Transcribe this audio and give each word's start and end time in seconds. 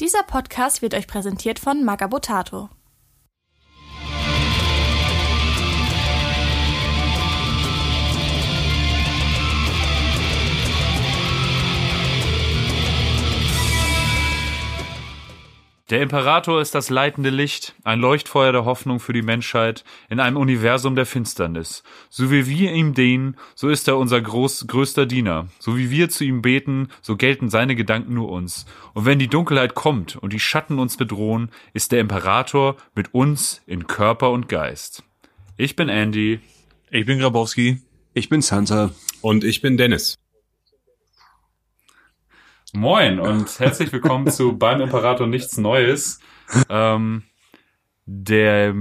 Dieser 0.00 0.22
Podcast 0.22 0.80
wird 0.80 0.94
euch 0.94 1.06
präsentiert 1.06 1.58
von 1.58 1.84
Magabotato. 1.84 2.70
Der 15.90 16.02
Imperator 16.02 16.60
ist 16.60 16.76
das 16.76 16.88
leitende 16.88 17.30
Licht, 17.30 17.74
ein 17.82 17.98
Leuchtfeuer 17.98 18.52
der 18.52 18.64
Hoffnung 18.64 19.00
für 19.00 19.12
die 19.12 19.22
Menschheit 19.22 19.82
in 20.08 20.20
einem 20.20 20.36
Universum 20.36 20.94
der 20.94 21.04
Finsternis. 21.04 21.82
So 22.08 22.30
wie 22.30 22.46
wir 22.46 22.72
ihm 22.72 22.94
dienen, 22.94 23.36
so 23.56 23.68
ist 23.68 23.88
er 23.88 23.98
unser 23.98 24.20
groß, 24.20 24.68
größter 24.68 25.06
Diener. 25.06 25.48
So 25.58 25.76
wie 25.76 25.90
wir 25.90 26.08
zu 26.08 26.22
ihm 26.22 26.42
beten, 26.42 26.90
so 27.02 27.16
gelten 27.16 27.50
seine 27.50 27.74
Gedanken 27.74 28.14
nur 28.14 28.28
uns. 28.28 28.66
Und 28.94 29.04
wenn 29.04 29.18
die 29.18 29.26
Dunkelheit 29.26 29.74
kommt 29.74 30.14
und 30.14 30.32
die 30.32 30.38
Schatten 30.38 30.78
uns 30.78 30.96
bedrohen, 30.96 31.50
ist 31.72 31.90
der 31.90 31.98
Imperator 31.98 32.76
mit 32.94 33.12
uns 33.12 33.60
in 33.66 33.88
Körper 33.88 34.30
und 34.30 34.48
Geist. 34.48 35.02
Ich 35.56 35.74
bin 35.74 35.88
Andy. 35.88 36.38
Ich 36.92 37.04
bin 37.04 37.18
Grabowski. 37.18 37.82
Ich 38.14 38.28
bin 38.28 38.42
Sansa. 38.42 38.92
Und 39.22 39.42
ich 39.42 39.60
bin 39.60 39.76
Dennis. 39.76 40.19
Moin 42.72 43.18
und 43.18 43.58
herzlich 43.58 43.92
willkommen 43.92 44.30
zu 44.30 44.56
Beim 44.56 44.80
Imperator 44.80 45.26
nichts 45.26 45.56
Neues. 45.56 46.20
Ähm, 46.68 47.24
der 48.06 48.72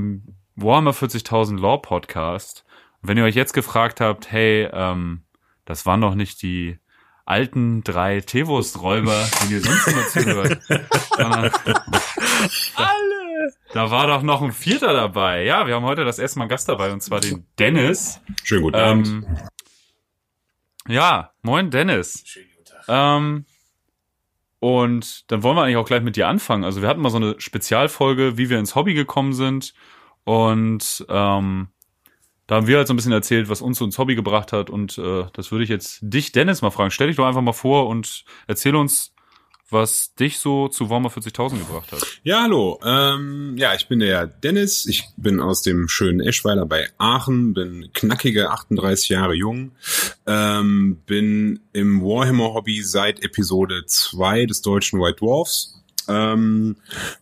Warhammer 0.56 0.92
40.000 0.92 1.60
Law 1.60 1.78
Podcast. 1.78 2.66
wenn 3.02 3.18
ihr 3.18 3.24
euch 3.24 3.34
jetzt 3.34 3.54
gefragt 3.54 4.00
habt, 4.00 4.32
hey, 4.32 4.70
ähm, 4.72 5.24
das 5.66 5.88
waren 5.88 6.02
doch 6.02 6.14
nicht 6.14 6.42
die 6.44 6.78
alten 7.26 7.84
drei 7.84 8.22
Tevos-Räuber, 8.22 9.28
die 9.48 9.54
ihr 9.54 9.62
sonst 9.62 9.88
immer 9.88 10.08
zuhört, 10.08 10.64
sondern 11.16 11.52
alle. 12.76 13.54
Da 13.74 13.90
war 13.90 14.06
doch 14.06 14.22
noch 14.22 14.44
ein 14.44 14.52
Vierter 14.52 14.94
dabei. 14.94 15.46
Ja, 15.46 15.66
wir 15.66 15.76
haben 15.76 15.86
heute 15.86 16.06
das 16.06 16.20
erste 16.20 16.38
Mal 16.38 16.44
einen 16.44 16.50
Gast 16.50 16.70
dabei 16.70 16.92
und 16.92 17.02
zwar 17.02 17.22
den 17.22 17.48
Dennis. 17.58 18.22
Schönen 18.44 18.64
guten 18.64 18.76
Abend. 18.76 19.08
Ähm, 19.08 19.38
ja, 20.88 21.32
moin 21.42 21.72
Dennis. 21.72 22.22
Schönen 22.26 22.50
guten 22.56 22.66
Tag. 22.66 22.84
Ähm, 22.88 23.46
und 24.60 25.32
dann 25.32 25.44
wollen 25.44 25.56
wir 25.56 25.64
eigentlich 25.64 25.78
auch 25.78 25.88
gleich 25.88 26.02
mit 26.04 26.16
dir 26.16 26.28
anfangen. 26.28 26.64
Also 26.64 26.82
wir 26.82 26.90
hatten 26.90 27.02
mal 27.02 27.10
so 27.10 27.18
eine 27.18 27.36
Spezialfolge, 27.40 28.38
wie 28.38 28.50
wir 28.50 28.60
ins 28.60 28.76
Hobby 28.76 28.94
gekommen 28.94 29.34
sind. 29.34 29.74
Und 30.26 31.06
ähm, 31.10 31.70
da 32.48 32.56
haben 32.56 32.68
wir 32.68 32.78
halt 32.78 32.88
so 32.88 32.94
ein 32.94 32.98
bisschen 32.98 33.14
erzählt, 33.14 33.48
was 33.50 33.62
uns 33.62 33.78
so 33.78 33.86
ins 33.86 33.98
Hobby 33.98 34.16
gebracht 34.16 34.52
hat. 34.52 34.70
Und 34.70 34.98
äh, 34.98 35.26
das 35.34 35.52
würde 35.52 35.64
ich 35.64 35.70
jetzt 35.70 36.00
dich, 36.02 36.32
Dennis, 36.34 36.62
mal 36.62 36.72
fragen. 36.72 36.92
Stell 36.92 37.08
dich 37.08 37.16
doch 37.16 37.26
einfach 37.26 37.42
mal 37.42 37.54
vor 37.54 37.88
und 37.88 38.26
erzähl 38.48 38.76
uns, 38.76 39.14
was 39.70 40.14
dich 40.16 40.40
so 40.40 40.68
zu 40.68 40.90
Warmer 40.90 41.10
40.000 41.10 41.60
gebracht 41.60 41.92
hat. 41.92 42.06
Ja, 42.24 42.44
hallo. 42.44 42.80
Ähm, 42.84 43.56
ja, 43.58 43.74
ich 43.76 43.88
bin 43.88 44.00
der 44.00 44.28
Dennis. 44.28 44.86
Ich 44.86 45.06
bin 45.18 45.40
aus 45.40 45.62
dem 45.62 45.88
schönen 45.88 46.20
Eschweiler 46.20 46.66
bei 46.66 46.90
Aachen, 46.98 47.54
bin 47.54 47.90
knackige 47.94 48.50
38 48.50 49.10
Jahre 49.10 49.34
jung, 49.34 49.72
ähm, 50.26 51.02
bin 51.06 51.60
im 51.74 52.02
Warhammer-Hobby 52.02 52.82
seit 52.82 53.24
Episode 53.24 53.86
2 53.86 54.46
des 54.46 54.62
deutschen 54.62 55.00
White 55.00 55.18
Dwarfs. 55.20 55.76
Ähm, 56.08 56.78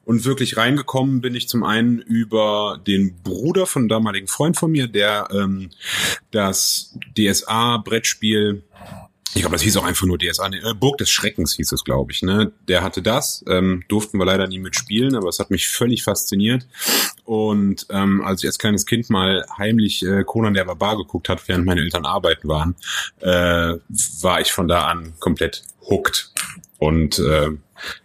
und 0.05 0.23
wirklich 0.23 0.55
reingekommen 0.55 1.19
bin 1.19 1.35
ich 1.35 1.49
zum 1.49 1.63
einen 1.65 1.99
über 1.99 2.81
den 2.87 3.21
Bruder 3.21 3.65
von 3.65 3.89
damaligen 3.89 4.27
Freund 4.27 4.55
von 4.55 4.71
mir, 4.71 4.87
der 4.87 5.27
ähm, 5.31 5.71
das 6.31 6.97
DSA-Brettspiel 7.17 8.63
ich 9.33 9.41
glaube, 9.41 9.55
das 9.55 9.61
hieß 9.61 9.77
auch 9.77 9.85
einfach 9.85 10.07
nur 10.07 10.17
DSA. 10.17 10.49
Ne, 10.49 10.57
äh, 10.57 10.73
Burg 10.73 10.97
des 10.97 11.09
Schreckens 11.09 11.55
hieß 11.55 11.71
es, 11.71 11.83
glaube 11.83 12.11
ich. 12.11 12.21
Ne? 12.23 12.51
Der 12.67 12.81
hatte 12.81 13.01
das, 13.01 13.43
ähm, 13.47 13.83
durften 13.87 14.17
wir 14.17 14.25
leider 14.25 14.47
nie 14.47 14.59
mitspielen, 14.59 15.15
aber 15.15 15.29
es 15.29 15.39
hat 15.39 15.51
mich 15.51 15.67
völlig 15.67 16.03
fasziniert. 16.03 16.67
Und 17.23 17.85
ähm, 17.89 18.21
als 18.23 18.43
ich 18.43 18.47
als 18.47 18.57
kleines 18.57 18.85
Kind 18.85 19.09
mal 19.09 19.45
heimlich 19.57 20.03
äh, 20.03 20.23
Conan 20.23 20.53
der 20.53 20.65
Barbar 20.65 20.97
geguckt 20.97 21.29
hat, 21.29 21.47
während 21.47 21.65
meine 21.65 21.81
Eltern 21.81 22.05
arbeiten 22.05 22.47
waren, 22.47 22.75
äh, 23.19 23.77
war 24.21 24.41
ich 24.41 24.51
von 24.51 24.67
da 24.67 24.87
an 24.87 25.13
komplett 25.19 25.63
hooked. 25.89 26.31
Und 26.79 27.19
äh, 27.19 27.49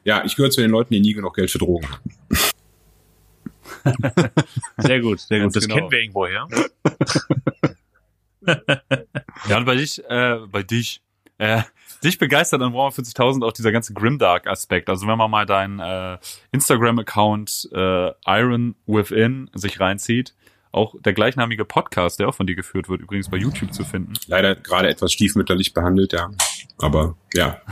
ja, 0.05 0.25
ich 0.25 0.37
gehöre 0.37 0.51
zu 0.51 0.61
den 0.61 0.71
Leuten, 0.71 0.93
die 0.93 1.01
nie 1.01 1.15
genug 1.15 1.37
Geld 1.37 1.51
für 1.51 1.59
Drogen 1.59 1.89
hatten. 1.91 2.11
Sehr 4.79 5.01
gut, 5.01 5.21
sehr 5.21 5.41
gut. 5.41 5.57
das 5.57 5.65
genau. 5.65 5.75
kennen 5.77 5.91
wir 5.91 5.99
irgendwoher. 5.99 6.47
ja, 9.49 9.57
und 9.57 9.65
bei 9.65 9.75
dich, 9.75 10.03
äh, 10.09 10.39
bei 10.51 10.63
dich, 10.63 11.01
äh, 11.43 11.63
dich 12.05 12.19
begeistert 12.19 12.63
an 12.63 12.73
Warhammer 12.73 12.95
40.000 12.95 13.45
auch 13.45 13.53
dieser 13.53 13.73
ganze 13.73 13.95
Grimdark-Aspekt. 13.95 14.89
Also 14.89 15.09
wenn 15.09 15.19
man 15.19 15.31
mal 15.31 15.45
deinen 15.45 15.81
äh, 15.81 16.19
Instagram-Account 16.53 17.71
äh, 17.73 18.11
Iron 18.27 18.77
Within 18.87 19.51
sich 19.53 19.81
reinzieht, 19.81 20.35
auch 20.71 20.95
der 21.01 21.13
gleichnamige 21.13 21.65
Podcast, 21.65 22.21
der 22.21 22.29
auch 22.29 22.35
von 22.35 22.47
dir 22.47 22.55
geführt 22.55 22.89
wird, 22.89 23.01
übrigens 23.01 23.29
bei 23.29 23.37
YouTube 23.37 23.75
zu 23.75 23.85
finden. 23.85 24.15
Leider 24.29 24.55
gerade 24.55 24.89
etwas 24.89 25.13
stiefmütterlich 25.13 25.75
behandelt, 25.75 26.13
ja. 26.13 26.31
Aber 26.79 27.17
ja. 27.35 27.61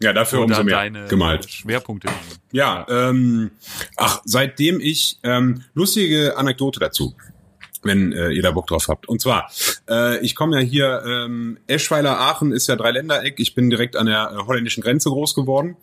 Ja, 0.00 0.12
dafür 0.12 0.40
umso 0.40 0.64
mehr 0.64 0.90
gemalt. 1.08 1.48
Schwerpunkte. 1.48 2.08
Ja, 2.52 2.84
ähm, 2.90 3.52
ach, 3.96 4.20
seitdem 4.24 4.80
ich 4.80 5.18
ähm, 5.22 5.62
lustige 5.72 6.36
Anekdote 6.36 6.80
dazu 6.80 7.14
wenn 7.84 8.12
äh, 8.12 8.30
ihr 8.30 8.42
da 8.42 8.50
Bock 8.50 8.66
drauf 8.66 8.88
habt. 8.88 9.08
Und 9.08 9.20
zwar, 9.20 9.50
äh, 9.88 10.18
ich 10.24 10.34
komme 10.34 10.60
ja 10.60 10.66
hier, 10.66 11.02
ähm, 11.06 11.58
Eschweiler 11.66 12.18
Aachen 12.18 12.52
ist 12.52 12.66
ja 12.66 12.76
Dreiländereck. 12.76 13.38
Ich 13.38 13.54
bin 13.54 13.70
direkt 13.70 13.96
an 13.96 14.06
der 14.06 14.32
äh, 14.32 14.46
holländischen 14.46 14.82
Grenze 14.82 15.10
groß 15.10 15.34
geworden. 15.34 15.76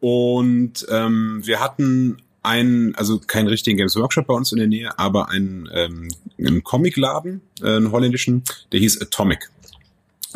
Und 0.00 0.86
ähm, 0.90 1.40
wir 1.44 1.60
hatten 1.60 2.22
einen, 2.42 2.94
also 2.94 3.18
keinen 3.18 3.48
richtigen 3.48 3.76
Games 3.76 3.96
Workshop 3.96 4.26
bei 4.28 4.34
uns 4.34 4.52
in 4.52 4.58
der 4.58 4.68
Nähe, 4.68 4.98
aber 4.98 5.28
einen, 5.28 5.68
ähm, 5.72 6.08
einen 6.38 6.62
Comicladen, 6.62 7.40
äh, 7.60 7.76
einen 7.76 7.90
holländischen, 7.90 8.44
der 8.72 8.80
hieß 8.80 9.02
Atomic. 9.02 9.50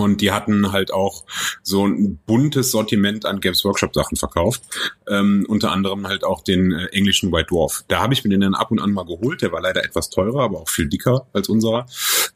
Und 0.00 0.22
die 0.22 0.33
hatten 0.33 0.72
halt 0.72 0.93
auch 0.93 1.25
so 1.62 1.87
ein 1.87 2.19
buntes 2.25 2.71
Sortiment 2.71 3.27
an 3.27 3.41
Games 3.41 3.65
Workshop 3.66 3.94
Sachen 3.94 4.16
verkauft. 4.16 4.62
Ähm, 5.06 5.44
unter 5.47 5.72
anderem 5.72 6.09
halt 6.09 6.25
auch 6.25 6.43
den 6.43 6.72
äh, 6.72 6.87
englischen 6.87 7.31
White 7.33 7.49
Dwarf. 7.50 7.84
Da 7.88 8.00
habe 8.00 8.15
ich 8.15 8.25
mir 8.25 8.31
den 8.31 8.41
dann 8.41 8.55
ab 8.55 8.71
und 8.71 8.81
an 8.81 8.93
mal 8.93 9.05
geholt. 9.05 9.43
Der 9.43 9.53
war 9.53 9.60
leider 9.60 9.84
etwas 9.84 10.09
teurer, 10.09 10.43
aber 10.43 10.60
auch 10.60 10.71
viel 10.71 10.89
dicker 10.89 11.27
als 11.34 11.50
unserer. 11.50 11.87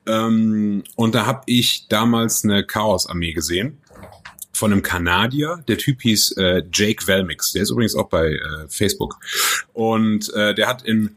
Ähm, 0.07 0.85
und 0.95 1.15
da 1.15 1.25
habe 1.25 1.43
ich 1.47 1.89
damals 1.89 2.45
eine 2.45 2.65
Chaos-Armee 2.67 3.33
gesehen 3.33 3.79
von 4.53 4.71
einem 4.71 4.83
Kanadier. 4.83 5.65
Der 5.67 5.79
Typ 5.79 6.03
hieß 6.03 6.33
äh, 6.33 6.63
Jake 6.71 7.07
Velmix. 7.07 7.53
Der 7.53 7.63
ist 7.63 7.71
übrigens 7.71 7.95
auch 7.95 8.11
bei 8.11 8.33
äh, 8.33 8.69
Facebook. 8.69 9.19
Und 9.73 10.33
äh, 10.35 10.55
der 10.55 10.69
hat 10.69 10.83
in 10.83 11.17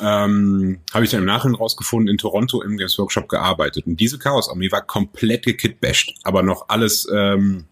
ähm, 0.00 0.80
habe 0.92 1.04
ich 1.04 1.10
dann 1.10 1.20
im 1.20 1.26
Nachhinein 1.26 1.56
rausgefunden, 1.56 2.08
in 2.08 2.18
Toronto 2.18 2.62
im 2.62 2.76
Games 2.76 2.98
Workshop 2.98 3.28
gearbeitet. 3.28 3.86
Und 3.86 3.98
diese 3.98 4.18
Chaos-Armee 4.18 4.70
war 4.70 4.82
komplett 4.82 5.44
gekitbasht, 5.44 6.14
aber 6.22 6.42
noch 6.42 6.68
alles 6.68 7.08
ähm, 7.12 7.64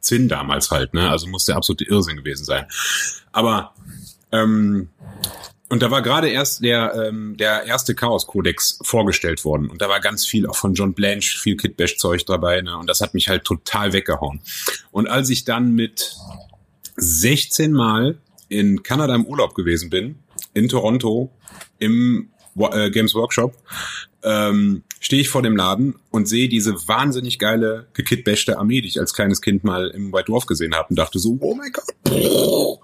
Zinn 0.00 0.28
damals 0.28 0.70
halt, 0.70 0.94
ne? 0.94 1.08
Also 1.08 1.28
muss 1.28 1.44
der 1.44 1.56
absolute 1.56 1.84
Irrsinn 1.84 2.16
gewesen 2.16 2.44
sein. 2.44 2.66
Aber 3.32 3.74
ähm, 4.32 4.88
und 5.72 5.82
da 5.82 5.90
war 5.90 6.02
gerade 6.02 6.28
erst 6.28 6.62
der, 6.62 6.92
ähm, 6.94 7.34
der 7.38 7.64
erste 7.64 7.94
Chaos-Kodex 7.94 8.80
vorgestellt 8.82 9.42
worden. 9.46 9.70
Und 9.70 9.80
da 9.80 9.88
war 9.88 10.00
ganz 10.00 10.26
viel 10.26 10.46
auch 10.46 10.56
von 10.56 10.74
John 10.74 10.92
Blanche, 10.92 11.38
viel 11.38 11.56
Kitbash-Zeug 11.56 12.26
dabei. 12.26 12.60
Ne? 12.60 12.76
Und 12.76 12.90
das 12.90 13.00
hat 13.00 13.14
mich 13.14 13.30
halt 13.30 13.44
total 13.44 13.94
weggehauen. 13.94 14.42
Und 14.90 15.08
als 15.08 15.30
ich 15.30 15.44
dann 15.44 15.72
mit 15.72 16.14
16 16.96 17.72
Mal 17.72 18.18
in 18.48 18.82
Kanada 18.82 19.14
im 19.14 19.24
Urlaub 19.24 19.54
gewesen 19.54 19.88
bin, 19.88 20.18
in 20.54 20.68
Toronto, 20.68 21.30
im 21.78 22.30
äh, 22.56 22.90
Games 22.90 23.14
Workshop, 23.14 23.56
ähm, 24.24 24.82
stehe 25.00 25.20
ich 25.20 25.28
vor 25.28 25.42
dem 25.42 25.56
Laden 25.56 25.96
und 26.10 26.28
sehe 26.28 26.48
diese 26.48 26.74
wahnsinnig 26.86 27.38
geile 27.38 27.86
gekitbashte 27.92 28.58
Armee, 28.58 28.80
die 28.80 28.88
ich 28.88 29.00
als 29.00 29.14
kleines 29.14 29.42
Kind 29.42 29.64
mal 29.64 29.88
im 29.88 30.12
White 30.12 30.26
Dwarf 30.26 30.46
gesehen 30.46 30.74
habe 30.74 30.90
und 30.90 30.98
dachte 30.98 31.18
so, 31.18 31.38
oh 31.40 31.54
mein 31.54 31.72
Gott. 31.72 32.78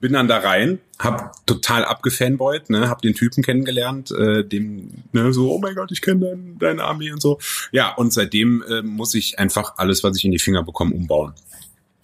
Bin 0.00 0.12
dann 0.12 0.28
da 0.28 0.38
rein, 0.38 0.78
hab 0.98 1.44
total 1.46 1.84
abgefanboyt, 1.84 2.70
ne, 2.70 2.88
hab 2.88 3.02
den 3.02 3.14
Typen 3.14 3.42
kennengelernt, 3.42 4.12
äh, 4.12 4.44
dem, 4.44 5.04
ne, 5.12 5.32
so, 5.32 5.52
oh 5.52 5.58
mein 5.58 5.74
Gott, 5.74 5.90
ich 5.90 6.02
kenne 6.02 6.26
dein, 6.26 6.58
deine 6.58 6.84
Armee 6.84 7.10
und 7.10 7.20
so. 7.20 7.38
Ja, 7.72 7.94
und 7.94 8.12
seitdem 8.12 8.62
äh, 8.68 8.82
muss 8.82 9.14
ich 9.14 9.38
einfach 9.38 9.74
alles, 9.78 10.04
was 10.04 10.16
ich 10.16 10.24
in 10.24 10.32
die 10.32 10.38
Finger 10.38 10.62
bekomme, 10.62 10.94
umbauen. 10.94 11.32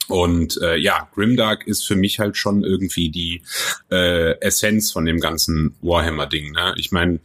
Und 0.08 0.60
äh, 0.60 0.76
ja, 0.76 1.08
Grimdark 1.14 1.66
ist 1.66 1.86
für 1.86 1.96
mich 1.96 2.18
halt 2.18 2.36
schon 2.36 2.62
irgendwie 2.62 3.10
die 3.10 3.42
äh, 3.90 4.38
Essenz 4.40 4.92
von 4.92 5.06
dem 5.06 5.20
ganzen 5.20 5.74
Warhammer-Ding. 5.82 6.52
Ne? 6.52 6.74
Ich 6.76 6.92
meine, 6.92 7.20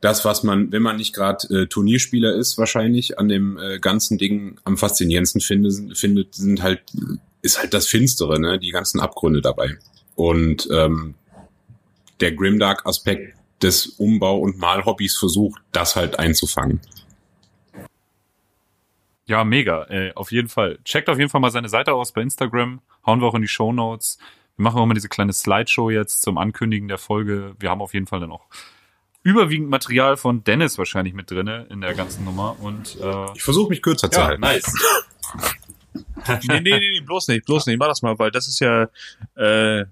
das, 0.00 0.24
was 0.24 0.42
man, 0.42 0.72
wenn 0.72 0.82
man 0.82 0.96
nicht 0.96 1.14
gerade 1.14 1.46
äh, 1.54 1.66
Turnierspieler 1.66 2.34
ist, 2.34 2.56
wahrscheinlich 2.56 3.18
an 3.18 3.28
dem 3.28 3.58
äh, 3.58 3.78
ganzen 3.78 4.16
Ding 4.16 4.58
am 4.64 4.76
faszinierendsten 4.76 5.40
findet, 5.40 5.98
findet, 5.98 6.34
sind 6.34 6.62
halt, 6.62 6.80
ist 7.42 7.58
halt 7.58 7.74
das 7.74 7.88
Finstere, 7.88 8.40
ne? 8.40 8.58
die 8.58 8.70
ganzen 8.70 9.00
Abgründe 9.00 9.42
dabei. 9.42 9.76
Und 10.14 10.68
ähm, 10.72 11.14
der 12.20 12.32
Grimdark-Aspekt 12.32 13.34
des 13.62 13.86
Umbau- 13.98 14.38
und 14.38 14.58
Malhobbys 14.58 15.16
versucht, 15.16 15.60
das 15.72 15.96
halt 15.96 16.18
einzufangen. 16.18 16.80
Ja, 19.28 19.44
mega, 19.44 19.84
äh, 19.90 20.12
auf 20.14 20.32
jeden 20.32 20.48
Fall. 20.48 20.78
Checkt 20.84 21.08
auf 21.10 21.18
jeden 21.18 21.30
Fall 21.30 21.40
mal 21.40 21.50
seine 21.50 21.68
Seite 21.68 21.92
aus 21.92 22.12
bei 22.12 22.22
Instagram. 22.22 22.80
Hauen 23.04 23.20
wir 23.20 23.26
auch 23.26 23.34
in 23.34 23.42
die 23.42 23.48
Show 23.48 23.72
Notes. 23.72 24.18
Wir 24.56 24.62
machen 24.64 24.78
auch 24.80 24.86
mal 24.86 24.94
diese 24.94 25.10
kleine 25.10 25.34
Slideshow 25.34 25.90
jetzt 25.90 26.22
zum 26.22 26.38
Ankündigen 26.38 26.88
der 26.88 26.98
Folge. 26.98 27.54
Wir 27.60 27.70
haben 27.70 27.82
auf 27.82 27.92
jeden 27.92 28.06
Fall 28.06 28.20
dann 28.20 28.32
auch 28.32 28.46
überwiegend 29.22 29.68
Material 29.68 30.16
von 30.16 30.44
Dennis 30.44 30.78
wahrscheinlich 30.78 31.12
mit 31.12 31.30
drinne 31.30 31.66
in 31.70 31.82
der 31.82 31.92
ganzen 31.94 32.24
Nummer. 32.24 32.56
Und 32.58 32.98
äh, 33.00 33.32
Ich 33.34 33.42
versuche 33.42 33.68
mich 33.68 33.82
kürzer 33.82 34.10
zu 34.10 34.18
ja, 34.18 34.26
halten. 34.28 34.40
nice. 34.40 34.72
nee, 36.48 36.60
nee, 36.60 36.60
nee, 36.60 36.78
nee, 36.78 37.00
bloß 37.00 37.28
nicht, 37.28 37.44
bloß 37.44 37.66
nicht. 37.66 37.78
Mach 37.78 37.88
das 37.88 38.00
mal, 38.00 38.18
weil 38.18 38.30
das 38.30 38.48
ist 38.48 38.60
ja 38.60 38.84
äh, 39.34 39.84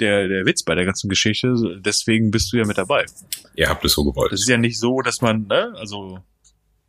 der, 0.00 0.28
der 0.28 0.44
Witz 0.44 0.64
bei 0.64 0.74
der 0.74 0.84
ganzen 0.84 1.08
Geschichte. 1.08 1.80
Deswegen 1.80 2.30
bist 2.30 2.52
du 2.52 2.58
ja 2.58 2.66
mit 2.66 2.76
dabei. 2.76 3.06
Ihr 3.54 3.70
habt 3.70 3.84
es 3.86 3.92
so 3.92 4.04
gewollt. 4.04 4.32
Das 4.32 4.40
ist 4.40 4.48
ja 4.48 4.58
nicht 4.58 4.78
so, 4.78 5.00
dass 5.00 5.22
man, 5.22 5.46
ne, 5.46 5.72
also 5.76 6.18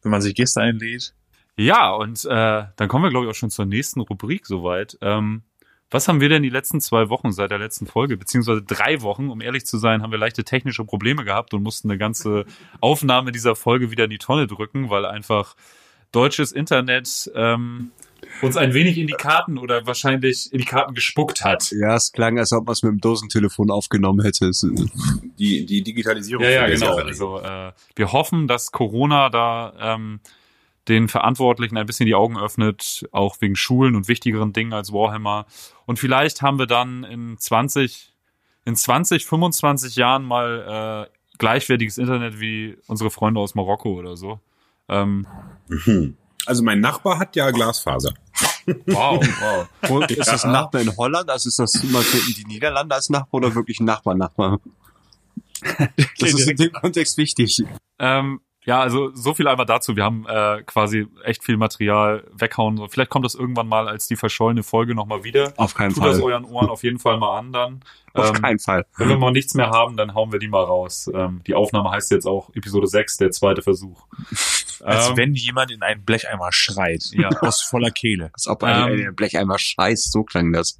wenn 0.01 0.11
man 0.11 0.21
sich 0.21 0.35
Gäste 0.35 0.59
einlädt. 0.59 1.13
Ja, 1.55 1.91
und 1.91 2.25
äh, 2.25 2.63
dann 2.75 2.87
kommen 2.87 3.05
wir, 3.05 3.09
glaube 3.09 3.25
ich, 3.25 3.31
auch 3.31 3.35
schon 3.35 3.51
zur 3.51 3.65
nächsten 3.65 4.01
Rubrik 4.01 4.45
soweit. 4.45 4.97
Ähm, 5.01 5.43
was 5.91 6.07
haben 6.07 6.21
wir 6.21 6.29
denn 6.29 6.41
die 6.41 6.49
letzten 6.49 6.81
zwei 6.81 7.09
Wochen 7.09 7.31
seit 7.31 7.51
der 7.51 7.59
letzten 7.59 7.85
Folge, 7.85 8.17
beziehungsweise 8.17 8.63
drei 8.63 9.03
Wochen, 9.03 9.29
um 9.29 9.41
ehrlich 9.41 9.65
zu 9.65 9.77
sein, 9.77 10.01
haben 10.01 10.11
wir 10.11 10.17
leichte 10.17 10.43
technische 10.43 10.83
Probleme 10.85 11.23
gehabt 11.23 11.53
und 11.53 11.61
mussten 11.61 11.89
eine 11.89 11.99
ganze 11.99 12.45
Aufnahme 12.81 13.31
dieser 13.31 13.55
Folge 13.55 13.91
wieder 13.91 14.05
in 14.05 14.09
die 14.09 14.17
Tonne 14.17 14.47
drücken, 14.47 14.89
weil 14.89 15.05
einfach 15.05 15.55
deutsches 16.11 16.51
Internet 16.51 17.31
ähm, 17.35 17.91
uns 18.41 18.57
ein 18.57 18.73
wenig 18.73 18.97
in 18.97 19.05
die 19.05 19.13
Karten 19.13 19.59
oder 19.59 19.85
wahrscheinlich 19.85 20.51
in 20.51 20.59
die 20.59 20.65
Karten 20.65 20.95
gespuckt 20.95 21.43
hat. 21.43 21.71
Ja, 21.71 21.95
es 21.95 22.11
klang, 22.11 22.39
als 22.39 22.53
ob 22.53 22.65
man 22.65 22.73
es 22.73 22.81
mit 22.81 22.91
dem 22.91 22.99
Dosentelefon 22.99 23.69
aufgenommen 23.69 24.23
hätte. 24.23 24.49
Die, 25.37 25.65
die 25.65 25.83
Digitalisierung. 25.83 26.43
Ja, 26.43 26.49
ja, 26.49 26.67
genau. 26.67 26.95
Also 26.95 27.39
äh, 27.39 27.71
wir 27.95 28.11
hoffen, 28.11 28.47
dass 28.47 28.71
Corona 28.71 29.29
da 29.29 29.73
ähm, 29.79 30.21
den 30.87 31.07
Verantwortlichen 31.07 31.77
ein 31.77 31.85
bisschen 31.85 32.05
die 32.05 32.15
Augen 32.15 32.37
öffnet, 32.37 33.07
auch 33.11 33.37
wegen 33.39 33.55
Schulen 33.55 33.95
und 33.95 34.07
wichtigeren 34.07 34.53
Dingen 34.53 34.73
als 34.73 34.91
Warhammer. 34.91 35.45
Und 35.85 35.99
vielleicht 35.99 36.41
haben 36.41 36.59
wir 36.59 36.67
dann 36.67 37.03
in 37.03 37.37
20, 37.37 38.13
in 38.65 38.75
20, 38.75 39.25
25 39.25 39.95
Jahren 39.95 40.23
mal 40.23 41.07
äh, 41.09 41.37
gleichwertiges 41.37 41.97
Internet 41.97 42.39
wie 42.39 42.77
unsere 42.87 43.11
Freunde 43.11 43.39
aus 43.39 43.55
Marokko 43.55 43.93
oder 43.93 44.17
so. 44.17 44.39
Ähm. 44.89 45.27
Also 46.45 46.61
mein 46.61 46.81
Nachbar 46.81 47.19
hat 47.19 47.37
ja 47.37 47.49
Glasfaser. 47.51 48.13
wow, 48.87 49.25
wow. 49.81 49.89
Und 49.89 50.11
ist 50.11 50.27
das 50.27 50.43
ein 50.43 50.51
Nachbar 50.51 50.81
in 50.81 50.95
Holland? 50.97 51.29
Also 51.29 51.47
ist 51.47 51.57
das 51.57 51.75
immer 51.75 52.01
so 52.01 52.17
in 52.17 52.33
die 52.33 52.43
Niederlande 52.43 52.95
als 52.95 53.09
Nachbar 53.09 53.35
oder 53.35 53.55
wirklich 53.55 53.79
ein 53.79 53.85
Nachbar, 53.85 54.13
Nachbar? 54.15 54.59
Das 56.19 56.33
ist 56.33 56.49
in 56.49 56.57
dem 56.57 56.73
Kontext 56.73 57.17
wichtig. 57.17 57.63
Ähm, 57.97 58.41
ja, 58.65 58.79
also 58.79 59.13
so 59.13 59.33
viel 59.33 59.47
einmal 59.47 59.65
dazu. 59.65 59.95
Wir 59.95 60.03
haben 60.05 60.25
äh, 60.27 60.63
quasi 60.63 61.07
echt 61.23 61.43
viel 61.43 61.57
Material 61.57 62.23
weghauen. 62.33 62.87
Vielleicht 62.89 63.09
kommt 63.09 63.25
das 63.25 63.35
irgendwann 63.35 63.67
mal 63.67 63.87
als 63.89 64.07
die 64.07 64.15
verschollene 64.15 64.63
Folge 64.63 64.95
nochmal 64.95 65.23
wieder. 65.23 65.53
Auf 65.57 65.73
keinen 65.75 65.93
Tut 65.93 66.03
das 66.05 66.19
Fall. 66.19 66.31
euren 66.31 66.45
Ohren 66.45 66.69
auf 66.69 66.83
jeden 66.83 66.99
Fall 66.99 67.17
mal 67.17 67.37
an 67.37 67.51
dann. 67.51 67.79
Auf 68.13 68.29
Ähm, 68.29 68.41
keinen 68.41 68.59
Fall. 68.59 68.85
Wenn 68.97 69.09
wir 69.09 69.17
mal 69.17 69.31
nichts 69.31 69.53
mehr 69.55 69.69
haben, 69.71 69.97
dann 69.97 70.13
hauen 70.13 70.31
wir 70.31 70.39
die 70.39 70.47
mal 70.47 70.63
raus. 70.63 71.09
Ähm, 71.13 71.41
die 71.47 71.55
Aufnahme 71.55 71.89
heißt 71.91 72.11
jetzt 72.11 72.25
auch 72.25 72.49
Episode 72.55 72.87
6, 72.87 73.17
der 73.17 73.31
zweite 73.31 73.61
Versuch. 73.61 74.05
Als 74.83 75.09
Ähm, 75.09 75.17
wenn 75.17 75.33
jemand 75.33 75.71
in 75.71 75.81
einen 75.81 76.03
Blecheimer 76.05 76.49
schreit. 76.51 77.03
Ja. 77.11 77.29
Aus 77.41 77.61
voller 77.61 77.91
Kehle. 77.91 78.29
Als 78.33 78.47
ob 78.47 78.63
ein, 78.63 78.99
Ähm, 78.99 79.15
Blecheimer 79.15 79.57
scheißt, 79.57 80.11
so 80.11 80.23
klang 80.23 80.53
das. 80.53 80.79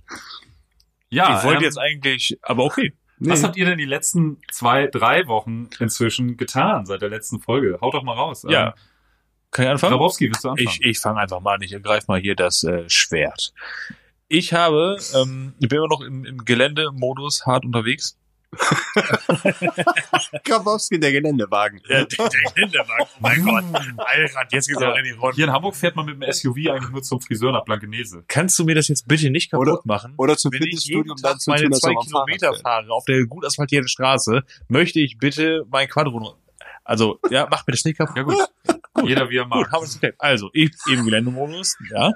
ja, 1.09 1.38
ich 1.39 1.44
wollte 1.44 1.59
ähm, 1.59 1.63
jetzt 1.63 1.77
eigentlich, 1.77 2.38
aber 2.41 2.63
okay. 2.65 2.94
Was 3.19 3.44
habt 3.44 3.57
ihr 3.57 3.65
denn 3.65 3.77
die 3.77 3.86
letzten 3.86 4.38
zwei, 4.51 4.88
drei 4.88 5.27
Wochen 5.27 5.69
inzwischen 5.80 6.38
getan 6.38 6.86
seit 6.86 7.01
der 7.01 7.10
letzten 7.10 7.39
Folge? 7.39 7.77
Haut 7.81 7.94
doch 7.94 8.04
mal 8.04 8.13
raus. 8.13 8.45
Ja. 8.48 8.68
Ähm, 8.68 8.74
Kann 9.51 9.65
ich 9.65 9.71
anfangen? 9.71 9.92
Grabowski, 9.92 10.27
willst 10.27 10.44
du 10.44 10.50
anfangen? 10.50 10.68
Ich, 10.68 10.81
ich 10.81 11.00
fange 11.00 11.19
einfach 11.19 11.39
mal 11.39 11.56
an. 11.56 11.62
Ich 11.62 11.74
ergreife 11.74 12.06
mal 12.07 12.19
hier 12.19 12.36
das 12.36 12.63
äh, 12.63 12.89
Schwert. 12.89 13.54
Ich 14.27 14.54
habe, 14.54 14.98
ähm, 15.15 15.54
ich 15.60 15.69
bin 15.69 15.77
immer 15.77 15.88
noch 15.88 16.01
im, 16.01 16.25
im 16.25 16.44
Geländemodus 16.44 17.45
hart 17.45 17.65
unterwegs. 17.65 18.18
Grabowski, 20.44 21.00
der 21.00 21.11
Geländewagen. 21.11 21.81
Ja, 21.88 22.05
der, 22.05 22.29
der 22.29 22.51
Geländewagen. 22.53 22.94
Oh 23.00 23.07
mein 23.19 23.44
Gott. 23.44 23.63
Alter, 23.97 24.47
jetzt 24.51 24.67
geht's 24.67 24.81
auch 24.81 24.95
in 24.95 25.03
die 25.03 25.11
Runde. 25.11 25.35
Hier 25.35 25.45
in 25.45 25.51
Hamburg 25.51 25.75
fährt 25.75 25.95
man 25.95 26.05
mit 26.05 26.21
dem 26.21 26.31
SUV 26.31 26.55
eigentlich 26.69 26.89
nur 26.91 27.03
zum 27.03 27.21
Friseur 27.21 27.51
nach 27.51 27.65
Blankenese. 27.65 28.23
Kannst 28.27 28.57
du 28.59 28.65
mir 28.65 28.75
das 28.75 28.88
jetzt 28.88 29.07
bitte 29.07 29.29
nicht 29.29 29.51
kaputt 29.51 29.67
Oder- 29.67 29.81
machen? 29.85 30.13
Oder 30.17 30.38
zum 30.38 30.51
Wenn 30.51 30.63
ich 30.63 30.85
jeden 30.85 31.03
Fitnessstudio, 31.03 31.13
um 31.13 31.21
dann 31.21 31.39
zu 31.39 31.50
meine 31.50 31.63
tun, 31.63 31.73
zwei 31.73 31.94
Kilometer 32.05 32.53
fahre 32.55 32.89
auf 32.91 33.05
der 33.05 33.25
gut 33.25 33.45
asphaltierten 33.45 33.88
Straße, 33.88 34.44
möchte 34.67 35.00
ich 35.00 35.17
bitte 35.17 35.65
mein 35.69 35.88
Quadro. 35.88 36.35
Also, 36.83 37.19
ja, 37.29 37.47
mach 37.50 37.65
mir 37.65 37.71
das 37.71 37.85
nicht 37.85 37.97
kaputt. 37.97 38.17
Ja 38.17 38.23
gut. 38.23 38.38
Jeder 39.05 39.29
wie 39.29 39.38
er 39.38 39.47
mag. 39.47 39.63
Gut, 39.63 39.71
haben 39.71 39.81
wir 39.81 39.88
es 39.88 39.94
geklärt. 39.94 40.15
Also, 40.19 40.50
ich 40.53 40.71
im 40.89 41.05
Geländemodus, 41.05 41.77
ja. 41.91 42.11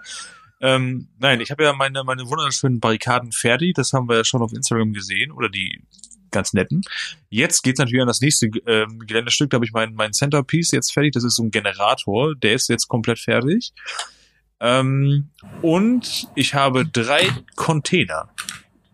Ähm, 0.60 1.08
nein, 1.20 1.40
ich 1.40 1.52
habe 1.52 1.64
ja 1.64 1.74
meine, 1.74 2.04
meine 2.04 2.28
wunderschönen 2.28 2.80
Barrikaden 2.80 3.32
fertig. 3.32 3.76
Das 3.76 3.94
haben 3.94 4.10
wir 4.10 4.18
ja 4.18 4.24
schon 4.24 4.42
auf 4.42 4.54
Instagram 4.54 4.94
gesehen. 4.94 5.32
Oder 5.32 5.50
die 5.50 5.84
ganz 6.32 6.54
netten. 6.54 6.82
Jetzt 7.30 7.62
geht's 7.64 7.80
natürlich 7.80 8.02
an 8.02 8.08
das 8.08 8.22
nächste 8.22 8.48
ähm, 8.66 9.00
Geländestück. 9.00 9.50
Da 9.50 9.56
habe 9.56 9.66
ich 9.66 9.74
mein, 9.74 9.94
mein 9.94 10.14
Centerpiece 10.14 10.72
jetzt 10.72 10.94
fertig. 10.94 11.14
Das 11.14 11.24
ist 11.24 11.36
so 11.36 11.44
ein 11.44 11.52
Generator. 11.52 12.36
Der 12.36 12.54
ist 12.54 12.70
jetzt 12.70 12.88
komplett 12.88 13.20
fertig. 13.20 13.74
Ähm, 14.60 15.30
und 15.62 16.28
ich 16.36 16.54
habe 16.54 16.86
drei 16.86 17.30
Container 17.56 18.30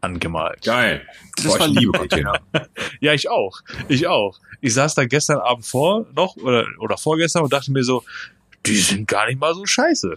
angemalt. 0.01 0.61
Geil. 0.63 1.07
Das 1.37 1.45
Boah, 1.45 1.59
war 1.59 1.67
ich 1.67 1.73
liebe 1.79 1.91
Container. 1.91 2.39
Ja, 2.99 3.13
ich 3.13 3.29
auch. 3.29 3.61
Ich 3.87 4.07
auch. 4.07 4.39
Ich 4.61 4.73
saß 4.73 4.95
da 4.95 5.05
gestern 5.05 5.39
Abend 5.39 5.65
vor 5.65 6.05
noch 6.15 6.35
oder, 6.37 6.65
oder 6.79 6.97
vorgestern 6.97 7.43
und 7.43 7.51
dachte 7.51 7.71
mir 7.71 7.83
so, 7.83 8.03
die 8.65 8.75
sind 8.75 9.07
gar 9.07 9.27
nicht 9.27 9.39
mal 9.39 9.53
so 9.53 9.65
scheiße. 9.65 10.15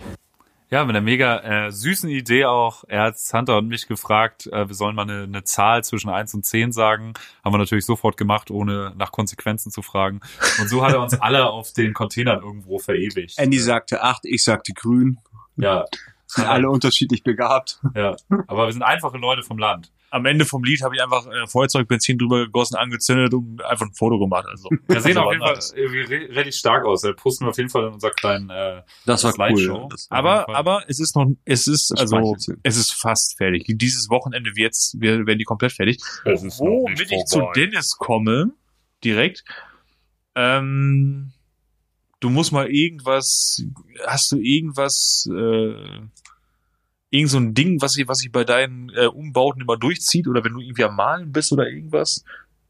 Ja, 0.69 0.85
mit 0.85 0.97
einer 0.97 1.01
mega 1.05 1.67
äh, 1.67 1.71
süßen 1.71 2.11
Idee 2.11 2.45
auch. 2.47 2.83
Er 2.89 3.03
hat 3.03 3.19
Santa 3.19 3.57
und 3.57 3.69
mich 3.69 3.87
gefragt, 3.87 4.49
äh, 4.49 4.67
wir 4.67 4.75
sollen 4.75 4.97
mal 4.97 5.03
eine, 5.03 5.23
eine 5.23 5.45
Zahl 5.45 5.85
zwischen 5.85 6.11
1 6.11 6.35
und 6.35 6.45
10 6.45 6.73
sagen. 6.73 7.15
Haben 7.45 7.55
wir 7.55 7.59
natürlich 7.59 7.87
sofort 7.87 8.17
gemacht, 8.17 8.51
ohne 8.51 8.93
nach 8.97 9.13
Konsequenzen 9.13 9.71
zu 9.71 9.83
fragen. 9.83 10.21
Und 10.61 10.69
so 10.69 10.85
hat 10.85 10.93
er 10.93 11.01
uns 11.01 11.15
alle 11.21 11.49
auf 11.49 11.73
den 11.73 11.95
Containern 11.95 12.43
irgendwo 12.43 12.79
verewigt. 12.81 13.39
Andy 13.39 13.59
sagte 13.61 14.03
acht, 14.03 14.25
ich 14.25 14.43
sagte 14.43 14.73
grün. 14.73 15.19
Ja, 15.57 15.85
Sind 16.27 16.47
alle 16.47 16.69
unterschiedlich 16.69 17.23
begabt. 17.23 17.79
ja. 17.95 18.17
Aber 18.49 18.67
wir 18.67 18.73
sind 18.73 18.83
einfache 18.83 19.19
Leute 19.19 19.43
vom 19.45 19.59
Land. 19.59 19.93
Am 20.11 20.25
Ende 20.25 20.45
vom 20.45 20.63
Lied 20.65 20.83
habe 20.83 20.95
ich 20.95 21.03
einfach 21.03 21.27
äh, 21.27 21.47
Feuerzeug, 21.47 21.89
Benzin 21.89 22.17
drüber 22.17 22.45
gegossen, 22.47 22.77
angezündet 22.77 23.35
und 23.35 23.63
einfach 23.65 23.87
ein 23.87 23.93
Foto 23.93 24.19
gemacht. 24.19 24.47
Also, 24.49 24.69
Wir 24.89 25.01
sehen 25.01 25.19
also 25.19 25.21
auf 25.23 25.33
jeden 25.33 25.45
Fall 25.45 25.59
irgendwie 25.75 26.15
relativ 26.33 26.55
stark 26.55 26.85
aus. 26.87 27.03
Da 27.03 27.13
posten 27.13 27.45
wir 27.45 27.51
auf 27.51 27.57
jeden 27.59 27.69
Fall 27.71 27.89
in 27.89 27.95
unserer 27.95 28.13
kleinen 28.13 28.49
äh, 28.51 28.83
Das 29.05 29.25
war 29.25 29.33
Slideshow. 29.33 29.83
cool. 29.83 29.89
Das 29.91 30.09
war- 30.11 30.19
Aber, 30.19 30.57
aber 30.57 30.85
es 30.89 31.01
ist 31.01 31.17
noch, 31.17 31.27
es 31.45 31.67
ist, 31.67 31.91
Das 31.91 32.13
also, 32.13 32.37
es 32.63 32.77
ist 32.77 32.93
fast 32.93 33.37
fertig. 33.37 33.65
Dieses 33.67 34.09
Wochenende 34.09 34.51
wird's, 34.55 34.95
wir 34.99 35.27
werden 35.27 35.39
die 35.39 35.45
komplett 35.45 35.73
fertig. 35.73 35.99
Womit 36.25 37.11
ich 37.11 37.25
zu. 37.27 37.43
Dennis 37.55 37.97
komme, 37.97 38.53
direkt, 39.05 39.45
ähm, 40.35 41.33
du 42.21 42.31
musst 42.31 42.53
mal 42.53 42.71
irgendwas, 42.71 43.63
hast 44.07 44.33
du 44.33 44.37
irgendwas, 44.39 45.29
äh, 45.31 46.01
irgend 47.17 47.31
so 47.31 47.39
ein 47.39 47.55
Ding, 47.55 47.81
was 47.83 47.93
sich, 47.93 48.07
was 48.09 48.19
sich 48.19 48.31
bei 48.33 48.45
deinen 48.45 48.91
äh, 48.91 49.07
Umbauten 49.07 49.63
immer 49.63 49.77
durchzieht 49.77 50.29
oder 50.29 50.45
wenn 50.45 50.53
du 50.55 50.61
irgendwie 50.61 50.85
am 50.85 50.97
Malen 50.97 51.33
bist 51.33 51.53
oder 51.53 51.69
irgendwas? 51.69 52.25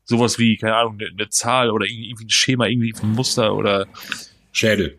Sowas 0.05 0.39
wie, 0.39 0.57
keine 0.57 0.77
Ahnung, 0.77 0.99
eine, 1.01 1.11
eine 1.11 1.29
Zahl 1.29 1.71
oder 1.71 1.85
irgendwie 1.87 2.25
ein 2.25 2.31
Schema, 2.31 2.67
irgendwie 2.67 2.95
ein 3.03 3.13
Muster 3.13 3.55
oder 3.55 3.87
Schädel. 4.53 4.99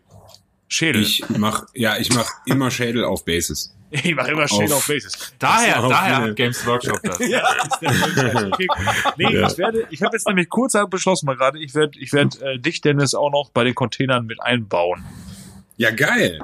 Schädel. 0.68 1.00
Ich 1.02 1.24
mach, 1.30 1.64
ja, 1.74 1.96
ich 1.96 2.12
mach 2.14 2.28
immer 2.46 2.70
Schädel 2.70 3.04
auf 3.04 3.24
Basis. 3.24 3.74
Ich 3.90 4.14
mache 4.14 4.32
immer 4.32 4.46
Schädel 4.46 4.66
Auf- 4.66 4.80
auf 4.80 4.86
Basis. 4.86 5.32
Daher, 5.38 5.82
Auf 5.82 5.90
daher 5.90 6.16
hat 6.18 6.36
Games 6.36 6.66
Workshop 6.66 7.00
das. 7.02 7.18
Ja, 7.26 7.42
okay. 7.80 8.66
Nee, 9.16 9.32
Ja. 9.34 9.48
ich 9.50 9.56
werde, 9.56 9.86
ich 9.88 10.02
habe 10.02 10.14
jetzt 10.14 10.26
nämlich 10.28 10.50
kurz 10.50 10.74
beschlossen 10.90 11.24
mal 11.24 11.36
gerade, 11.36 11.58
ich 11.58 11.74
werde, 11.74 11.98
ich 11.98 12.12
werde 12.12 12.38
äh, 12.44 12.58
dich, 12.58 12.82
Dennis, 12.82 13.14
auch 13.14 13.30
noch 13.30 13.48
bei 13.50 13.64
den 13.64 13.74
Containern 13.74 14.26
mit 14.26 14.42
einbauen. 14.42 15.06
Ja, 15.78 15.90
geil. 15.90 16.38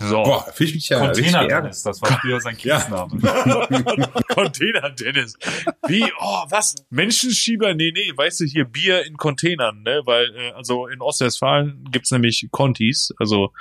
So. 0.00 0.22
Boah, 0.22 0.46
fühl 0.52 0.68
ich 0.68 0.74
mich 0.74 0.88
ja 0.88 0.98
Container. 1.00 1.46
Dennis, 1.46 1.82
das 1.82 2.00
war 2.02 2.20
früher 2.20 2.40
sein 2.40 2.56
Ja. 2.60 2.78
Kiesname. 2.78 3.18
Container, 4.34 4.90
Dennis. 4.90 5.34
Wie, 5.86 6.04
oh, 6.20 6.44
was? 6.48 6.74
Menschenschieber? 6.90 7.74
Nee, 7.74 7.92
nee, 7.94 8.12
weißt 8.14 8.40
du, 8.40 8.44
hier 8.44 8.64
Bier 8.64 9.04
in 9.06 9.16
Containern, 9.16 9.82
ne? 9.82 10.02
Weil, 10.04 10.34
äh, 10.36 10.52
also 10.52 10.86
in 10.86 11.00
Ostwestfalen 11.00 11.84
gibt's 11.90 12.10
nämlich 12.10 12.46
Contis, 12.50 13.12
also, 13.18 13.52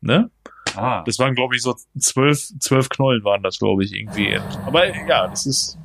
ne? 0.00 0.30
Ah, 0.74 1.02
Das 1.06 1.18
waren, 1.18 1.34
glaube 1.34 1.56
ich, 1.56 1.62
so 1.62 1.74
zwölf, 1.98 2.48
zwölf 2.60 2.88
Knollen 2.90 3.24
waren 3.24 3.42
das, 3.42 3.58
glaube 3.58 3.84
ich, 3.84 3.94
irgendwie. 3.94 4.36
Aber 4.66 4.86
ja, 5.06 5.26
das 5.28 5.46
ist 5.46 5.78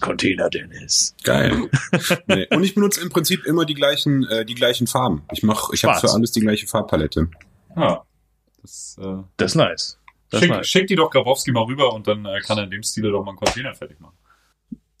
Container, 0.00 0.48
Dennis. 0.48 1.14
Geil. 1.24 1.68
nee. 2.26 2.46
Und 2.50 2.64
ich 2.64 2.74
benutze 2.74 3.02
im 3.02 3.10
Prinzip 3.10 3.44
immer 3.44 3.66
die 3.66 3.74
gleichen, 3.74 4.24
äh, 4.28 4.46
die 4.46 4.54
gleichen 4.54 4.86
Farben. 4.86 5.22
Ich 5.32 5.42
mach, 5.42 5.70
ich 5.74 5.84
habe 5.84 6.00
für 6.00 6.10
alles 6.10 6.32
die 6.32 6.40
gleiche 6.40 6.66
Farbpalette. 6.66 7.28
ja. 7.76 8.02
Das, 8.62 8.96
äh, 9.00 9.16
Das 9.36 9.52
ist 9.52 9.54
nice. 9.56 9.98
Das 10.30 10.40
ist 10.40 10.46
schick, 10.46 10.56
nice. 10.56 10.68
schick 10.68 10.86
die 10.86 10.94
doch 10.96 11.10
Grabowski 11.10 11.52
mal 11.52 11.64
rüber 11.64 11.92
und 11.92 12.06
dann 12.06 12.24
äh, 12.24 12.40
kann 12.40 12.58
er 12.58 12.64
in 12.64 12.70
dem 12.70 12.82
Stile 12.82 13.10
doch 13.10 13.24
mal 13.24 13.30
einen 13.30 13.38
Container 13.38 13.74
fertig 13.74 13.98
machen. 14.00 14.16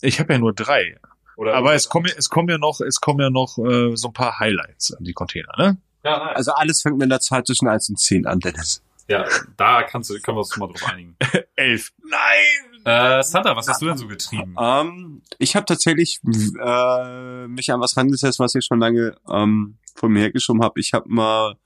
Ich 0.00 0.18
habe 0.18 0.32
ja 0.32 0.38
nur 0.38 0.52
drei. 0.52 0.98
Oder 1.36 1.54
Aber 1.54 1.74
es 1.74 1.88
kommen, 1.88 2.06
ja- 2.06 2.14
es 2.16 2.28
kommen 2.28 2.48
ja 2.48 2.58
noch, 2.58 2.80
es 2.80 3.00
kommen 3.00 3.20
ja 3.20 3.30
noch 3.30 3.56
äh, 3.58 3.96
so 3.96 4.08
ein 4.08 4.12
paar 4.12 4.38
Highlights 4.40 4.92
an 4.94 5.04
die 5.04 5.12
Container, 5.12 5.52
ne? 5.56 5.78
ja, 6.04 6.18
nein. 6.18 6.34
Also 6.36 6.52
alles 6.52 6.82
fängt 6.82 6.96
mit 6.98 7.04
einer 7.10 7.20
Zahl 7.20 7.44
zwischen 7.44 7.68
1 7.68 7.90
und 7.90 7.98
10 8.00 8.26
an, 8.26 8.40
Dennis. 8.40 8.82
Ja, 9.08 9.24
da 9.56 9.82
kannst 9.82 10.08
du, 10.10 10.14
können 10.20 10.36
wir 10.36 10.40
uns 10.40 10.52
schon 10.54 10.60
mal 10.60 10.72
drauf 10.72 10.88
einigen. 10.90 11.16
Elf. 11.56 11.90
Nein! 12.08 12.84
Äh, 12.84 13.22
Santa, 13.22 13.54
was 13.56 13.68
hast 13.68 13.82
du 13.82 13.86
denn 13.86 13.96
so 13.98 14.06
getrieben? 14.06 14.54
Ähm, 14.58 15.22
ich 15.38 15.54
habe 15.56 15.66
tatsächlich 15.66 16.20
äh, 16.24 17.46
mich 17.48 17.70
an 17.72 17.80
was 17.80 17.96
rangesetzt, 17.96 18.38
was 18.38 18.54
ich 18.54 18.64
schon 18.64 18.80
lange 18.80 19.16
ähm, 19.28 19.76
von 19.94 20.12
mir 20.12 20.20
hergeschoben 20.20 20.62
habe. 20.62 20.80
Ich 20.80 20.92
habe 20.94 21.08
mal 21.08 21.56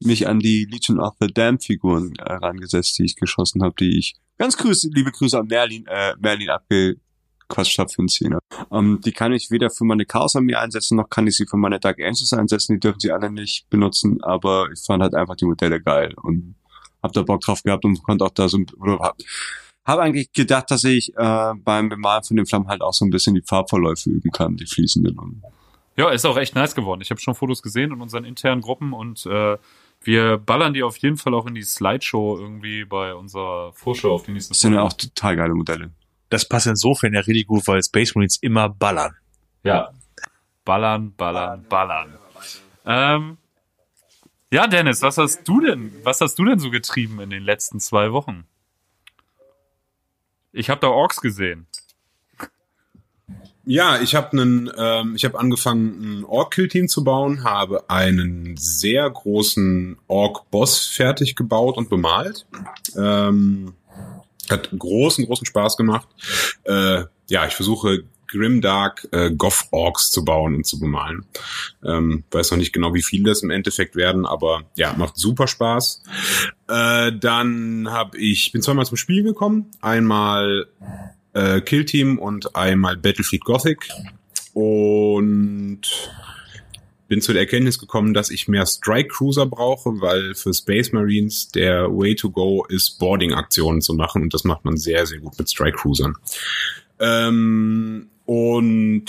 mich 0.00 0.28
an 0.28 0.40
die 0.40 0.66
Legion 0.70 1.00
of 1.00 1.14
the 1.20 1.28
Damned 1.28 1.64
Figuren 1.64 2.14
äh, 2.18 2.32
rangesetzt, 2.32 2.98
die 2.98 3.04
ich 3.04 3.16
geschossen 3.16 3.62
habe, 3.62 3.74
die 3.78 3.98
ich 3.98 4.14
ganz 4.38 4.56
grüße, 4.56 4.90
liebe 4.92 5.10
Grüße 5.10 5.38
an 5.38 5.46
Merlin, 5.46 5.86
äh, 5.86 6.14
Merlin 6.18 6.50
abgequatscht 6.50 7.78
habe 7.78 7.90
für 7.90 8.02
den 8.02 8.08
Zehner. 8.08 8.38
Ähm, 8.70 9.00
die 9.04 9.12
kann 9.12 9.32
ich 9.32 9.50
weder 9.50 9.70
für 9.70 9.84
meine 9.84 10.04
Chaos 10.04 10.36
Armee 10.36 10.54
einsetzen, 10.54 10.96
noch 10.96 11.08
kann 11.08 11.26
ich 11.26 11.36
sie 11.36 11.46
für 11.46 11.56
meine 11.56 11.80
Dark 11.80 11.98
Angels 12.00 12.32
einsetzen. 12.32 12.74
Die 12.74 12.80
dürfen 12.80 13.00
sie 13.00 13.12
alle 13.12 13.30
nicht 13.30 13.68
benutzen, 13.70 14.22
aber 14.22 14.68
ich 14.72 14.80
fand 14.84 15.02
halt 15.02 15.14
einfach 15.14 15.36
die 15.36 15.46
Modelle 15.46 15.80
geil 15.80 16.14
und 16.22 16.56
hab 17.02 17.12
da 17.12 17.22
Bock 17.22 17.40
drauf 17.40 17.62
gehabt 17.62 17.84
und 17.84 18.02
konnte 18.02 18.24
auch 18.24 18.30
da 18.30 18.48
so 18.48 18.58
oder 18.78 18.98
hab, 18.98 19.16
hab 19.84 19.98
eigentlich 19.98 20.32
gedacht, 20.32 20.70
dass 20.70 20.84
ich 20.84 21.14
äh, 21.16 21.52
beim 21.56 21.88
Bemalen 21.88 22.24
von 22.24 22.36
den 22.36 22.46
Flammen 22.46 22.68
halt 22.68 22.82
auch 22.82 22.94
so 22.94 23.04
ein 23.04 23.10
bisschen 23.10 23.34
die 23.34 23.42
Farbverläufe 23.42 24.10
üben 24.10 24.30
kann, 24.30 24.56
die 24.56 24.66
fließenden. 24.66 25.42
Ja, 25.96 26.10
ist 26.10 26.26
auch 26.26 26.36
echt 26.36 26.54
nice 26.54 26.74
geworden. 26.74 27.00
Ich 27.00 27.10
habe 27.10 27.20
schon 27.20 27.34
Fotos 27.34 27.62
gesehen 27.62 27.92
in 27.92 28.02
unseren 28.02 28.24
internen 28.24 28.60
Gruppen 28.60 28.92
und 28.92 29.24
äh, 29.24 29.56
wir 30.06 30.38
ballern 30.38 30.72
die 30.72 30.82
auf 30.82 30.96
jeden 30.98 31.16
Fall 31.16 31.34
auch 31.34 31.46
in 31.46 31.54
die 31.54 31.62
Slideshow 31.62 32.38
irgendwie 32.38 32.84
bei 32.84 33.14
unserer 33.14 33.72
Vorschau 33.72 34.14
auf 34.14 34.24
die 34.24 34.32
nächsten 34.32 34.52
das 34.52 34.60
sind 34.60 34.74
ja 34.74 34.82
auch 34.82 34.92
total 34.92 35.36
geile 35.36 35.54
Modelle. 35.54 35.90
Das 36.28 36.48
passt 36.48 36.66
insofern 36.66 37.14
ja 37.14 37.20
richtig 37.20 37.46
gut, 37.46 37.66
weil 37.66 37.82
Space 37.82 38.14
Marines 38.14 38.36
immer 38.36 38.68
ballern. 38.68 39.14
Ja. 39.62 39.90
Ballern, 40.64 41.14
ballern, 41.14 41.64
ballern. 41.68 42.14
Ähm, 42.84 43.38
ja, 44.50 44.66
Dennis, 44.66 45.02
was 45.02 45.18
hast 45.18 45.46
du 45.46 45.60
denn, 45.60 45.92
was 46.02 46.20
hast 46.20 46.38
du 46.38 46.44
denn 46.44 46.58
so 46.58 46.70
getrieben 46.70 47.20
in 47.20 47.30
den 47.30 47.42
letzten 47.42 47.80
zwei 47.80 48.12
Wochen? 48.12 48.46
Ich 50.52 50.70
habe 50.70 50.80
da 50.80 50.88
Orks 50.88 51.20
gesehen. 51.20 51.66
Ja, 53.68 54.00
ich 54.00 54.14
habe 54.14 54.30
einen, 54.30 54.70
ähm, 54.78 55.16
ich 55.16 55.24
habe 55.24 55.40
angefangen, 55.40 56.20
ein 56.20 56.24
Ork-Kill-Team 56.24 56.86
zu 56.86 57.02
bauen, 57.02 57.42
habe 57.42 57.90
einen 57.90 58.56
sehr 58.56 59.10
großen 59.10 59.98
Ork-Boss 60.06 60.86
fertig 60.86 61.34
gebaut 61.34 61.76
und 61.76 61.90
bemalt. 61.90 62.46
Ähm, 62.96 63.74
hat 64.48 64.70
großen, 64.70 65.26
großen 65.26 65.46
Spaß 65.46 65.76
gemacht. 65.76 66.06
Äh, 66.62 67.04
ja, 67.28 67.44
ich 67.46 67.54
versuche 67.54 68.04
Grimdark 68.28 69.08
äh, 69.10 69.32
Goth 69.32 69.66
Orks 69.72 70.12
zu 70.12 70.24
bauen 70.24 70.54
und 70.54 70.64
zu 70.64 70.78
bemalen. 70.78 71.24
Ähm, 71.84 72.22
weiß 72.30 72.52
noch 72.52 72.58
nicht 72.58 72.72
genau, 72.72 72.94
wie 72.94 73.02
viele 73.02 73.30
das 73.30 73.42
im 73.42 73.50
Endeffekt 73.50 73.96
werden, 73.96 74.26
aber 74.26 74.62
ja, 74.76 74.94
macht 74.96 75.16
super 75.16 75.48
Spaß. 75.48 76.04
Äh, 76.68 77.12
dann 77.18 77.88
habe 77.90 78.16
ich 78.18 78.52
bin 78.52 78.62
zweimal 78.62 78.86
zum 78.86 78.96
Spiel 78.96 79.24
gekommen. 79.24 79.72
Einmal 79.80 80.68
äh, 81.36 81.60
Kill 81.60 81.84
Team 81.84 82.18
und 82.18 82.56
einmal 82.56 82.96
Battlefield 82.96 83.44
Gothic 83.44 83.88
und 84.54 85.82
bin 87.08 87.20
zu 87.20 87.32
der 87.32 87.42
Erkenntnis 87.42 87.78
gekommen, 87.78 88.14
dass 88.14 88.30
ich 88.30 88.48
mehr 88.48 88.66
Strike 88.66 89.08
Cruiser 89.08 89.46
brauche, 89.46 90.00
weil 90.00 90.34
für 90.34 90.52
Space 90.52 90.92
Marines 90.92 91.48
der 91.48 91.88
Way 91.88 92.16
to 92.16 92.30
go 92.30 92.64
ist, 92.64 92.98
Boarding-Aktionen 92.98 93.80
zu 93.80 93.94
machen 93.94 94.22
und 94.22 94.34
das 94.34 94.44
macht 94.44 94.64
man 94.64 94.76
sehr, 94.76 95.06
sehr 95.06 95.18
gut 95.18 95.38
mit 95.38 95.48
Strike 95.48 95.76
Cruisern. 95.76 96.16
Ähm, 96.98 98.08
und 98.24 99.04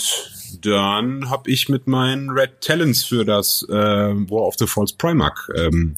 dann 0.62 1.28
habe 1.28 1.50
ich 1.50 1.68
mit 1.68 1.88
meinen 1.88 2.30
Red 2.30 2.60
Talents 2.60 3.04
für 3.04 3.24
das 3.24 3.66
äh, 3.68 3.72
War 3.72 4.46
of 4.46 4.54
the 4.58 4.66
False 4.66 4.94
Primarch 4.96 5.48
ähm, 5.56 5.96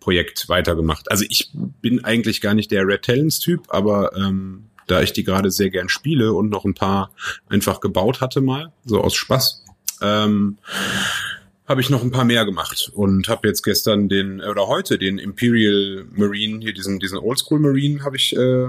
Projekt 0.00 0.48
weitergemacht. 0.48 1.10
Also 1.10 1.24
ich 1.28 1.52
bin 1.54 2.04
eigentlich 2.04 2.40
gar 2.40 2.54
nicht 2.54 2.72
der 2.72 2.86
Red 2.86 3.02
Talents 3.02 3.38
Typ, 3.38 3.66
aber 3.68 4.16
ähm, 4.16 4.64
da 4.86 5.02
ich 5.02 5.12
die 5.12 5.24
gerade 5.24 5.50
sehr 5.50 5.70
gern 5.70 5.88
spiele 5.88 6.32
und 6.32 6.48
noch 6.50 6.64
ein 6.64 6.74
paar 6.74 7.10
einfach 7.48 7.80
gebaut 7.80 8.20
hatte 8.20 8.40
mal, 8.40 8.72
so 8.84 9.00
aus 9.00 9.14
Spaß, 9.14 9.64
ähm, 10.02 10.58
habe 11.68 11.80
ich 11.80 11.90
noch 11.90 12.02
ein 12.02 12.12
paar 12.12 12.24
mehr 12.24 12.44
gemacht 12.44 12.90
und 12.94 13.28
habe 13.28 13.48
jetzt 13.48 13.62
gestern 13.62 14.08
den 14.08 14.40
oder 14.40 14.68
heute 14.68 14.98
den 14.98 15.18
Imperial 15.18 16.04
Marine 16.14 16.60
hier 16.60 16.72
diesen 16.72 17.00
diesen 17.00 17.18
Oldschool 17.18 17.58
Marine 17.58 18.04
habe 18.04 18.16
ich 18.16 18.36
äh, 18.36 18.68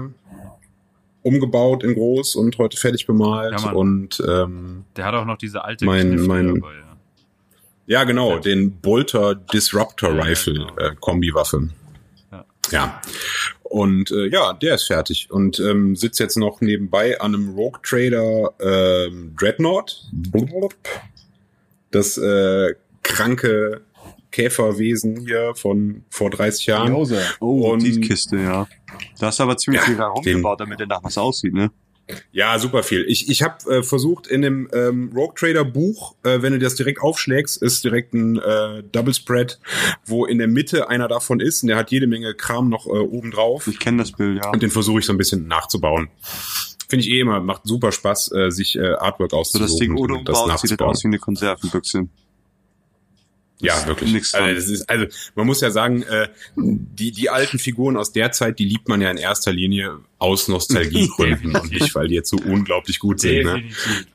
umgebaut 1.22 1.84
in 1.84 1.94
groß 1.94 2.36
und 2.36 2.58
heute 2.58 2.76
fertig 2.76 3.06
bemalt 3.06 3.60
Ja, 3.60 3.70
und 3.72 4.20
ähm, 4.26 4.84
Der 4.96 5.04
hat 5.04 5.14
auch 5.14 5.24
noch 5.24 5.38
diese 5.38 5.64
alte 5.64 5.84
Mein- 5.84 6.08
Knifte 6.10 6.26
mein- 6.28 6.54
dabei. 6.56 6.72
Ja. 6.74 6.96
ja 8.00 8.04
genau 8.04 8.38
den 8.38 8.72
Bolter 8.80 9.34
Disruptor 9.34 10.10
Rifle 10.16 10.54
genau. 10.54 10.76
äh, 10.78 10.94
Kombiwaffe 10.98 11.68
Ja. 12.70 13.00
Und 13.70 14.10
äh, 14.10 14.26
ja 14.28 14.52
der 14.54 14.74
ist 14.76 14.84
fertig. 14.84 15.28
Und 15.30 15.58
ähm, 15.60 15.94
sitzt 15.96 16.18
jetzt 16.20 16.36
noch 16.36 16.60
nebenbei 16.60 17.20
an 17.20 17.34
einem 17.34 17.50
Rogue 17.50 17.80
Trader 17.82 18.52
ähm, 18.60 19.34
Dreadnought. 19.38 20.08
Das 21.90 22.18
äh, 22.18 22.74
kranke 23.02 23.80
Käferwesen 24.30 25.20
hier 25.20 25.52
von 25.54 26.04
vor 26.10 26.30
30 26.30 26.66
Jahren. 26.66 26.92
Oh, 27.40 27.70
Und- 27.72 27.82
die 27.82 28.00
Kiste, 28.00 28.36
ja. 28.36 28.66
Da 29.18 29.26
hast 29.28 29.38
du 29.38 29.44
aber 29.44 29.56
ziemlich 29.56 29.80
Ja, 29.82 29.86
viel 29.86 29.96
herumgebaut, 29.98 30.60
damit 30.60 30.80
der 30.80 30.86
nach 30.86 31.02
was 31.02 31.16
aussieht, 31.18 31.54
ne? 31.54 31.70
Ja, 32.32 32.58
super 32.58 32.82
viel. 32.82 33.04
Ich, 33.08 33.28
ich 33.28 33.42
habe 33.42 33.70
äh, 33.70 33.82
versucht 33.82 34.26
in 34.26 34.42
dem 34.42 34.68
ähm, 34.72 35.10
Rogue 35.14 35.34
Trader 35.36 35.64
Buch, 35.64 36.14
äh, 36.22 36.42
wenn 36.42 36.52
du 36.52 36.58
das 36.58 36.74
direkt 36.74 37.00
aufschlägst, 37.00 37.62
ist 37.62 37.84
direkt 37.84 38.14
ein 38.14 38.38
äh, 38.38 38.82
Double 38.92 39.14
Spread, 39.14 39.58
wo 40.06 40.24
in 40.24 40.38
der 40.38 40.48
Mitte 40.48 40.88
einer 40.88 41.08
davon 41.08 41.40
ist 41.40 41.62
und 41.62 41.68
der 41.68 41.76
hat 41.76 41.90
jede 41.90 42.06
Menge 42.06 42.34
Kram 42.34 42.68
noch 42.68 42.86
äh, 42.86 42.90
oben 42.90 43.30
drauf 43.30 43.66
Ich 43.66 43.78
kenne 43.78 43.98
das 43.98 44.12
Bild, 44.12 44.42
ja. 44.42 44.50
und 44.50 44.62
den 44.62 44.70
versuche 44.70 45.00
ich 45.00 45.06
so 45.06 45.12
ein 45.12 45.18
bisschen 45.18 45.46
nachzubauen. 45.46 46.08
Finde 46.88 47.04
ich 47.04 47.10
eh 47.10 47.20
immer, 47.20 47.40
macht 47.40 47.62
super 47.64 47.92
Spaß, 47.92 48.32
äh, 48.32 48.50
sich 48.50 48.76
äh, 48.76 48.94
Artwork 48.94 49.32
So 49.32 49.38
auszusuchen 49.38 49.68
das 49.68 49.76
Ding 49.76 49.96
ohne 49.96 50.14
umbaut, 50.14 50.36
sieht 50.36 50.46
nachzubauen. 50.48 50.90
aus 50.90 51.04
wie 51.04 51.08
eine 51.08 51.18
Konservenbüchse. 51.18 52.08
Ja, 53.60 53.86
wirklich. 53.86 54.34
also, 54.34 54.72
ist, 54.72 54.88
also 54.88 55.06
man 55.34 55.46
muss 55.46 55.60
ja 55.60 55.70
sagen, 55.70 56.02
äh, 56.02 56.28
die, 56.56 57.10
die 57.10 57.28
alten 57.28 57.58
Figuren 57.58 57.96
aus 57.96 58.12
der 58.12 58.30
Zeit, 58.30 58.58
die 58.58 58.64
liebt 58.64 58.88
man 58.88 59.00
ja 59.00 59.10
in 59.10 59.16
erster 59.16 59.52
Linie 59.52 59.98
aus 60.18 60.48
Nostalgiegründen 60.48 61.56
und 61.60 61.72
nicht, 61.72 61.94
weil 61.94 62.08
die 62.08 62.14
jetzt 62.14 62.30
so 62.30 62.36
unglaublich 62.36 63.00
gut 63.00 63.20
sind. 63.20 63.44
Ne? 63.44 63.64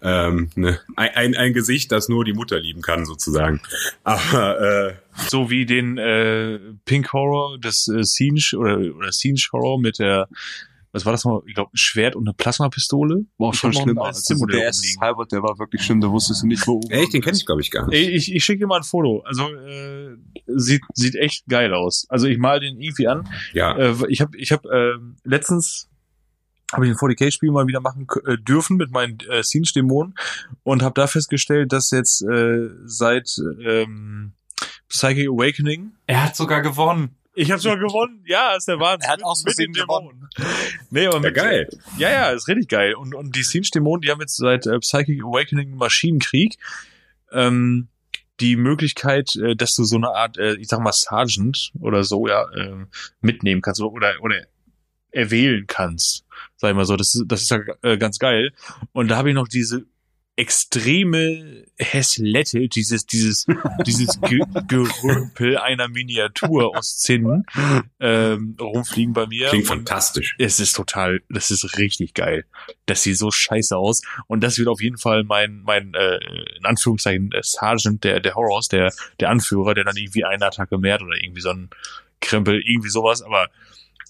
Ähm, 0.02 0.50
ne, 0.56 0.80
ein, 0.96 1.10
ein, 1.16 1.36
ein 1.36 1.54
Gesicht, 1.54 1.92
das 1.92 2.08
nur 2.08 2.24
die 2.24 2.34
Mutter 2.34 2.60
lieben 2.60 2.82
kann, 2.82 3.06
sozusagen. 3.06 3.62
Aber 4.04 4.62
äh, 4.62 4.94
So 5.28 5.50
wie 5.50 5.66
den 5.66 5.98
äh, 5.98 6.60
Pink 6.86 7.14
Horror, 7.14 7.58
das 7.60 7.88
äh, 7.88 8.04
Siege 8.04 8.58
oder, 8.58 8.78
oder 8.96 9.12
Siege 9.12 9.48
Horror 9.52 9.80
mit 9.80 10.00
der, 10.00 10.28
was 10.94 11.06
war 11.06 11.12
das 11.12 11.26
noch? 11.26 11.44
Ich 11.48 11.56
glaube, 11.56 11.72
ein 11.74 11.78
Schwert 11.78 12.16
und 12.16 12.28
eine 12.28 12.34
Plasmapistole. 12.34 13.26
War 13.40 13.52
Ich 13.52 13.60
schon 13.60 13.74
schlimm. 13.74 13.98
Also 13.98 14.36
der 14.46 14.68
rumliegen. 14.68 14.72
Cyber, 14.74 15.26
der 15.26 15.42
war 15.42 15.58
wirklich 15.58 15.82
schlimm, 15.82 16.00
da 16.00 16.10
wusstest 16.10 16.44
du 16.44 16.48
nicht, 16.48 16.66
wo 16.68 16.74
oben 16.74 16.92
echt, 16.92 17.14
den 17.14 17.22
kenne 17.22 17.36
ich 17.36 17.46
glaube 17.46 17.62
ich 17.62 17.72
gar 17.72 17.88
nicht. 17.88 17.98
Ey, 17.98 18.10
ich, 18.10 18.34
ich 18.34 18.44
schicke 18.44 18.60
dir 18.60 18.68
mal 18.68 18.78
ein 18.78 18.84
Foto. 18.84 19.22
Also 19.26 19.50
äh, 19.50 20.16
sieht 20.46 20.84
sieht 20.94 21.16
echt 21.16 21.48
geil 21.48 21.74
aus. 21.74 22.06
Also 22.10 22.28
ich 22.28 22.38
mal 22.38 22.60
den 22.60 22.80
irgendwie 22.80 23.08
an. 23.08 23.28
Ja, 23.54 23.76
Äh, 23.76 23.96
ich 24.08 24.22
habe 24.22 24.38
ich 24.38 24.52
hab, 24.52 24.66
äh, 24.66 24.94
letztens 25.24 25.90
habe 26.72 26.86
ich 26.86 26.92
ein 26.92 26.98
40k-Spiel 26.98 27.52
mal 27.52 27.68
wieder 27.68 27.82
machen 27.82 28.08
äh, 28.26 28.38
dürfen 28.38 28.78
mit 28.78 28.92
meinen 28.92 29.18
äh, 29.30 29.44
Siege-Dämonen 29.44 30.14
und 30.64 30.84
habe 30.84 30.94
da 30.94 31.08
festgestellt, 31.08 31.72
dass 31.72 31.90
jetzt 31.92 32.22
äh, 32.22 32.70
seit 32.86 33.36
ähm, 33.64 34.34
Psychic 34.90 35.28
Awakening 35.28 35.94
Er 36.06 36.24
hat 36.24 36.36
sogar 36.36 36.62
gewonnen. 36.62 37.16
Ich 37.36 37.52
habe 37.52 37.62
schon 37.62 37.80
gewonnen. 37.80 38.24
Ja, 38.26 38.56
ist 38.56 38.68
der 38.68 38.80
Wahnsinn. 38.80 39.08
Er 39.08 39.14
hat 39.14 39.24
aus 39.24 39.44
Mit 39.44 39.54
Versehen 39.54 39.74
den 39.74 39.82
Dämonen. 39.82 40.30
Nee, 40.90 41.08
aber 41.08 41.16
ja 41.16 41.22
mit, 41.22 41.36
geil. 41.36 41.70
ja, 41.98 42.12
ja, 42.12 42.30
ist 42.32 42.48
richtig 42.48 42.70
geil. 42.70 42.94
Und, 42.96 43.16
und 43.16 43.36
die 43.36 43.44
Siege-Dämonen, 43.44 44.02
die 44.02 44.12
haben 44.12 44.22
jetzt 44.22 44.38
seit 44.38 44.68
äh, 44.68 44.80
Psychic 44.80 45.24
Awakening 45.24 45.76
Maschinenkrieg 45.76 46.58
ähm, 47.32 47.88
die 48.40 48.56
Möglichkeit, 48.56 49.36
äh, 49.36 49.56
dass 49.56 49.76
du 49.76 49.84
so 49.84 49.96
eine 49.96 50.10
Art, 50.10 50.38
äh, 50.38 50.56
ich 50.56 50.68
sag 50.68 50.80
mal, 50.80 50.94
Sergeant 50.94 51.72
oder 51.80 52.04
so, 52.04 52.28
ja, 52.28 52.46
ähm, 52.56 52.88
mitnehmen 53.22 53.62
kannst 53.62 53.82
oder, 53.82 53.94
oder, 53.94 54.14
oder 54.22 54.36
erwählen 55.12 55.66
kannst. 55.68 56.26
Sag 56.58 56.72
ich 56.72 56.76
mal 56.76 56.86
so, 56.86 56.96
das 56.96 57.16
ist, 57.16 57.26
das 57.28 57.44
ist 57.44 57.52
ja 57.52 57.60
äh, 57.82 57.98
ganz 57.98 58.20
geil. 58.20 58.52
Und 58.92 59.10
da 59.10 59.18
habe 59.18 59.30
ich 59.30 59.36
noch 59.36 59.48
diese 59.48 59.86
extreme 60.36 61.66
Häslette, 61.78 62.68
dieses, 62.68 63.06
dieses, 63.06 63.46
dieses 63.86 64.20
Ge 64.22 64.40
Gerümpel 64.68 65.58
einer 65.58 65.88
Miniatur 65.88 66.76
aus 66.78 66.98
Zinnen 66.98 67.46
ähm, 68.00 68.56
rumfliegen 68.60 69.14
bei 69.14 69.28
mir. 69.28 69.50
Klingt 69.50 69.70
Und- 69.70 69.78
fantastisch. 69.78 70.36
es 70.40 70.60
ist 70.60 70.74
total, 70.74 71.22
das 71.30 71.52
ist 71.52 71.78
richtig 71.78 72.14
geil. 72.14 72.46
Das 72.86 73.04
sieht 73.04 73.18
so 73.18 73.30
scheiße 73.32 73.78
aus. 73.78 74.02
Und 74.28 74.42
das 74.44 74.58
wird 74.58 74.68
auf 74.68 74.82
jeden 74.82 74.98
Fall 74.98 75.24
mein, 75.24 75.62
mein, 75.64 75.94
äh, 75.94 76.18
in 76.58 76.66
Anführungszeichen, 76.66 77.32
äh, 77.32 77.42
Sergeant 77.44 78.04
der, 78.04 78.20
der 78.20 78.36
Horrors, 78.36 78.68
der, 78.70 78.92
der 79.20 79.30
Anführer, 79.30 79.74
der 79.74 79.84
dann 79.84 79.98
irgendwie 79.98 80.26
eine 80.26 80.46
Attacke 80.46 80.78
mehr 80.78 80.96
hat 80.96 81.04
oder 81.04 81.16
irgendwie 81.22 81.42
so 81.42 81.50
ein 81.50 81.70
Krempel, 82.22 82.62
irgendwie 82.66 82.90
sowas, 82.90 83.22
aber 83.22 83.50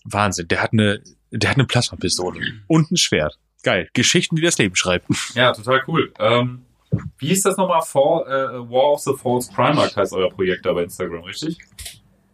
Wahnsinn. 0.06 0.48
Der 0.48 0.62
hat 0.62 0.74
eine, 0.74 1.02
der 1.32 1.50
hat 1.50 1.58
eine 1.58 1.66
Plasmapistole 1.66 2.40
und 2.68 2.92
ein 2.92 2.98
Schwert. 2.98 3.38
Geil. 3.64 3.90
Geschichten, 3.94 4.36
die 4.36 4.42
das 4.42 4.58
Leben 4.58 4.76
schreibt. 4.76 5.08
Ja, 5.34 5.54
total 5.54 5.82
cool. 5.88 6.14
Ähm, 6.20 6.66
wie 7.18 7.32
ist 7.32 7.46
das 7.46 7.58
nochmal? 7.58 7.82
Fall, 7.82 8.24
äh, 8.28 8.72
War 8.72 8.92
of 8.92 9.00
the 9.00 9.14
False 9.18 9.52
Primarch 9.52 9.96
heißt 9.96 10.14
euer 10.14 10.30
Projekt 10.30 10.66
da 10.66 10.74
bei 10.74 10.84
Instagram, 10.84 11.24
richtig? 11.24 11.58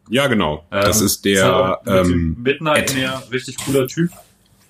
Ja, 0.10 0.28
genau. 0.28 0.66
das 0.72 1.00
Ähm, 1.00 1.06
ist 1.06 1.26
der, 1.26 1.80
dem 1.86 2.12
ähm, 2.12 2.38
Midnight. 2.40 2.96
Meer, 2.96 3.24
richtig 3.32 3.58
cooler 3.64 3.88
Typ. 3.88 4.10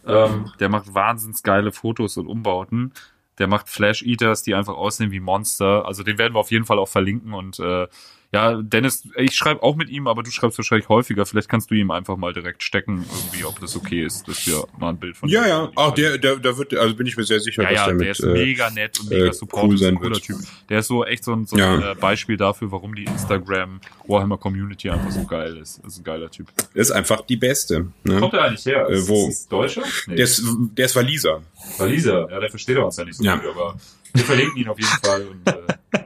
Ähm, 0.06 0.51
der 0.60 0.70
macht 0.70 0.94
wahnsinns 0.94 1.44
geile 1.44 1.72
Fotos 1.72 2.18
und 2.18 2.28
Umbauten. 2.28 2.94
Der 3.38 3.48
macht 3.48 3.70
Flash 3.70 4.04
Eaters, 4.04 4.44
die 4.44 4.54
einfach 4.54 4.75
aussehen 4.75 5.12
wie 5.12 5.22
Monster. 5.22 5.86
Also 5.86 6.04
den 6.04 6.18
werden 6.18 6.34
wir 6.36 6.39
auf 6.39 6.51
jeden 6.51 6.66
Fall 6.66 6.78
auch 6.78 6.89
verlinken 6.89 7.34
und 7.34 7.60
äh, 7.60 7.88
ja, 8.31 8.62
Dennis, 8.62 9.07
ich 9.17 9.36
schreibe 9.36 9.63
auch 9.63 9.75
mit 9.75 9.89
ihm, 9.89 10.05
aber 10.07 10.21
du 10.21 10.29
schreibst 10.29 10.57
wahrscheinlich 10.59 10.88
häufiger. 10.88 11.25
Vielleicht 11.25 11.50
kannst 11.50 11.71
du 11.71 11.75
ihm 11.75 11.89
einfach 11.89 12.15
mal 12.15 12.31
direkt 12.31 12.62
stecken, 12.62 13.03
irgendwie, 13.12 13.43
ob 13.43 13.59
das 13.59 13.75
okay 13.75 14.03
ist, 14.05 14.27
dass 14.27 14.45
wir 14.45 14.65
mal 14.77 14.89
ein 14.89 14.98
Bild 14.98 15.17
von 15.17 15.29
ja, 15.29 15.41
ihm 15.43 15.48
ja. 15.50 15.59
machen. 15.62 15.74
Ach, 15.75 15.91
der, 15.95 16.17
der, 16.19 16.36
der 16.36 16.57
wird, 16.57 16.75
also 16.75 16.95
bin 16.95 17.07
ich 17.07 17.17
mir 17.17 17.24
sehr 17.24 17.39
sicher, 17.39 17.63
ja, 17.63 17.69
dass 17.69 17.77
ja, 17.79 17.86
der 17.88 17.95
der, 17.98 18.07
mit, 18.07 18.19
ist 18.19 18.24
äh, 18.24 18.33
mega 18.33 18.69
nett 18.69 19.00
und 19.00 19.09
mega 19.09 19.25
äh, 19.25 19.33
supportive, 19.33 19.67
cool 19.69 19.75
ist 19.75 19.81
ein 19.81 19.86
sein 19.86 19.95
cooler 19.95 20.12
wird. 20.12 20.24
Typ. 20.24 20.38
Der 20.69 20.79
ist 20.79 20.88
so 20.88 21.03
echt 21.05 21.24
so 21.24 21.33
ein, 21.33 21.45
so 21.48 21.57
Ja. 21.57 21.74
ein 21.74 21.81
äh, 21.81 21.95
Beispiel 21.95 22.38
dafür, 22.38 22.71
warum 22.71 22.93
die 22.93 23.05
Instagram 23.05 23.81
Warhammer 24.07 24.38
Community 24.38 24.91
einfach 24.91 25.09
so 25.12 25.24
geil 25.25 25.57
ist. 25.57 25.79
Das 25.83 25.93
ist 25.93 26.00
ein 26.00 26.03
geiler 26.03 26.29
Typ. 26.29 26.48
ist 26.75 26.91
einfach 26.91 27.21
die 27.21 27.38
Beste. 27.38 27.88
Ne? 28.03 28.19
Kommt 28.19 28.33
der 28.33 28.43
eigentlich 28.43 28.65
her? 28.65 28.88
Äh, 28.89 28.93
Ist 28.93 29.09
wo? 29.09 29.25
das 29.27 29.48
Deutscher? 29.48 29.83
Nee. 30.05 30.15
Der 30.17 30.25
ist, 30.25 30.43
der 30.77 30.86
ist 30.86 30.95
Waliser. 30.95 31.41
Waliser, 31.79 32.27
ja, 32.29 32.39
der 32.39 32.50
versteht 32.51 32.77
er 32.77 32.86
uns 32.86 32.98
ja 32.98 33.05
nicht 33.05 33.15
so 33.17 33.24
Ja. 33.24 33.38
gut, 33.38 33.50
aber 33.55 33.75
wir 34.13 34.24
verlinken 34.24 34.57
ihn 34.57 34.67
auf 34.69 34.77
jeden 34.77 34.89
Fall. 35.03 35.27
Und, 35.27 35.48
äh, 35.48 36.00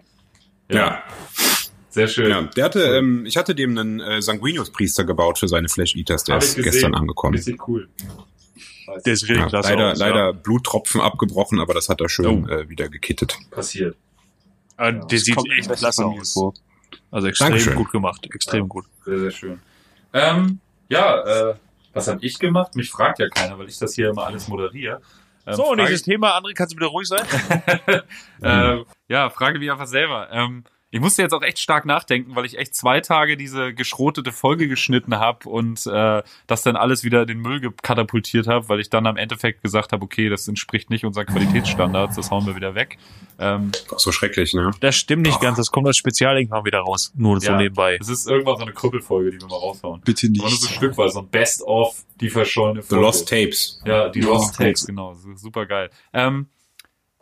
ja, 0.69 0.75
Ja. 0.75 1.03
Sehr 1.93 2.07
schön. 2.07 2.29
Ja, 2.29 2.41
der 2.41 2.65
hatte, 2.65 2.81
ähm, 2.97 3.25
ich 3.25 3.37
hatte 3.37 3.55
dem 3.55 3.77
einen 3.77 3.99
äh, 3.99 4.21
Sanguinius-Priester 4.21 5.03
gebaut 5.05 5.39
für 5.39 5.47
seine 5.47 5.69
Flash 5.69 5.95
Eaters, 5.95 6.23
der 6.23 6.35
Hab 6.35 6.43
ist 6.43 6.55
gestern 6.55 6.93
angekommen. 6.95 7.35
Richtig 7.35 7.67
cool. 7.67 7.87
Der 9.05 9.13
ist 9.13 9.23
richtig 9.23 9.37
Ja, 9.37 9.47
klasse. 9.47 9.69
leider, 9.69 9.91
aus, 9.91 9.97
leider 9.99 10.33
Bluttropfen 10.33 11.01
abgebrochen, 11.01 11.59
aber 11.59 11.73
das 11.73 11.87
hat 11.89 12.01
er 12.01 12.09
schön 12.09 12.45
Oh. 12.45 12.47
äh, 12.51 12.69
wieder 12.69 12.89
gekittet. 12.89 13.37
Passiert. 13.51 13.95
Ja. 14.77 14.89
Äh, 14.89 14.99
der 15.07 15.19
sieht 15.19 15.35
Kommt 15.35 15.49
echt 15.57 15.71
klasse 15.71 16.05
aus. 16.05 16.33
vor. 16.33 16.53
Also 17.09 17.27
extrem 17.27 17.49
Dankeschön. 17.49 17.75
gut 17.75 17.91
gemacht. 17.91 18.27
Extrem 18.33 18.67
gut. 18.67 18.85
Sehr, 19.05 19.19
sehr 19.19 19.31
schön. 19.31 19.59
Ähm, 20.13 20.59
ja, 20.89 21.49
äh, 21.51 21.55
was 21.93 22.07
habe 22.07 22.19
ich 22.25 22.37
gemacht? 22.39 22.75
Mich 22.75 22.89
fragt 22.89 23.19
ja 23.19 23.29
keiner, 23.29 23.57
weil 23.57 23.67
ich 23.69 23.77
das 23.77 23.93
hier 23.93 24.09
immer 24.09 24.25
alles 24.25 24.47
moderiere. 24.47 24.99
Ähm, 25.45 25.53
So, 25.55 25.75
nächstes 25.75 26.03
Thema. 26.03 26.37
André, 26.37 26.53
kannst 26.53 26.73
du 26.73 26.77
wieder 26.77 26.87
ruhig 26.87 27.07
sein? 27.07 27.21
äh, 28.41 28.83
ja, 29.07 29.29
frage 29.29 29.59
mich 29.59 29.71
einfach 29.71 29.87
selber. 29.87 30.27
Ähm, 30.31 30.63
ich 30.93 30.99
musste 30.99 31.23
jetzt 31.23 31.33
auch 31.33 31.41
echt 31.41 31.57
stark 31.59 31.85
nachdenken, 31.85 32.35
weil 32.35 32.45
ich 32.45 32.57
echt 32.59 32.75
zwei 32.75 32.99
Tage 33.01 33.35
diese 33.35 33.73
geschrotete 33.73 34.31
Folge 34.31 34.67
geschnitten 34.67 35.17
habe 35.17 35.49
und 35.49 35.85
äh, 35.87 36.21
das 36.45 36.61
dann 36.61 36.75
alles 36.75 37.03
wieder 37.03 37.21
in 37.23 37.27
den 37.27 37.39
Müll 37.39 37.73
katapultiert 37.81 38.45
habe, 38.47 38.69
weil 38.69 38.79
ich 38.79 38.91
dann 38.91 39.07
am 39.07 39.17
Endeffekt 39.17 39.63
gesagt 39.63 39.91
habe, 39.91 40.03
okay, 40.05 40.29
das 40.29 40.47
entspricht 40.47 40.91
nicht 40.91 41.03
unseren 41.03 41.25
Qualitätsstandards, 41.25 42.15
das 42.15 42.29
hauen 42.29 42.45
wir 42.45 42.55
wieder 42.55 42.75
weg. 42.75 42.99
Ähm, 43.39 43.71
Ach, 43.91 43.97
so 43.97 44.11
schrecklich, 44.11 44.53
ne? 44.53 44.69
Das 44.81 44.95
stimmt 44.95 45.23
nicht 45.23 45.41
ganz. 45.41 45.57
Das 45.57 45.71
kommt 45.71 45.87
als 45.87 45.97
Spezial 45.97 46.37
irgendwann 46.37 46.63
wieder 46.65 46.79
raus. 46.81 47.11
Nur 47.15 47.39
so 47.41 47.47
Ja. 47.47 47.57
nebenbei. 47.57 47.97
es 47.99 48.07
ist 48.09 48.27
irgendwann 48.29 48.57
so 48.57 48.61
eine 48.63 48.73
Krüppelfolge, 48.73 49.31
die 49.31 49.41
wir 49.41 49.47
mal 49.47 49.55
raushauen. 49.57 50.01
Bitte 50.01 50.27
Aber 50.27 50.37
nur 50.37 50.49
so 50.49 50.67
nicht. 50.67 50.75
stückweise, 50.75 51.13
so 51.15 51.19
ein 51.21 51.27
Best-of, 51.29 52.03
die 52.21 52.29
verschollene 52.29 52.83
The 52.83 52.87
Folge. 52.89 53.03
Lost 53.03 53.29
Tapes. 53.29 53.81
Ja, 53.85 54.09
die 54.09 54.19
Ja, 54.19 54.27
Lost 54.27 54.53
okay. 54.53 54.65
Tapes, 54.67 54.85
genau. 54.85 55.13
Das 55.13 55.25
ist 55.25 55.41
Super 55.41 55.65
geil. 55.65 55.89
Ähm, 56.13 56.47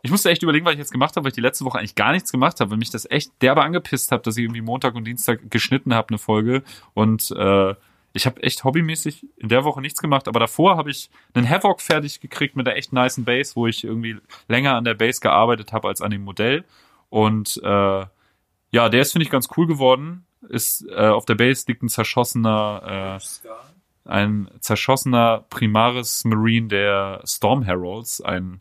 ich 0.03 0.12
musste 0.12 0.29
echt 0.29 0.43
überlegen, 0.43 0.65
was 0.65 0.74
ich 0.74 0.79
jetzt 0.79 0.91
gemacht 0.91 1.15
habe, 1.15 1.25
weil 1.25 1.29
ich 1.29 1.36
die 1.36 1.41
letzte 1.41 1.65
Woche 1.65 1.79
eigentlich 1.79 1.96
gar 1.96 2.12
nichts 2.12 2.31
gemacht 2.31 2.60
habe, 2.60 2.72
weil 2.72 2.77
mich 2.77 2.89
das 2.89 3.10
echt 3.10 3.31
derbe 3.41 3.62
angepisst 3.62 4.12
habe, 4.12 4.24
dass 4.24 4.38
ich 4.38 4.43
irgendwie 4.43 4.62
Montag 4.62 4.96
und 4.96 5.05
Dienstag 5.05 5.51
geschnitten 5.51 5.93
habe, 5.93 6.10
eine 6.10 6.17
Folge. 6.17 6.63
Und 6.93 7.31
äh, 7.31 7.75
ich 8.13 8.25
habe 8.25 8.43
echt 8.43 8.63
hobbymäßig 8.63 9.25
in 9.38 9.50
der 9.50 9.63
Woche 9.63 9.81
nichts 9.81 10.01
gemacht, 10.01 10.27
aber 10.27 10.39
davor 10.39 10.75
habe 10.77 10.91
ich 10.91 11.10
einen 11.34 11.50
Havoc 11.50 11.81
fertig 11.81 12.20
gekriegt 12.20 12.55
mit 12.55 12.67
einer 12.67 12.75
echt 12.75 12.93
niceen 12.93 13.25
Base, 13.25 13.55
wo 13.55 13.67
ich 13.67 13.84
irgendwie 13.84 14.17
länger 14.48 14.75
an 14.75 14.84
der 14.84 14.96
Base 14.96 15.22
gearbeitet 15.22 15.72
habe 15.72 15.88
als 15.88 16.01
an 16.01 16.12
dem 16.12 16.24
Modell. 16.24 16.65
Und 17.10 17.60
äh, 17.63 18.05
ja, 18.74 18.89
der 18.89 19.01
ist, 19.01 19.12
finde 19.12 19.24
ich, 19.24 19.31
ganz 19.31 19.50
cool 19.55 19.67
geworden. 19.67 20.25
Ist 20.50 20.86
äh, 20.89 21.08
auf 21.08 21.25
der 21.25 21.36
Base 21.36 21.65
liegt 21.67 21.84
ein 21.84 21.89
zerschossener 21.89 23.20
äh, 23.20 23.50
ein 24.03 24.50
zerschossener 24.60 25.46
Primaris 25.50 26.25
Marine 26.25 26.67
der 26.67 27.22
Storm 27.24 27.62
Heralds, 27.62 28.22
ein 28.22 28.60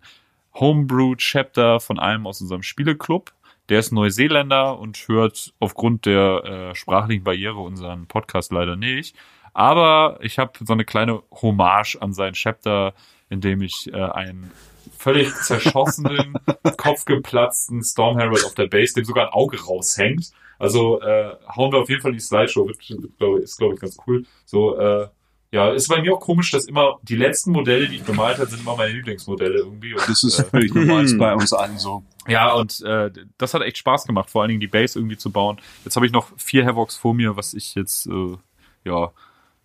Homebrew 0.54 1.14
Chapter 1.16 1.80
von 1.80 1.98
einem 1.98 2.26
aus 2.26 2.40
unserem 2.40 2.62
Spieleclub. 2.62 3.32
Der 3.68 3.78
ist 3.78 3.92
Neuseeländer 3.92 4.78
und 4.78 4.96
hört 5.06 5.54
aufgrund 5.60 6.06
der 6.06 6.44
äh, 6.44 6.74
sprachlichen 6.74 7.24
Barriere 7.24 7.60
unseren 7.60 8.06
Podcast 8.06 8.50
leider 8.52 8.76
nicht. 8.76 9.14
Aber 9.52 10.18
ich 10.22 10.38
habe 10.38 10.52
so 10.64 10.72
eine 10.72 10.84
kleine 10.84 11.22
Hommage 11.30 11.96
an 12.00 12.12
sein 12.12 12.34
Chapter, 12.34 12.94
in 13.28 13.40
dem 13.40 13.62
ich 13.62 13.90
äh, 13.92 13.96
einen 13.96 14.50
völlig 14.96 15.34
zerschossenen, 15.42 16.34
kopfgeplatzten 16.76 17.82
Storm 17.82 18.18
Herald 18.18 18.44
auf 18.44 18.54
der 18.54 18.66
Base, 18.66 18.94
dem 18.94 19.04
sogar 19.04 19.28
ein 19.28 19.32
Auge 19.32 19.62
raushängt. 19.62 20.30
Also 20.58 21.00
äh, 21.00 21.36
hauen 21.56 21.72
wir 21.72 21.78
auf 21.78 21.88
jeden 21.88 22.02
Fall 22.02 22.10
in 22.10 22.18
die 22.18 22.22
Slideshow, 22.22 22.66
wird, 22.66 22.78
wird, 23.18 23.42
ist 23.42 23.56
glaube 23.56 23.74
ich 23.74 23.80
ganz 23.80 23.96
cool. 24.06 24.24
So, 24.44 24.76
äh, 24.78 25.08
ja, 25.52 25.70
ist 25.72 25.88
bei 25.88 26.00
mir 26.00 26.14
auch 26.14 26.20
komisch, 26.20 26.52
dass 26.52 26.66
immer 26.66 27.00
die 27.02 27.16
letzten 27.16 27.50
Modelle, 27.50 27.88
die 27.88 27.96
ich 27.96 28.04
bemalt 28.04 28.38
habe, 28.38 28.48
sind 28.48 28.60
immer 28.60 28.76
meine 28.76 28.92
Lieblingsmodelle 28.92 29.58
irgendwie. 29.58 29.94
Und, 29.94 30.08
Das 30.08 30.22
ist 30.22 30.38
äh, 30.38 30.44
völlig 30.44 30.72
normal, 30.72 31.04
ist 31.04 31.18
bei 31.18 31.34
uns 31.34 31.52
allen 31.52 31.76
so. 31.78 32.04
ja, 32.28 32.52
und 32.52 32.80
äh, 32.82 33.10
das 33.36 33.52
hat 33.52 33.62
echt 33.62 33.78
Spaß 33.78 34.06
gemacht, 34.06 34.30
vor 34.30 34.42
allen 34.42 34.50
Dingen 34.50 34.60
die 34.60 34.68
Base 34.68 34.96
irgendwie 34.96 35.16
zu 35.16 35.32
bauen. 35.32 35.60
Jetzt 35.84 35.96
habe 35.96 36.06
ich 36.06 36.12
noch 36.12 36.28
vier 36.36 36.64
Havocs 36.66 36.96
vor 36.96 37.14
mir, 37.14 37.36
was 37.36 37.54
ich 37.54 37.74
jetzt, 37.74 38.06
äh, 38.06 38.36
ja, 38.84 39.10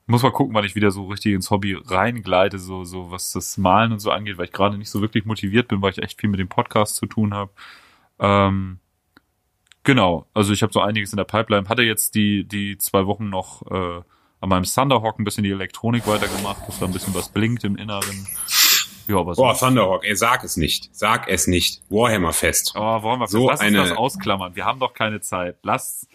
muss 0.07 0.23
mal 0.23 0.31
gucken, 0.31 0.55
wann 0.55 0.65
ich 0.65 0.75
wieder 0.75 0.89
so 0.89 1.05
richtig 1.05 1.33
ins 1.33 1.51
Hobby 1.51 1.73
reingleite, 1.73 2.57
so, 2.57 2.83
so 2.83 3.11
was 3.11 3.31
das 3.31 3.57
Malen 3.57 3.91
und 3.91 3.99
so 3.99 4.09
angeht, 4.09 4.37
weil 4.39 4.45
ich 4.45 4.51
gerade 4.51 4.77
nicht 4.77 4.89
so 4.89 5.01
wirklich 5.01 5.25
motiviert 5.25 5.67
bin, 5.67 5.83
weil 5.83 5.91
ich 5.91 6.01
echt 6.01 6.19
viel 6.19 6.29
mit 6.29 6.39
dem 6.39 6.49
Podcast 6.49 6.95
zu 6.95 7.05
tun 7.05 7.33
habe. 7.33 7.51
Ähm, 8.17 8.79
genau, 9.83 10.27
also 10.33 10.51
ich 10.51 10.63
habe 10.63 10.73
so 10.73 10.81
einiges 10.81 11.11
in 11.11 11.17
der 11.17 11.25
Pipeline. 11.25 11.69
Hatte 11.69 11.83
jetzt 11.83 12.15
die, 12.15 12.43
die 12.43 12.77
zwei 12.77 13.05
Wochen 13.05 13.29
noch 13.29 13.63
äh, 13.71 14.01
an 14.41 14.49
meinem 14.49 14.63
Thunderhawk 14.63 15.19
ein 15.19 15.23
bisschen 15.23 15.43
die 15.43 15.51
Elektronik 15.51 16.05
weitergemacht, 16.07 16.67
dass 16.67 16.79
da 16.79 16.85
ein 16.85 16.91
bisschen 16.93 17.13
was 17.15 17.29
blinkt 17.29 17.63
im 17.63 17.75
Inneren. 17.77 18.27
Ja, 19.07 19.17
aber 19.17 19.33
Boah, 19.33 19.55
Thunderhawk, 19.57 20.03
ey, 20.03 20.15
sag 20.15 20.43
es 20.43 20.57
nicht. 20.57 20.89
Sag 20.91 21.27
es 21.29 21.45
nicht. 21.47 21.81
Warhammer 21.89 22.33
Fest. 22.33 22.73
Oh, 22.75 23.01
wollen 23.03 23.19
wir 23.19 23.27
So 23.27 23.49
Lass 23.49 23.59
eine- 23.59 23.81
uns 23.81 23.89
das 23.89 23.97
ausklammern. 23.97 24.55
Wir 24.55 24.65
haben 24.65 24.79
doch 24.79 24.93
keine 24.93 25.21
Zeit. 25.21 25.57
Lass, 25.63 26.07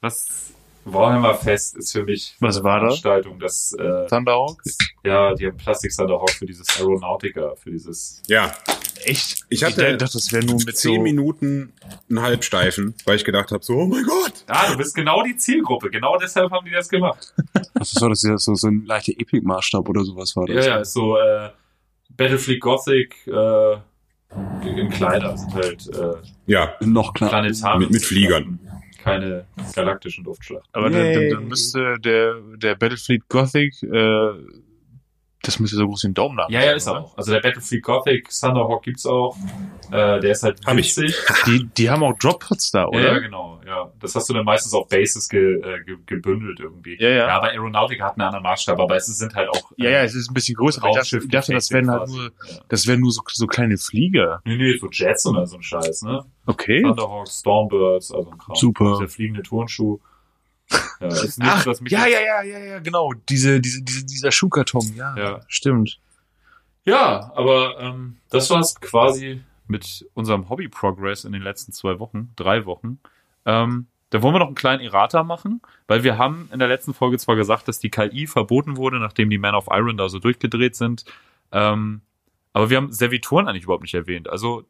was, 0.00 0.52
Warhammer 0.84 1.34
Fest 1.34 1.76
ist 1.76 1.92
für 1.92 2.04
mich 2.04 2.34
Was 2.40 2.62
war 2.62 2.76
das? 2.80 3.00
Veranstaltung, 3.00 3.38
das, 3.40 3.72
äh, 3.74 4.06
Thunderhawk? 4.06 4.62
ja, 5.04 5.34
die 5.34 5.46
haben 5.48 5.56
Plastik 5.56 5.92
Thunderhawk 5.94 6.30
für 6.30 6.46
dieses 6.46 6.68
Aeronautica, 6.78 7.54
für 7.56 7.70
dieses, 7.72 8.22
Ja, 8.28 8.52
Echt? 9.04 9.44
Ich 9.48 9.62
hatte 9.64 9.96
dachte, 9.96 10.12
das 10.14 10.32
wäre 10.32 10.44
nur 10.44 10.56
mit 10.64 10.76
zehn 10.76 10.96
so... 10.96 11.02
Minuten 11.02 11.72
einen 12.08 12.22
Halbsteifen, 12.22 12.94
weil 13.04 13.16
ich 13.16 13.24
gedacht 13.24 13.50
habe, 13.52 13.64
so, 13.64 13.74
oh 13.74 13.86
mein 13.86 14.04
Gott. 14.04 14.32
ah, 14.46 14.70
du 14.70 14.76
bist 14.76 14.94
genau 14.94 15.22
die 15.22 15.36
Zielgruppe, 15.36 15.90
genau 15.90 16.16
deshalb 16.18 16.50
haben 16.50 16.64
die 16.66 16.72
das 16.72 16.88
gemacht. 16.88 17.32
Was 17.74 17.94
war 18.00 18.08
das? 18.10 18.22
Ja, 18.22 18.36
so, 18.38 18.54
so 18.54 18.68
ein 18.68 18.84
leichter 18.84 19.12
Epic-Maßstab 19.12 19.88
oder 19.88 20.04
sowas 20.04 20.34
war 20.36 20.48
Ja, 20.48 20.54
das? 20.56 20.66
ja, 20.66 20.76
ist 20.78 20.92
so, 20.92 21.16
äh, 21.18 21.50
Battlefleet 22.10 22.60
Gothic, 22.60 23.14
äh, 23.26 23.76
in 24.64 24.88
kleiner, 24.90 25.36
sind 25.36 25.54
halt, 25.54 25.86
äh, 25.88 26.16
Ja, 26.46 26.74
Noch 26.80 27.14
klar. 27.14 27.30
planetare. 27.30 27.78
Mit- 27.78 27.90
mit 27.90 28.02
Fliegern. 28.04 28.58
Keine 29.02 29.46
galaktischen 29.74 30.24
Luftschlachten. 30.24 30.68
Aber 30.72 30.90
dann, 30.90 31.12
dann, 31.14 31.30
dann 31.30 31.48
müsste 31.48 31.98
der, 32.00 32.34
der 32.56 32.74
Battlefleet 32.74 33.28
Gothic, 33.28 33.82
äh, 33.84 34.30
das 35.48 35.58
müsste 35.58 35.76
so 35.76 35.86
groß 35.86 36.04
wie 36.04 36.08
ein 36.08 36.14
Daumen 36.14 36.38
haben. 36.38 36.52
Ja, 36.52 36.62
ja, 36.62 36.72
ist 36.72 36.86
er 36.86 37.00
auch. 37.00 37.16
Also 37.16 37.32
der 37.32 37.40
Battlefleet 37.40 37.82
Gothic, 37.82 38.28
Thunderhawk 38.28 38.82
gibt's 38.82 39.06
auch. 39.06 39.36
Äh, 39.90 40.20
der 40.20 40.30
ist 40.30 40.42
halt 40.42 40.60
Hab 40.66 40.76
ich. 40.76 40.94
Die, 40.94 41.68
die 41.76 41.90
haben 41.90 42.02
auch 42.02 42.12
Droppots 42.18 42.70
da, 42.70 42.86
oder? 42.86 43.00
ja, 43.14 43.18
genau, 43.18 43.60
ja. 43.66 43.90
Das 44.00 44.14
hast 44.14 44.28
du 44.28 44.34
dann 44.34 44.44
meistens 44.44 44.74
auf 44.74 44.88
Bases 44.88 45.28
ge, 45.28 45.54
äh, 45.60 45.82
ge, 45.84 45.96
gebündelt 46.06 46.60
irgendwie. 46.60 46.96
Ja, 47.00 47.08
ja. 47.08 47.16
Ja, 47.28 47.36
aber 47.36 47.48
Aeronautica 47.48 48.04
hat 48.04 48.12
einen 48.14 48.22
anderen 48.26 48.42
Maßstab, 48.42 48.78
aber 48.78 48.96
es 48.96 49.06
sind 49.06 49.34
halt 49.34 49.48
auch. 49.48 49.72
Ja, 49.76 49.90
ja, 49.90 50.02
es 50.02 50.14
ist 50.14 50.30
ein 50.30 50.34
bisschen 50.34 50.54
größer. 50.56 50.82
Ich 50.86 50.94
dachte, 50.94 51.18
ich 51.18 51.28
dachte 51.28 51.52
das 51.54 51.70
wären 51.72 51.90
halt 51.90 52.08
nur, 52.08 52.24
Ja. 52.24 52.30
das 52.68 52.86
wären 52.86 53.00
nur 53.00 53.10
so, 53.10 53.22
so 53.26 53.46
kleine 53.46 53.78
Flieger. 53.78 54.40
Nee, 54.44 54.56
nee, 54.56 54.76
so 54.78 54.88
Jets 54.90 55.26
oder 55.26 55.46
so 55.46 55.56
ein 55.56 55.62
Scheiß, 55.62 56.02
ne? 56.02 56.24
Okay. 56.46 56.82
Thunderhawks, 56.82 57.40
Stormbirds, 57.40 58.12
also 58.12 58.30
ein 58.30 58.38
Kram. 58.38 58.54
Super. 58.56 58.98
Der 59.00 59.08
fliegende 59.08 59.42
Turnschuh. 59.42 59.98
Ja, 61.00 61.06
ist 61.08 61.38
nichts, 61.38 61.54
Ach, 61.54 61.66
was 61.66 61.80
mich 61.80 61.92
ja, 61.92 62.06
ja, 62.06 62.20
ja, 62.20 62.42
ja, 62.42 62.58
ja, 62.58 62.78
genau. 62.80 63.12
Diese, 63.28 63.60
diese, 63.60 63.82
diese, 63.82 64.04
dieser 64.04 64.32
Schuhkarton, 64.32 64.94
ja, 64.96 65.16
Ja. 65.16 65.40
stimmt. 65.48 65.98
Ja, 66.84 67.32
aber 67.34 67.78
ähm, 67.80 68.16
das 68.30 68.50
war's 68.50 68.80
quasi 68.80 69.42
mit 69.66 70.06
unserem 70.14 70.48
Hobby-Progress 70.48 71.24
in 71.24 71.32
den 71.32 71.42
letzten 71.42 71.72
zwei 71.72 71.98
Wochen, 71.98 72.32
drei 72.36 72.64
Wochen. 72.64 72.98
Ähm, 73.44 73.86
da 74.10 74.22
wollen 74.22 74.34
wir 74.34 74.38
noch 74.38 74.46
einen 74.46 74.54
kleinen 74.54 74.80
Errata 74.82 75.22
machen, 75.22 75.60
weil 75.86 76.02
wir 76.02 76.16
haben 76.16 76.48
in 76.52 76.58
der 76.58 76.68
letzten 76.68 76.94
Folge 76.94 77.18
zwar 77.18 77.36
gesagt, 77.36 77.68
dass 77.68 77.78
die 77.78 77.90
KI 77.90 78.26
verboten 78.26 78.76
wurde, 78.78 78.98
nachdem 78.98 79.28
die 79.28 79.36
Man 79.38 79.54
of 79.54 79.68
Iron 79.70 79.98
da 79.98 80.08
so 80.08 80.18
durchgedreht 80.18 80.74
sind, 80.76 81.04
ähm, 81.52 82.00
aber 82.54 82.70
wir 82.70 82.78
haben 82.78 82.90
Servitoren 82.92 83.46
eigentlich 83.46 83.64
überhaupt 83.64 83.82
nicht 83.82 83.94
erwähnt. 83.94 84.28
Also 84.28 84.64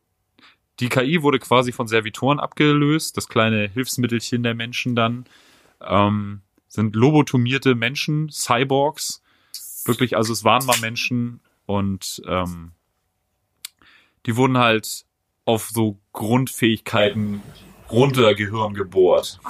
die 0.81 0.89
KI 0.89 1.23
wurde 1.23 1.39
quasi 1.39 1.73
von 1.73 1.87
Servitoren 1.89 2.41
abgelöst, 2.41 3.17
das 3.17 3.29
kleine 3.29 3.69
Hilfsmittelchen 3.69 4.43
der 4.43 4.55
Menschen 4.55 4.95
dann. 4.97 5.25
Ähm, 5.81 6.43
sind 6.69 6.95
lobotomierte 6.95 7.75
Menschen, 7.75 8.29
Cyborgs. 8.31 9.23
Wirklich, 9.85 10.17
also 10.17 10.33
es 10.33 10.45
waren 10.45 10.67
mal 10.67 10.79
Menschen 10.81 11.41
und 11.67 12.23
ähm, 12.27 12.73
die 14.27 14.37
wurden 14.37 14.59
halt 14.59 15.07
auf 15.45 15.71
so 15.71 15.99
Grundfähigkeiten 16.13 17.41
runter 17.91 18.35
Gehirn 18.35 18.75
gebohrt. 18.75 19.41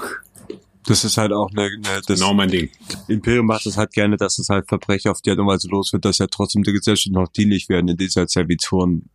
Das 0.87 1.05
ist 1.05 1.19
halt 1.19 1.33
auch 1.33 1.51
eine, 1.51 1.65
eine 1.65 1.83
das 1.83 2.07
Genau 2.07 2.33
mein 2.33 2.51
Ding. 2.51 2.71
Imperium 3.09 3.47
macht 3.47 3.67
es 3.67 3.77
halt 3.77 3.93
gerne, 3.93 4.17
dass 4.17 4.39
es 4.39 4.49
halt 4.49 4.69
Verbrecher 4.69 5.11
auf 5.11 5.21
die 5.21 5.31
Art 5.31 5.39
und 5.39 5.47
Weise 5.47 5.69
los 5.69 5.93
wird, 5.93 6.05
dass 6.05 6.19
ja 6.19 6.27
trotzdem 6.29 6.63
der 6.63 6.73
Gesellschaft 6.73 7.13
noch 7.13 7.29
dienlich 7.29 7.69
werden, 7.69 7.89
indem 7.89 8.09
sie 8.09 8.21
halt 8.21 8.31
Servitoren 8.31 9.11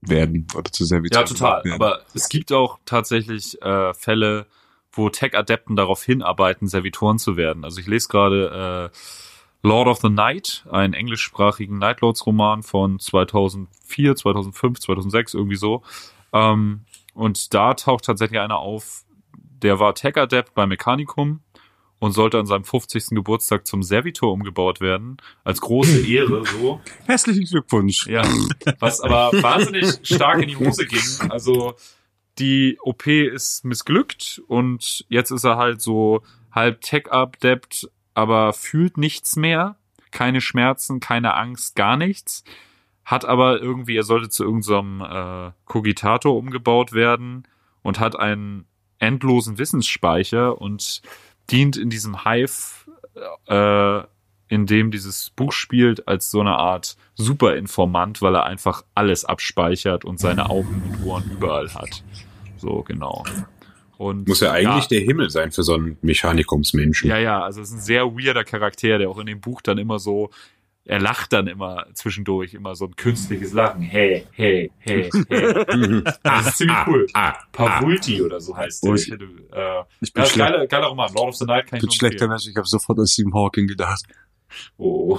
werden 0.00 0.46
oder 0.56 0.72
zu 0.72 0.84
Servitoren 0.84 1.26
Ja, 1.26 1.28
total. 1.28 1.62
Aber 1.72 2.00
es 2.14 2.28
gibt 2.28 2.52
auch 2.52 2.78
tatsächlich 2.84 3.60
äh, 3.62 3.94
Fälle, 3.94 4.46
wo 4.98 5.08
Tech-Adepten 5.08 5.76
darauf 5.76 6.02
hinarbeiten, 6.02 6.68
Servitoren 6.68 7.18
zu 7.18 7.36
werden. 7.36 7.64
Also 7.64 7.80
ich 7.80 7.86
lese 7.86 8.08
gerade 8.08 8.90
äh, 8.92 8.98
Lord 9.62 9.88
of 9.88 10.00
the 10.00 10.10
Night, 10.10 10.66
einen 10.70 10.94
englischsprachigen 10.94 11.78
Night 11.78 12.00
Lords 12.00 12.26
Roman 12.26 12.62
von 12.62 12.98
2004, 12.98 14.16
2005, 14.16 14.80
2006 14.80 15.34
irgendwie 15.34 15.56
so. 15.56 15.82
Ähm, 16.32 16.82
und 17.14 17.54
da 17.54 17.74
taucht 17.74 18.04
tatsächlich 18.04 18.40
einer 18.40 18.58
auf, 18.58 19.04
der 19.62 19.80
war 19.80 19.94
Tech-Adept 19.94 20.54
bei 20.54 20.66
Mechanicum 20.66 21.40
und 21.98 22.12
sollte 22.12 22.38
an 22.38 22.46
seinem 22.46 22.64
50. 22.64 23.08
Geburtstag 23.10 23.66
zum 23.66 23.82
Servitor 23.82 24.32
umgebaut 24.32 24.80
werden. 24.80 25.16
Als 25.42 25.60
große 25.60 26.06
Ehre, 26.06 26.44
so. 26.46 26.80
Herzlichen 27.06 27.44
Glückwunsch. 27.44 28.06
Ja, 28.06 28.22
was 28.78 29.00
aber 29.00 29.32
wahnsinnig 29.42 29.98
stark 30.02 30.42
in 30.42 30.48
die 30.48 30.56
Hose 30.56 30.86
ging. 30.86 31.30
Also 31.30 31.74
die 32.38 32.78
OP 32.82 33.06
ist 33.06 33.64
missglückt 33.64 34.42
und 34.46 35.04
jetzt 35.08 35.30
ist 35.30 35.44
er 35.44 35.56
halt 35.56 35.80
so 35.80 36.22
halb 36.52 36.80
Tech-Adept, 36.80 37.90
aber 38.14 38.52
fühlt 38.52 38.96
nichts 38.96 39.36
mehr. 39.36 39.76
Keine 40.10 40.40
Schmerzen, 40.40 41.00
keine 41.00 41.34
Angst, 41.34 41.76
gar 41.76 41.96
nichts. 41.96 42.44
Hat 43.04 43.24
aber 43.24 43.60
irgendwie, 43.60 43.96
er 43.96 44.02
sollte 44.02 44.28
zu 44.28 44.44
irgendeinem 44.44 45.00
äh, 45.00 45.52
Cogitator 45.66 46.36
umgebaut 46.36 46.92
werden 46.92 47.46
und 47.82 48.00
hat 48.00 48.18
einen 48.18 48.66
endlosen 48.98 49.58
Wissensspeicher 49.58 50.60
und 50.60 51.02
dient 51.50 51.76
in 51.76 51.90
diesem 51.90 52.24
Hive, 52.24 52.86
äh, 53.46 54.02
in 54.48 54.66
dem 54.66 54.90
dieses 54.90 55.30
Buch 55.30 55.52
spielt, 55.52 56.08
als 56.08 56.30
so 56.30 56.40
eine 56.40 56.56
Art 56.56 56.96
Superinformant, 57.14 58.22
weil 58.22 58.34
er 58.34 58.44
einfach 58.44 58.82
alles 58.94 59.24
abspeichert 59.24 60.04
und 60.04 60.18
seine 60.18 60.50
Augen 60.50 60.82
und 60.86 61.06
Ohren 61.06 61.30
überall 61.30 61.72
hat. 61.74 62.02
So, 62.58 62.82
genau. 62.82 63.24
Und 63.96 64.28
Muss 64.28 64.40
ja 64.40 64.52
eigentlich 64.52 64.84
ja, 64.84 64.88
der 64.90 65.00
Himmel 65.00 65.30
sein 65.30 65.50
für 65.50 65.62
so 65.64 65.74
einen 65.74 65.96
Mechanikumsmenschen. 66.02 67.10
ja, 67.10 67.18
ja, 67.18 67.42
also 67.42 67.60
es 67.62 67.70
ist 67.70 67.74
ein 67.76 67.80
sehr 67.80 68.04
weirder 68.06 68.44
Charakter, 68.44 68.98
der 68.98 69.08
auch 69.10 69.18
in 69.18 69.26
dem 69.26 69.40
Buch 69.40 69.60
dann 69.60 69.76
immer 69.78 69.98
so, 69.98 70.30
er 70.84 71.00
lacht 71.00 71.32
dann 71.32 71.48
immer 71.48 71.84
zwischendurch, 71.94 72.54
immer 72.54 72.74
so 72.76 72.86
ein 72.86 72.94
künstliches 72.96 73.52
Lachen. 73.52 73.82
Hey, 73.82 74.24
hey, 74.30 74.70
hey, 74.78 75.10
hey. 75.28 76.02
Das 76.22 76.46
ist 76.46 76.58
ziemlich 76.58 76.76
cool. 76.86 77.06
Ah, 77.12 77.30
ah, 77.30 77.38
Pavulti 77.52 78.22
oder 78.22 78.40
so 78.40 78.56
heißt 78.56 78.84
der. 78.84 78.94
Ich, 78.94 79.06
ich- 79.08 79.12
hätte, 79.12 79.24
äh, 79.24 79.82
Ich 80.00 80.12
bin, 80.12 80.22
ja, 80.22 80.28
schlecht, 80.30 80.50
geiler, 80.52 80.66
geiler 80.66 80.86
Roman. 80.86 81.12
Lord 81.14 81.28
of 81.30 81.34
the 81.36 81.44
Night 81.44 81.66
kann 81.66 81.76
ich 81.78 81.82
bin 81.82 81.90
schlechter. 81.90 82.28
Mensch, 82.28 82.46
ich 82.48 82.56
habe 82.56 82.66
sofort 82.68 82.98
an 83.00 83.06
Stephen 83.06 83.34
Hawking 83.34 83.66
gedacht. 83.66 84.04
Oh, 84.78 85.18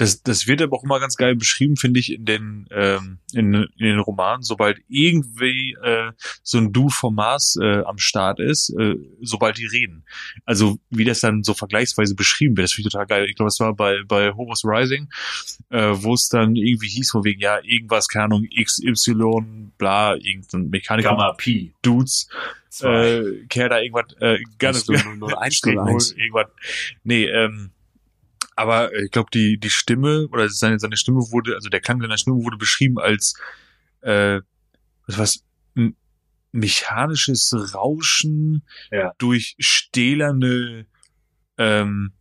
Das, 0.00 0.22
das 0.22 0.46
wird 0.46 0.62
aber 0.62 0.76
auch 0.78 0.84
immer 0.84 0.98
ganz 0.98 1.16
geil 1.16 1.36
beschrieben, 1.36 1.76
finde 1.76 2.00
ich, 2.00 2.10
in 2.12 2.24
den, 2.24 2.66
ähm, 2.70 3.18
in, 3.34 3.52
in 3.54 3.68
den 3.86 3.98
Romanen, 3.98 4.42
sobald 4.42 4.78
irgendwie 4.88 5.76
äh, 5.82 6.12
so 6.42 6.56
ein 6.58 6.72
Dude 6.72 6.92
vom 6.94 7.14
Mars 7.14 7.56
äh, 7.60 7.82
am 7.82 7.98
Start 7.98 8.40
ist, 8.40 8.70
äh, 8.78 8.96
sobald 9.20 9.58
die 9.58 9.66
reden. 9.66 10.04
Also 10.46 10.78
wie 10.88 11.04
das 11.04 11.20
dann 11.20 11.42
so 11.42 11.52
vergleichsweise 11.52 12.14
beschrieben 12.14 12.56
wird, 12.56 12.64
das 12.64 12.72
finde 12.72 12.88
ich 12.88 12.92
total 12.92 13.06
geil. 13.06 13.26
Ich 13.28 13.36
glaube, 13.36 13.48
das 13.48 13.60
war 13.60 13.74
bei, 13.74 14.02
bei 14.08 14.32
Horus 14.32 14.64
Rising, 14.64 15.08
äh, 15.68 15.90
wo 15.92 16.14
es 16.14 16.28
dann 16.30 16.56
irgendwie 16.56 16.88
hieß, 16.88 17.10
von 17.10 17.24
wegen, 17.24 17.40
ja, 17.40 17.60
irgendwas, 17.62 18.08
keine 18.08 18.24
Ahnung, 18.24 18.46
XY, 18.58 19.70
bla, 19.76 20.16
irgendein 20.16 20.70
Mechaniker 20.70 21.10
Gamma 21.10 21.32
Pi. 21.34 21.74
Dudes, 21.82 22.28
Zwei. 22.70 23.08
äh, 23.18 23.46
kehr 23.48 23.68
da 23.68 23.80
irgendwas, 23.80 24.06
äh, 24.20 24.38
gar 24.58 24.70
nicht 24.72 24.78
Hast 24.80 24.88
du 24.88 24.92
nur- 24.92 25.16
nur 25.16 25.42
eins, 25.42 25.60
nur 25.64 25.82
eins? 25.86 26.12
irgendwas. 26.12 26.46
Nee, 27.04 27.24
ähm, 27.26 27.70
aber 28.56 28.92
äh, 28.92 29.04
ich 29.04 29.10
glaube, 29.10 29.30
die, 29.32 29.58
die 29.58 29.70
Stimme 29.70 30.28
oder 30.32 30.48
seine, 30.48 30.78
seine 30.78 30.96
Stimme 30.96 31.20
wurde, 31.30 31.54
also 31.54 31.68
der 31.68 31.80
Klang 31.80 32.00
seiner 32.00 32.18
Stimme 32.18 32.36
wurde 32.36 32.56
beschrieben 32.56 32.98
als 32.98 33.34
äh, 34.02 34.40
was, 35.06 35.44
ein 35.76 35.96
mechanisches 36.52 37.54
Rauschen 37.74 38.62
Ja. 38.90 39.12
durch 39.18 39.56
stählerne 39.58 40.86
ähm, 41.58 42.12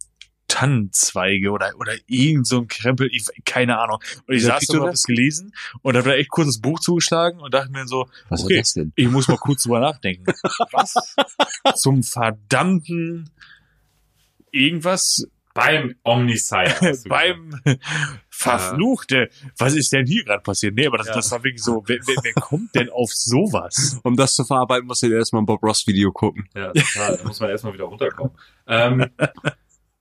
Tannenzweige 0.48 1.52
oder 1.52 1.72
oder 1.78 1.94
irgend 2.08 2.48
so 2.48 2.60
ein 2.62 2.68
Krempel, 2.68 3.08
ich, 3.12 3.26
keine 3.46 3.78
Ahnung. 3.80 4.00
Und 4.28 4.34
ich 4.36 4.44
saß 4.44 4.66
da 4.66 4.78
und 4.80 4.84
hab 4.86 4.92
das 4.92 5.04
gelesen 5.04 5.54
und 5.84 5.96
habe 5.96 6.10
da 6.10 6.16
echt 6.16 6.30
kurz 6.32 6.48
das 6.48 6.60
Buch 6.60 6.80
zugeschlagen 6.80 7.40
und 7.40 7.54
dachte 7.54 7.72
mir 7.72 7.88
so, 7.88 8.10
Was 8.30 8.44
Okay. 8.44 8.58
das 8.58 8.74
denn? 8.74 8.92
ich 8.96 9.08
muss 9.10 9.28
mal 9.28 9.38
kurz 9.38 9.64
drüber 9.64 9.80
nachdenken. 9.80 10.26
Was 10.72 11.16
zum 11.76 12.02
verdammten 12.04 13.30
irgendwas 14.52 15.28
Beim 15.60 15.96
gesagt. 16.04 17.10
beim 17.10 17.52
Verfluchte. 18.30 19.30
Was 19.58 19.76
ist 19.76 19.92
denn 19.92 20.06
hier 20.06 20.24
gerade 20.24 20.42
passiert? 20.42 20.76
Nee, 20.76 20.88
aber 20.88 20.98
das, 20.98 21.08
Ja. 21.08 21.16
das 21.16 21.32
war 21.32 21.44
wirklich 21.44 21.64
so, 21.64 21.84
wer, 21.88 21.98
wer, 22.06 22.16
wer 22.24 22.34
kommt 22.34 22.74
denn 22.76 22.90
auf 22.90 23.12
sowas? 23.14 24.00
Um 24.04 24.16
das 24.16 24.36
zu 24.36 24.44
verarbeiten, 24.46 24.88
du 25.02 25.08
dir 25.10 25.18
erstmal 25.18 25.42
ein 25.42 25.46
Bob 25.46 25.62
Ross 25.64 25.86
Video 25.88 26.12
gucken. 26.12 26.48
Ja, 26.56 26.72
total. 26.72 27.18
Da 27.18 27.24
muss 27.26 27.40
man 27.40 27.50
erstmal 27.50 27.74
wieder 27.74 27.86
runterkommen. 27.86 28.34
Ähm, 28.68 29.08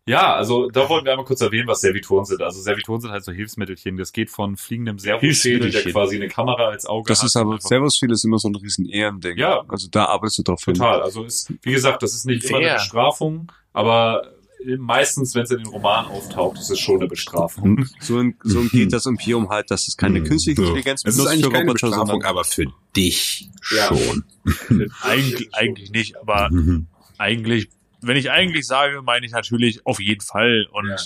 ja, 0.06 0.34
also 0.34 0.70
da 0.70 0.88
wollten 0.88 1.04
wir 1.06 1.12
einmal 1.12 1.26
kurz 1.26 1.40
erwähnen, 1.42 1.68
was 1.68 1.80
Servitoren 1.82 2.24
sind. 2.24 2.40
Also 2.40 2.60
Servitoren 2.62 3.00
sind 3.00 3.10
halt 3.10 3.24
so 3.24 3.32
Hilfsmittelchen. 3.32 3.96
Das 3.98 4.12
geht 4.12 4.30
von 4.30 4.56
fliegendem 4.56 4.98
Servoschädel, 4.98 5.70
der 5.70 5.82
quasi 5.84 6.16
eine 6.16 6.28
Kamera 6.28 6.68
als 6.68 6.86
Auge 6.86 7.08
Das 7.08 7.18
hat. 7.20 7.26
ist 7.26 7.36
aber, 7.36 7.58
Servus-Viel 7.60 8.10
ist 8.12 8.24
immer 8.24 8.38
so 8.38 8.48
ein 8.48 8.54
riesen 8.54 8.86
Ehrending. 8.86 9.36
Ja. 9.36 9.64
Also 9.68 9.88
da 9.90 10.06
arbeitest 10.06 10.38
du 10.38 10.42
drauf 10.44 10.62
hin. 10.64 10.74
Total. 10.74 11.02
Also 11.02 11.24
ist, 11.24 11.52
wie 11.62 11.72
gesagt, 11.72 12.02
das 12.02 12.14
ist 12.14 12.24
nicht 12.24 12.44
immer 12.44 12.58
eine 12.58 12.66
Fair. 12.68 12.74
Bestrafung, 12.76 13.52
aber 13.72 14.32
meistens, 14.78 15.34
wenn 15.34 15.42
es 15.44 15.50
in 15.50 15.58
den 15.58 15.66
Roman 15.66 16.06
auftaucht, 16.06 16.58
ist 16.58 16.70
es 16.70 16.78
schon 16.78 16.96
eine 16.96 17.08
Bestrafung. 17.08 17.86
So, 18.00 18.18
ein, 18.18 18.36
so 18.42 18.60
ein 18.60 18.68
geht 18.68 18.92
das 18.92 19.06
Imperium 19.06 19.48
halt, 19.48 19.70
dass 19.70 19.88
es 19.88 19.96
keine 19.96 20.22
künstliche 20.22 20.56
So. 20.60 20.68
Intelligenz 20.68 21.02
Es 21.04 21.16
ist 21.16 21.26
eigentlich 21.26 21.44
für 21.44 21.50
keine 21.52 21.64
Roboter, 21.68 21.72
Bestrafung, 21.88 22.06
sondern 22.08 22.28
aber 22.30 22.44
für 22.44 22.66
dich 22.96 23.50
Ja. 23.70 23.86
schon. 23.88 24.24
Eigentlich, 25.02 25.54
eigentlich 25.54 25.90
nicht, 25.90 26.16
aber 26.18 26.48
Mhm. 26.50 26.88
eigentlich, 27.18 27.68
wenn 28.00 28.16
ich 28.16 28.30
eigentlich 28.30 28.66
sage, 28.66 29.02
meine 29.02 29.26
ich 29.26 29.32
natürlich 29.32 29.84
auf 29.86 30.00
jeden 30.00 30.20
Fall. 30.20 30.66
Und 30.72 30.86
Ja. 30.88 30.96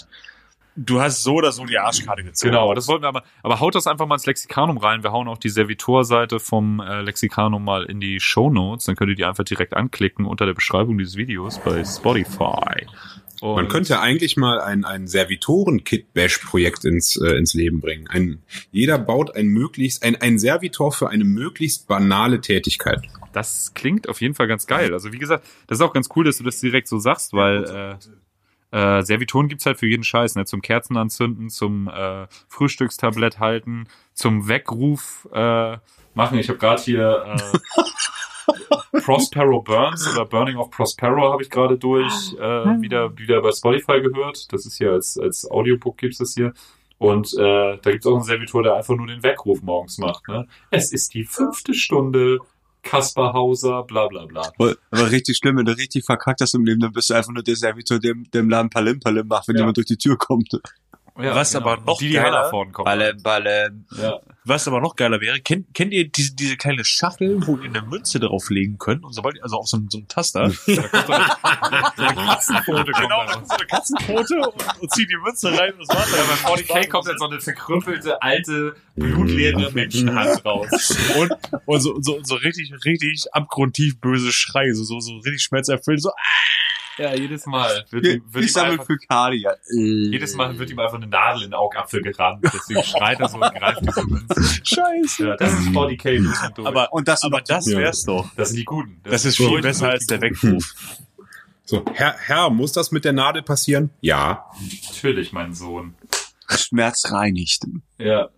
du 0.77 1.01
hast 1.01 1.23
so 1.23 1.35
oder 1.35 1.53
so 1.53 1.65
die 1.65 1.79
Arschkarte 1.79 2.23
gezogen. 2.23 2.53
Genau, 2.53 2.75
das 2.75 2.87
wollten 2.89 3.03
wir 3.05 3.09
aber. 3.09 3.25
Aber 3.43 3.61
haut 3.61 3.75
das 3.75 3.87
einfach 3.87 4.07
mal 4.07 4.15
ins 4.17 4.27
Lexikanum 4.27 4.79
rein. 4.79 5.03
Wir 5.03 5.13
hauen 5.13 5.27
auch 5.29 5.39
die 5.39 5.49
Servitor-Seite 5.49 6.39
vom 6.41 6.81
äh, 6.81 7.01
Lexikanum 7.03 7.65
mal 7.65 7.85
in 7.85 8.01
die 8.01 8.21
Show 8.21 8.51
Notes. 8.51 8.85
Dann 8.87 8.97
könnt 8.97 9.11
ihr 9.11 9.17
die 9.17 9.25
einfach 9.25 9.45
direkt 9.45 9.75
anklicken 9.75 10.25
unter 10.27 10.47
der 10.47 10.55
Beschreibung 10.55 10.99
dieses 10.99 11.17
Videos 11.17 11.59
bei 11.59 11.83
Spotify. 11.85 12.87
Und 13.43 13.57
Man 13.57 13.67
könnte 13.67 13.99
eigentlich 13.99 14.37
mal 14.37 14.61
ein, 14.61 14.85
ein 14.85 15.09
Servitoren-Kit-Bash-Projekt 15.09 16.85
ins, 16.85 17.17
äh, 17.17 17.33
ins 17.33 17.55
Leben 17.55 17.81
bringen. 17.81 18.07
Ein, 18.09 18.41
jeder 18.71 18.99
baut 18.99 19.35
ein 19.35 19.49
möglichst, 19.49 20.05
ein, 20.05 20.15
ein 20.15 20.39
Servitor 20.39 20.93
für 20.93 21.11
eine 21.11 21.25
möglichst 21.25 21.89
banale 21.89 22.41
Tätigkeit. 22.41 23.03
Das 23.33 23.73
klingt 23.75 24.09
auf 24.09 24.21
jeden 24.21 24.35
Fall 24.35 24.47
ganz 24.47 24.69
geil. 24.69 24.93
Also 24.93 25.13
wie 25.13 25.19
gesagt, 25.19 25.45
das 25.67 25.79
ist 25.79 25.83
auch 25.83 25.93
ganz 25.93 26.09
cool, 26.15 26.25
dass 26.25 26.39
du 26.39 26.45
das 26.45 26.61
direkt 26.61 26.87
so 26.87 27.01
sagst, 27.01 27.33
weil 27.33 27.99
äh, 28.73 28.99
äh, 28.99 29.03
Servitoren 29.03 29.49
gibt's 29.49 29.67
halt 29.67 29.81
für 29.81 29.89
jeden 29.89 30.05
Scheiß, 30.05 30.37
ne? 30.37 30.45
Zum 30.45 30.63
Kerzen 30.63 30.97
anzünden, 30.97 31.51
zum 31.51 31.89
äh, 31.89 32.29
Frühstückstablett 32.47 33.41
halten, 33.41 33.89
zum 34.15 34.47
Weckruf 34.47 35.29
äh, 35.33 35.79
machen. 36.15 36.39
Ich 36.39 36.49
habe 36.49 36.61
gerade 36.61 36.81
hier 36.81 37.37
äh, 37.37 37.59
Prospero 39.05 39.63
Burns 39.63 40.07
oder 40.13 40.25
Burning 40.27 40.57
of 40.57 40.71
Prospero 40.71 41.33
habe 41.33 41.43
ich 41.43 41.51
gerade 41.51 41.77
durch 41.79 42.35
äh, 42.39 42.81
wieder 42.81 43.17
wieder 43.19 43.41
bei 43.43 43.53
Spotify 43.53 44.01
gehört. 44.01 44.53
Das 44.53 44.67
ist 44.67 44.79
hier 44.79 44.93
als 44.93 45.19
als 45.19 45.51
Audiobook 45.51 45.99
gibt's 45.99 46.19
das 46.19 46.35
hier. 46.35 46.53
Und 46.99 47.33
äh, 47.35 47.79
da 47.83 47.91
gibt's 47.91 48.07
auch 48.07 48.15
einen 48.15 48.23
Servitor, 48.25 48.63
der 48.63 48.75
einfach 48.75 48.95
nur 48.95 49.07
den 49.09 49.23
Weckruf 49.25 49.61
morgens 49.63 49.99
macht. 49.99 50.29
Ne? 50.29 50.47
Es 50.71 50.93
ist 50.93 51.15
die 51.15 51.25
fünfte 51.25 51.75
Stunde. 51.75 52.39
Kaspar 52.85 53.33
Hauser, 53.33 53.85
bla 53.85 54.09
bla 54.09 54.27
bla. 54.27 54.43
Aber 54.59 54.75
aber 54.91 55.11
richtig 55.13 55.37
schlimm, 55.37 55.57
wenn 55.57 55.65
du 55.67 55.77
richtig 55.77 56.05
verkackt 56.05 56.41
hast 56.41 56.55
im 56.55 56.65
Leben, 56.65 56.81
dann 56.81 56.91
bist 56.93 57.11
du 57.11 57.15
einfach 57.15 57.33
nur 57.33 57.45
der 57.45 57.55
Servitor, 57.55 58.01
der 58.01 58.15
der 58.33 58.41
im 58.41 58.51
Laden 58.51 58.71
Palim 58.71 58.99
Palim 58.99 59.29
macht, 59.29 59.47
wenn 59.47 59.55
Ja. 59.55 59.61
jemand 59.63 59.77
durch 59.77 59.87
die 59.87 59.97
Tür 59.97 60.19
kommt. 60.19 60.61
Ja, 61.19 61.35
Was 61.35 61.55
aber 61.55 61.77
noch 61.79 61.99
die, 61.99 62.09
die 62.09 62.15
geiler- 62.15 62.49
vorn 62.49 62.73
kommen. 62.73 63.23
Ballen. 63.23 63.87
Ja. 64.01 64.21
Was 64.45 64.67
aber 64.67 64.81
noch 64.81 64.97
geiler 64.97 65.21
wäre, 65.21 65.39
kennt, 65.41 65.73
kennt 65.75 65.93
ihr 65.93 66.09
diese, 66.09 66.35
diese 66.35 66.57
kleine 66.57 66.85
Schachtel, 66.85 67.47
wo 67.47 67.57
ihr 67.59 67.65
eine 67.67 67.83
Münze 67.83 68.19
drauflegen 68.19 68.77
könnt 68.79 69.05
und 69.05 69.13
sobald, 69.13 69.41
also 69.43 69.57
auf 69.59 69.69
so, 69.69 69.79
so 69.89 69.99
einem 69.99 70.09
Taster, 70.09 70.51
Da 70.67 70.79
kommt 70.89 71.07
so 71.07 71.13
eine, 71.13 72.15
Katzenpfote 72.27 72.93
kommt 72.93 72.97
genau, 72.97 73.25
da 73.27 73.33
so 73.45 73.55
eine 73.55 73.67
Katzenpfote 73.67 74.35
und, 74.41 74.81
und 74.81 74.91
zieht 74.93 75.11
die 75.11 75.17
Münze 75.23 75.57
rein 75.57 75.75
und 75.75 75.81
das 75.87 75.97
war's. 75.97 76.11
Ja, 76.11 76.25
bei 76.25 76.81
40k 76.83 76.89
kommt 76.89 77.07
dann 77.09 77.19
so 77.19 77.27
eine 77.27 77.41
verkrümpelte, 77.41 78.21
alte, 78.23 78.75
blutleere 78.97 79.71
Menschenhand 79.73 80.45
raus. 80.45 80.97
und, 81.19 81.33
und 81.67 81.81
so, 81.81 82.01
so, 82.01 82.19
so 82.23 82.35
richtig, 82.37 82.73
richtig 82.85 83.27
abgrundtief 83.33 84.01
böse 84.01 84.33
Schreie, 84.33 84.75
so, 84.75 84.83
so, 84.85 84.99
so 85.01 85.17
richtig 85.19 85.43
schmerzerfüllt, 85.43 86.03
so, 86.03 86.11
Ja, 86.99 87.15
jedes 87.15 87.47
Mal 87.47 87.85
wird, 87.91 88.07
Ich, 88.07 88.15
ihm, 88.17 88.23
wird, 88.33 88.45
ich 88.45 88.51
ihm 88.51 88.53
sammle 88.53 88.73
einfach, 88.73 88.87
für 88.87 88.99
Kadia. 88.99 89.55
jedes 89.73 90.35
Mal 90.35 90.59
wird 90.59 90.71
ihm 90.71 90.79
einfach 90.79 90.97
eine 90.97 91.07
Nadel 91.07 91.45
in 91.45 91.51
den 91.51 91.55
Augapfel 91.55 92.03
gerammt. 92.03 92.45
Deswegen 92.53 92.83
schreit 92.85 93.19
er 93.21 93.29
so 93.29 93.39
und 93.39 93.55
greift 93.55 93.81
diese 93.83 94.05
Münze. 94.07 94.61
scheiße. 94.65 95.27
Ja, 95.29 95.37
das 95.37 95.53
ist 95.55 95.69
40k 95.69 96.23
durch 96.23 96.43
und 96.49 96.59
durch. 96.59 96.69
Aber, 96.69 96.93
Und 96.93 97.09
das 97.09 97.25
aber 97.25 97.41
das 97.41 97.67
Ja. 97.67 97.79
wär's 97.79 98.03
doch. 98.05 98.29
das 98.37 98.49
sind 98.51 98.59
die 98.59 98.65
Guten. 98.65 99.01
Das 99.05 99.25
ist 99.25 99.37
so 99.37 99.49
viel 99.49 99.63
besser 99.63 99.89
als 99.89 100.07
der 100.07 100.21
Weckruf. 100.21 100.75
So, 101.65 101.85
Herr, 101.95 102.15
Herr, 102.19 102.51
muss 102.51 102.73
das 102.73 102.91
mit 102.93 103.05
der 103.07 103.13
Nadel 103.15 103.43
passieren? 103.43 103.91
Ja. 104.01 104.45
Natürlich, 104.91 105.33
mein 105.33 105.55
Sohn. 105.55 105.95
Schmerzreinigt. 106.51 107.63
Ja. 107.99 108.29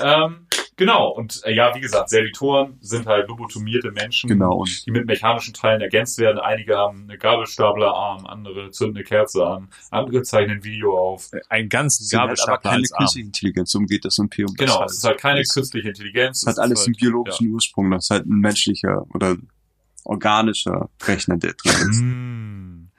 ähm, 0.00 0.46
genau, 0.78 1.10
und 1.10 1.42
äh, 1.44 1.52
ja, 1.52 1.74
wie 1.74 1.80
gesagt, 1.80 2.08
Servitoren 2.08 2.78
sind 2.80 3.06
halt 3.06 3.28
lobotomierte 3.28 3.90
Menschen, 3.90 4.28
Genau. 4.28 4.60
Und 4.60 4.86
die 4.86 4.90
mit 4.90 5.04
mechanischen 5.04 5.52
Teilen 5.52 5.82
ergänzt 5.82 6.18
werden. 6.18 6.38
Einige 6.38 6.76
haben 6.76 7.04
eine 7.04 7.18
Gabelstaplerarm, 7.18 8.26
andere 8.26 8.70
zünden 8.70 8.96
eine 8.96 9.04
Kerze 9.04 9.46
an, 9.46 9.68
andere 9.90 10.22
zeichnen 10.22 10.64
Video 10.64 10.96
auf. 10.96 11.30
Ein 11.50 11.68
ganz 11.68 11.98
sind 11.98 12.18
halt 12.18 12.30
aber 12.30 12.34
Gabelstapler 12.34 12.70
keine 12.70 12.82
künstliche 12.82 13.26
Intelligenz. 13.26 13.74
Um 13.74 13.86
geht 13.86 14.04
das 14.04 14.18
um 14.18 14.30
P 14.30 14.44
um 14.44 14.54
das 14.54 14.66
Genau, 14.66 14.80
halt. 14.80 14.90
es 14.90 14.98
ist 14.98 15.04
halt 15.04 15.18
keine 15.18 15.42
künstliche 15.42 15.88
Intelligenz. 15.88 16.40
Das 16.40 16.46
hat 16.46 16.52
es 16.54 16.58
alles 16.58 16.80
ist 16.80 16.86
einen 16.86 16.94
halt, 16.94 17.00
biologischen 17.00 17.48
Ursprung. 17.52 17.90
Das 17.90 18.04
ist 18.04 18.10
halt 18.10 18.26
ein 18.26 18.40
menschlicher 18.40 19.04
oder 19.12 19.30
ein 19.30 19.48
organischer 20.04 20.88
Rechner, 21.02 21.36
der 21.36 21.54
drin 21.54 21.72
ja. 21.72 21.90
ist. 21.90 22.00
Mm. 22.00 22.90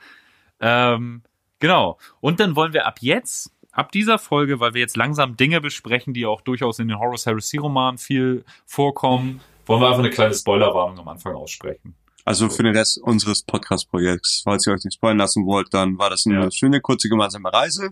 Ähm, 0.62 1.24
genau. 1.60 1.98
Und 2.20 2.39
dann 2.39 2.56
wollen 2.56 2.74
wir 2.74 2.86
ab 2.86 2.98
jetzt, 3.02 3.52
ab 3.71 3.91
dieser 3.91 4.19
Folge, 4.19 4.60
weil 4.60 4.73
wir 4.73 4.82
jetzt 4.82 4.97
langsam 4.97 5.38
Dinge 5.38 5.62
besprechen, 5.62 6.13
die 6.13 6.25
auch 6.25 6.41
durchaus 6.41 6.79
in 6.79 6.88
den 6.88 6.99
Horus 6.99 7.25
Heresy 7.25 7.58
Romanen 7.58 7.97
viel 7.97 8.43
vorkommen, 8.65 9.41
wollen 9.65 9.82
wir 9.82 9.88
einfach 9.88 9.99
eine 9.99 10.10
kleine 10.10 10.34
Spoilerwarnung 10.34 10.99
am 10.99 11.08
Anfang 11.08 11.36
aussprechen. 11.36 11.95
Also 12.25 12.49
für 12.49 12.63
den 12.63 12.75
Rest 12.75 12.99
unseres 13.01 13.43
Podcast-Projekts. 13.43 14.41
Falls 14.43 14.67
ihr 14.67 14.73
euch 14.73 14.84
nicht 14.84 14.95
spoilern 14.95 15.17
lassen 15.17 15.45
wollt, 15.45 15.73
dann 15.73 15.97
war 15.97 16.10
das 16.10 16.25
eine 16.25 16.43
Ja. 16.43 16.51
schöne, 16.51 16.82
kurze 16.82 17.10
gemeinsame 17.10 17.51
Reise. 17.51 17.89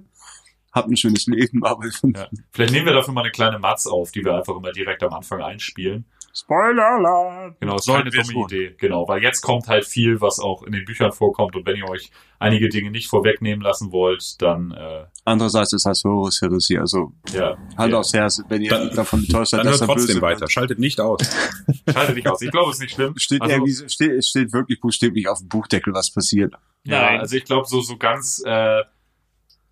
Habt 0.74 0.90
ein 0.90 0.98
schönes 0.98 1.26
Leben, 1.28 1.64
aber 1.64 1.86
Ja. 1.86 2.28
Vielleicht 2.52 2.74
nehmen 2.74 2.86
wir 2.86 2.94
dafür 2.94 3.14
mal 3.14 3.22
eine 3.22 3.32
kleine 3.32 3.58
Matz 3.58 3.88
auf, 3.88 4.12
die 4.12 4.24
wir 4.24 4.36
einfach 4.36 4.56
immer 4.56 4.72
direkt 4.72 5.02
am 5.04 5.14
Anfang 5.14 5.42
einspielen. 5.42 6.06
Spoiler-Alarm! 6.38 7.56
Genau, 7.60 7.76
ist 7.76 7.86
Sollten 7.86 8.12
keine 8.12 8.14
wir 8.28 8.34
dumme. 8.34 8.46
Idee. 8.46 8.76
Genau, 8.78 9.08
weil 9.08 9.24
jetzt 9.24 9.42
kommt 9.42 9.68
halt 9.68 9.86
viel, 9.86 10.22
was 10.22 10.40
auch 10.40 10.64
in 10.64 10.72
den 10.72 10.86
Büchern 10.86 11.12
vorkommt. 11.12 11.56
Und 11.56 11.66
wenn 11.66 11.76
ihr 11.76 11.90
euch 11.90 12.12
einige 12.40 12.70
Dinge 12.70 12.92
nicht 12.92 13.08
vorwegnehmen 13.08 13.62
lassen 13.64 13.92
wollt, 13.92 14.42
dann 14.42 14.72
äh, 14.72 15.06
Andererseits 15.26 15.74
ist 15.74 15.86
das 15.86 16.04
Horus 16.04 16.42
Heresy, 16.42 16.78
also 16.78 17.12
ja, 17.34 17.58
Hand 17.78 17.92
ja. 17.94 18.00
aufs 18.00 18.14
Herz, 18.14 18.42
wenn 18.50 18.62
ihr 18.62 18.70
Dann- 18.70 18.96
davon 18.96 19.20
enttäuscht 19.22 19.52
seid, 19.52 19.62
Dann 19.62 19.68
dass 19.68 19.82
er 19.82 19.88
trotzdem 19.88 20.08
böse 20.08 20.22
weiter. 20.22 20.50
Schaltet 20.50 20.80
nicht 20.80 21.00
aus. 21.02 21.20
Schalte 21.92 22.14
dich 22.14 22.30
aus. 22.30 22.42
Ich 22.42 22.52
glaube, 22.52 22.70
es 22.70 22.76
ist 22.78 22.82
nicht 22.82 22.94
schlimm. 22.96 23.14
Steht 23.18 23.42
Also- 23.42 23.54
irgendwie, 23.56 23.90
steht, 23.90 24.12
es 24.12 24.28
steht 24.30 24.54
wirklich 24.54 24.80
buchstäblich 24.80 25.28
auf 25.28 25.40
dem 25.40 25.48
Buchdeckel, 25.50 25.94
was 25.94 26.12
passiert. 26.12 26.54
Ja, 26.84 27.02
Nein. 27.02 27.20
also 27.20 27.36
ich 27.36 27.44
glaube, 27.46 27.68
so, 27.68 27.82
so 27.82 27.98
ganz, 27.98 28.42
äh, 28.46 28.84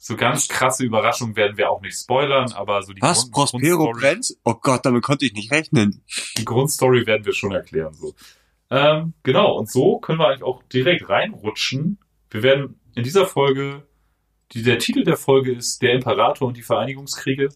so 0.08 0.16
ganz 0.16 0.48
krasse 0.48 0.84
Überraschungen 0.86 1.36
werden 1.36 1.58
wir 1.58 1.72
auch 1.72 1.82
nicht 1.82 1.98
spoilern, 1.98 2.52
aber 2.52 2.84
so 2.84 2.94
die, 2.94 3.02
Was? 3.02 3.22
Grund, 3.32 3.32
Prospero 3.52 3.78
Grundstory, 3.86 4.00
brennt? 4.14 4.28
Oh 4.44 4.54
Gott, 4.54 4.86
damit 4.86 5.02
konnte 5.02 5.26
ich 5.26 5.34
nicht 5.34 5.52
rechnen. 5.52 6.04
die 6.38 6.46
Grundstory 6.46 7.08
werden 7.08 7.26
wir 7.26 7.34
schon 7.34 7.52
erklären, 7.54 7.92
so. 7.96 8.14
Ähm, 8.70 9.14
genau. 9.24 9.58
Und 9.58 9.72
so 9.72 9.98
können 9.98 10.20
wir 10.20 10.28
eigentlich 10.28 10.44
auch 10.44 10.62
direkt 10.72 11.10
reinrutschen. 11.10 11.98
Wir 12.30 12.44
werden 12.44 12.80
in 12.94 13.02
dieser 13.04 13.26
Folge, 13.26 13.82
die, 14.52 14.62
der 14.62 14.78
Titel 14.78 15.04
der 15.04 15.18
Folge 15.18 15.52
ist 15.54 15.82
Der 15.82 15.94
Imperator 15.94 16.48
und 16.50 16.56
die 16.58 16.62
Vereinigungskriege. 16.62 17.50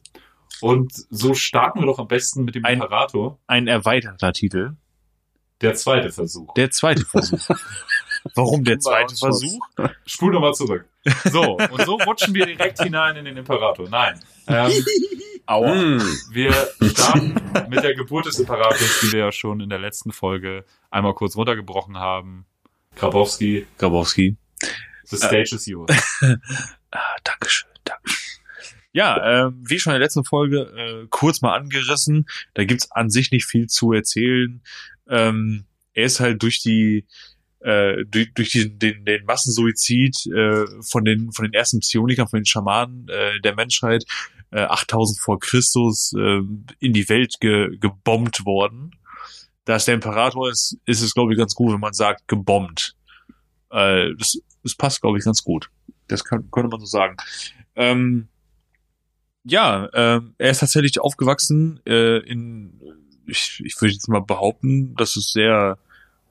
Und 0.60 0.92
so 1.12 1.36
starten 1.36 1.80
wir 1.82 1.86
doch 1.86 2.00
am 2.00 2.08
besten 2.08 2.46
mit 2.46 2.56
dem 2.56 2.66
Ein- 2.66 2.76
Imperator. 2.82 3.38
Ein 3.46 3.68
erweiterter 3.68 4.34
Titel. 4.34 4.72
Der 5.62 5.76
zweite 5.76 6.12
Versuch. 6.12 6.52
Der 6.56 6.72
zweite 6.72 7.06
Versuch. 7.06 7.48
Warum 8.36 8.64
der 8.64 8.80
zweite. 8.80 9.16
Versuch? 9.16 9.60
Spul 10.08 10.32
nochmal 10.34 10.54
zurück. 10.56 10.86
So, 11.26 11.58
und 11.58 11.86
so 11.86 11.96
rutschen 11.96 12.34
wir 12.34 12.46
direkt 12.46 12.82
hinein 12.82 13.16
in 13.18 13.26
den 13.26 13.38
Imperator. 13.38 13.90
Nein. 13.90 14.20
Ähm, 14.48 14.72
Aua. 15.46 15.74
Hm. 15.74 16.00
Wir 16.32 16.54
starten 16.82 17.36
mit 17.70 17.84
der 17.84 17.96
Geburt 17.96 18.28
des 18.28 18.38
Imperators, 18.40 19.00
die 19.02 19.14
wir 19.14 19.20
ja 19.20 19.32
schon 19.32 19.62
in 19.62 19.70
der 19.70 19.80
letzten 19.80 20.12
Folge 20.12 20.64
einmal 20.92 21.16
kurz 21.16 21.36
runtergebrochen 21.36 21.98
haben. 21.98 22.46
Grabowski, 22.96 23.66
Grabowski. 23.78 24.38
the 25.06 25.18
stage 25.18 25.54
is 25.54 25.66
yours. 25.66 25.92
Ah, 26.92 27.16
Dankeschön, 27.24 27.70
Dankeschön. 27.84 28.42
Ja, 28.94 29.46
ähm, 29.46 29.64
wie 29.64 29.78
schon 29.78 29.92
in 29.92 30.00
der 30.00 30.06
letzten 30.06 30.26
Folge 30.26 30.62
äh, 30.76 31.08
kurz 31.12 31.42
mal 31.42 31.56
angerissen, 31.56 32.28
da 32.56 32.64
gibt's 32.64 32.92
an 32.92 33.12
sich 33.12 33.32
nicht 33.32 33.46
viel 33.46 33.68
zu 33.68 33.94
erzählen. 33.94 34.64
Ähm, 35.08 35.66
er 35.94 36.06
ist 36.06 36.20
halt 36.20 36.42
durch 36.42 36.64
die 36.64 37.06
äh, 37.62 38.06
durch, 38.06 38.34
durch 38.34 38.52
die, 38.52 38.78
den, 38.78 39.06
den 39.06 39.26
Massensuizid 39.26 40.28
äh, 40.28 40.66
von 40.82 41.04
den 41.04 41.32
von 41.32 41.46
den 41.46 41.54
ersten 41.54 41.80
Psionikern, 41.80 42.28
von 42.28 42.40
den 42.40 42.46
Schamanen 42.46 43.08
äh, 43.10 43.40
der 43.42 43.56
Menschheit 43.56 44.06
äh, 44.52 44.62
8000 44.62 45.20
vor 45.20 45.40
Christus 45.40 46.14
äh, 46.18 46.42
in 46.80 46.94
die 46.94 47.10
Welt 47.10 47.40
ge, 47.40 47.78
gebombt 47.78 48.46
worden. 48.46 48.96
Da 49.66 49.76
es 49.76 49.86
der 49.86 49.96
Imperator 49.96 50.50
ist, 50.50 50.78
ist 50.86 51.02
es 51.02 51.14
glaube 51.14 51.34
ich 51.34 51.38
ganz 51.38 51.54
gut, 51.54 51.74
wenn 51.74 51.80
man 51.80 51.94
sagt 51.94 52.28
gebombt. 52.28 52.96
Äh, 53.72 54.16
das, 54.18 54.40
das 54.64 54.76
passt 54.76 55.02
glaube 55.02 55.18
ich 55.18 55.26
ganz 55.26 55.44
gut. 55.44 55.70
Das 56.08 56.24
kann, 56.24 56.50
könnte 56.52 56.70
man 56.70 56.80
so 56.80 56.86
sagen. 56.86 57.18
Ähm, 57.76 58.30
ja, 59.44 59.90
ähm, 59.94 60.36
er 60.38 60.52
ist 60.52 60.60
tatsächlich 60.60 61.00
aufgewachsen 61.00 61.80
äh, 61.86 62.18
in, 62.20 62.80
ich, 63.28 63.62
ich 63.64 63.80
würde 63.82 63.94
jetzt 63.94 64.08
mal 64.08 64.22
behaupten, 64.22 64.96
dass 64.96 65.16
es 65.16 65.32
sehr 65.32 65.78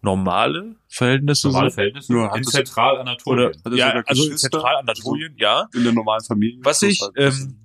normale 0.08 0.74
Verhältnisse 0.88 1.48
Normale 1.48 1.70
sind. 1.70 1.74
Verhältnisse 1.74 2.30
hat 2.30 2.36
in 2.36 2.44
Zentralanatolien. 2.44 3.52
Ja, 3.74 3.90
also 4.06 4.22
Geschwister? 4.22 4.50
Zentralanatolien, 4.50 5.34
ja. 5.36 5.68
In 5.74 5.84
der 5.84 5.92
normalen 5.92 6.24
Familie. 6.24 6.60
Was 6.64 6.82
ich, 6.82 7.00
ähm, 7.16 7.58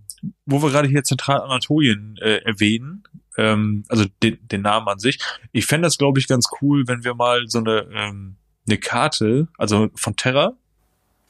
wo 0.46 0.62
wir 0.62 0.70
gerade 0.72 0.88
hier 0.88 1.04
Zentralanatolien 1.04 2.18
äh, 2.22 2.38
erwähnen, 2.44 3.04
ähm, 3.38 3.86
also 3.88 4.06
den, 4.22 4.38
den 4.48 4.62
Namen 4.62 4.88
an 4.88 5.00
sich, 5.00 5.20
ich 5.52 5.66
fände 5.66 5.88
das, 5.88 5.98
glaube 5.98 6.20
ich, 6.20 6.28
ganz 6.28 6.48
cool, 6.62 6.84
wenn 6.88 7.04
wir 7.04 7.14
mal 7.16 7.48
so 7.48 7.60
eine, 7.60 7.88
ähm, 7.94 8.36
eine 8.68 8.78
Karte, 8.78 9.48
also 9.58 9.90
von 9.96 10.16
Terra, 10.16 10.54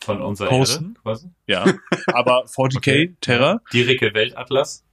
Von 0.03 0.21
unserer 0.21 0.49
Posten. 0.49 0.85
Erde, 0.85 0.99
quasi. 1.01 1.27
ja, 1.47 1.65
aber 2.07 2.45
40k 2.47 2.77
Okay. 2.77 3.15
Terra, 3.21 3.61
Dirike 3.71 4.13
Weltatlas. 4.13 4.83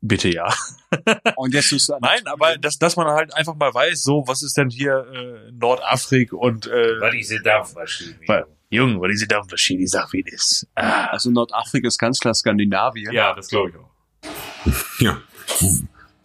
Bitte 0.00 0.28
ja. 0.28 0.52
Und 1.36 1.54
jetzt 1.54 1.72
ist 1.72 1.90
Nein, 2.00 2.26
aber 2.26 2.56
dass, 2.58 2.78
dass 2.78 2.96
man 2.96 3.06
halt 3.08 3.34
einfach 3.34 3.54
mal 3.54 3.72
weiß, 3.72 4.02
so, 4.02 4.24
was 4.26 4.42
ist 4.42 4.56
denn 4.56 4.70
hier 4.70 5.06
äh, 5.12 5.52
Nordafrika 5.52 6.36
und 6.36 6.66
äh, 6.66 7.00
Was 7.00 7.12
diese 7.12 7.40
Dampfmaschine. 7.40 8.16
Weil- 8.26 8.46
Junge, 8.70 8.98
was 9.00 9.12
ist 9.12 9.30
denn 9.30 9.42
das 9.48 9.60
Ich 9.68 9.90
sag, 9.90 10.10
wie 10.14 10.22
das 10.22 10.66
ah, 10.76 11.08
Also 11.08 11.30
Nordafrika 11.30 11.88
ist 11.88 11.98
ganz 11.98 12.18
klar 12.18 12.32
Skandinavien. 12.32 13.12
Ja, 13.12 13.34
das 13.34 13.48
glaube 13.48 13.70
ich 13.70 13.76
auch. 13.76 15.00
Ja. 15.00 15.20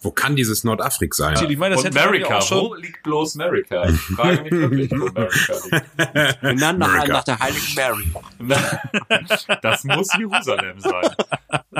Wo 0.01 0.11
kann 0.11 0.35
dieses 0.35 0.63
Nordafrik 0.63 1.13
sein? 1.15 1.35
Ich 1.49 1.57
meine, 1.57 1.75
das 1.75 1.83
Und 1.85 1.95
ja 1.95 2.41
schon- 2.41 2.69
wo 2.69 2.73
liegt 2.75 3.03
bloß 3.03 3.35
Amerika? 3.35 3.89
Ich 3.89 3.99
frage 3.99 4.41
mich 4.43 4.51
wirklich, 4.51 4.91
wo 4.91 5.07
Amerika 5.07 5.53
liegt. 5.71 6.41
Benannt 6.41 6.79
nach, 6.79 6.87
America. 6.89 7.13
nach 7.13 7.23
der 7.23 7.39
Heiligen 7.39 7.73
Mary. 7.75 8.11
Das 9.61 9.83
muss 9.83 10.09
Jerusalem 10.17 10.79
sein. 10.79 11.09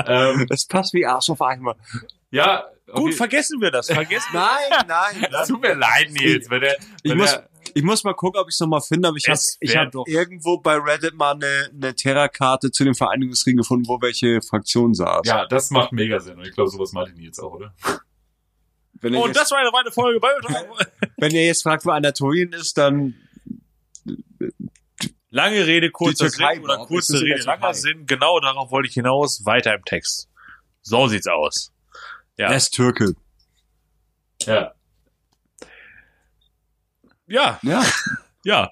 Ähm, 0.06 0.46
Das 0.48 0.66
passt 0.66 0.94
wie 0.94 1.06
Arsch 1.06 1.30
auf 1.30 1.40
einmal. 1.42 1.74
ja, 2.30 2.64
Gut, 2.86 3.02
okay. 3.08 3.12
vergessen 3.12 3.60
wir 3.60 3.70
das. 3.70 3.86
Vergessen 3.88 4.30
Nein, 4.32 4.84
nein. 4.86 5.44
Tut 5.46 5.60
mir 5.60 5.74
leid, 5.74 6.10
Nils, 6.10 6.48
wenn 6.48 6.60
der, 6.62 6.76
Ich 7.02 7.10
wenn 7.10 7.18
muss, 7.18 7.32
der, 7.32 7.48
ich 7.74 7.82
muss 7.82 8.02
mal 8.02 8.14
gucken, 8.14 8.40
ob 8.40 8.48
ich 8.48 8.54
es 8.54 8.60
nochmal 8.60 8.80
finde, 8.80 9.08
aber 9.08 9.18
ich 9.18 9.28
habe 9.28 9.38
ich 9.60 9.76
hab 9.76 9.92
doch- 9.92 10.06
irgendwo 10.06 10.56
bei 10.58 10.76
Reddit 10.76 11.14
mal 11.14 11.32
eine, 11.34 11.68
eine 11.70 11.94
Terra-Karte 11.94 12.70
zu 12.70 12.84
den 12.84 12.94
Vereinigungskriegen 12.94 13.58
gefunden, 13.58 13.86
wo 13.88 14.00
welche 14.00 14.40
Fraktion 14.40 14.94
saß. 14.94 15.26
ja, 15.26 15.44
das 15.46 15.70
macht 15.70 15.92
mega 15.92 16.18
Sinn. 16.18 16.38
Und 16.38 16.46
ich 16.46 16.54
glaube, 16.54 16.70
sowas 16.70 16.92
meinte 16.92 17.12
Nils 17.12 17.38
auch, 17.40 17.52
oder? 17.52 17.74
Und 19.02 19.12
jetzt, 19.12 19.36
das 19.36 19.50
war 19.50 19.58
eine 19.58 19.72
weitere 19.72 19.92
Folge 19.92 20.20
bei 20.20 20.28
wenn 21.18 21.32
ihr 21.32 21.46
jetzt 21.46 21.62
fragt, 21.62 21.84
wo 21.84 21.90
Anatolien 21.90 22.52
ist, 22.52 22.76
dann 22.78 23.14
Lange 25.30 25.66
Rede, 25.66 25.90
kurzer 25.90 26.30
Türkei 26.30 26.54
Sinn 26.54 26.64
oder 26.64 26.78
kurze 26.78 27.20
Rede, 27.20 27.42
langer? 27.42 27.74
Sinn. 27.74 28.06
Genau 28.06 28.40
darauf 28.40 28.70
wollte 28.70 28.88
ich 28.88 28.94
hinaus. 28.94 29.44
Weiter 29.44 29.74
im 29.74 29.84
Text. 29.84 30.28
So 30.80 31.06
sieht's 31.06 31.26
aus. 31.26 31.72
Ja. 32.38 32.48
er 32.48 32.56
ist 32.56 32.70
Türke. 32.70 33.14
Ja. 34.42 34.72
Ja, 37.26 37.58
Ja. 37.62 37.84
ja. 38.42 38.70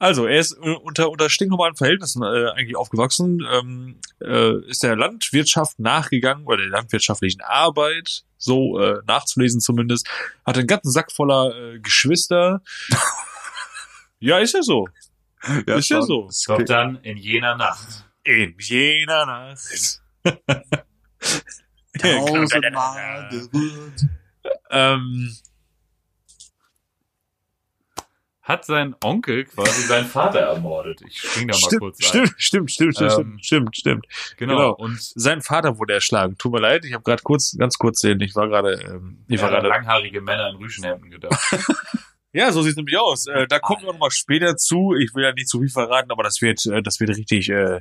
Also, 0.00 0.26
er 0.26 0.40
ist 0.40 0.52
äh, 0.60 0.74
unter, 0.82 1.10
unter 1.10 1.30
stinknormalen 1.30 1.76
Verhältnissen 1.76 2.22
äh, 2.22 2.50
eigentlich 2.50 2.76
aufgewachsen, 2.76 3.46
ähm, 3.48 4.00
äh, 4.20 4.68
ist 4.68 4.82
der 4.82 4.96
Landwirtschaft 4.96 5.78
nachgegangen, 5.78 6.44
oder 6.46 6.56
der 6.56 6.70
landwirtschaftlichen 6.70 7.40
Arbeit, 7.42 8.24
so 8.44 8.78
äh, 8.78 9.00
nachzulesen 9.06 9.60
zumindest, 9.60 10.08
hat 10.44 10.58
einen 10.58 10.66
ganzen 10.66 10.90
Sack 10.90 11.10
voller 11.10 11.54
äh, 11.56 11.78
Geschwister. 11.80 12.62
ja, 14.20 14.38
ist 14.38 14.54
ja 14.54 14.62
so. 14.62 14.88
ja 15.66 15.76
Ist 15.76 15.88
ja 15.88 15.98
schon. 15.98 16.06
so. 16.06 16.26
Das 16.26 16.42
Doch 16.42 16.62
dann 16.64 16.96
in 17.02 17.16
jener 17.16 17.56
Nacht. 17.56 18.04
In 18.24 18.54
jener 18.58 19.26
Nacht. 19.26 20.00
Tausendmal 21.98 23.28
berührt. 23.30 24.00
ähm, 24.70 25.34
Hat 28.44 28.66
sein 28.66 28.94
Onkel 29.02 29.46
quasi 29.46 29.82
seinen 29.82 30.06
Vater 30.06 30.40
ermordet. 30.40 31.00
Ich 31.06 31.18
spring 31.18 31.48
da 31.48 31.54
mal 31.54 31.58
stimmt, 31.58 31.80
kurz 31.80 31.98
ein. 31.98 32.06
stimmt, 32.06 32.34
stimmt, 32.36 32.70
stimmt, 32.70 32.94
stimmt, 32.96 33.12
Ähm, 33.18 33.38
stimmt, 33.40 33.76
stimmt. 33.76 34.06
Genau. 34.36 34.54
genau. 34.54 34.74
Und 34.74 35.00
Sein 35.00 35.40
Vater 35.40 35.78
wurde 35.78 35.94
erschlagen. 35.94 36.36
Tut 36.36 36.52
mir 36.52 36.60
leid, 36.60 36.84
ich 36.84 36.92
habe 36.92 37.02
gerade 37.02 37.22
kurz, 37.22 37.56
ganz 37.58 37.78
kurz 37.78 38.00
den, 38.00 38.20
ich 38.20 38.34
war 38.36 38.46
gerade, 38.48 38.74
ähm, 38.74 39.24
ich 39.28 39.36
ich 39.36 39.42
war 39.42 39.48
gerade, 39.48 39.68
langhaarige 39.68 40.20
Männer 40.20 40.50
in 40.50 40.56
Rüschenhemden 40.56 41.10
gedacht. 41.10 41.40
Ja, 42.36 42.50
so 42.50 42.62
sieht's 42.62 42.74
nämlich 42.74 42.98
aus. 42.98 43.28
Äh, 43.28 43.46
da 43.46 43.60
kommen 43.60 43.82
wir 43.82 43.92
noch 43.92 43.98
mal 44.00 44.10
später 44.10 44.56
zu. 44.56 44.92
Ich 44.96 45.14
will 45.14 45.22
ja 45.22 45.32
nicht 45.32 45.48
zu 45.48 45.60
viel 45.60 45.68
verraten, 45.68 46.10
aber 46.10 46.24
das 46.24 46.42
wird, 46.42 46.66
äh, 46.66 46.82
das 46.82 46.98
wird 46.98 47.10
richtig 47.10 47.48
äh, 47.48 47.80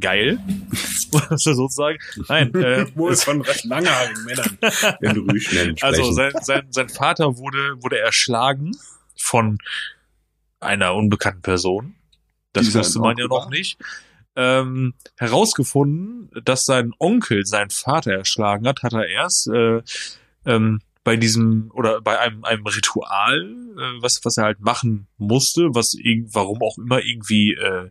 geil, 0.00 0.40
sozusagen. 1.30 1.98
Nein, 2.28 2.52
äh, 2.56 2.86
Wohl 2.96 3.14
von 3.14 3.40
recht 3.40 3.64
langhaarigen 3.64 4.24
Männern, 4.24 4.58
wenn 4.98 5.14
du 5.14 5.20
ruhig 5.20 5.46
schnell 5.46 5.76
sprechen. 5.78 5.84
also 5.84 6.10
sein, 6.10 6.32
sein, 6.40 6.66
sein 6.70 6.88
Vater 6.88 7.36
wurde 7.36 7.80
wurde 7.82 8.00
erschlagen 8.00 8.72
von 9.16 9.58
einer 10.64 10.94
unbekannten 10.94 11.42
Person. 11.42 11.94
Das 12.52 12.64
Dieser 12.64 12.80
wusste 12.80 13.00
man 13.00 13.16
ja 13.16 13.26
noch 13.26 13.50
nicht. 13.50 13.78
Ähm, 14.36 14.94
herausgefunden, 15.16 16.30
dass 16.44 16.64
sein 16.64 16.92
Onkel 16.98 17.46
seinen 17.46 17.70
Vater 17.70 18.12
erschlagen 18.12 18.66
hat, 18.66 18.82
hat 18.82 18.92
er 18.92 19.06
erst 19.06 19.48
äh, 19.48 19.82
ähm, 20.44 20.80
bei 21.04 21.16
diesem 21.16 21.70
oder 21.72 22.00
bei 22.00 22.18
einem, 22.18 22.44
einem 22.44 22.66
Ritual, 22.66 23.54
äh, 23.76 24.02
was, 24.02 24.24
was 24.24 24.36
er 24.36 24.44
halt 24.44 24.60
machen 24.60 25.06
musste, 25.18 25.74
was 25.74 25.94
irgend, 25.94 26.34
warum 26.34 26.62
auch 26.62 26.78
immer 26.78 27.00
irgendwie 27.02 27.54
äh, 27.54 27.90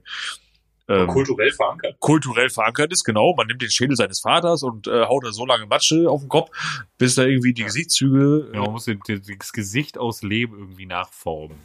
ähm, 0.89 1.07
Kulturell 1.07 1.51
verankert. 1.51 1.97
kulturell 1.99 2.49
verankert 2.49 2.91
ist, 2.91 3.05
genau. 3.05 3.33
Man 3.35 3.47
nimmt 3.47 3.61
den 3.61 3.69
Schädel 3.69 3.95
seines 3.95 4.19
Vaters 4.19 4.63
und 4.63 4.87
äh, 4.87 5.05
haut 5.05 5.23
da 5.23 5.31
so 5.31 5.45
lange 5.45 5.65
Matsche 5.65 6.09
auf 6.09 6.21
den 6.21 6.29
Kopf, 6.29 6.49
bis 6.97 7.15
da 7.15 7.23
irgendwie 7.23 7.53
die 7.53 7.63
Gesichtszüge. 7.63 8.49
Ja, 8.53 8.61
man 8.61 8.71
muss 8.71 8.85
den, 8.85 8.99
den, 9.07 9.21
das 9.39 9.53
Gesicht 9.53 9.97
aus 9.97 10.23
Leben 10.23 10.57
irgendwie 10.57 10.85
nachformen. 10.85 11.57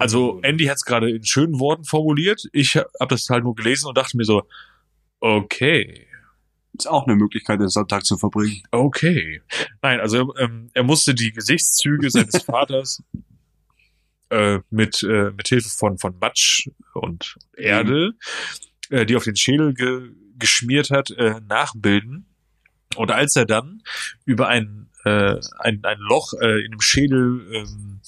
Also 0.00 0.40
Andy 0.42 0.64
hat 0.64 0.78
es 0.78 0.84
gerade 0.84 1.10
in 1.10 1.24
schönen 1.24 1.60
Worten 1.60 1.84
formuliert. 1.84 2.44
Ich 2.52 2.76
habe 2.76 2.88
das 3.08 3.28
halt 3.28 3.44
nur 3.44 3.54
gelesen 3.54 3.86
und 3.86 3.98
dachte 3.98 4.16
mir 4.16 4.24
so, 4.24 4.48
okay, 5.20 6.06
Ist 6.72 6.88
auch 6.88 7.06
eine 7.06 7.16
Möglichkeit, 7.16 7.60
den 7.60 7.68
Sonntag 7.68 8.06
zu 8.06 8.16
verbringen. 8.16 8.62
okay. 8.70 9.42
Nein, 9.82 10.00
also 10.00 10.34
ähm, 10.38 10.70
er 10.72 10.84
musste 10.84 11.14
die 11.14 11.32
Gesichtszüge 11.32 12.10
seines 12.10 12.42
Vaters 12.44 13.02
äh, 14.30 14.60
mit 14.70 15.02
äh, 15.02 15.32
mit 15.32 15.48
Hilfe 15.48 15.68
von 15.68 15.98
von 15.98 16.16
Matsch 16.18 16.68
und 16.94 17.36
Erde, 17.56 18.12
äh, 18.88 19.04
die 19.04 19.16
auf 19.16 19.24
den 19.24 19.36
Schädel 19.36 19.74
ge 19.74 20.12
geschmiert 20.38 20.88
hat, 20.90 21.10
äh, 21.10 21.40
nachbilden. 21.46 22.24
Und 22.96 23.10
als 23.10 23.36
er 23.36 23.44
dann 23.44 23.82
über 24.24 24.48
ein 24.48 24.88
äh, 25.04 25.36
ein, 25.58 25.84
ein 25.84 25.98
Loch 25.98 26.32
äh, 26.40 26.64
in 26.64 26.70
dem 26.70 26.80
Schädel 26.80 27.46
ähm, 27.52 28.00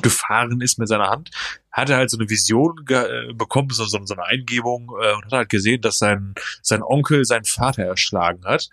gefahren 0.00 0.60
ist 0.60 0.78
mit 0.78 0.88
seiner 0.88 1.10
Hand, 1.10 1.30
hat 1.70 1.90
er 1.90 1.98
halt 1.98 2.10
so 2.10 2.18
eine 2.18 2.30
Vision 2.30 2.84
äh, 2.88 3.32
bekommen, 3.34 3.70
so, 3.70 3.84
so, 3.84 3.98
so 4.04 4.14
eine 4.14 4.24
Eingebung 4.24 4.90
äh, 5.02 5.14
und 5.14 5.24
hat 5.26 5.32
halt 5.32 5.48
gesehen, 5.48 5.82
dass 5.82 5.98
sein, 5.98 6.34
sein 6.62 6.82
Onkel 6.82 7.24
seinen 7.24 7.44
Vater 7.44 7.84
erschlagen 7.84 8.44
hat. 8.44 8.68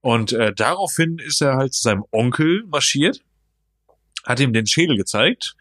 Und 0.00 0.32
äh, 0.32 0.52
daraufhin 0.54 1.18
ist 1.18 1.42
er 1.42 1.56
halt 1.56 1.74
zu 1.74 1.82
seinem 1.82 2.04
Onkel 2.10 2.64
marschiert, 2.66 3.22
hat 4.24 4.40
ihm 4.40 4.52
den 4.52 4.66
Schädel 4.66 4.96
gezeigt 4.96 5.54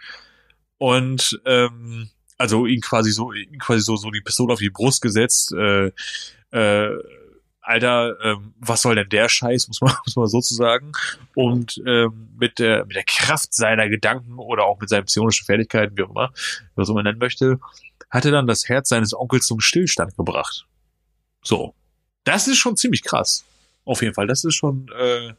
und 0.77 1.39
ähm, 1.45 2.09
also 2.37 2.65
ihn 2.65 2.81
quasi 2.81 3.11
so, 3.11 3.31
ihn 3.33 3.59
quasi 3.59 3.81
so, 3.81 3.95
so 3.95 4.09
die 4.09 4.21
Pistole 4.21 4.53
auf 4.53 4.59
die 4.59 4.71
Brust 4.71 5.01
gesetzt, 5.01 5.53
äh, 5.53 5.91
äh, 6.51 6.97
Alter, 7.61 8.19
ähm, 8.23 8.53
was 8.59 8.81
soll 8.81 8.95
denn 8.95 9.09
der 9.09 9.29
Scheiß, 9.29 9.67
muss 9.67 9.81
man, 9.81 9.93
muss 10.05 10.15
man 10.15 10.27
so 10.27 10.41
zu 10.41 10.55
sagen. 10.55 10.91
Und 11.35 11.81
ähm, 11.85 12.29
mit 12.37 12.59
der 12.59 12.85
mit 12.85 12.95
der 12.95 13.03
Kraft 13.03 13.53
seiner 13.53 13.87
Gedanken 13.87 14.39
oder 14.39 14.65
auch 14.65 14.79
mit 14.79 14.89
seinen 14.89 15.05
psionischen 15.05 15.45
Fertigkeiten, 15.45 15.97
wie 15.97 16.03
auch 16.03 16.09
immer, 16.09 16.33
was 16.75 16.89
man 16.89 17.03
nennen 17.03 17.19
möchte, 17.19 17.59
hat 18.09 18.25
er 18.25 18.31
dann 18.31 18.47
das 18.47 18.67
Herz 18.67 18.89
seines 18.89 19.13
Onkels 19.13 19.45
zum 19.45 19.59
Stillstand 19.59 20.17
gebracht. 20.17 20.65
So, 21.43 21.73
das 22.23 22.47
ist 22.47 22.57
schon 22.57 22.77
ziemlich 22.77 23.03
krass. 23.03 23.45
Auf 23.85 24.01
jeden 24.01 24.13
Fall, 24.13 24.27
das 24.27 24.43
ist 24.43 24.55
schon, 24.55 24.89
äh, 24.97 25.33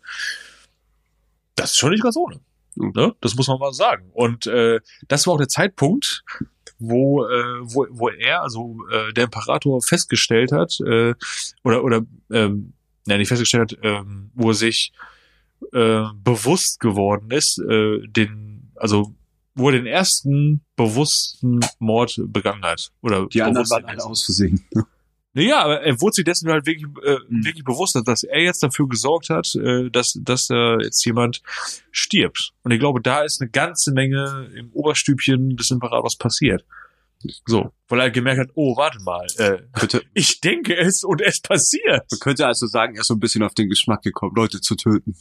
das 1.55 1.71
ist 1.71 1.77
schon 1.77 1.91
nicht 1.91 2.03
ganz 2.03 2.17
ohne. 2.17 2.41
Ne? 2.77 3.15
Das 3.21 3.35
muss 3.35 3.49
man 3.49 3.59
mal 3.59 3.73
sagen. 3.73 4.11
Und 4.13 4.47
äh, 4.47 4.81
das 5.09 5.27
war 5.27 5.35
auch 5.35 5.39
der 5.39 5.49
Zeitpunkt, 5.49 6.25
wo, 6.79 7.25
äh, 7.25 7.61
wo, 7.63 7.87
wo 7.91 8.09
er, 8.09 8.43
also 8.43 8.77
äh, 8.91 9.13
der 9.13 9.25
Imperator, 9.25 9.81
festgestellt 9.83 10.53
hat, 10.53 10.79
äh, 10.81 11.15
oder, 11.63 11.85
oder 11.85 12.03
ähm, 12.31 12.73
ja, 13.07 13.17
nicht 13.19 13.29
festgestellt 13.29 13.73
hat, 13.73 13.79
ähm, 13.83 14.31
wo 14.35 14.49
er 14.49 14.55
sich 14.55 14.93
äh, 15.73 16.05
bewusst 16.23 16.81
geworden 16.81 17.31
ist, 17.31 17.59
äh, 17.59 18.01
den, 18.07 18.73
also 18.77 19.15
wo 19.55 19.69
er 19.69 19.73
den 19.73 19.87
ersten 19.87 20.63
bewussten 20.77 21.61
Mord 21.79 22.21
begangen 22.27 22.63
hat. 22.65 22.91
Oder 23.03 23.27
Die 23.27 23.43
anderen 23.43 23.69
waren 23.71 23.85
alle 23.85 24.05
aus 24.05 24.25
Versehen. 24.25 24.65
Naja, 25.35 25.63
aber 25.63 25.81
er 25.83 26.01
wurde 26.01 26.15
sich 26.17 26.25
dessen 26.25 26.51
halt 26.51 26.67
wirklich, 26.67 26.87
äh, 27.05 27.19
Mhm. 27.29 27.45
wirklich 27.45 27.65
bewusst, 27.65 27.99
dass- 28.05 28.23
er 28.25 28.43
jetzt 28.43 28.63
dafür 28.63 28.89
gesorgt 28.89 29.31
hat, 29.31 29.55
äh, 29.55 29.91
dass, 29.91 30.19
dass 30.21 30.47
da 30.49 30.79
jetzt 30.81 31.05
jemand 31.05 31.43
stirbt. 31.91 32.53
Und 32.63 32.71
ich 32.73 32.79
glaube, 32.81 33.01
da 33.01 33.23
ist 33.23 33.41
eine 33.41 33.51
ganze 33.51 33.93
Menge 33.93 34.51
im 34.57 34.71
Oberstübchen 34.73 35.57
des 35.57 35.71
Imperators 35.71 36.17
passiert. 36.17 36.65
So, 37.47 37.71
weil 37.89 38.01
er 38.01 38.11
gemerkt 38.11 38.41
hat, 38.41 38.49
oh, 38.55 38.77
warte 38.77 38.99
mal, 39.01 39.27
äh, 39.39 39.59
Könnte, 39.79 40.03
ich 40.15 40.41
denke 40.41 40.77
es 40.77 41.05
und 41.05 41.21
es 41.21 41.41
passiert. 41.41 42.05
man 42.11 42.19
könnte 42.21 42.47
also 42.47 42.67
sagen, 42.67 42.97
er 42.97 43.03
ist 43.03 43.07
so 43.07 43.15
ein 43.15 43.21
bisschen 43.21 43.45
auf 43.45 43.55
den 43.55 43.69
Geschmack 43.69 44.03
gekommen, 44.03 44.33
Leute 44.35 44.61
zu 44.61 44.75
töten. 44.75 45.15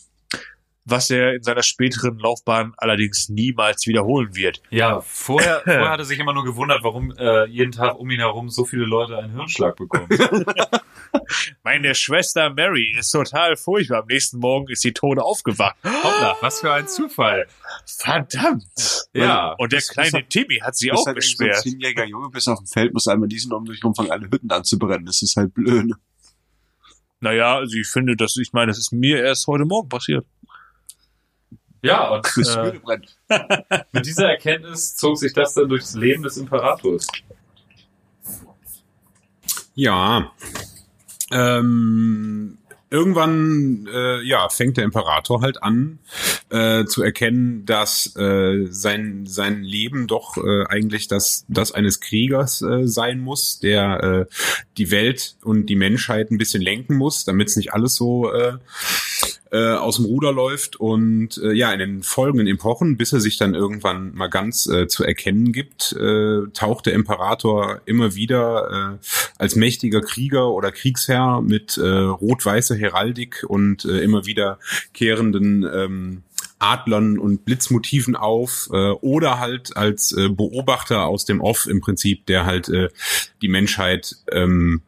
Was 0.83 1.11
er 1.11 1.35
in 1.35 1.43
seiner 1.43 1.61
späteren 1.61 2.17
Laufbahn 2.17 2.73
allerdings 2.77 3.29
niemals 3.29 3.85
wiederholen 3.85 4.35
wird. 4.35 4.61
Ja, 4.71 4.99
vorher, 5.01 5.59
vorher 5.63 5.89
hat 5.91 5.99
er 5.99 6.05
sich 6.05 6.17
immer 6.19 6.33
nur 6.33 6.43
gewundert, 6.43 6.83
warum 6.83 7.11
äh, 7.17 7.45
jeden 7.45 7.71
Tag 7.71 7.99
um 7.99 8.09
ihn 8.09 8.19
herum 8.19 8.49
so 8.49 8.65
viele 8.65 8.85
Leute 8.85 9.15
einen 9.17 9.31
Hirnschlag 9.33 9.75
bekommen. 9.75 10.07
Meine 11.63 11.93
Schwester 11.93 12.49
Mary 12.49 12.95
ist 12.97 13.11
total 13.11 13.55
furchtbar. 13.57 13.99
Am 14.01 14.07
nächsten 14.07 14.39
Morgen 14.39 14.69
ist 14.69 14.81
sie 14.81 14.91
tot 14.91 15.19
aufgewacht. 15.19 15.75
Hoppla, 15.83 16.35
was 16.41 16.61
für 16.61 16.71
ein 16.73 16.87
Zufall. 16.87 17.45
Verdammt! 17.85 19.05
Ja. 19.13 19.53
Und 19.59 19.71
der 19.71 19.79
Das- 19.79 19.89
kleine 19.89 20.27
Timmy 20.27 20.57
hat 20.63 20.75
sie 20.75 20.91
auch 20.91 21.05
halt 21.05 21.17
irgendwie 21.17 21.27
so 21.35 21.43
ein 21.43 21.47
gesperrt. 21.49 21.63
zehnjähriger 21.63 22.05
Junge, 22.05 22.29
bist 22.29 22.49
auf 22.49 22.59
dem 22.59 22.67
Feld, 22.67 22.93
musst 22.93 23.07
einmal 23.07 23.29
diesen 23.29 23.53
um 23.53 23.65
durch 23.65 23.83
rumfangen, 23.83 24.11
alle 24.11 24.29
Hütten 24.31 24.49
anzubrennen. 24.51 25.05
Das 25.05 25.21
ist 25.21 25.35
halt 25.35 25.53
blöd. 25.53 25.91
Naja, 27.19 27.57
also 27.57 27.77
ich 27.77 27.87
finde, 27.87 28.15
das, 28.15 28.35
ich 28.37 28.51
meine, 28.51 28.67
das 28.71 28.79
ist 28.79 28.91
mir 28.91 29.23
erst 29.23 29.45
heute 29.47 29.65
Morgen 29.65 29.89
passiert. 29.89 30.25
Ja, 31.81 32.09
und 32.09 32.27
äh, 32.37 32.79
mit 33.91 34.05
dieser 34.05 34.29
Erkenntnis 34.29 34.95
zog 34.95 35.17
sich 35.17 35.33
das 35.33 35.55
dann 35.55 35.67
durchs 35.67 35.95
Leben 35.95 36.23
des 36.23 36.37
Imperators. 36.37 37.07
Ja. 39.73 40.31
Ähm, 41.31 42.57
irgendwann 42.91 43.87
äh, 43.91 44.21
ja, 44.21 44.49
fängt 44.49 44.77
der 44.77 44.83
Imperator 44.83 45.41
halt 45.41 45.63
an 45.63 45.99
äh, 46.49 46.85
zu 46.85 47.01
erkennen, 47.01 47.65
dass 47.65 48.15
äh, 48.17 48.67
sein, 48.69 49.25
sein 49.25 49.63
Leben 49.63 50.07
doch 50.07 50.37
äh, 50.37 50.65
eigentlich 50.67 51.07
das, 51.07 51.45
das 51.47 51.71
eines 51.71 52.01
Kriegers 52.01 52.61
äh, 52.61 52.85
sein 52.85 53.21
muss, 53.21 53.59
der 53.59 54.03
äh, 54.03 54.25
die 54.77 54.91
Welt 54.91 55.37
und 55.41 55.67
die 55.67 55.77
Menschheit 55.77 56.29
ein 56.29 56.37
bisschen 56.37 56.61
lenken 56.61 56.97
muss, 56.97 57.23
damit 57.23 57.47
es 57.47 57.55
nicht 57.55 57.73
alles 57.73 57.95
so 57.95 58.31
äh, 58.31 58.57
äh, 59.51 59.73
aus 59.73 59.97
dem 59.97 60.05
Ruder 60.05 60.31
läuft 60.31 60.77
und 60.77 61.37
äh, 61.37 61.51
ja, 61.51 61.71
in 61.73 61.79
den 61.79 62.03
folgenden 62.03 62.47
Epochen, 62.47 62.97
bis 62.97 63.11
er 63.11 63.19
sich 63.19 63.37
dann 63.37 63.53
irgendwann 63.53 64.13
mal 64.15 64.27
ganz 64.27 64.65
äh, 64.67 64.87
zu 64.87 65.03
erkennen 65.03 65.51
gibt, 65.51 65.93
äh, 65.93 66.47
taucht 66.53 66.85
der 66.85 66.93
Imperator 66.93 67.81
immer 67.85 68.15
wieder 68.15 68.99
äh, 69.01 69.05
als 69.37 69.55
mächtiger 69.55 70.01
Krieger 70.01 70.49
oder 70.51 70.71
Kriegsherr 70.71 71.41
mit 71.41 71.77
äh, 71.77 71.85
rot-weißer 71.85 72.75
Heraldik 72.75 73.43
und 73.47 73.83
äh, 73.85 73.99
immer 73.99 74.25
wieder 74.25 74.57
kehrenden 74.93 75.63
ähm, 75.63 76.23
Adlern 76.61 77.17
und 77.17 77.43
Blitzmotiven 77.43 78.15
auf 78.15 78.69
äh, 78.71 78.91
oder 79.01 79.39
halt 79.39 79.75
als 79.75 80.11
äh, 80.11 80.29
Beobachter 80.29 81.05
aus 81.07 81.25
dem 81.25 81.41
Off 81.41 81.65
im 81.65 81.81
Prinzip, 81.81 82.25
der 82.27 82.45
halt 82.45 82.69
äh, 82.69 82.89
die 83.41 83.47
Menschheit 83.47 84.15
ähm, 84.31 84.81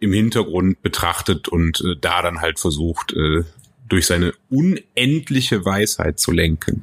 im 0.00 0.12
Hintergrund 0.12 0.82
betrachtet 0.82 1.48
und 1.48 1.80
äh, 1.82 1.96
da 2.00 2.22
dann 2.22 2.40
halt 2.40 2.58
versucht, 2.58 3.12
äh, 3.12 3.44
durch 3.86 4.06
seine 4.06 4.32
unendliche 4.50 5.64
Weisheit 5.64 6.18
zu 6.18 6.32
lenken. 6.32 6.82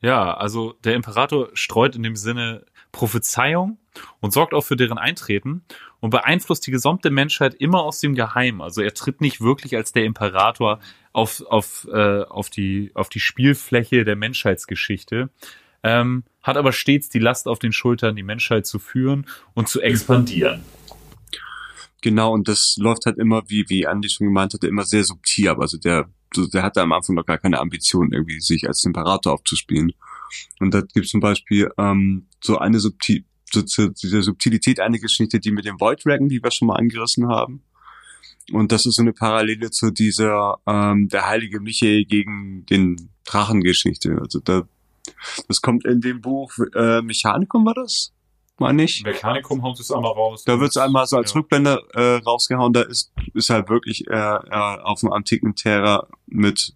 Ja, 0.00 0.34
also 0.34 0.74
der 0.84 0.94
Imperator 0.94 1.48
streut 1.54 1.96
in 1.96 2.02
dem 2.02 2.16
Sinne 2.16 2.64
Prophezeiung 2.90 3.78
und 4.20 4.32
sorgt 4.32 4.52
auch 4.52 4.62
für 4.62 4.76
deren 4.76 4.98
Eintreten 4.98 5.62
und 6.00 6.10
beeinflusst 6.10 6.66
die 6.66 6.70
gesamte 6.70 7.10
Menschheit 7.10 7.54
immer 7.54 7.82
aus 7.82 8.00
dem 8.00 8.14
Geheimen. 8.14 8.60
Also 8.60 8.82
er 8.82 8.94
tritt 8.94 9.20
nicht 9.20 9.40
wirklich 9.40 9.76
als 9.76 9.92
der 9.92 10.04
Imperator 10.04 10.80
auf, 11.12 11.42
auf, 11.48 11.86
äh, 11.92 12.22
auf, 12.22 12.50
die, 12.50 12.90
auf 12.94 13.08
die 13.08 13.20
Spielfläche 13.20 14.04
der 14.04 14.16
Menschheitsgeschichte, 14.16 15.30
ähm, 15.82 16.24
hat 16.42 16.56
aber 16.56 16.72
stets 16.72 17.08
die 17.08 17.18
Last 17.18 17.48
auf 17.48 17.58
den 17.58 17.72
Schultern, 17.72 18.16
die 18.16 18.22
Menschheit 18.22 18.66
zu 18.66 18.78
führen 18.78 19.26
und 19.54 19.68
zu 19.68 19.80
expandieren. 19.80 20.64
Genau, 22.02 22.32
und 22.32 22.48
das 22.48 22.76
läuft 22.78 23.06
halt 23.06 23.18
immer, 23.18 23.42
wie, 23.46 23.64
wie 23.68 23.86
Andi 23.86 24.08
schon 24.08 24.26
gemeint 24.26 24.52
hatte, 24.52 24.66
immer 24.66 24.84
sehr 24.84 25.04
subtil. 25.04 25.48
Aber 25.48 25.62
also 25.62 25.78
der, 25.78 26.10
der 26.52 26.62
hatte 26.62 26.82
am 26.82 26.92
Anfang 26.92 27.14
noch 27.14 27.24
gar 27.24 27.38
keine 27.38 27.60
Ambition, 27.60 28.12
irgendwie 28.12 28.40
sich 28.40 28.66
als 28.66 28.84
Imperator 28.84 29.32
aufzuspielen. 29.32 29.92
Und 30.58 30.74
da 30.74 30.80
gibt 30.80 31.06
zum 31.06 31.20
Beispiel 31.20 31.70
ähm, 31.78 32.26
so 32.42 32.58
eine 32.58 32.80
subtil, 32.80 33.24
so 33.50 33.62
zu 33.62 33.90
dieser 33.90 34.22
Subtilität 34.22 34.80
eine 34.80 34.98
Geschichte, 34.98 35.38
die 35.38 35.52
mit 35.52 35.64
dem 35.64 35.80
Void 35.80 36.04
Dragon, 36.04 36.28
die 36.28 36.42
wir 36.42 36.50
schon 36.50 36.68
mal 36.68 36.76
angerissen 36.76 37.28
haben. 37.28 37.62
Und 38.50 38.72
das 38.72 38.84
ist 38.84 38.96
so 38.96 39.02
eine 39.02 39.12
Parallele 39.12 39.70
zu 39.70 39.92
dieser 39.92 40.58
ähm, 40.66 41.08
der 41.08 41.28
heilige 41.28 41.60
Michael 41.60 42.04
gegen 42.04 42.66
den 42.66 43.10
Drachengeschichte. 43.24 44.18
Also 44.20 44.40
da 44.40 44.66
Das 45.46 45.60
kommt 45.60 45.84
in 45.84 46.00
dem 46.00 46.20
Buch 46.20 46.52
äh, 46.74 47.00
Mechanikum 47.02 47.64
war 47.64 47.74
das? 47.74 48.12
Meine 48.62 48.84
ich? 48.84 49.02
Mechanikum 49.04 49.62
haut 49.62 49.78
es 49.78 49.90
einmal 49.90 50.12
raus. 50.12 50.44
Da 50.44 50.58
wird's 50.58 50.76
einmal 50.76 51.06
so 51.06 51.16
als 51.16 51.32
Ja. 51.32 51.40
Rückblende 51.40 51.82
äh, 51.94 52.16
rausgehauen. 52.24 52.72
Da 52.72 52.82
ist 52.82 53.12
ist 53.34 53.50
halt 53.50 53.68
wirklich 53.68 54.06
äh, 54.08 54.12
äh, 54.14 54.50
auf 54.82 55.00
dem 55.00 55.12
antiken 55.12 55.54
Terra 55.54 56.06
mit 56.26 56.74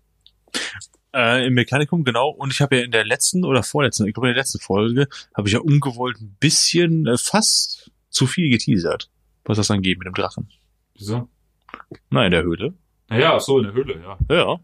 Äh, 1.14 1.46
Im 1.46 1.54
Mechanikum, 1.54 2.04
genau. 2.04 2.28
Und 2.28 2.52
ich 2.52 2.60
habe 2.60 2.76
ja 2.76 2.84
in 2.84 2.90
der 2.90 3.04
letzten 3.04 3.44
oder 3.44 3.62
vorletzten, 3.62 4.06
ich 4.06 4.12
glaube 4.14 4.28
in 4.28 4.34
der 4.34 4.42
letzten 4.42 4.60
Folge, 4.60 5.08
habe 5.34 5.48
ich 5.48 5.54
ja 5.54 5.60
ungewollt 5.60 6.20
ein 6.20 6.36
bisschen 6.38 7.06
äh, 7.06 7.16
fast 7.16 7.90
zu 8.10 8.26
viel 8.26 8.50
geteasert, 8.50 9.10
was 9.44 9.56
das 9.56 9.70
angeht 9.70 9.98
mit 9.98 10.06
dem 10.06 10.14
Drachen. 10.14 10.50
Wieso? 10.94 11.28
Na, 12.10 12.24
in 12.26 12.32
der 12.32 12.42
Höhle. 12.42 12.74
Ach 13.08 13.40
so, 13.40 13.58
in 13.58 13.64
der 13.64 13.72
Höhle, 13.72 14.00
ja. 14.02 14.18
Ja. 14.34 14.60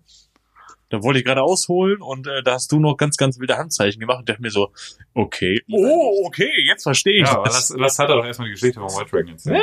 Da 0.93 1.03
wollte 1.03 1.21
ich 1.21 1.25
gerade 1.25 1.43
ausholen 1.43 2.03
und 2.03 2.27
äh, 2.27 2.43
da 2.43 2.53
hast 2.53 2.71
du 2.71 2.79
noch 2.79 2.99
ganz, 2.99 3.17
ganz 3.17 3.39
wilde 3.39 3.57
Handzeichen 3.57 3.99
gemacht 3.99 4.19
und 4.19 4.29
dachte 4.29 4.43
mir 4.43 4.51
so, 4.51 4.73
okay, 5.15 5.59
oh, 5.71 6.27
okay, 6.27 6.51
jetzt 6.67 6.83
verstehe 6.83 7.23
ich 7.23 7.27
Ja, 7.27 7.37
aber 7.37 7.45
das. 7.45 7.71
lass, 7.71 7.79
lass 7.79 7.99
hat 7.99 8.11
er 8.11 8.17
doch 8.17 8.27
erstmal 8.27 8.49
die 8.49 8.53
Geschichte 8.53 8.79
von 8.79 8.91
White 8.91 9.11
Dragon 9.11 9.31
erzählen. 9.31 9.63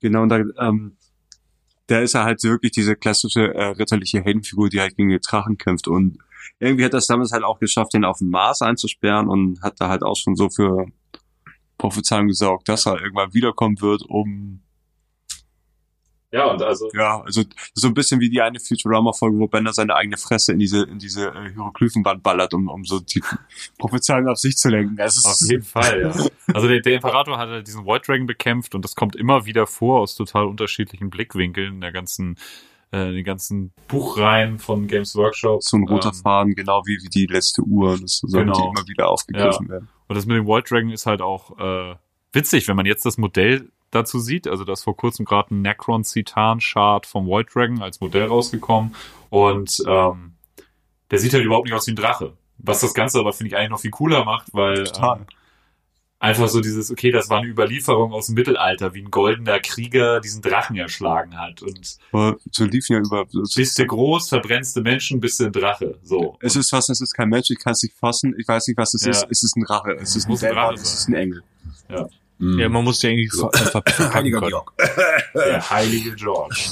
genau 0.00 0.22
und 0.22 0.30
da 0.30 0.42
ähm, 0.58 0.96
da 1.88 2.00
ist 2.00 2.14
er 2.14 2.24
halt 2.24 2.42
wirklich 2.44 2.72
diese 2.72 2.96
klassische 2.96 3.52
äh, 3.52 3.66
ritterliche 3.72 4.22
Heldenfigur, 4.22 4.70
die 4.70 4.80
halt 4.80 4.96
gegen 4.96 5.10
den 5.10 5.20
Drachen 5.20 5.58
kämpft 5.58 5.86
und 5.86 6.16
irgendwie 6.60 6.86
hat 6.86 6.94
das 6.94 7.06
damals 7.06 7.32
halt 7.32 7.44
auch 7.44 7.58
geschafft, 7.58 7.92
den 7.92 8.06
auf 8.06 8.20
dem 8.20 8.30
Mars 8.30 8.62
einzusperren 8.62 9.28
und 9.28 9.60
hat 9.60 9.82
da 9.82 9.90
halt 9.90 10.02
auch 10.02 10.16
schon 10.16 10.34
so 10.34 10.48
für 10.48 10.86
Prophezeiung 11.76 12.28
gesorgt, 12.28 12.70
dass 12.70 12.86
er 12.86 13.02
irgendwann 13.02 13.34
wiederkommen 13.34 13.82
wird, 13.82 14.02
um 14.08 14.62
Ja, 16.32 16.50
und 16.50 16.60
also, 16.62 16.88
ja, 16.92 17.20
also 17.22 17.42
so 17.74 17.86
ein 17.88 17.94
bisschen 17.94 18.20
wie 18.20 18.28
die 18.28 18.40
eine 18.40 18.58
Futurama-Folge, 18.60 19.38
wo 19.38 19.46
Bender 19.46 19.72
seine 19.72 19.94
eigene 19.94 20.16
Fresse 20.16 20.52
in 20.52 20.58
diese 20.58 20.82
in 20.84 20.98
diese 20.98 21.28
äh, 21.28 21.50
Hieroglyphenwand 21.52 22.22
ballert, 22.22 22.52
um, 22.52 22.68
um 22.68 22.84
so 22.84 23.00
die 23.00 23.22
Prophezeiung 23.78 24.28
auf 24.28 24.38
sich 24.38 24.56
zu 24.56 24.68
lenken. 24.68 24.96
Es 24.98 25.24
auf 25.24 25.40
ist, 25.40 25.50
jeden 25.50 25.62
Fall, 25.62 26.02
ja. 26.02 26.26
Also 26.54 26.68
der, 26.68 26.80
der 26.80 26.94
Imperator 26.94 27.38
hat 27.38 27.48
halt 27.48 27.66
diesen 27.66 27.86
White 27.86 28.06
Dragon 28.06 28.26
bekämpft 28.26 28.74
und 28.74 28.84
das 28.84 28.94
kommt 28.94 29.16
immer 29.16 29.46
wieder 29.46 29.66
vor 29.66 30.00
aus 30.00 30.14
total 30.14 30.46
unterschiedlichen 30.46 31.10
Blickwinkeln 31.10 31.74
in 31.74 31.80
der 31.80 31.92
ganzen, 31.92 32.36
äh, 32.92 33.12
den 33.12 33.24
ganzen 33.24 33.72
Buchreihen 33.88 34.58
von 34.58 34.86
Games 34.86 35.14
Workshop. 35.16 35.62
so 35.62 35.76
ein 35.76 35.88
roter 35.88 36.08
Ähm, 36.10 36.14
Faden, 36.22 36.54
genau 36.54 36.82
wie, 36.86 36.98
wie 37.02 37.08
die 37.08 37.26
letzte 37.26 37.62
Uhr. 37.62 37.98
Das 38.00 38.18
sollte 38.18 38.46
Genau. 38.52 38.70
immer 38.72 38.86
wieder 38.86 39.08
aufgegriffen 39.08 39.68
werden. 39.68 39.88
Und 40.08 40.14
das 40.16 40.26
mit 40.26 40.36
dem 40.36 40.46
White 40.46 40.68
Dragon 40.68 40.90
ist 40.90 41.06
halt 41.06 41.20
auch 41.22 41.58
äh, 41.58 41.96
witzig, 42.32 42.68
wenn 42.68 42.76
man 42.76 42.86
jetzt 42.86 43.04
das 43.06 43.16
Modell 43.18 43.70
dazu 43.96 44.18
sieht. 44.18 44.46
Also 44.46 44.64
da 44.64 44.72
ist 44.74 44.84
vor 44.84 44.96
kurzem 44.96 45.24
gerade 45.24 45.54
ein 45.54 45.62
Necron 45.62 46.04
Citan 46.04 46.60
Shard 46.60 47.06
vom 47.06 47.26
White 47.26 47.50
Dragon 47.52 47.82
als 47.82 48.00
Modell 48.00 48.26
rausgekommen 48.26 48.94
und 49.30 49.82
ähm, 49.86 50.34
der 51.10 51.18
sieht 51.18 51.32
halt 51.34 51.44
überhaupt 51.44 51.66
nicht 51.66 51.74
aus 51.74 51.86
wie 51.86 51.92
ein 51.92 51.96
Drache. 51.96 52.32
Was 52.58 52.80
das 52.80 52.94
Ganze 52.94 53.18
aber 53.20 53.32
finde 53.32 53.48
ich 53.48 53.56
eigentlich 53.56 53.70
noch 53.70 53.80
viel 53.80 53.90
cooler 53.90 54.24
macht, 54.24 54.48
weil 54.54 54.84
Total. 54.84 55.18
ähm, 55.18 55.26
einfach 56.18 56.48
so 56.48 56.60
dieses, 56.60 56.90
okay, 56.90 57.10
das 57.10 57.28
war 57.28 57.38
eine 57.38 57.48
Überlieferung 57.48 58.12
aus 58.12 58.26
dem 58.26 58.34
Mittelalter, 58.34 58.94
wie 58.94 59.02
ein 59.02 59.10
goldener 59.10 59.60
Krieger 59.60 60.20
diesen 60.20 60.40
Drachen 60.40 60.74
erschlagen 60.76 61.38
hat. 61.38 61.62
Und 61.62 61.98
so 62.50 62.64
liefen 62.64 62.94
ja 62.94 62.98
über. 63.00 63.26
bist 63.54 63.78
du 63.78 63.86
groß, 63.86 64.30
verbrennst 64.30 64.74
du 64.76 64.80
Menschen, 64.80 65.20
bist 65.20 65.38
du 65.38 65.44
ein 65.44 65.52
Drache. 65.52 65.98
So. 66.02 66.38
Es 66.40 66.56
ist 66.56 66.72
was, 66.72 66.88
es 66.88 67.00
ist 67.02 67.12
kein 67.12 67.28
Mensch, 67.28 67.50
ich 67.50 67.58
kann 67.58 67.72
es 67.74 67.82
nicht 67.82 67.94
fassen, 67.94 68.34
ich 68.38 68.48
weiß 68.48 68.66
nicht, 68.68 68.78
was 68.78 68.94
es 68.94 69.04
Ja. 69.04 69.10
ist. 69.10 69.26
Es 69.30 69.42
ist 69.44 69.56
ein 69.56 69.64
Rache, 69.64 69.92
es 70.00 70.16
ist 70.16 70.26
ein 70.28 70.36
Dämon, 70.36 70.54
Drache 70.54 70.74
es 70.74 70.94
ist 70.94 71.08
ein 71.08 71.14
Engel. 71.14 71.42
Mhm. 72.38 72.58
Ja, 72.58 72.68
man 72.68 72.84
muss 72.84 73.00
ja 73.02 73.10
irgendwie 73.10 73.28
ver 73.30 73.50
äh, 73.54 73.58
ver 73.58 73.66
verpacken 73.82 74.14
Heiliger 74.14 74.38
können. 74.40 74.50
Georg. 74.50 74.72
Der 75.34 75.70
heilige 75.70 76.14
George. 76.14 76.70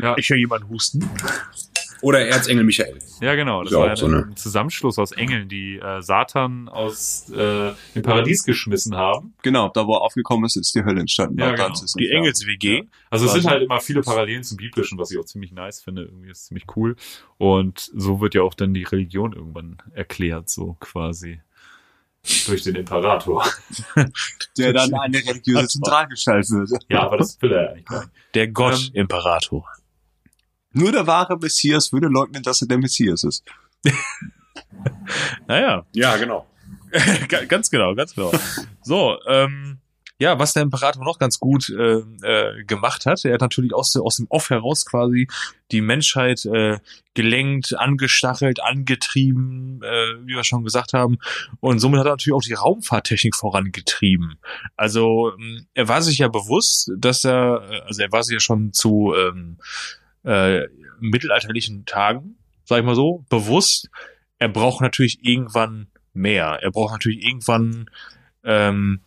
Ja, 0.00 0.16
Ich 0.18 0.28
höre 0.28 0.36
jemanden 0.38 0.68
husten. 0.68 1.08
Oder 2.02 2.26
Erzengel 2.26 2.64
Michael. 2.64 2.98
Ja, 3.20 3.34
genau. 3.34 3.62
Das 3.64 3.72
Ja, 3.72 3.78
war 3.80 3.86
ja 3.88 3.96
so, 3.96 4.06
ne? 4.06 4.26
ein 4.30 4.36
Zusammenschluss 4.36 4.98
aus 4.98 5.12
Engeln, 5.12 5.48
die 5.48 5.76
äh, 5.78 6.02
Satan 6.02 6.68
aus 6.68 7.30
äh, 7.30 7.72
dem 7.94 8.02
Paradies 8.02 8.44
geschmissen 8.44 8.94
haben. 8.94 9.32
Genau, 9.42 9.70
da 9.70 9.86
wo 9.86 9.94
er 9.94 10.02
aufgekommen 10.02 10.44
ist, 10.44 10.56
ist 10.56 10.74
die 10.74 10.84
Hölle 10.84 11.00
entstanden. 11.00 11.38
Ja, 11.38 11.52
genau. 11.52 11.72
Die. 11.98 12.10
Engels-WG. 12.10 12.82
Also 13.08 13.26
es 13.26 13.32
sind 13.32 13.46
halt 13.46 13.62
immer 13.62 13.80
viele 13.80 14.02
Parallelen 14.02 14.42
zum 14.42 14.58
Biblischen, 14.58 14.98
was 14.98 15.10
ich 15.10 15.18
auch 15.18 15.24
ziemlich 15.24 15.52
nice 15.52 15.80
finde. 15.82 16.02
Irgendwie 16.02 16.30
ist 16.30 16.46
ziemlich 16.46 16.66
cool. 16.76 16.96
Und 17.38 17.90
so 17.94 18.20
wird 18.20 18.34
ja 18.34 18.42
auch 18.42 18.54
dann 18.54 18.74
die 18.74 18.84
Religion 18.84 19.32
irgendwann 19.32 19.78
erklärt, 19.94 20.50
so 20.50 20.76
quasi. 20.80 21.40
Durch 22.46 22.62
den 22.62 22.74
Imperator. 22.76 23.44
Der 24.58 24.72
dann 24.72 24.92
eine 24.94 25.18
religiöse 25.18 25.68
Zentralgestalt 25.68 26.48
wird. 26.50 26.84
Ja, 26.88 27.02
aber 27.02 27.18
das 27.18 27.40
will 27.40 27.52
er 27.52 27.62
ja 27.62 27.68
eigentlich 27.70 27.84
gar 27.86 28.00
nicht. 28.00 28.12
Der 28.34 28.48
Gott-Imperator. 28.48 29.64
Nur 30.72 30.92
der 30.92 31.06
wahre 31.06 31.38
Messias 31.38 31.92
würde 31.92 32.08
leugnen, 32.08 32.42
dass 32.42 32.62
er 32.62 32.68
der 32.68 32.78
Messias 32.78 33.24
ist. 33.24 33.44
Naja, 35.46 35.84
Ja, 35.92 36.16
genau. 36.16 36.46
Ga- 37.28 37.44
ganz 37.44 37.70
genau, 37.70 37.94
ganz 37.94 38.14
genau. 38.14 38.32
So, 38.82 39.18
ähm, 39.26 39.78
ja, 40.18 40.38
was 40.38 40.54
der 40.54 40.62
Imperator 40.62 41.04
noch 41.04 41.18
ganz 41.18 41.38
gut 41.38 41.68
äh, 41.68 41.98
äh, 42.22 42.64
gemacht 42.64 43.04
hat, 43.04 43.24
er 43.24 43.34
hat 43.34 43.42
natürlich 43.42 43.74
aus, 43.74 43.94
aus 43.96 44.16
dem 44.16 44.26
Off 44.30 44.48
heraus 44.48 44.86
quasi 44.86 45.28
die 45.72 45.82
Menschheit 45.82 46.44
äh, 46.46 46.78
gelenkt, 47.14 47.78
angestachelt, 47.78 48.62
angetrieben, 48.62 49.82
äh, 49.82 50.26
wie 50.26 50.34
wir 50.34 50.44
schon 50.44 50.64
gesagt 50.64 50.94
haben. 50.94 51.18
Und 51.60 51.80
somit 51.80 52.00
hat 52.00 52.06
er 52.06 52.12
natürlich 52.12 52.34
auch 52.34 52.42
die 52.42 52.54
Raumfahrttechnik 52.54 53.34
vorangetrieben. 53.34 54.38
Also 54.76 55.32
ähm, 55.36 55.66
er 55.74 55.88
war 55.88 56.00
sich 56.00 56.18
ja 56.18 56.28
bewusst, 56.28 56.90
dass 56.96 57.24
er, 57.24 57.68
äh, 57.70 57.80
also 57.80 58.02
er 58.02 58.12
war 58.12 58.22
sich 58.22 58.34
ja 58.34 58.40
schon 58.40 58.72
zu 58.72 59.12
ähm, 59.14 59.58
äh, 60.24 60.62
mittelalterlichen 60.98 61.84
Tagen, 61.84 62.36
sag 62.64 62.78
ich 62.78 62.84
mal 62.84 62.94
so, 62.94 63.24
bewusst, 63.28 63.90
er 64.38 64.48
braucht 64.48 64.80
natürlich 64.80 65.18
irgendwann 65.22 65.88
mehr. 66.14 66.58
Er 66.62 66.70
braucht 66.70 66.92
natürlich 66.92 67.24
irgendwann 67.24 67.90
ähm, 68.44 69.00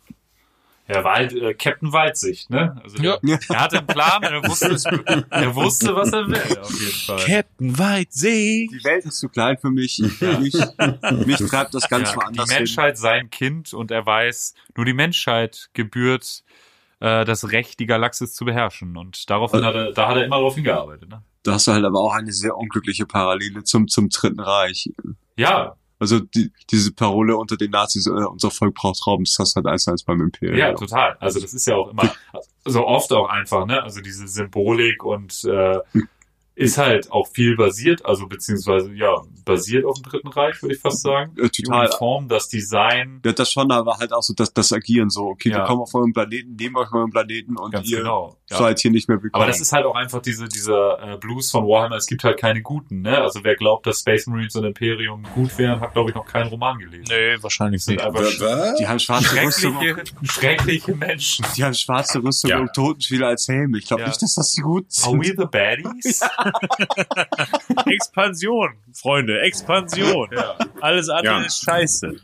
Er 0.89 1.03
war 1.03 1.15
halt 1.15 1.33
äh, 1.33 1.53
Captain 1.53 1.93
Weitsicht, 1.93 2.49
ne? 2.49 2.75
Also 2.83 2.97
Ja. 2.97 3.17
der, 3.21 3.39
er 3.49 3.59
hatte 3.59 3.77
einen 3.77 3.87
Plan, 3.87 4.23
er 4.23 4.43
wusste, 4.43 4.75
er 5.29 5.55
wusste, 5.55 5.95
was 5.95 6.11
er 6.11 6.27
will, 6.27 6.59
auf 6.59 6.71
jeden 6.79 6.91
Fall. 6.91 7.17
Captain 7.25 7.77
Weidsee. 7.79 8.67
Die 8.71 8.83
Welt 8.83 9.05
ist 9.05 9.19
zu 9.19 9.29
klein 9.29 9.57
für 9.57 9.69
mich. 9.69 9.99
mich, 10.39 10.55
mich 11.27 11.37
treibt 11.49 11.73
das 11.75 11.87
ganz 11.89 12.09
Ja, 12.09 12.13
die 12.15 12.17
woanders 12.21 12.49
hin. 12.49 12.57
Menschheit 12.59 12.97
sein 12.97 13.29
Kind 13.29 13.73
und 13.73 13.91
er 13.91 14.05
weiß, 14.05 14.55
nur 14.75 14.85
die 14.85 14.93
Menschheit 14.93 15.69
gebührt 15.73 16.43
äh, 17.01 17.23
das 17.23 17.51
Recht, 17.51 17.79
die 17.79 17.85
Galaxis 17.85 18.33
zu 18.33 18.45
beherrschen. 18.45 18.97
Und 18.97 19.29
daraufhin 19.29 19.63
hat 19.63 19.75
er, 19.75 19.91
da 19.93 20.07
hat 20.07 20.17
er 20.17 20.25
immer 20.25 20.37
darauf 20.37 20.55
hingearbeitet. 20.55 21.07
Ne? 21.07 21.21
Da 21.43 21.53
hast 21.53 21.67
du 21.67 21.71
halt 21.71 21.85
aber 21.85 21.99
auch 21.99 22.13
eine 22.13 22.31
sehr 22.33 22.57
unglückliche 22.57 23.05
Parallele 23.05 23.63
zum, 23.63 23.87
zum 23.87 24.09
Dritten 24.09 24.39
Reich. 24.39 24.89
Ja, 25.37 25.75
Also 25.99 26.19
die, 26.19 26.51
diese 26.71 26.93
Parole 26.93 27.35
unter 27.35 27.57
den 27.57 27.71
Nazis, 27.71 28.07
äh, 28.07 28.09
unser 28.09 28.51
Volk 28.51 28.75
braucht 28.75 29.05
Raum, 29.05 29.23
das 29.25 29.35
hast 29.37 29.53
du 29.53 29.57
halt 29.57 29.67
eins 29.67 29.87
eins 29.87 30.03
beim 30.03 30.21
Imperium. 30.21 30.57
ja, 30.57 30.73
total. 30.73 31.17
Also 31.19 31.39
das 31.41 31.53
ist 31.53 31.67
ja 31.67 31.75
auch 31.75 31.89
immer 31.89 32.11
so 32.65 32.85
oft 32.85 33.11
auch 33.11 33.27
einfach, 33.27 33.65
ne? 33.65 33.83
Also 33.83 34.01
diese 34.01 34.27
Symbolik 34.27 35.03
und 35.03 35.43
äh, 35.43 35.79
ist 36.59 36.77
halt 36.77 37.11
auch 37.11 37.27
viel 37.27 37.55
basiert, 37.55 38.05
also 38.05 38.27
beziehungsweise 38.27 38.91
ja 38.93 39.21
basiert 39.45 39.85
auf 39.85 39.95
dem 39.99 40.03
Dritten 40.03 40.27
Reich, 40.27 40.61
würde 40.61 40.75
ich 40.75 40.81
fast 40.81 41.01
sagen. 41.01 41.31
Äh, 41.37 41.49
Die 41.49 41.63
total. 41.63 41.87
Uniform, 41.87 42.27
das 42.27 42.49
Design. 42.49 43.21
Ja, 43.25 43.31
das 43.31 43.51
schon, 43.51 43.71
aber 43.71 43.97
halt 43.97 44.11
auch 44.13 44.21
so 44.21 44.33
das, 44.35 44.53
das 44.53 44.71
Agieren 44.73 45.09
so, 45.09 45.27
okay, 45.27 45.49
Ja. 45.49 45.59
wir 45.59 45.63
kommen 45.65 45.81
auf 45.81 45.93
eurem 45.95 46.13
Planeten, 46.13 46.55
nehmen 46.55 46.75
euch 46.77 46.91
euren 46.93 47.09
Planeten 47.09 47.57
und 47.57 47.71
Ganz 47.71 47.89
ihr 47.89 47.99
genau. 47.99 48.35
Ja. 48.49 48.57
seid 48.57 48.79
hier 48.79 48.91
nicht 48.91 49.07
mehr 49.07 49.21
willkommen. 49.23 49.41
Aber 49.43 49.51
das 49.51 49.61
ist 49.61 49.71
halt 49.71 49.85
auch 49.85 49.95
einfach 49.95 50.21
diese, 50.21 50.47
dieser 50.47 51.13
äh, 51.13 51.17
Blues 51.17 51.49
von 51.49 51.65
Warhammer, 51.65 51.95
es 51.95 52.05
gibt 52.05 52.23
halt 52.23 52.37
keine 52.39 52.61
Guten, 52.61 53.01
ne? 53.01 53.17
Also 53.21 53.39
wer 53.43 53.55
glaubt, 53.55 53.87
dass 53.87 53.99
Space 54.01 54.27
Marines 54.27 54.55
und 54.55 54.65
Imperium 54.65 55.23
gut 55.33 55.57
wären, 55.57 55.79
hat, 55.79 55.93
glaube 55.93 56.09
ich, 56.11 56.15
noch 56.15 56.25
keinen 56.25 56.49
Roman 56.49 56.77
gelesen. 56.77 57.05
Nee, 57.09 57.37
wahrscheinlich 57.41 57.83
sind 57.83 57.95
nicht. 57.95 58.05
einfach 58.05 58.21
Was? 58.21 58.75
die 58.77 58.87
haben 58.87 58.99
schwarze 58.99 59.41
Rüstung, 59.43 59.75
schreckliche, 59.79 60.13
schreckliche 60.23 60.95
Menschen. 60.95 61.45
die 61.55 61.63
haben 61.63 61.73
schwarze 61.73 62.21
Rüstung 62.21 62.49
Ja. 62.51 62.59
und 62.59 62.73
Totenschädel 62.73 63.23
als 63.25 63.47
Helme. 63.47 63.77
Ich 63.77 63.85
glaube 63.87 64.01
Ja. 64.03 64.07
nicht, 64.09 64.21
dass 64.21 64.35
das 64.35 64.51
die 64.51 64.61
Guten 64.61 64.87
Are 65.05 65.17
we 65.19 65.25
sind. 65.25 65.39
the 65.39 65.45
baddies? 65.45 66.19
Expansion, 67.85 68.69
Freunde, 68.93 69.39
Expansion. 69.41 70.29
Ja. 70.31 70.55
Alles 70.81 71.09
andere 71.09 71.39
Ja. 71.39 71.45
ist 71.45 71.63
scheiße. 71.63 72.15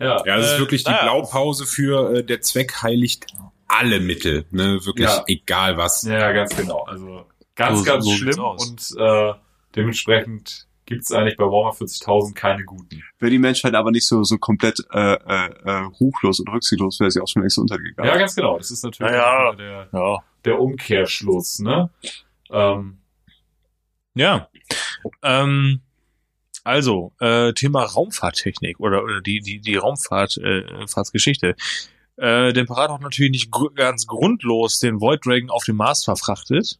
Ja. 0.00 0.22
Ja, 0.24 0.36
das 0.36 0.46
ist 0.46 0.52
Äh, 0.54 0.58
wirklich 0.58 0.84
die 0.84 0.90
naja. 0.90 1.02
Blaupause 1.04 1.66
für 1.66 2.16
äh, 2.18 2.24
der 2.24 2.40
Zweck 2.40 2.82
heiligt 2.82 3.26
alle 3.68 4.00
Mittel, 4.00 4.44
ne? 4.50 4.78
Wirklich 4.84 5.08
Ja. 5.08 5.24
egal 5.26 5.76
was. 5.76 6.02
ja, 6.02 6.32
ganz 6.32 6.54
genau. 6.56 6.82
Also 6.84 7.26
ganz, 7.54 7.78
So- 7.78 7.84
ganz 7.84 8.04
so 8.04 8.10
schlimm 8.12 8.38
und 8.40 8.94
äh, 8.98 9.32
dementsprechend 9.74 10.66
gibt's 10.86 11.10
eigentlich 11.12 11.36
bei 11.38 11.44
Warhammer 11.44 11.72
40.000 11.74 12.34
keine 12.34 12.64
Guten. 12.64 13.02
Wäre 13.18 13.30
die 13.30 13.38
Menschheit 13.38 13.74
aber 13.74 13.90
nicht 13.90 14.06
so, 14.06 14.22
so 14.22 14.36
komplett 14.36 14.80
äh, 14.92 15.14
äh, 15.14 15.50
äh, 15.64 15.70
ruchlos 16.00 16.40
und 16.40 16.48
rücksichtslos, 16.52 17.00
wäre 17.00 17.10
sie 17.10 17.20
auch 17.22 17.28
schon 17.28 17.40
längst 17.42 17.56
untergegangen. 17.58 18.10
Ja, 18.12 18.18
ganz 18.18 18.34
genau. 18.34 18.58
Das 18.58 18.70
ist 18.70 18.84
natürlich 18.84 19.10
Naja. 19.12 19.52
der, 19.54 19.88
Ja. 19.92 20.18
der 20.44 20.60
Umkehrschluss, 20.60 21.60
ne? 21.60 21.88
Ähm, 22.50 22.98
Ja. 24.14 24.48
Ähm, 25.22 25.80
also, 26.62 27.12
äh, 27.20 27.52
Thema 27.52 27.82
Raumfahrttechnik 27.82 28.80
oder, 28.80 29.04
oder 29.04 29.20
die, 29.20 29.40
die, 29.40 29.60
die 29.60 29.76
Raumfahrt, 29.76 30.38
äh. 30.38 30.60
Äh, 32.16 32.52
der 32.52 32.56
Imperator 32.56 32.94
hat 32.94 33.02
natürlich 33.02 33.32
nicht 33.32 33.50
gr 33.50 33.70
ganz 33.74 34.06
grundlos 34.06 34.78
den 34.78 35.00
Void 35.00 35.26
Dragon 35.26 35.50
auf 35.50 35.64
den 35.64 35.76
Mars 35.76 36.04
verfrachtet. 36.04 36.78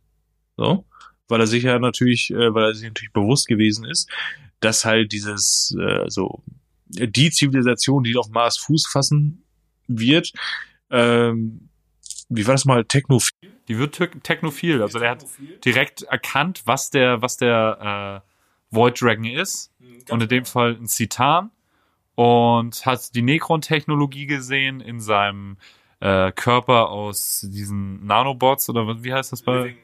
So. 0.56 0.86
Weil 1.28 1.40
er 1.40 1.46
sich 1.46 1.64
ja 1.64 1.78
natürlich, 1.78 2.30
äh, 2.30 2.54
weil 2.54 2.70
er 2.70 2.74
sich 2.74 2.88
natürlich 2.88 3.12
bewusst 3.12 3.48
gewesen 3.48 3.84
ist, 3.84 4.08
dass 4.60 4.84
halt 4.84 5.12
dieses, 5.12 5.76
äh, 5.78 6.08
so, 6.08 6.42
die 6.86 7.30
Zivilisation, 7.30 8.04
die 8.04 8.16
auf 8.16 8.28
Mars 8.28 8.56
Fuß 8.58 8.86
fassen 8.86 9.44
wird, 9.88 10.32
ähm, 10.90 11.68
wie 12.28 12.46
war 12.46 12.54
das 12.54 12.64
mal, 12.64 12.84
Technophil? 12.84 13.53
Die 13.68 13.78
wird 13.78 13.94
te- 13.94 14.10
technophil. 14.22 14.82
Also 14.82 14.98
der 14.98 15.10
hat 15.10 15.26
direkt 15.64 16.02
erkannt, 16.02 16.62
was 16.66 16.90
der, 16.90 17.22
was 17.22 17.36
der 17.36 18.22
äh, 18.22 18.74
Void 18.74 19.00
Dragon 19.00 19.24
ist. 19.24 19.72
Und 20.10 20.22
in 20.22 20.28
dem 20.28 20.44
Fall 20.44 20.76
ein 20.80 20.86
Citan. 20.86 21.50
Und 22.14 22.86
hat 22.86 23.14
die 23.14 23.22
Necron-Technologie 23.22 24.26
gesehen 24.26 24.80
in 24.80 25.00
seinem 25.00 25.56
äh, 26.00 26.32
Körper 26.32 26.90
aus 26.90 27.46
diesen 27.50 28.04
Nanobots 28.06 28.68
oder 28.68 28.86
was- 28.86 29.02
wie 29.02 29.12
heißt 29.12 29.32
das 29.32 29.42
bei? 29.42 29.76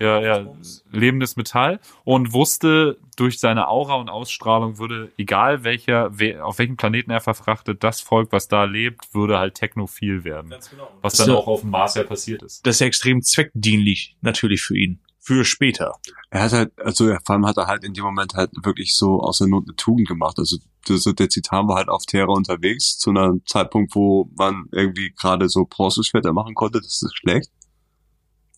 Ja, 0.00 0.20
ja, 0.20 0.46
lebendes 0.92 1.36
Metall 1.36 1.80
und 2.04 2.32
wusste 2.32 2.98
durch 3.16 3.40
seine 3.40 3.66
Aura 3.68 3.96
und 3.96 4.08
Ausstrahlung 4.08 4.78
würde, 4.78 5.10
egal 5.18 5.64
welcher, 5.64 6.16
we, 6.18 6.42
auf 6.44 6.58
welchem 6.58 6.76
Planeten 6.76 7.10
er 7.10 7.20
verfrachtet, 7.20 7.82
das 7.82 8.00
Volk, 8.00 8.30
was 8.30 8.46
da 8.46 8.64
lebt, 8.64 9.12
würde 9.12 9.38
halt 9.38 9.54
technophil 9.54 10.22
werden. 10.24 10.54
Was 11.02 11.14
dann 11.16 11.30
auch 11.30 11.48
auf 11.48 11.62
dem 11.62 11.70
Mars 11.70 11.96
ja 11.96 12.04
passiert 12.04 12.42
ist. 12.42 12.64
Das 12.64 12.76
ist 12.76 12.80
ja 12.80 12.86
extrem 12.86 13.22
zweckdienlich, 13.22 14.16
natürlich 14.20 14.62
für 14.62 14.76
ihn. 14.78 15.00
Für 15.20 15.44
später. 15.44 15.92
Er 16.30 16.42
hat 16.44 16.52
halt, 16.52 16.72
also 16.78 17.06
vor 17.24 17.34
allem 17.34 17.44
hat 17.46 17.56
er 17.58 17.66
halt 17.66 17.84
in 17.84 17.92
dem 17.92 18.04
Moment 18.04 18.32
halt 18.34 18.50
wirklich 18.62 18.96
so 18.96 19.20
aus 19.20 19.38
der 19.38 19.48
Not 19.48 19.64
eine 19.66 19.76
Tugend 19.76 20.08
gemacht. 20.08 20.38
Also 20.38 20.56
das, 20.94 21.04
der 21.04 21.28
Zitan 21.28 21.68
war 21.68 21.76
halt 21.76 21.88
auf 21.88 22.04
Terra 22.06 22.32
unterwegs 22.32 22.98
zu 22.98 23.10
einem 23.10 23.42
Zeitpunkt, 23.46 23.94
wo 23.94 24.30
man 24.36 24.66
irgendwie 24.72 25.12
gerade 25.18 25.48
so 25.48 25.66
Bronzeschwerter 25.68 26.32
machen 26.32 26.54
konnte. 26.54 26.80
Das 26.80 27.02
ist 27.02 27.16
schlecht. 27.16 27.50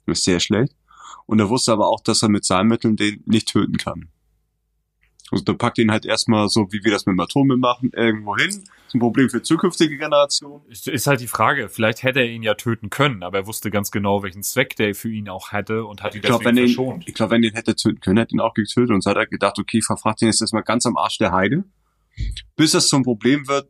Das 0.07 0.19
ist 0.19 0.25
sehr 0.25 0.41
schlecht. 0.41 0.75
Und 1.27 1.39
er 1.39 1.49
wusste 1.49 1.73
aber 1.73 1.89
auch, 1.89 2.01
dass 2.03 2.23
er 2.23 2.29
mit 2.29 2.45
seinen 2.45 2.69
Mitteln 2.69 2.97
den 2.97 3.23
nicht 3.27 3.49
töten 3.49 3.77
kann. 3.77 4.09
Also 5.33 5.45
da 5.45 5.53
packt 5.53 5.79
ihn 5.79 5.93
halt 5.93 6.05
erstmal 6.07 6.49
so, 6.49 6.73
wie 6.73 6.83
wir 6.83 6.91
das 6.91 7.07
mit 7.07 7.13
dem 7.13 7.21
Atommüll 7.21 7.57
machen, 7.57 7.93
irgendwo 7.95 8.37
hin. 8.37 8.49
Das 8.49 8.59
ist 8.89 8.95
ein 8.95 8.99
Problem 8.99 9.31
für 9.31 9.41
zukünftige 9.43 9.97
Generationen. 9.97 10.65
Ist 10.69 11.07
halt 11.07 11.21
die 11.21 11.29
Frage, 11.29 11.69
vielleicht 11.69 12.03
hätte 12.03 12.19
er 12.19 12.27
ihn 12.29 12.43
ja 12.43 12.55
töten 12.55 12.91
können, 12.91 13.23
aber 13.23 13.39
er 13.39 13.47
wusste 13.47 13.71
ganz 13.71 13.93
genau, 13.93 14.25
welchen 14.25 14.43
Zweck 14.43 14.75
der 14.75 14.93
für 14.97 15.09
ihn 15.09 15.29
auch 15.29 15.53
hatte 15.53 15.85
und 15.85 16.03
hat 16.03 16.15
ihn 16.17 16.19
Ich 16.19 16.23
glaube, 16.25 16.43
deswegen 16.43 16.57
wenn, 16.57 16.65
ihn- 16.67 16.75
verschont. 16.75 17.05
ich 17.09 17.15
glaub, 17.15 17.31
wenn 17.31 17.43
den 17.43 17.55
hätte 17.55 17.77
töten 17.77 18.01
können, 18.01 18.17
hätte 18.19 18.35
ihn 18.35 18.41
auch 18.41 18.55
getötet 18.55 18.91
und 18.91 19.03
so 19.05 19.11
hat 19.11 19.17
er 19.19 19.27
gedacht, 19.29 19.57
okay, 19.61 19.79
ich 19.79 19.85
verfracht 19.85 20.21
ihn 20.23 20.27
jetzt 20.27 20.41
erstmal 20.41 20.65
ganz 20.65 20.85
am 20.85 20.97
Arsch 20.97 21.19
der 21.19 21.31
Heide. 21.31 21.63
Bis 22.57 22.73
das 22.73 22.89
zum 22.89 23.03
Problem 23.03 23.47
wird, 23.49 23.69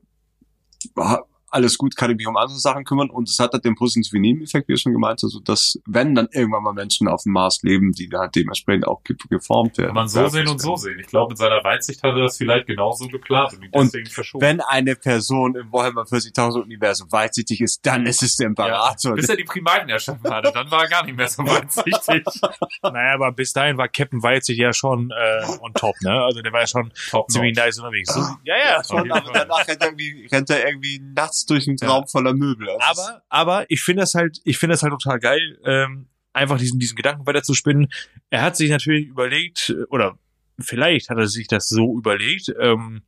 alles 1.51 1.77
gut, 1.79 1.97
kann 1.97 2.11
ich 2.11 2.17
mich 2.17 2.27
um 2.27 2.37
andere 2.37 2.59
Sachen 2.59 2.85
kümmern 2.85 3.11
und 3.11 3.29
es 3.29 3.39
hat 3.39 3.53
halt 3.53 3.65
den 3.65 3.75
positiven 3.75 4.21
Nebeneffekt, 4.21 4.69
wie 4.69 4.73
ihr 4.73 4.79
schon 4.79 4.93
gemeint 4.93 5.15
hast, 5.19 5.25
also 5.25 5.41
dass, 5.41 5.79
wenn 5.87 6.15
dann 6.15 6.29
irgendwann 6.33 6.63
mal 6.63 6.73
Menschen 6.73 7.09
auf 7.09 7.23
dem 7.25 7.33
Mars 7.33 7.61
leben, 7.63 7.93
die 7.93 8.09
halt 8.13 8.35
dementsprechend 8.37 8.87
auch 8.87 9.03
ge- 9.05 9.17
geformt 9.29 9.77
werden. 9.79 9.89
Kann 9.89 9.95
man 9.95 10.09
so 10.09 10.27
sehen 10.29 10.49
und 10.49 10.61
so 10.61 10.77
sehen. 10.77 10.99
Ich 11.01 11.07
glaube, 11.09 11.33
in 11.33 11.37
seiner 11.37 11.63
Weitsicht 11.65 12.03
hat 12.03 12.15
er 12.15 12.23
das 12.23 12.37
vielleicht 12.37 12.67
genauso 12.67 13.09
geplant 13.09 13.53
und 13.55 13.75
Und 13.75 13.87
deswegen 13.87 14.07
verschoben. 14.11 14.43
Wenn 14.45 14.61
eine 14.61 14.97
Person 14.97 15.55
im 15.57 15.73
Warhammer 15.73 16.03
40.000 16.03 16.63
Universum 16.63 17.11
weitsichtig 17.13 17.61
ist, 17.61 17.85
dann 17.85 18.07
ist 18.07 18.23
es 18.23 18.37
der 18.37 18.45
ja, 18.47 18.49
Imperator. 18.51 19.15
bis 19.15 19.29
er 19.29 19.37
die 19.37 19.45
Primaten 19.45 19.89
erschaffen 19.89 20.31
hatte, 20.31 20.53
dann 20.53 20.71
war 20.71 20.83
er 20.85 20.89
gar 20.89 21.05
nicht 21.05 21.17
mehr 21.17 21.29
so 21.29 21.43
weitsichtig. 21.45 22.25
Naja, 22.83 23.15
aber 23.15 23.33
bis 23.33 23.53
dahin 23.53 23.77
war 23.77 23.89
Captain 23.89 24.23
Weitzig 24.23 24.59
ja 24.59 24.73
schon 24.73 25.11
äh, 25.11 25.45
on 25.61 25.73
top, 25.75 25.95
ne? 26.03 26.11
Also 26.23 26.41
der 26.41 26.53
war 26.53 26.61
ja 26.61 26.67
schon 26.67 26.93
Top 27.11 27.31
ziemlich 27.31 27.57
nice 27.57 27.79
unterwegs. 27.79 28.13
So, 28.13 28.21
ja, 28.45 28.55
ja. 28.57 28.79
Auf 28.79 28.89
jeden 28.91 29.13
aber 29.13 29.23
Fall. 29.23 29.33
danach 29.47 29.67
rennt 29.69 29.81
er, 29.83 29.89
irgendwie, 29.89 30.27
rennt 30.31 30.51
er 30.51 30.67
irgendwie 30.67 31.01
nachts 31.15 31.40
durch 31.47 31.69
einen 31.69 31.79
Raum 31.79 32.07
voller 32.07 32.35
Möbel. 32.35 32.69
Also 32.69 33.03
Aber, 33.03 33.23
aber 33.29 33.71
ich 33.71 33.83
finde 33.83 34.03
das 34.03 34.15
halt, 34.15 34.41
ich 34.45 34.59
finde 34.59 34.75
das 34.75 34.83
halt 34.83 34.93
total 34.93 35.19
geil, 35.19 35.59
ähm, 35.65 36.09
einfach 36.33 36.59
diesen, 36.59 36.79
diesen 36.79 36.97
Gedanken 36.97 37.27
weiter 37.27 37.43
zu 37.43 37.55
spinnen. 37.55 37.89
Er 38.31 38.43
hat 38.43 38.57
sich 38.57 38.71
natürlich 38.71 39.07
überlegt, 39.07 39.71
äh, 39.71 39.85
oder 39.91 40.19
vielleicht 40.63 41.11
hat 41.11 41.19
er 41.19 41.27
sich 41.27 41.49
das 41.49 41.69
so 41.69 41.97
überlegt, 41.97 42.53
ähm, 42.61 43.03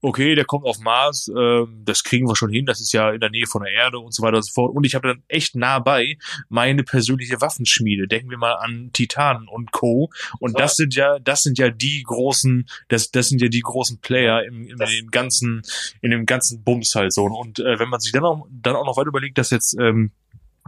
okay, 0.00 0.34
der 0.34 0.44
kommt 0.44 0.64
auf 0.64 0.78
Mars, 0.78 1.30
ähm, 1.36 1.82
das 1.84 2.04
kriegen 2.04 2.28
wir 2.28 2.36
schon 2.36 2.50
hin, 2.50 2.66
das 2.66 2.80
ist 2.80 2.92
ja 2.92 3.10
in 3.10 3.20
der 3.20 3.30
Nähe 3.30 3.46
von 3.46 3.62
der 3.62 3.72
Erde 3.72 3.98
und 3.98 4.14
so 4.14 4.22
weiter 4.22 4.36
und 4.36 4.44
so 4.44 4.52
fort. 4.52 4.74
Und 4.74 4.84
ich 4.84 4.94
habe 4.94 5.08
dann 5.08 5.22
echt 5.28 5.56
nah 5.56 5.78
bei 5.78 6.16
meine 6.48 6.84
persönliche 6.84 7.40
Waffenschmiede. 7.40 8.06
Denken 8.06 8.30
wir 8.30 8.38
mal 8.38 8.54
an 8.54 8.90
Titan 8.92 9.48
und 9.48 9.72
Co. 9.72 10.10
Und 10.38 10.58
das 10.58 10.76
sind 10.76 10.94
ja, 10.94 11.18
das 11.18 11.42
sind 11.42 11.58
ja 11.58 11.70
die 11.70 12.02
großen, 12.02 12.68
das, 12.88 13.10
das 13.10 13.28
sind 13.28 13.40
ja 13.40 13.48
die 13.48 13.60
großen 13.60 14.00
Player 14.00 14.44
im, 14.44 14.68
in 14.68 14.76
dem 14.76 15.10
ganzen, 15.10 15.62
in 16.00 16.10
dem 16.10 16.26
ganzen 16.26 16.62
Bums 16.62 16.94
halt 16.94 17.12
so. 17.12 17.24
Und 17.24 17.58
äh, 17.58 17.78
wenn 17.78 17.88
man 17.88 18.00
sich 18.00 18.12
dann 18.12 18.24
auch, 18.24 18.46
dann 18.50 18.76
auch 18.76 18.86
noch 18.86 18.96
weiter 18.96 19.08
überlegt, 19.08 19.38
dass 19.38 19.50
jetzt 19.50 19.76
ähm, 19.78 20.12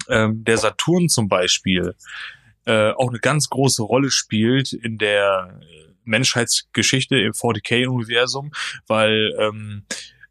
ähm, 0.08 0.44
der 0.44 0.58
Saturn 0.58 1.08
zum 1.08 1.28
Beispiel 1.28 1.94
äh, 2.66 2.92
auch 2.92 3.08
eine 3.08 3.18
ganz 3.18 3.48
große 3.48 3.82
Rolle 3.82 4.10
spielt 4.10 4.72
in 4.72 4.98
der 4.98 5.60
äh, 5.60 5.89
Menschheitsgeschichte 6.10 7.18
im 7.18 7.32
40k-Universum, 7.32 8.52
weil 8.86 9.34
ähm, 9.38 9.84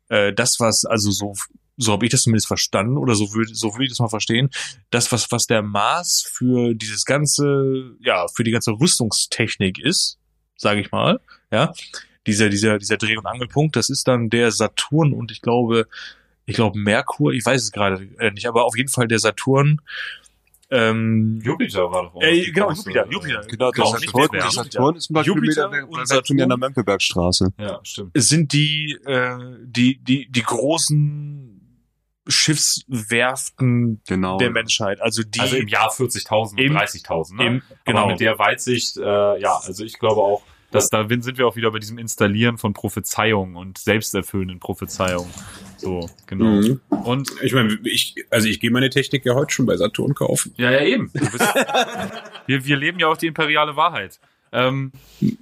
äh, 0.10 0.34
das, 0.34 0.60
was, 0.60 0.86
also 0.86 1.12
so, 1.12 1.34
so 1.78 1.94
habe 1.94 2.06
ich 2.06 2.12
das 2.12 2.24
zumindest 2.24 2.48
verstanden, 2.48 2.98
oder 2.98 3.16
so 3.16 3.34
würde 3.34 3.56
so 3.56 3.74
würde 3.74 3.86
ich 3.86 3.90
das 3.90 4.00
mal 4.00 4.10
verstehen, 4.10 4.50
das, 4.92 5.12
was, 5.12 5.32
was 5.32 5.48
der 5.48 5.62
Maß 5.62 6.30
für 6.32 6.76
dieses 6.76 7.06
ganze, 7.06 7.96
ja, 8.02 8.28
für 8.28 8.44
die 8.44 8.52
ganze 8.52 8.72
Rüstungstechnik 8.72 9.80
ist, 9.80 10.20
sage 10.58 10.82
ich 10.82 10.92
mal, 10.92 11.20
ja, 11.52 11.74
dieser, 12.28 12.50
dieser, 12.50 12.78
dieser 12.78 12.98
Dreh- 12.98 13.18
und 13.18 13.26
Angelpunkt, 13.26 13.76
das 13.76 13.90
ist 13.90 14.08
dann 14.08 14.30
der 14.30 14.52
Saturn 14.52 15.14
und 15.14 15.32
ich 15.32 15.42
glaube, 15.42 15.88
ich 16.46 16.56
glaube 16.56 16.78
Merkur, 16.78 17.32
ich 17.32 17.46
weiß 17.46 17.62
es 17.64 17.72
gerade 17.72 18.10
äh, 18.20 18.32
nicht, 18.32 18.48
aber 18.48 18.66
auf 18.66 18.76
jeden 18.76 18.90
Fall 18.90 19.08
der 19.08 19.20
Saturn. 19.20 19.82
Ähm, 20.72 21.40
Jupiter 21.44 21.92
war 21.92 22.04
doch 22.04 22.16
auch 22.16 22.22
äh, 22.22 22.42
genau, 22.52 22.68
große, 22.68 22.90
Jupiter, 22.92 23.06
äh, 23.08 23.12
Jupiter. 23.12 23.42
Genau, 23.48 23.72
Genau, 23.72 23.94
nicht 23.98 24.12
Saturn, 24.12 24.30
der 24.32 24.52
Saturn 24.52 24.96
ist 24.98 25.10
ein 25.10 25.14
paar 25.16 25.24
Jupiter 25.24 25.70
Kilometer 25.70 25.90
und 25.90 26.08
Saturn. 26.08 26.26
von 26.40 26.50
der 26.50 26.58
Mönckebergstraße. 26.58 27.54
Ja, 27.60 27.80
stimmt. 27.84 28.12
sind 28.16 28.54
die, 28.54 28.98
äh, 29.06 29.38
die, 29.64 29.98
die, 30.04 30.30
die 30.30 30.44
großen 30.44 31.56
Schiffswerften 32.28 34.02
Genau. 34.08 34.38
der 34.38 34.52
Menschheit. 34.52 35.02
Also 35.02 35.24
die 35.24 35.40
Also 35.40 35.56
im 35.56 35.68
Jahr 35.68 35.90
40.000 35.92 36.52
und 36.52 36.58
Im- 36.60 36.74
30.000, 36.78 37.36
ne? 37.36 37.46
im, 37.46 37.54
Genau. 37.60 37.66
genau. 37.86 38.08
mit 38.10 38.20
der 38.20 38.38
Weitsicht, 38.40 38.98
äh, 38.98 39.40
ja, 39.40 39.58
also 39.64 39.84
ich 39.84 39.98
glaube 40.00 40.22
auch, 40.22 40.44
dass 40.72 40.90
da 40.90 41.08
sind 41.08 41.38
wir 41.38 41.48
auch 41.48 41.56
wieder 41.56 41.72
bei 41.72 41.80
diesem 41.80 41.98
Installieren 41.98 42.58
von 42.58 42.74
Prophezeiungen 42.74 43.56
und 43.56 43.78
selbsterfüllenden 43.78 44.60
Prophezeiungen. 44.60 45.32
So, 45.78 46.10
genau. 46.28 46.46
Mhm. 46.46 46.82
Und 46.90 47.32
Ich 47.42 47.54
meine, 47.54 47.78
ich, 47.84 48.16
also 48.30 48.48
ich 48.48 48.60
gehe 48.60 48.72
meine 48.72 48.90
Technik 48.90 49.26
ja 49.26 49.34
heute 49.36 49.54
schon 49.54 49.66
bei 49.66 49.78
Saturn 49.78 50.14
kaufen. 50.14 50.54
ja, 50.58 50.72
ja, 50.72 50.82
eben. 50.82 51.12
Bist, 51.12 51.40
wir, 52.48 52.66
wir 52.66 52.78
leben 52.78 53.00
ja 53.00 53.08
auch 53.08 53.18
die 53.18 53.28
imperiale 53.28 53.76
Wahrheit. 53.76 54.20
Ähm, 54.52 54.92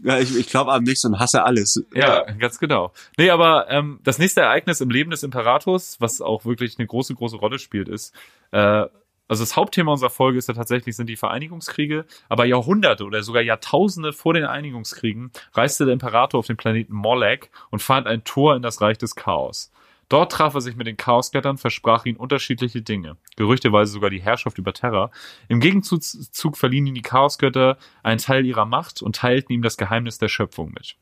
Ja, 0.03 0.19
ich, 0.19 0.37
ich 0.37 0.47
glaube 0.47 0.71
an 0.73 0.83
nichts 0.83 1.05
und 1.05 1.19
hasse 1.19 1.43
alles. 1.43 1.83
ja, 1.93 2.23
ganz 2.33 2.59
genau. 2.59 2.93
Nee, 3.17 3.29
aber 3.29 3.69
ähm, 3.69 3.99
das 4.03 4.19
nächste 4.19 4.41
Ereignis 4.41 4.81
im 4.81 4.89
Leben 4.89 5.11
des 5.11 5.23
Imperators, 5.23 5.97
was 5.99 6.21
auch 6.21 6.45
wirklich 6.45 6.77
eine 6.77 6.87
große, 6.87 7.15
große 7.15 7.37
Rolle 7.37 7.59
spielt, 7.59 7.87
ist, 7.87 8.13
äh, 8.51 8.85
also 9.27 9.43
das 9.43 9.55
Hauptthema 9.55 9.91
unserer 9.91 10.09
Folge 10.09 10.37
ist 10.37 10.47
ja 10.47 10.53
tatsächlich 10.53 10.95
sind 10.95 11.07
die 11.07 11.17
Vereinigungskriege, 11.17 12.05
aber 12.29 12.45
Jahrhunderte 12.45 13.03
oder 13.03 13.23
sogar 13.23 13.41
Jahrtausende 13.41 14.13
vor 14.13 14.33
den 14.33 14.45
Einigungskriegen 14.45 15.31
reiste 15.53 15.85
der 15.85 15.93
Imperator 15.93 16.39
auf 16.39 16.47
den 16.47 16.57
Planeten 16.57 16.93
Molech 16.93 17.49
und 17.69 17.81
fand 17.81 18.07
ein 18.07 18.23
Tor 18.23 18.55
in 18.55 18.61
das 18.61 18.81
Reich 18.81 18.97
des 18.97 19.15
Chaos. 19.15 19.71
Dort 20.09 20.31
traf 20.31 20.53
er 20.53 20.61
sich 20.61 20.77
mit 20.77 20.87
den 20.87 20.95
Chaosgöttern, 20.95 21.57
versprach 21.57 22.05
ihnen 22.05 22.17
unterschiedliche 22.17 22.81
Dinge, 22.81 23.17
gerüchteweise 23.35 23.91
sogar 23.91 24.09
die 24.09 24.21
Herrschaft 24.21 24.57
über 24.57 24.71
Terra. 24.71 25.11
Im 25.49 25.59
Gegenzug 25.59 26.55
verliehen 26.55 26.87
ihm 26.87 26.95
die 26.95 27.01
Chaosgötter 27.01 27.77
einen 28.03 28.19
Teil 28.19 28.45
ihrer 28.45 28.65
Macht 28.65 29.01
und 29.01 29.17
teilten 29.17 29.51
ihm 29.51 29.61
das 29.61 29.75
Geheimnis 29.75 30.17
der 30.17 30.29
Schöpfung 30.29 30.71
mit. 30.71 30.95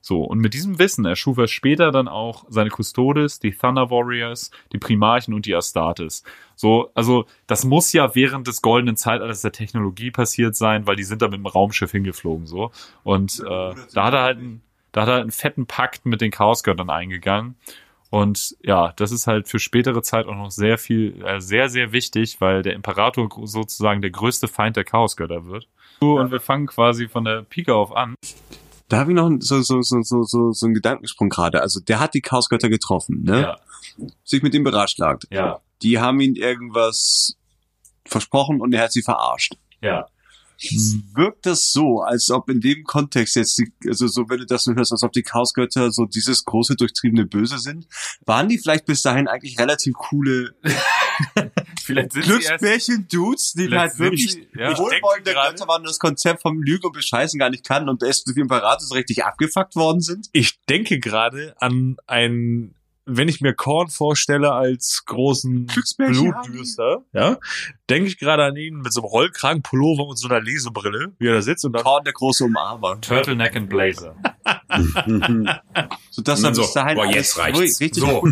So, 0.00 0.22
und 0.22 0.38
mit 0.38 0.54
diesem 0.54 0.78
Wissen 0.78 1.04
erschuf 1.04 1.38
er 1.38 1.48
später 1.48 1.90
dann 1.90 2.08
auch 2.08 2.44
seine 2.48 2.70
Custodes, 2.70 3.40
die 3.40 3.50
Thunder 3.50 3.90
Warriors, 3.90 4.50
die 4.72 4.78
Primarchen 4.78 5.34
und 5.34 5.46
die 5.46 5.54
Astartes. 5.54 6.22
So, 6.54 6.90
also 6.94 7.26
das 7.46 7.64
muss 7.64 7.92
ja 7.92 8.14
während 8.14 8.46
des 8.46 8.62
goldenen 8.62 8.96
Zeitalters 8.96 9.42
der 9.42 9.52
Technologie 9.52 10.10
passiert 10.10 10.56
sein, 10.56 10.86
weil 10.86 10.96
die 10.96 11.04
sind 11.04 11.22
da 11.22 11.28
mit 11.28 11.38
dem 11.38 11.46
Raumschiff 11.46 11.90
hingeflogen 11.90 12.46
so. 12.46 12.70
Und 13.02 13.40
äh, 13.40 13.74
da 13.92 14.04
hat 14.04 14.14
er 14.14 14.22
halt 14.22 14.38
einen, 14.38 14.62
da 14.92 15.02
hat 15.02 15.08
er 15.08 15.14
halt 15.14 15.22
einen 15.22 15.30
fetten 15.32 15.66
Pakt 15.66 16.06
mit 16.06 16.20
den 16.20 16.30
Chaosgöttern 16.30 16.90
eingegangen. 16.90 17.56
Und 18.10 18.56
ja, 18.62 18.92
das 18.96 19.12
ist 19.12 19.26
halt 19.26 19.48
für 19.48 19.58
spätere 19.58 20.02
Zeit 20.02 20.26
auch 20.26 20.34
noch 20.34 20.50
sehr 20.50 20.78
viel, 20.78 21.22
äh, 21.24 21.40
sehr, 21.40 21.68
sehr 21.68 21.92
wichtig, 21.92 22.40
weil 22.40 22.62
der 22.62 22.72
Imperator 22.72 23.28
sozusagen 23.44 24.00
der 24.00 24.10
größte 24.10 24.48
Feind 24.48 24.76
der 24.76 24.84
Chaosgötter 24.84 25.46
wird. 25.46 25.68
So, 26.00 26.18
und 26.18 26.30
wir 26.30 26.40
fangen 26.40 26.66
quasi 26.66 27.08
von 27.08 27.24
der 27.24 27.42
Pike 27.42 27.74
auf 27.74 27.94
an. 27.94 28.14
Da 28.88 28.98
habe 28.98 29.12
ich 29.12 29.16
noch 29.16 29.30
so, 29.40 29.60
so, 29.62 29.82
so, 29.82 30.02
so, 30.02 30.22
so, 30.22 30.52
so 30.52 30.66
einen 30.66 30.74
Gedankensprung 30.74 31.28
gerade. 31.28 31.60
Also 31.60 31.80
der 31.80 32.00
hat 32.00 32.14
die 32.14 32.22
Chaosgötter 32.22 32.68
getroffen, 32.70 33.22
ne? 33.22 33.40
Ja, 33.42 33.58
Sich 34.24 34.42
mit 34.42 34.54
ihm 34.54 34.64
beratschlagt. 34.64 35.26
ja, 35.30 35.60
Die 35.82 35.98
haben 35.98 36.20
ihm 36.20 36.34
irgendwas 36.34 37.36
versprochen 38.06 38.60
und 38.60 38.72
er 38.72 38.84
hat 38.84 38.92
sie 38.92 39.02
verarscht. 39.02 39.56
ja. 39.82 40.06
Wirkt 41.14 41.46
das 41.46 41.70
so, 41.70 42.00
als 42.00 42.30
ob 42.30 42.50
in 42.50 42.60
dem 42.60 42.82
Kontext 42.82 43.36
jetzt, 43.36 43.56
die, 43.58 43.72
also 43.86 44.08
so 44.08 44.28
wenn 44.28 44.38
du 44.38 44.44
das 44.44 44.66
nur 44.66 44.74
hörst, 44.74 44.90
als 44.90 45.04
ob 45.04 45.12
die 45.12 45.22
Chaosgötter 45.22 45.92
so 45.92 46.04
dieses 46.04 46.44
große 46.44 46.74
durchtriebene 46.74 47.26
Böse 47.26 47.60
sind? 47.60 47.86
Waren 48.26 48.48
die 48.48 48.58
vielleicht 48.58 48.84
bis 48.84 49.02
dahin 49.02 49.28
eigentlich 49.28 49.56
relativ 49.60 49.94
coole 49.94 50.56
Vielleicht 51.82 52.12
sind 52.12 52.24
sie 52.24 52.30
erst, 52.30 52.46
Glücksmärchen-Dudes, 52.60 53.52
die 53.52 53.64
Vielleicht 53.64 53.80
halt 53.80 53.98
wirklich 53.98 54.38
ja. 54.54 54.76
Wohlwollende 54.76 55.32
Götter 55.32 55.68
waren 55.68 55.82
und 55.82 55.88
das 55.88 55.98
Konzept 55.98 56.42
vom 56.42 56.62
Lügen 56.62 56.86
und 56.86 56.92
Bescheißen 56.92 57.38
gar 57.38 57.50
nicht 57.50 57.66
kannten 57.66 57.88
und 57.88 58.02
erst 58.02 58.26
durch 58.26 58.34
den 58.34 58.42
Imperator 58.42 58.80
so 58.80 58.94
richtig 58.94 59.24
abgefuckt 59.24 59.76
worden 59.76 60.00
sind. 60.00 60.28
Ich 60.32 60.58
denke 60.68 60.98
gerade 60.98 61.54
an 61.58 61.96
ein, 62.06 62.74
wenn 63.08 63.28
ich 63.28 63.40
mir 63.40 63.54
Korn 63.54 63.88
vorstelle 63.88 64.52
als 64.52 65.02
großen 65.06 65.66
Blutdürster, 65.96 67.02
ja, 67.12 67.38
denke 67.88 68.08
ich 68.08 68.18
gerade 68.18 68.44
an 68.44 68.56
ihn 68.56 68.76
mit 68.76 68.92
so 68.92 69.00
einem 69.00 69.08
Rollkragenpullover 69.08 70.04
und 70.04 70.16
so 70.16 70.28
einer 70.28 70.40
Lesebrille, 70.40 71.12
wie 71.18 71.26
er 71.26 71.34
da 71.34 71.42
sitzt 71.42 71.64
und 71.64 71.72
dann 71.72 71.82
Korn 71.82 72.04
der 72.04 72.12
große 72.12 72.44
Umarmer. 72.44 73.00
Turtleneck 73.00 73.56
and 73.56 73.68
Blazer. 73.68 74.14
So 76.10 76.22
dass 76.22 76.40
er 76.40 76.44
dann 76.44 76.54
so, 76.54 76.62
bis 76.62 76.72
dahin 76.72 76.96
boah, 76.96 77.04
alles 77.04 77.14
jetzt 77.14 77.38
reicht's. 77.38 77.80
richtig 77.80 77.94
So. 77.94 78.22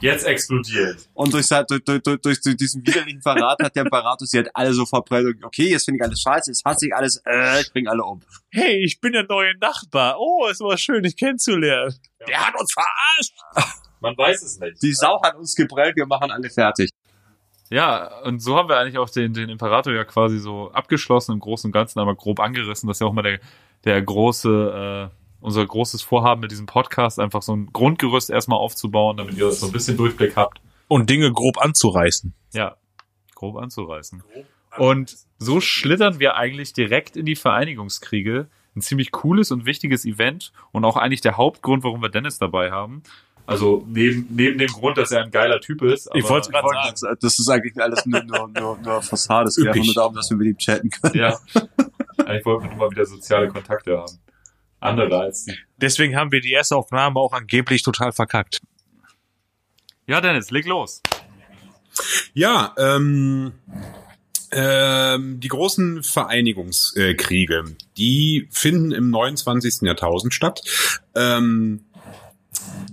Jetzt 0.00 0.26
explodiert. 0.26 1.08
Und 1.14 1.32
durch, 1.32 1.46
durch, 1.46 1.84
durch, 1.84 2.20
durch, 2.20 2.40
diesen 2.56 2.84
widerlichen 2.84 3.22
Verrat 3.22 3.62
hat 3.62 3.76
der 3.76 3.84
Imperator 3.84 4.26
sie 4.26 4.38
halt 4.38 4.50
alle 4.54 4.72
so 4.72 4.84
verbrennt. 4.86 5.44
Okay, 5.44 5.68
jetzt 5.68 5.84
finde 5.84 5.98
ich 5.98 6.04
alles 6.04 6.20
scheiße, 6.20 6.50
jetzt 6.50 6.64
hasse 6.64 6.86
ich 6.86 6.94
alles, 6.94 7.22
äh, 7.26 7.60
ich 7.60 7.72
bringe 7.72 7.90
alle 7.90 8.02
um. 8.02 8.20
hey, 8.50 8.84
ich 8.84 9.00
bin 9.00 9.12
der 9.12 9.24
neue 9.24 9.56
Nachbar. 9.58 10.16
Oh, 10.18 10.48
es 10.50 10.58
war 10.60 10.76
schön, 10.78 11.02
dich 11.02 11.16
kennenzulernen. 11.16 11.94
Der 12.26 12.44
hat 12.44 12.58
uns 12.58 12.72
verarscht. 12.72 13.78
Man 14.00 14.16
weiß 14.16 14.42
es 14.42 14.58
nicht. 14.60 14.82
Die 14.82 14.92
Sau 14.92 15.20
hat 15.22 15.36
uns 15.36 15.54
geprellt, 15.54 15.96
wir 15.96 16.06
machen 16.06 16.30
alle 16.30 16.50
fertig. 16.50 16.90
Ja, 17.70 18.22
und 18.22 18.40
so 18.40 18.56
haben 18.56 18.68
wir 18.68 18.78
eigentlich 18.78 18.98
auch 18.98 19.10
den, 19.10 19.34
den 19.34 19.50
Imperator 19.50 19.92
ja 19.92 20.04
quasi 20.04 20.38
so 20.38 20.70
abgeschlossen 20.72 21.32
im 21.32 21.40
Großen 21.40 21.68
und 21.68 21.72
Ganzen, 21.72 21.98
aber 22.00 22.14
grob 22.14 22.40
angerissen. 22.40 22.86
Das 22.86 22.96
ist 22.96 23.00
ja 23.00 23.06
auch 23.06 23.12
mal 23.12 23.22
der, 23.22 23.40
der 23.84 24.00
große, 24.00 25.10
äh, 25.10 25.14
unser 25.40 25.66
großes 25.66 26.02
Vorhaben 26.02 26.40
mit 26.40 26.50
diesem 26.50 26.66
Podcast, 26.66 27.20
einfach 27.20 27.42
so 27.42 27.54
ein 27.54 27.70
Grundgerüst 27.72 28.30
erstmal 28.30 28.58
aufzubauen, 28.58 29.18
damit 29.18 29.36
ihr 29.36 29.50
so 29.50 29.66
ein 29.66 29.72
bisschen 29.72 29.96
Durchblick 29.96 30.36
habt. 30.36 30.60
Und 30.88 31.10
Dinge 31.10 31.30
grob 31.30 31.58
anzureißen. 31.58 32.32
Ja, 32.54 32.76
grob 33.34 33.56
anzureißen. 33.56 34.22
Und 34.78 35.16
so 35.38 35.60
schlittern 35.60 36.20
wir 36.20 36.36
eigentlich 36.36 36.72
direkt 36.72 37.16
in 37.16 37.26
die 37.26 37.36
Vereinigungskriege. 37.36 38.48
Ein 38.74 38.80
ziemlich 38.80 39.10
cooles 39.10 39.50
und 39.50 39.66
wichtiges 39.66 40.04
Event 40.04 40.52
und 40.72 40.84
auch 40.84 40.96
eigentlich 40.96 41.20
der 41.20 41.36
Hauptgrund, 41.36 41.84
warum 41.84 42.00
wir 42.00 42.10
Dennis 42.10 42.38
dabei 42.38 42.70
haben. 42.70 43.02
Also 43.48 43.82
neben, 43.88 44.26
neben 44.28 44.58
dem 44.58 44.68
Grund, 44.70 44.98
dass 44.98 45.10
er 45.10 45.24
ein 45.24 45.30
geiler 45.30 45.58
Typ 45.58 45.80
ist. 45.80 46.06
Ich 46.12 46.22
aber- 46.22 46.34
wollte 46.34 46.50
gerade 46.50 46.68
sagen. 46.98 47.16
Das, 47.18 47.38
ist 47.38 47.48
eigentlich 47.48 47.80
alles 47.80 48.04
nur, 48.04 48.22
nur, 48.24 48.46
nur, 48.48 48.76
nur 48.76 49.00
Fassade. 49.00 49.48
Es 49.48 49.56
geht 49.56 49.68
einfach 49.68 49.86
nur 49.86 49.94
darum, 49.94 50.14
dass 50.14 50.28
wir 50.28 50.36
mit 50.36 50.48
ihm 50.48 50.58
chatten 50.58 50.90
können. 50.90 51.14
Ja. 51.14 51.40
Eigentlich 52.26 52.44
wollten 52.44 52.64
wir 52.64 52.70
nur 52.72 52.76
mal 52.76 52.90
wieder 52.90 53.06
soziale 53.06 53.48
Kontakte 53.48 53.96
haben. 53.96 54.18
Andere 54.80 55.18
als 55.18 55.46
die. 55.46 55.54
Deswegen 55.78 56.14
haben 56.14 56.30
wir 56.30 56.42
die 56.42 56.52
erste 56.52 56.76
Aufnahme 56.76 57.18
auch 57.18 57.32
angeblich 57.32 57.82
total 57.82 58.12
verkackt. 58.12 58.60
Ja, 60.06 60.20
Dennis, 60.20 60.50
leg 60.50 60.66
los. 60.66 61.00
Ja, 62.34 62.74
ähm, 62.76 63.52
ähm, 64.52 65.40
die 65.40 65.48
großen 65.48 66.02
Vereinigungskriege, 66.02 67.64
die 67.96 68.46
finden 68.50 68.92
im 68.92 69.08
29. 69.08 69.86
Jahrtausend 69.86 70.34
statt. 70.34 70.60
Ähm, 71.14 71.86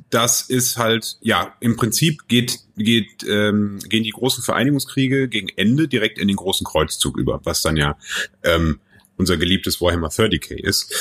das 0.10 0.42
ist 0.42 0.78
halt, 0.78 1.18
ja, 1.22 1.54
im 1.60 1.76
Prinzip 1.76 2.28
geht, 2.28 2.60
geht, 2.78 3.24
ähm, 3.28 3.80
gehen 3.80 4.04
die 4.04 4.12
großen 4.12 4.44
Vereinigungskriege 4.44 5.28
gegen 5.28 5.50
Ende 5.56 5.88
direkt 5.88 6.20
in 6.20 6.28
den 6.28 6.38
großen 6.38 6.66
Kreuzzug 6.66 7.18
über, 7.18 7.42
was 7.44 7.62
dann 7.62 7.78
ja 7.78 7.98
ähm, 8.44 8.80
unser 9.18 9.38
geliebtes 9.38 9.82
Warhammer 9.82 10.10
30k 10.10 10.54
ist. 10.54 10.94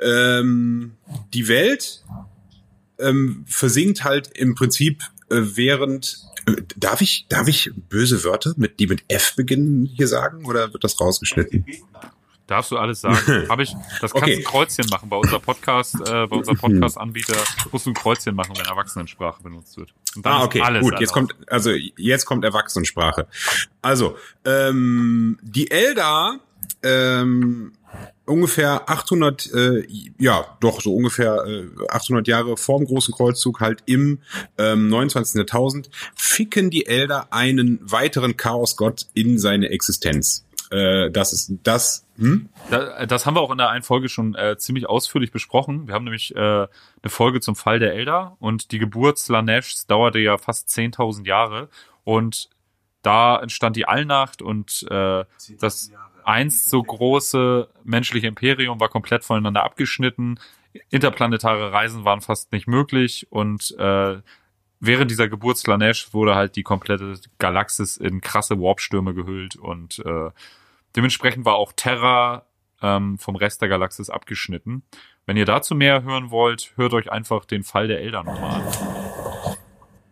Ähm, 0.00 0.92
die 1.32 1.48
Welt 1.48 2.04
ähm, 2.98 3.44
versinkt 3.46 4.04
halt 4.04 4.30
im 4.34 4.54
Prinzip 4.54 5.02
äh, 5.30 5.40
während 5.54 6.18
äh, 6.46 6.62
darf 6.76 7.00
ich 7.00 7.26
darf 7.28 7.48
ich 7.48 7.70
böse 7.88 8.24
Wörter 8.24 8.54
mit 8.56 8.78
die 8.78 8.86
mit 8.86 9.04
F 9.08 9.34
beginnen 9.36 9.86
hier 9.86 10.08
sagen 10.08 10.44
oder 10.46 10.72
wird 10.72 10.84
das 10.84 11.00
rausgeschnitten? 11.00 11.64
Darfst 12.46 12.70
du 12.70 12.76
alles 12.78 13.00
sagen? 13.00 13.46
Habe 13.48 13.62
ich, 13.64 13.74
das 14.00 14.12
kannst 14.12 14.14
Okay. 14.14 14.34
du 14.34 14.40
ein 14.40 14.44
Kreuzchen 14.44 14.86
machen. 14.90 15.08
Bei 15.08 15.16
unser 15.16 15.40
Podcast, 15.40 15.96
äh, 15.96 16.26
bei 16.26 16.36
unserem 16.36 16.56
Podcast-Anbieter 16.58 17.36
musst 17.72 17.86
du 17.86 17.90
ein 17.90 17.94
Kreuzchen 17.94 18.34
machen, 18.36 18.52
wenn 18.56 18.66
Erwachsenensprache 18.66 19.42
benutzt 19.42 19.76
wird. 19.76 19.92
Und 20.14 20.24
dann 20.24 20.32
Ah, 20.32 20.44
okay, 20.44 20.60
alles 20.60 20.82
gut. 20.82 21.00
Jetzt 21.00 21.12
kommt 21.12 21.34
also 21.48 21.70
jetzt 21.96 22.24
kommt 22.24 22.44
Erwachsenensprache. 22.44 23.26
Also 23.82 24.16
ähm, 24.44 25.38
die 25.42 25.70
Eldar 25.70 26.38
ähm, 26.82 27.72
ungefähr 28.26 28.88
800, 28.88 29.52
äh, 29.52 29.86
ja, 30.18 30.56
doch 30.60 30.80
so 30.80 30.94
ungefähr 30.94 31.44
äh, 31.46 31.66
800 31.90 32.26
Jahre 32.28 32.56
vorm 32.56 32.84
großen 32.84 33.14
Kreuzzug 33.14 33.60
halt 33.60 33.82
im 33.86 34.20
ähm, 34.58 34.88
29. 34.88 35.34
Jahrtausend 35.36 35.90
ficken 36.14 36.70
die 36.70 36.86
Elder 36.86 37.32
einen 37.32 37.78
weiteren 37.82 38.36
Chaosgott 38.36 39.06
in 39.14 39.38
seine 39.38 39.70
Existenz. 39.70 40.44
Äh, 40.70 41.10
das 41.10 41.32
ist 41.32 41.52
das. 41.62 42.04
Hm? 42.18 42.48
Da, 42.70 43.06
das 43.06 43.26
haben 43.26 43.34
wir 43.34 43.40
auch 43.40 43.50
in 43.50 43.58
der 43.58 43.68
einen 43.68 43.82
Folge 43.82 44.08
schon 44.08 44.34
äh, 44.34 44.56
ziemlich 44.56 44.88
ausführlich 44.88 45.32
besprochen. 45.32 45.86
Wir 45.86 45.94
haben 45.94 46.04
nämlich 46.04 46.34
äh, 46.34 46.38
eine 46.38 46.68
Folge 47.06 47.40
zum 47.40 47.56
Fall 47.56 47.78
der 47.78 47.94
Elder 47.94 48.36
und 48.40 48.72
die 48.72 48.78
Geburt 48.78 49.18
Slaneshs 49.18 49.86
dauerte 49.86 50.18
ja 50.18 50.38
fast 50.38 50.68
10.000 50.68 51.26
Jahre 51.26 51.68
und 52.04 52.48
da 53.02 53.38
entstand 53.40 53.76
die 53.76 53.86
Allnacht 53.86 54.42
und 54.42 54.84
äh, 54.90 55.24
das 55.60 55.92
einst 56.24 56.70
so 56.70 56.82
große 56.82 57.68
menschliche 57.84 58.26
Imperium 58.26 58.80
war 58.80 58.88
komplett 58.88 59.24
voneinander 59.24 59.62
abgeschnitten. 59.62 60.40
Interplanetare 60.90 61.72
Reisen 61.72 62.04
waren 62.04 62.20
fast 62.20 62.50
nicht 62.52 62.66
möglich 62.66 63.28
und 63.30 63.76
äh, 63.78 64.20
während 64.80 65.10
dieser 65.10 65.28
Geburt 65.28 65.58
Slanesh 65.58 66.12
wurde 66.12 66.34
halt 66.34 66.56
die 66.56 66.64
komplette 66.64 67.14
Galaxis 67.38 67.96
in 67.96 68.20
krasse 68.20 68.58
Warpstürme 68.60 69.14
gehüllt 69.14 69.56
und 69.56 70.00
äh, 70.00 70.30
dementsprechend 70.96 71.44
war 71.44 71.54
auch 71.54 71.72
Terra 71.72 72.46
ähm, 72.82 73.18
vom 73.18 73.36
Rest 73.36 73.62
der 73.62 73.68
Galaxis 73.68 74.10
abgeschnitten. 74.10 74.82
Wenn 75.26 75.36
ihr 75.36 75.44
dazu 75.44 75.74
mehr 75.74 76.02
hören 76.02 76.30
wollt, 76.30 76.72
hört 76.76 76.94
euch 76.94 77.10
einfach 77.10 77.44
den 77.44 77.62
Fall 77.62 77.88
der 77.88 78.00
Elder 78.00 78.22
nochmal 78.22 78.62
an. 78.62 78.95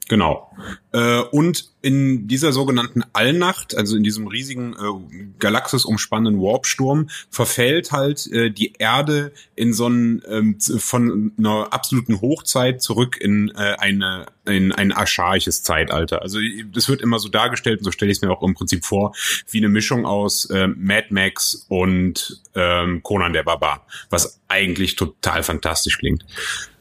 Genau. 0.09 0.50
Äh, 0.92 1.20
und 1.20 1.70
in 1.80 2.28
dieser 2.28 2.52
sogenannten 2.52 3.02
Allnacht, 3.14 3.74
also 3.74 3.96
in 3.96 4.02
diesem 4.02 4.26
riesigen 4.26 4.74
äh, 4.74 5.28
Galaxis 5.38 5.86
umspannenden 5.86 6.40
Warpsturm, 6.40 7.09
verfällt 7.30 7.90
halt 7.90 8.30
äh, 8.30 8.50
die 8.50 8.74
Erde 8.78 9.32
in 9.55 9.72
so 9.72 9.86
einen 9.86 10.22
ähm, 10.28 10.61
von 10.61 11.32
einer 11.38 11.72
absoluten 11.72 12.20
Hochzeit 12.20 12.82
zurück 12.82 13.16
in 13.18 13.50
äh, 13.57 13.76
eine 13.78 14.26
in 14.46 14.72
ein 14.72 14.92
archaisches 14.92 15.62
Zeitalter. 15.62 16.20
Also 16.20 16.38
das 16.70 16.90
wird 16.90 17.00
immer 17.00 17.18
so 17.18 17.30
dargestellt, 17.30 17.78
und 17.78 17.84
so 17.84 17.90
stelle 17.90 18.11
ich 18.11 18.18
es 18.18 18.22
mir 18.22 18.30
auch 18.30 18.42
im 18.42 18.52
Prinzip 18.52 18.84
vor, 18.84 19.14
wie 19.50 19.59
eine 19.59 19.70
Mischung 19.70 20.05
aus 20.05 20.44
äh, 20.50 20.66
Mad 20.66 21.07
Max 21.09 21.64
und 21.68 22.42
ähm, 22.55 23.02
Conan 23.02 23.32
der 23.32 23.42
Barbar, 23.42 23.86
was 24.11 24.38
eigentlich 24.48 24.96
total 24.96 25.42
fantastisch 25.42 25.96
klingt. 25.96 26.26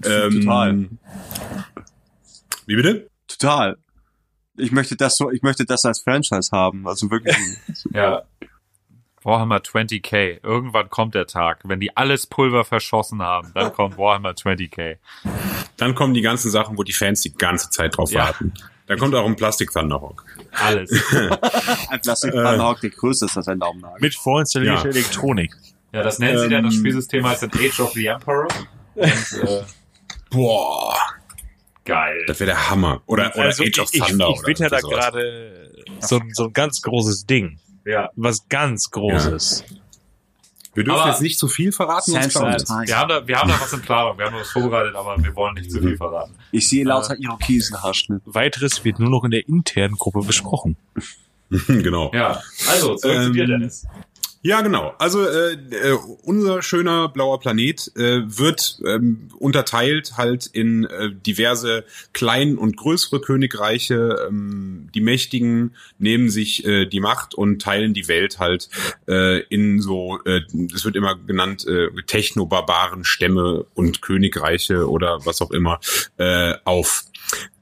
Ähm, 0.04 0.42
Total. 0.42 0.90
Wie 2.66 2.76
bitte? 2.76 3.10
Total. 3.38 3.78
Ich 4.58 4.72
möchte 4.72 4.96
das 4.96 5.16
so, 5.18 5.32
ich 5.32 5.42
möchte 5.42 5.66
das 5.66 5.84
als 5.86 6.00
Franchise 6.02 6.50
haben. 6.52 6.88
Also 6.88 7.10
wirklich. 7.10 7.36
Ja. 7.94 8.24
Warhammer 9.24 9.58
20k. 9.60 10.40
Irgendwann 10.44 10.90
kommt 10.90 11.16
der 11.16 11.26
Tag, 11.28 11.62
wenn 11.64 11.80
die 11.80 11.96
alles 11.96 12.28
Pulver 12.28 12.66
verschossen 12.66 13.22
haben, 13.22 13.52
dann 13.56 13.72
kommt 13.74 13.98
Warhammer 13.98 14.32
20k. 14.32 14.98
Dann 15.78 15.96
kommen 15.96 16.14
die 16.14 16.22
ganzen 16.22 16.52
Sachen, 16.52 16.78
wo 16.78 16.84
die 16.84 16.92
Fans 16.94 17.22
die 17.22 17.34
ganze 17.34 17.70
Zeit 17.70 17.96
drauf 17.98 18.12
Ja. 18.12 18.26
warten. 18.26 18.54
Da 18.86 18.98
kommt 18.98 19.16
auch 19.16 19.26
ein 19.26 19.38
Plastik 19.38 19.72
Thunderhawk. 19.72 20.26
Alles. 20.52 20.92
ein 21.90 22.02
Plastik 22.02 22.32
Thunderhawk, 22.34 22.82
der 22.82 22.90
größte 22.90 23.26
ist 23.28 23.38
als 23.38 23.48
ein 23.48 23.60
Daumennagel. 23.62 24.02
Mit 24.02 24.14
vorinstallierter 24.14 24.84
Ja. 24.84 24.90
Elektronik. 24.90 25.56
Ja, 25.94 26.04
das 26.04 26.20
nennen 26.20 26.38
sie 26.40 26.50
dann, 26.50 26.66
das 26.66 26.74
Ähm. 26.74 26.80
Spielsystem 26.82 27.26
heißt 27.26 27.44
dann 27.44 27.52
Age 27.54 27.80
of 27.80 27.92
the 27.94 28.06
Emperor. 28.08 28.48
Und, 28.96 29.08
äh, 29.08 29.64
Boah, 30.32 30.98
geil. 31.86 32.24
das 32.28 32.40
wäre 32.40 32.52
der 32.52 32.70
Hammer. 32.70 33.02
Oder, 33.06 33.32
oder 33.36 33.44
also 33.46 33.64
Age 33.64 33.80
of 33.80 33.90
ich, 33.94 34.02
ich, 34.02 34.08
Thunder. 34.08 34.30
ich 34.30 34.48
witter 34.48 34.66
oder 34.68 34.82
da 34.82 34.88
gerade 34.88 35.72
so, 36.00 36.18
ein- 36.20 36.34
so 36.34 36.46
ein 36.46 36.54
ganz 36.54 36.82
großes 36.82 37.26
Ding. 37.26 37.60
Ja. 37.86 38.10
Was 38.16 38.48
ganz 38.50 38.90
Großes. 38.92 39.64
Wir 40.76 40.84
dürfen 40.86 41.02
Aber- 41.02 41.10
jetzt 41.12 41.22
nicht 41.22 41.38
zu 41.38 41.48
viel 41.48 41.72
verraten, 41.72 42.12
sonst. 42.14 42.36
Wir 42.88 42.98
haben 42.98 43.10
da, 43.10 43.28
wir 43.28 43.38
haben 43.40 43.50
da 43.50 43.60
was 43.62 43.74
in 43.74 43.82
Planung. 43.82 44.18
Wir 44.18 44.26
haben 44.26 44.36
was 44.36 44.50
vorbereitet, 44.50 44.96
aber 44.96 45.22
wir 45.24 45.36
wollen 45.36 45.54
nicht 45.56 45.70
zu 45.72 45.80
viel 45.80 45.98
verraten. 45.98 46.34
Ich 46.52 46.68
sehe 46.68 46.84
lauter 46.84 47.16
Irokesenhaarschnitt. 47.20 48.22
Weiteres 48.26 48.84
wird 48.84 48.98
nur 49.00 49.10
noch 49.12 49.24
in 49.24 49.32
der 49.32 49.48
internen 49.48 49.96
Gruppe 49.96 50.22
besprochen. 50.26 50.76
genau. 51.68 52.10
Ja. 52.14 52.42
Also, 52.68 52.96
zurück 52.96 53.02
zu 53.02 53.10
Ähm, 53.28 53.34
dir, 53.34 53.46
Dennis. 53.46 53.86
Ja, 54.46 54.60
genau. 54.60 54.94
Also 55.00 55.26
äh, 55.26 55.54
äh, 55.54 55.98
unser 56.24 56.62
schöner 56.62 57.08
blauer 57.08 57.40
Planet 57.40 57.90
äh, 57.96 58.24
wird 58.26 58.82
ähm, 58.86 59.30
unterteilt 59.40 60.18
halt 60.18 60.48
in 60.48 60.84
äh, 60.84 61.12
diverse 61.14 61.86
klein- 62.12 62.58
und 62.58 62.76
größere 62.76 63.22
Königreiche. 63.22 64.28
Ähm, 64.28 64.90
die 64.94 65.00
Mächtigen 65.00 65.76
nehmen 65.98 66.30
sich 66.30 66.66
äh, 66.66 66.86
die 66.86 67.00
Macht 67.00 67.36
und 67.36 67.62
teilen 67.62 67.94
die 67.94 68.10
Welt 68.10 68.38
halt 68.40 68.68
äh, 69.08 69.40
in 69.44 69.80
so, 69.80 70.20
äh, 70.26 70.42
es 70.76 70.84
wird 70.84 70.98
immer 70.98 71.16
genannt, 71.16 71.66
äh, 71.66 71.88
technobarbaren 72.06 73.06
Stämme 73.06 73.66
und 73.76 74.02
Königreiche 74.02 74.90
oder 74.90 75.26
was 75.26 75.42
auch 75.42 75.52
immer 75.52 75.80
äh, 76.18 76.56
auf. 76.66 77.06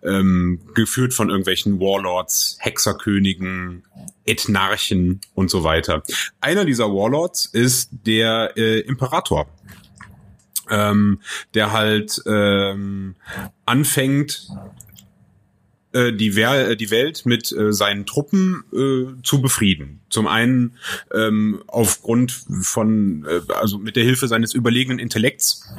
ähm, 0.03 0.59
geführt 0.73 1.13
von 1.13 1.29
irgendwelchen 1.29 1.79
Warlords, 1.79 2.57
Hexerkönigen, 2.59 3.84
Ethnarchen 4.26 5.22
und 5.34 5.49
so 5.49 5.63
weiter. 5.63 6.03
Einer 6.39 6.65
dieser 6.65 6.86
Warlords 6.86 7.45
ist 7.45 7.89
der 8.05 8.53
äh, 8.55 8.80
Imperator, 8.82 9.47
ähm, 10.69 11.19
der 11.53 11.72
halt 11.72 12.22
ähm, 12.26 13.15
anfängt, 13.65 14.47
äh, 15.93 16.13
die, 16.13 16.36
Wer 16.36 16.76
die 16.76 16.89
Welt 16.89 17.26
mit 17.26 17.51
äh, 17.51 17.74
seinen 17.74 18.05
Truppen 18.05 18.63
äh, 18.72 19.22
zu 19.24 19.41
befrieden. 19.41 19.99
Zum 20.09 20.28
einen 20.28 20.78
ähm, 21.13 21.61
aufgrund 21.67 22.32
von, 22.61 23.26
äh, 23.26 23.53
also 23.53 23.78
mit 23.78 23.95
der 23.95 24.03
Hilfe 24.03 24.28
seines 24.28 24.53
überlegenen 24.53 24.99
Intellekts 24.99 25.69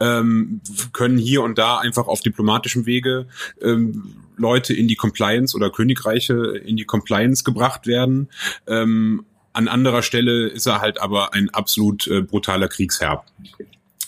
ähm, 0.00 0.60
können 0.92 1.18
hier 1.18 1.42
und 1.42 1.58
da 1.58 1.78
einfach 1.78 2.08
auf 2.08 2.20
diplomatischem 2.20 2.86
Wege 2.86 3.26
ähm, 3.62 4.16
Leute 4.40 4.74
in 4.74 4.88
die 4.88 4.96
Compliance 4.96 5.54
oder 5.56 5.70
Königreiche 5.70 6.34
in 6.64 6.76
die 6.76 6.84
Compliance 6.84 7.44
gebracht 7.44 7.86
werden. 7.86 8.28
Ähm, 8.66 9.24
an 9.52 9.68
anderer 9.68 10.02
Stelle 10.02 10.48
ist 10.48 10.66
er 10.66 10.80
halt 10.80 11.00
aber 11.00 11.34
ein 11.34 11.50
absolut 11.50 12.06
äh, 12.06 12.22
brutaler 12.22 12.68
Kriegsherr. 12.68 13.24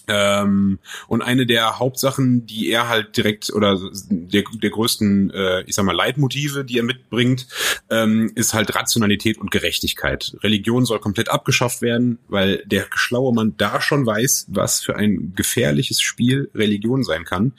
Ähm, 0.08 0.78
und 1.06 1.22
eine 1.22 1.46
der 1.46 1.78
Hauptsachen, 1.78 2.46
die 2.46 2.70
er 2.70 2.88
halt 2.88 3.16
direkt 3.16 3.52
oder 3.52 3.78
der, 4.10 4.44
der 4.54 4.70
größten, 4.70 5.30
äh, 5.30 5.62
ich 5.62 5.74
sag 5.74 5.84
mal, 5.84 5.94
Leitmotive, 5.94 6.64
die 6.64 6.78
er 6.78 6.82
mitbringt, 6.82 7.46
ähm, 7.90 8.32
ist 8.34 8.54
halt 8.54 8.74
Rationalität 8.74 9.38
und 9.38 9.50
Gerechtigkeit. 9.50 10.36
Religion 10.42 10.84
soll 10.84 10.98
komplett 10.98 11.28
abgeschafft 11.28 11.82
werden, 11.82 12.18
weil 12.28 12.62
der 12.66 12.86
schlaue 12.94 13.32
Mann 13.34 13.54
da 13.56 13.80
schon 13.80 14.04
weiß, 14.04 14.46
was 14.48 14.80
für 14.80 14.96
ein 14.96 15.32
gefährliches 15.36 16.00
Spiel 16.00 16.50
Religion 16.54 17.04
sein 17.04 17.24
kann. 17.24 17.52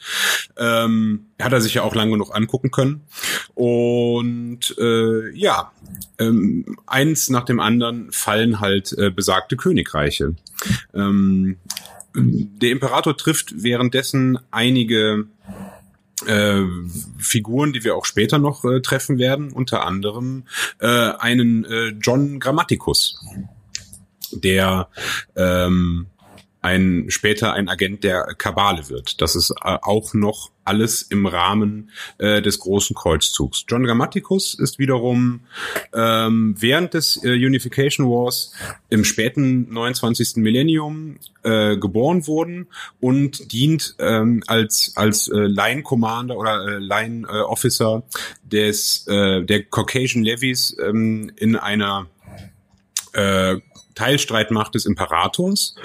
Ähm, 0.58 1.28
hat 1.42 1.54
er 1.54 1.62
sich 1.62 1.74
ja 1.74 1.84
auch 1.84 1.96
lang 1.96 2.12
genug 2.12 2.36
angucken 2.36 2.72
können. 2.72 3.02
Und 3.54 4.76
äh, 4.78 5.30
ja, 5.36 5.72
ähm, 6.20 6.78
eins 6.88 7.30
nach 7.30 7.44
dem 7.44 7.60
anderen 7.60 8.12
fallen 8.12 8.60
halt 8.60 8.94
äh, 8.98 9.10
besagte 9.10 9.58
Königreiche. 9.58 10.36
Ähm, 10.94 11.58
der 12.16 12.72
Imperator 12.72 13.18
trifft 13.18 13.64
währenddessen 13.64 14.40
einige 14.52 15.28
äh, 16.26 16.62
Figuren, 17.18 17.74
die 17.74 17.84
wir 17.84 17.96
auch 17.96 18.06
später 18.06 18.38
noch 18.38 18.64
äh, 18.66 18.82
treffen 18.82 19.18
werden, 19.18 19.52
unter 19.52 19.86
anderem 19.86 20.44
äh, 20.80 20.88
einen 20.88 21.66
äh, 21.66 21.90
John 22.00 22.40
Grammaticus, 22.40 23.20
der 24.32 24.90
ähm, 25.36 26.08
ein 26.64 27.06
später 27.10 27.54
ein 27.54 27.68
Agent 27.68 28.04
der 28.04 28.24
Kabale 28.38 28.90
wird. 28.90 29.22
Das 29.22 29.36
ist 29.36 29.52
äh, 29.52 29.78
auch 29.82 30.14
noch 30.14 30.50
alles 30.64 31.02
im 31.02 31.26
Rahmen 31.26 31.92
äh, 32.20 32.42
des 32.42 32.60
großen 32.60 32.96
Kreuzzugs. 32.96 33.66
John 33.68 33.84
Grammaticus 33.84 34.54
ist 34.54 34.80
wiederum 34.80 35.42
ähm, 35.94 36.56
während 36.58 36.94
des 36.94 37.22
äh, 37.22 37.32
Unification 37.32 38.08
Wars 38.08 38.54
im 38.90 39.04
späten 39.04 39.74
29. 39.74 40.38
Millennium 40.38 41.18
äh, 41.44 41.76
geboren 41.76 42.28
worden 42.28 42.68
und 43.02 43.52
dient 43.52 43.96
ähm, 44.00 44.42
als 44.48 44.94
als 44.96 45.28
äh, 45.28 45.36
Line 45.36 45.84
Commander 45.84 46.38
oder 46.38 46.66
äh, 46.66 46.78
Line 46.80 47.28
äh, 47.28 47.42
Officer 47.42 48.04
des 48.44 49.06
äh, 49.08 49.44
der 49.44 49.64
Caucasian 49.64 50.24
Levies 50.24 50.78
ähm, 50.82 51.30
in 51.36 51.58
einer 51.58 52.08
äh, 53.12 53.58
Teilstreitmacht 53.96 54.76
des 54.76 54.86
Imperators. 54.86 55.76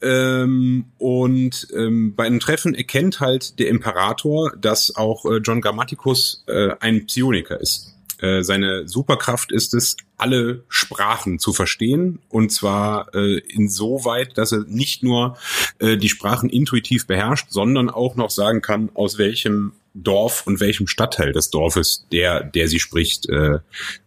Ähm, 0.00 0.86
und 0.98 1.68
ähm, 1.74 2.14
bei 2.14 2.26
einem 2.26 2.40
Treffen 2.40 2.74
erkennt 2.74 3.20
halt 3.20 3.58
der 3.58 3.68
Imperator, 3.68 4.52
dass 4.56 4.94
auch 4.94 5.24
äh, 5.24 5.38
John 5.38 5.60
Grammaticus 5.60 6.44
äh, 6.46 6.70
ein 6.80 7.06
Psioniker 7.06 7.60
ist. 7.60 7.94
Äh, 8.20 8.42
seine 8.42 8.88
Superkraft 8.88 9.52
ist 9.52 9.74
es, 9.74 9.96
alle 10.16 10.64
Sprachen 10.68 11.38
zu 11.38 11.52
verstehen 11.52 12.18
und 12.28 12.50
zwar 12.50 13.14
äh, 13.14 13.38
insoweit, 13.38 14.36
dass 14.36 14.50
er 14.50 14.64
nicht 14.66 15.04
nur 15.04 15.36
äh, 15.78 15.96
die 15.96 16.08
Sprachen 16.08 16.50
intuitiv 16.50 17.06
beherrscht, 17.06 17.46
sondern 17.50 17.88
auch 17.88 18.16
noch 18.16 18.30
sagen 18.30 18.60
kann, 18.60 18.90
aus 18.94 19.18
welchem 19.18 19.72
Dorf 20.02 20.46
und 20.46 20.60
welchem 20.60 20.86
Stadtteil 20.86 21.32
des 21.32 21.50
Dorfes 21.50 22.06
der, 22.12 22.42
der 22.42 22.68
sie 22.68 22.80
spricht, 22.80 23.28
äh, 23.28 23.58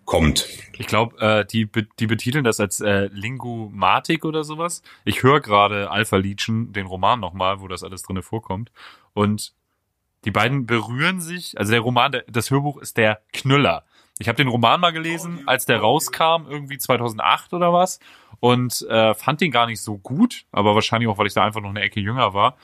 kommt. 0.06 0.48
Ich 0.78 0.88
glaube, 0.88 1.18
äh, 1.20 1.46
die, 1.46 1.70
die 2.00 2.08
betiteln 2.08 2.44
das 2.44 2.60
als 2.60 2.80
äh, 2.80 3.10
Lingumatik 3.14 4.26
oder 4.26 4.44
sowas. 4.44 4.82
Ich 5.06 5.24
höre 5.24 5.40
gerade 5.40 5.92
Alpha 5.92 6.18
Legion, 6.18 6.74
den 6.74 6.86
Roman 6.86 7.20
nochmal, 7.20 7.62
wo 7.62 7.68
das 7.68 7.84
alles 7.84 8.04
drinne 8.04 8.22
vorkommt. 8.22 8.72
Und 9.14 9.54
die 10.26 10.32
beiden 10.32 10.66
berühren 10.66 11.22
sich, 11.22 11.58
also 11.58 11.72
der 11.72 11.82
Roman, 11.82 12.12
der, 12.12 12.24
das 12.28 12.52
Hörbuch 12.52 12.78
ist 12.78 12.98
der 12.98 13.22
Knüller. 13.34 13.84
Ich 14.20 14.28
habe 14.28 14.36
den 14.36 14.50
Roman 14.50 14.80
mal 14.80 14.92
gelesen, 14.92 15.44
als 15.48 15.66
der 15.66 15.80
rauskam, 15.80 16.46
irgendwie 16.48 16.78
2008 16.78 17.54
oder 17.54 17.74
was, 17.74 18.00
und 18.40 18.86
äh, 18.88 19.14
fand 19.16 19.42
den 19.42 19.52
gar 19.52 19.66
nicht 19.66 19.82
so 19.82 19.98
gut, 19.98 20.46
aber 20.52 20.76
wahrscheinlich 20.76 21.10
auch, 21.10 21.18
weil 21.18 21.28
ich 21.28 21.34
da 21.34 21.44
einfach 21.44 21.62
noch 21.62 21.70
eine 21.70 21.82
Ecke 21.82 22.00
jünger 22.00 22.34
war. 22.34 22.56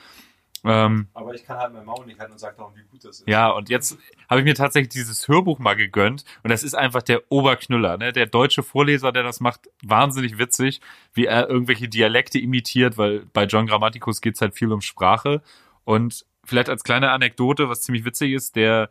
Ähm, 0.64 1.08
aber 1.14 1.34
ich 1.34 1.44
kann 1.44 1.58
halt 1.58 1.72
mein 1.72 1.84
Maul 1.84 2.06
nicht 2.06 2.18
halten 2.18 2.32
und 2.32 2.38
sag 2.38 2.56
doch, 2.56 2.74
wie 2.74 2.82
gut 2.82 3.04
das 3.04 3.20
ist. 3.20 3.28
Ja, 3.28 3.48
und 3.50 3.68
jetzt 3.68 3.96
habe 4.28 4.40
ich 4.40 4.44
mir 4.44 4.54
tatsächlich 4.54 4.88
dieses 4.88 5.28
Hörbuch 5.28 5.58
mal 5.58 5.74
gegönnt 5.74 6.24
und 6.42 6.50
das 6.50 6.62
ist 6.62 6.74
einfach 6.74 7.02
der 7.02 7.30
Oberknüller. 7.30 7.96
Ne? 7.96 8.12
Der 8.12 8.26
deutsche 8.26 8.62
Vorleser, 8.62 9.12
der 9.12 9.22
das 9.22 9.40
macht, 9.40 9.68
wahnsinnig 9.82 10.38
witzig, 10.38 10.80
wie 11.12 11.26
er 11.26 11.48
irgendwelche 11.48 11.88
Dialekte 11.88 12.38
imitiert, 12.38 12.98
weil 12.98 13.26
bei 13.32 13.44
John 13.44 13.66
Grammaticus 13.66 14.20
geht's 14.20 14.40
halt 14.40 14.54
viel 14.54 14.72
um 14.72 14.80
Sprache. 14.80 15.42
Und 15.84 16.26
vielleicht 16.44 16.68
als 16.68 16.84
kleine 16.84 17.10
Anekdote, 17.10 17.68
was 17.68 17.82
ziemlich 17.82 18.04
witzig 18.04 18.32
ist, 18.32 18.56
der 18.56 18.90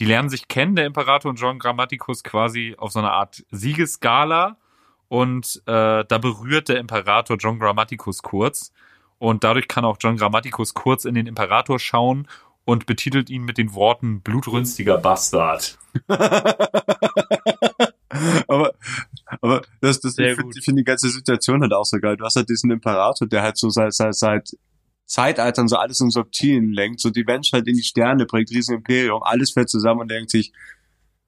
die 0.00 0.04
lernen 0.04 0.30
sich 0.30 0.48
kennen, 0.48 0.74
der 0.74 0.86
Imperator 0.86 1.30
und 1.30 1.36
John 1.36 1.58
Grammaticus 1.58 2.24
quasi 2.24 2.74
auf 2.78 2.92
so 2.92 2.98
einer 2.98 3.12
Art 3.12 3.44
Siegesgala 3.50 4.56
und 5.08 5.62
äh, 5.66 6.04
da 6.04 6.18
berührt 6.18 6.68
der 6.68 6.78
Imperator 6.78 7.36
John 7.36 7.58
Grammaticus 7.58 8.22
kurz 8.22 8.72
und 9.22 9.44
dadurch 9.44 9.68
kann 9.68 9.84
auch 9.84 9.98
John 10.00 10.16
Grammaticus 10.16 10.74
kurz 10.74 11.04
in 11.04 11.14
den 11.14 11.28
Imperator 11.28 11.78
schauen 11.78 12.26
und 12.64 12.86
betitelt 12.86 13.30
ihn 13.30 13.44
mit 13.44 13.56
den 13.56 13.72
Worten 13.72 14.20
blutrünstiger 14.20 14.98
Bastard. 14.98 15.78
aber, 18.48 18.74
aber 19.40 19.62
das, 19.80 20.00
das, 20.00 20.18
ich 20.18 20.34
finde 20.34 20.60
find 20.60 20.76
die 20.76 20.82
ganze 20.82 21.08
Situation 21.08 21.62
halt 21.62 21.72
auch 21.72 21.84
so 21.84 22.00
geil. 22.00 22.16
Du 22.16 22.24
hast 22.24 22.34
halt 22.34 22.48
diesen 22.48 22.72
Imperator, 22.72 23.28
der 23.28 23.42
halt 23.42 23.56
so 23.58 23.70
seit, 23.70 23.94
seit, 23.94 24.16
seit 24.16 24.56
Zeitaltern 25.06 25.68
so 25.68 25.76
alles 25.76 26.00
um 26.00 26.10
Subtilen 26.10 26.72
lenkt, 26.72 26.98
so 26.98 27.10
die 27.10 27.22
Menschheit 27.22 27.68
in 27.68 27.76
die 27.76 27.84
Sterne 27.84 28.26
bringt, 28.26 28.50
riesen 28.50 28.78
Imperium, 28.78 29.22
alles 29.22 29.52
fällt 29.52 29.70
zusammen 29.70 30.00
und 30.00 30.10
denkt 30.10 30.30
sich, 30.30 30.52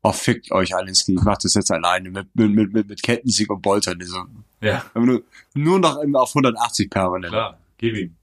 oh, 0.02 0.10
fickt 0.10 0.50
euch 0.50 0.74
alles, 0.74 1.06
ich 1.06 1.20
mach 1.22 1.38
das 1.38 1.54
jetzt 1.54 1.70
alleine 1.70 2.10
mit, 2.10 2.26
mit, 2.34 2.50
mit, 2.50 2.72
mit, 2.72 2.88
mit 2.88 3.04
Kettensieg 3.04 3.50
und 3.50 3.62
Boltern. 3.62 4.02
Ja. 4.60 4.84
Nur, 4.94 5.22
nur 5.54 5.78
noch 5.78 5.96
auf 6.14 6.30
180 6.30 6.90
permanent. 6.90 7.32
Klar. 7.32 7.60
Gib 7.84 7.96
ihm. 7.96 8.16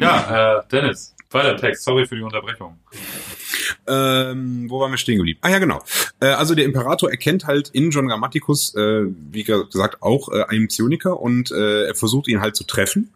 Ja, 0.00 0.60
äh, 0.60 0.62
Dennis, 0.72 1.14
weiter 1.30 1.58
Text. 1.58 1.84
Sorry 1.84 2.06
für 2.06 2.16
die 2.16 2.22
Unterbrechung. 2.22 2.78
Ähm, 3.86 4.64
wo 4.70 4.80
waren 4.80 4.92
wir 4.92 4.96
stehen 4.96 5.18
geblieben? 5.18 5.38
Ah 5.42 5.50
ja, 5.50 5.58
genau. 5.58 5.82
Äh, 6.20 6.28
also 6.28 6.54
der 6.54 6.64
Imperator 6.64 7.10
erkennt 7.10 7.44
halt 7.44 7.68
in 7.68 7.90
John 7.90 8.08
Grammaticus, 8.08 8.74
äh, 8.76 9.04
wie 9.30 9.44
gesagt, 9.44 10.00
auch 10.00 10.32
äh, 10.32 10.44
einen 10.44 10.68
Psioniker 10.68 11.20
und 11.20 11.50
äh, 11.50 11.88
er 11.88 11.94
versucht 11.94 12.28
ihn 12.28 12.40
halt 12.40 12.56
zu 12.56 12.64
treffen 12.64 13.12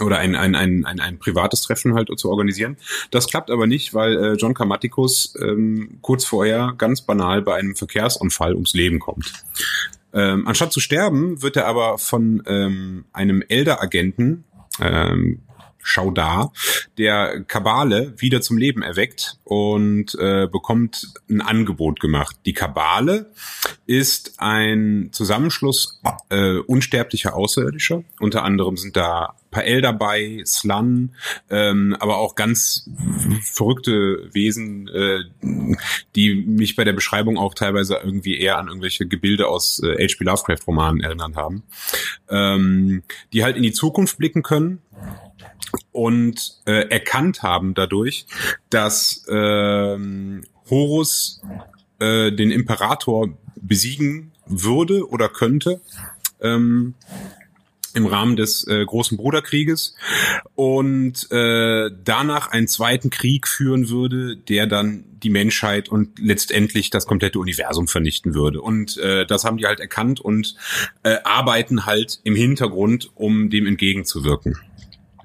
oder 0.00 0.18
ein, 0.18 0.36
ein, 0.36 0.54
ein, 0.54 0.84
ein, 0.84 1.00
ein 1.00 1.18
privates 1.18 1.62
Treffen 1.62 1.94
halt 1.94 2.08
zu 2.16 2.30
organisieren. 2.30 2.76
Das 3.10 3.26
klappt 3.26 3.50
aber 3.50 3.66
nicht, 3.66 3.92
weil 3.92 4.16
äh, 4.16 4.32
John 4.34 4.54
Grammaticus 4.54 5.34
ähm, 5.42 5.98
kurz 6.00 6.24
vorher 6.24 6.74
ganz 6.78 7.02
banal 7.02 7.42
bei 7.42 7.56
einem 7.56 7.74
Verkehrsunfall 7.74 8.54
ums 8.54 8.72
Leben 8.72 9.00
kommt. 9.00 9.32
Ähm, 10.12 10.46
anstatt 10.46 10.72
zu 10.72 10.80
sterben, 10.80 11.42
wird 11.42 11.56
er 11.56 11.66
aber 11.66 11.98
von 11.98 12.42
ähm, 12.46 13.04
einem 13.12 13.42
Elder-Agenten, 13.46 14.44
ähm, 14.80 15.42
Schaudar, 15.86 16.52
der 16.98 17.44
Kabale 17.44 18.14
wieder 18.16 18.40
zum 18.40 18.58
Leben 18.58 18.82
erweckt 18.82 19.38
und 19.44 20.16
äh, 20.16 20.48
bekommt 20.50 21.14
ein 21.30 21.40
Angebot 21.40 22.00
gemacht. 22.00 22.36
Die 22.44 22.54
Kabale 22.54 23.30
ist 23.86 24.34
ein 24.38 25.10
Zusammenschluss 25.12 26.02
äh, 26.28 26.56
unsterblicher 26.58 27.36
Außerirdischer. 27.36 28.02
Unter 28.18 28.42
anderem 28.42 28.76
sind 28.76 28.96
da 28.96 29.36
Pael 29.56 29.80
dabei, 29.80 30.42
Slan, 30.44 31.14
ähm, 31.48 31.96
aber 31.98 32.18
auch 32.18 32.34
ganz 32.34 32.90
verrückte 33.40 34.28
Wesen, 34.34 34.86
äh, 34.88 35.20
die 36.14 36.34
mich 36.34 36.76
bei 36.76 36.84
der 36.84 36.92
Beschreibung 36.92 37.38
auch 37.38 37.54
teilweise 37.54 37.96
irgendwie 38.04 38.38
eher 38.38 38.58
an 38.58 38.68
irgendwelche 38.68 39.06
Gebilde 39.06 39.48
aus 39.48 39.82
äh, 39.82 39.94
H.P. 39.94 40.24
Lovecraft-Romanen 40.24 41.00
erinnert 41.00 41.36
haben, 41.36 41.62
ähm, 42.28 43.02
die 43.32 43.44
halt 43.44 43.56
in 43.56 43.62
die 43.62 43.72
Zukunft 43.72 44.18
blicken 44.18 44.42
können 44.42 44.82
und 45.90 46.60
äh, 46.66 46.90
erkannt 46.90 47.42
haben 47.42 47.72
dadurch, 47.72 48.26
dass 48.68 49.24
ähm, 49.30 50.44
Horus 50.68 51.40
äh, 51.98 52.30
den 52.30 52.50
Imperator 52.50 53.30
besiegen 53.56 54.32
würde 54.44 55.08
oder 55.08 55.30
könnte. 55.30 55.80
Ähm, 56.42 56.92
im 57.96 58.06
Rahmen 58.06 58.36
des 58.36 58.66
äh, 58.66 58.84
großen 58.84 59.16
Bruderkrieges 59.16 59.96
und 60.54 61.30
äh, 61.32 61.90
danach 62.04 62.48
einen 62.48 62.68
zweiten 62.68 63.10
Krieg 63.10 63.48
führen 63.48 63.88
würde, 63.88 64.36
der 64.36 64.66
dann 64.66 65.04
die 65.22 65.30
Menschheit 65.30 65.88
und 65.88 66.18
letztendlich 66.18 66.90
das 66.90 67.06
komplette 67.06 67.38
Universum 67.38 67.88
vernichten 67.88 68.34
würde. 68.34 68.60
Und 68.60 68.98
äh, 68.98 69.26
das 69.26 69.44
haben 69.44 69.56
die 69.56 69.66
halt 69.66 69.80
erkannt 69.80 70.20
und 70.20 70.56
äh, 71.02 71.16
arbeiten 71.24 71.86
halt 71.86 72.20
im 72.22 72.36
Hintergrund, 72.36 73.10
um 73.14 73.48
dem 73.48 73.66
entgegenzuwirken. 73.66 74.58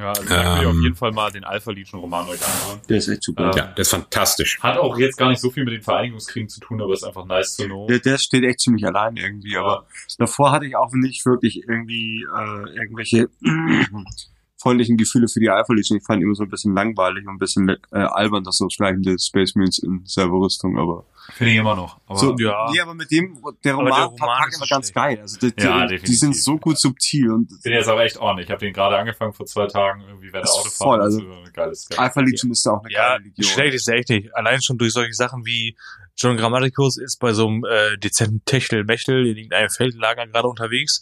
Ja, 0.01 0.09
also 0.09 0.23
da 0.23 0.55
will 0.55 0.57
ich 0.57 0.63
Ähm. 0.63 0.69
auf 0.69 0.83
jeden 0.83 0.95
Fall 0.95 1.11
mal 1.11 1.31
den 1.31 1.43
Alpha 1.43 1.71
Legion 1.71 2.01
Roman 2.01 2.27
euch 2.27 2.43
anschauen. 2.43 2.81
Der 2.89 2.97
ist 2.97 3.07
echt 3.07 3.23
super. 3.23 3.51
Ja. 3.51 3.55
Ja, 3.55 3.73
das 3.75 3.87
ist 3.87 3.91
fantastisch. 3.91 4.59
Hat 4.61 4.77
auch 4.77 4.97
jetzt 4.97 5.15
gar 5.15 5.29
nicht 5.29 5.39
so 5.39 5.51
viel 5.51 5.63
mit 5.63 5.73
den 5.73 5.83
Vereinigungskriegen 5.83 6.49
zu 6.49 6.59
tun, 6.59 6.81
aber 6.81 6.93
ist 6.93 7.03
einfach 7.03 7.25
nice 7.25 7.55
to 7.55 7.65
know. 7.65 7.85
Der, 7.87 7.99
der 7.99 8.17
steht 8.17 8.43
echt 8.43 8.61
ziemlich 8.61 8.83
allein 8.85 9.15
irgendwie, 9.15 9.55
aber 9.57 9.85
davor 10.17 10.51
hatte 10.51 10.65
ich 10.65 10.75
auch 10.75 10.91
nicht 10.93 11.23
wirklich 11.25 11.63
irgendwie 11.67 12.23
äh, 12.23 12.75
irgendwelche 12.75 13.29
freundlichen 14.57 14.97
Gefühle 14.97 15.27
für 15.27 15.39
die 15.39 15.49
Alpha 15.49 15.73
Legion. 15.73 15.97
Ich 15.97 16.05
fand 16.05 16.21
immer 16.21 16.35
so 16.35 16.43
ein 16.43 16.49
bisschen 16.49 16.75
langweilig 16.75 17.25
und 17.27 17.35
ein 17.35 17.39
bisschen 17.39 17.69
äh, 17.69 17.97
albern, 17.99 18.43
das 18.43 18.57
so 18.57 18.67
schleichende 18.69 19.17
Space 19.19 19.55
Marines 19.55 19.79
in 19.79 20.01
selber 20.05 20.39
Rüstung, 20.39 20.77
aber 20.77 21.05
Finde 21.33 21.51
ich 21.53 21.57
immer 21.59 21.75
noch. 21.75 21.99
Aber 22.07 22.17
so, 22.19 22.35
ja. 22.37 22.69
nee, 22.71 22.79
aber 22.81 22.93
mit 22.93 23.09
dem, 23.11 23.41
der 23.63 23.73
Aber 23.73 23.83
Roman, 23.83 23.99
der 23.99 24.05
Roman 24.25 24.49
ist 24.49 24.57
immer 24.57 24.67
ganz 24.67 24.91
geil. 24.93 25.19
Also 25.21 25.39
die, 25.39 25.55
die, 25.55 25.63
Ja, 25.63 25.85
die 25.87 26.13
sind 26.15 26.35
so 26.35 26.57
gut 26.57 26.79
subtil 26.79 27.31
und 27.31 27.47
bin 27.63 27.73
jetzt 27.73 27.87
aber 27.87 28.03
echt 28.03 28.17
ordentlich. 28.17 28.47
Ich 28.47 28.51
habe 28.51 28.59
den 28.65 28.73
gerade 28.73 28.97
angefangen 28.97 29.33
vor 29.33 29.45
zwei 29.45 29.67
Tagen, 29.67 30.01
irgendwie 30.07 30.27
Ist 30.27 30.35
Autofahrt. 30.35 30.73
voll, 30.73 31.01
also- 31.01 31.19
Das 31.21 31.27
ist 31.39 31.47
ein 31.47 31.53
geiles 31.53 31.87
Game. 31.89 31.99
Alpha 31.99 32.21
Legion 32.21 32.51
ist 32.51 32.65
da 32.65 32.71
auch 32.71 32.83
eine 32.83 32.91
Ja, 32.93 33.09
geile 33.17 33.23
Legion. 33.23 33.43
schlecht 33.47 33.73
ist 33.75 33.87
echt 33.87 34.09
nicht. 34.09 34.35
Allein 34.35 34.61
schon 34.61 34.77
durch 34.77 34.93
solche 34.93 35.13
Sachen 35.13 35.45
wie 35.45 35.77
John 36.21 36.37
Grammaticus 36.37 36.97
ist 36.97 37.19
bei 37.19 37.33
so 37.33 37.47
einem 37.47 37.65
äh, 37.65 37.97
dezenten 37.97 38.43
Techtel-Mechtel 38.45 39.25
in 39.27 39.37
irgendeinem 39.37 39.69
Feldlager 39.69 40.27
gerade 40.27 40.47
unterwegs 40.47 41.01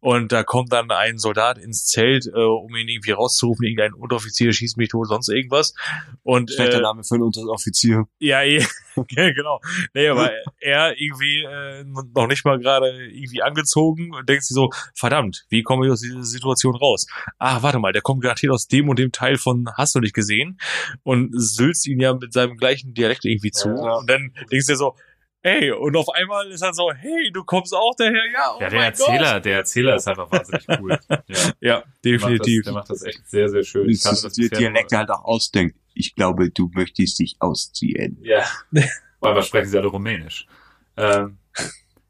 und 0.00 0.32
da 0.32 0.42
kommt 0.42 0.72
dann 0.72 0.90
ein 0.90 1.18
Soldat 1.18 1.58
ins 1.58 1.86
Zelt, 1.86 2.26
äh, 2.26 2.38
um 2.38 2.74
ihn 2.74 2.88
irgendwie 2.88 3.12
rauszurufen, 3.12 3.64
irgendein 3.64 3.92
Unteroffizier 3.92 4.52
schießt 4.52 4.76
mich 4.76 4.88
tot, 4.88 5.08
sonst 5.08 5.28
irgendwas. 5.28 5.74
Und 6.22 6.50
Schlechter 6.52 6.78
äh, 6.78 6.82
Name 6.82 7.04
für 7.04 7.14
einen 7.14 7.24
Unteroffizier. 7.24 8.04
ja, 8.18 8.42
eh, 8.42 8.64
ja, 9.10 9.32
genau. 9.32 9.60
Nee, 9.94 10.08
aber 10.08 10.30
er 10.58 10.98
irgendwie 10.98 11.42
äh, 11.42 11.84
noch 11.84 12.26
nicht 12.26 12.44
mal 12.44 12.58
gerade 12.58 13.06
irgendwie 13.06 13.42
angezogen 13.42 14.14
und 14.14 14.28
denkt 14.28 14.44
sich 14.44 14.54
so, 14.54 14.70
verdammt, 14.94 15.46
wie 15.48 15.62
komme 15.62 15.86
ich 15.86 15.92
aus 15.92 16.00
dieser 16.00 16.22
Situation 16.22 16.74
raus? 16.76 17.06
Ach, 17.38 17.62
warte 17.62 17.78
mal, 17.78 17.92
der 17.92 18.02
kommt 18.02 18.22
garantiert 18.22 18.52
aus 18.52 18.68
dem 18.68 18.88
und 18.88 18.98
dem 18.98 19.12
Teil 19.12 19.36
von 19.36 19.68
Hast 19.76 19.94
du 19.94 20.00
nicht 20.00 20.14
gesehen 20.14 20.58
und 21.02 21.30
sülzt 21.32 21.86
ihn 21.86 22.00
ja 22.00 22.14
mit 22.14 22.32
seinem 22.32 22.56
gleichen 22.56 22.94
Dialekt 22.94 23.24
irgendwie 23.24 23.50
zu. 23.50 23.68
Ja. 23.68 23.96
Und 23.96 24.08
dann 24.08 24.32
denkst 24.56 24.66
dir 24.66 24.76
so, 24.76 24.96
hey, 25.42 25.70
und 25.70 25.96
auf 25.96 26.08
einmal 26.08 26.50
ist 26.50 26.62
er 26.62 26.74
so, 26.74 26.92
hey, 26.92 27.30
du 27.32 27.44
kommst 27.44 27.74
auch 27.74 27.94
daher, 27.96 28.24
ja, 28.32 28.54
oh 28.56 28.60
Ja, 28.60 28.68
der 28.68 28.78
mein 28.78 28.88
Erzähler, 28.88 29.40
der 29.40 29.56
Erzähler 29.56 29.96
ist 29.96 30.08
einfach 30.08 30.30
wahnsinnig 30.30 30.66
cool. 30.80 30.90
Ja, 30.90 30.98
Gott. 31.08 31.24
Ja, 31.28 31.50
der 31.62 31.82
macht 31.82 32.04
definitiv. 32.04 32.58
Das, 32.58 32.64
der 32.64 32.72
macht 32.72 32.90
das 32.90 33.02
echt 33.02 33.28
sehr, 33.28 33.48
sehr 33.48 33.62
schön. 33.62 33.88
Ich 33.88 34.04
ist 34.04 34.24
das 34.24 34.32
die 34.32 34.42
bisher 34.42 34.58
Dialekte 34.58 34.98
halt 34.98 35.10
auch 35.10 35.24
ausdenkt. 35.24 35.76
Ich 35.94 36.14
glaube, 36.14 36.50
du 36.50 36.70
möchtest 36.74 37.18
dich 37.20 37.36
ausziehen. 37.38 38.18
Ja. 38.22 38.44
Vor 39.20 39.30
allem 39.30 39.42
sprechen 39.42 39.68
sie 39.68 39.78
alle 39.78 39.88
Rumänisch. 39.88 40.46
Ähm, 40.96 41.38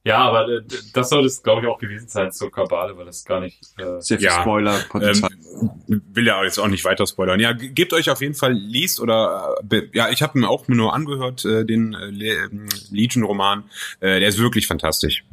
ja, 0.06 0.18
aber 0.18 0.48
äh, 0.48 0.62
das 0.94 1.10
soll 1.10 1.24
es, 1.26 1.42
glaube 1.42 1.60
ich, 1.62 1.68
auch 1.68 1.78
gewesen 1.78 2.08
sein 2.08 2.32
zur 2.32 2.50
Kabale, 2.50 2.96
weil 2.96 3.04
das 3.06 3.24
gar 3.24 3.40
nicht. 3.40 3.60
Äh, 3.76 4.00
Sehr 4.00 4.18
viel 4.18 4.26
Ja, 4.28 4.40
Spoiler-Potenzial. 4.40 5.30
Ähm, 5.88 6.02
will 6.14 6.26
ja 6.26 6.42
jetzt 6.44 6.58
auch 6.58 6.68
nicht 6.68 6.84
weiter 6.84 7.06
spoilern. 7.06 7.40
Ja, 7.40 7.52
ge- 7.52 7.68
gebt 7.70 7.92
euch 7.92 8.08
auf 8.10 8.20
jeden 8.20 8.34
Fall, 8.34 8.52
liest 8.52 9.00
oder 9.00 9.54
äh, 9.70 9.82
ja, 9.92 10.08
ich 10.08 10.22
habe 10.22 10.38
mir 10.38 10.48
auch 10.48 10.68
nur 10.68 10.94
angehört, 10.94 11.44
äh, 11.44 11.64
den 11.64 11.92
äh, 11.94 12.06
ähm, 12.44 12.66
Legion-Roman. 12.90 13.64
Äh, 14.00 14.20
der 14.20 14.28
ist 14.28 14.38
wirklich 14.38 14.66
fantastisch. 14.66 15.24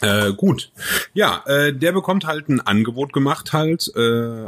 Äh, 0.00 0.32
gut. 0.34 0.70
Ja, 1.12 1.42
äh, 1.46 1.72
der 1.72 1.90
bekommt 1.92 2.24
halt 2.26 2.48
ein 2.48 2.60
Angebot 2.60 3.12
gemacht, 3.12 3.52
halt, 3.52 3.90
äh, 3.96 4.46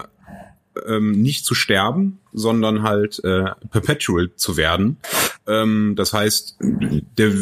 ähm, 0.87 1.23
nicht 1.23 1.45
zu 1.45 1.55
sterben, 1.55 2.21
sondern 2.33 2.83
halt 2.83 3.23
äh, 3.25 3.45
perpetual 3.71 4.31
zu 4.37 4.57
werden. 4.57 4.99
Ähm, 5.47 5.95
das 5.97 6.13
heißt, 6.13 6.57
der, 6.61 7.33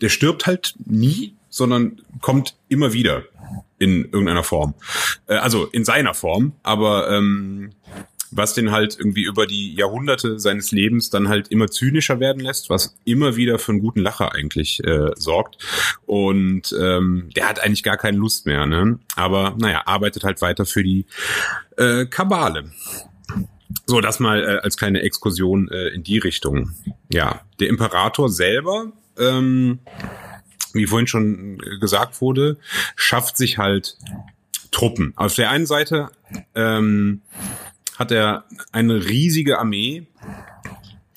der 0.00 0.08
stirbt 0.08 0.46
halt 0.46 0.74
nie, 0.84 1.34
sondern 1.48 2.00
kommt 2.20 2.56
immer 2.68 2.92
wieder 2.92 3.24
in 3.78 4.04
irgendeiner 4.04 4.44
Form. 4.44 4.74
Äh, 5.26 5.34
also 5.34 5.66
in 5.66 5.84
seiner 5.84 6.14
Form, 6.14 6.52
aber 6.62 7.10
ähm, 7.10 7.72
was 8.32 8.54
den 8.54 8.72
halt 8.72 8.98
irgendwie 8.98 9.22
über 9.22 9.46
die 9.46 9.74
Jahrhunderte 9.74 10.40
seines 10.40 10.72
Lebens 10.72 11.10
dann 11.10 11.28
halt 11.28 11.48
immer 11.48 11.68
zynischer 11.68 12.18
werden 12.18 12.42
lässt, 12.42 12.70
was 12.70 12.96
immer 13.04 13.36
wieder 13.36 13.58
für 13.58 13.72
einen 13.72 13.80
guten 13.80 14.00
Lacher 14.00 14.32
eigentlich 14.32 14.82
äh, 14.84 15.10
sorgt. 15.14 15.58
Und 16.06 16.74
ähm, 16.80 17.28
der 17.36 17.48
hat 17.48 17.60
eigentlich 17.60 17.82
gar 17.82 17.98
keine 17.98 18.16
Lust 18.16 18.46
mehr, 18.46 18.66
ne? 18.66 18.98
Aber 19.16 19.54
naja, 19.58 19.82
arbeitet 19.86 20.24
halt 20.24 20.40
weiter 20.40 20.64
für 20.64 20.82
die 20.82 21.06
äh, 21.76 22.06
Kabale. 22.06 22.72
So, 23.86 24.00
das 24.00 24.20
mal 24.20 24.42
äh, 24.42 24.58
als 24.62 24.76
kleine 24.76 25.02
Exkursion 25.02 25.68
äh, 25.68 25.88
in 25.88 26.02
die 26.02 26.18
Richtung. 26.18 26.72
Ja, 27.12 27.42
der 27.60 27.68
Imperator 27.68 28.28
selber, 28.28 28.92
ähm, 29.18 29.80
wie 30.72 30.86
vorhin 30.86 31.06
schon 31.06 31.58
gesagt 31.80 32.20
wurde, 32.20 32.58
schafft 32.96 33.36
sich 33.36 33.58
halt 33.58 33.98
Truppen. 34.70 35.12
Auf 35.16 35.34
der 35.34 35.50
einen 35.50 35.66
Seite 35.66 36.10
ähm, 36.54 37.20
hat 38.02 38.10
er 38.10 38.44
eine 38.72 39.04
riesige 39.04 39.60
Armee 39.60 40.08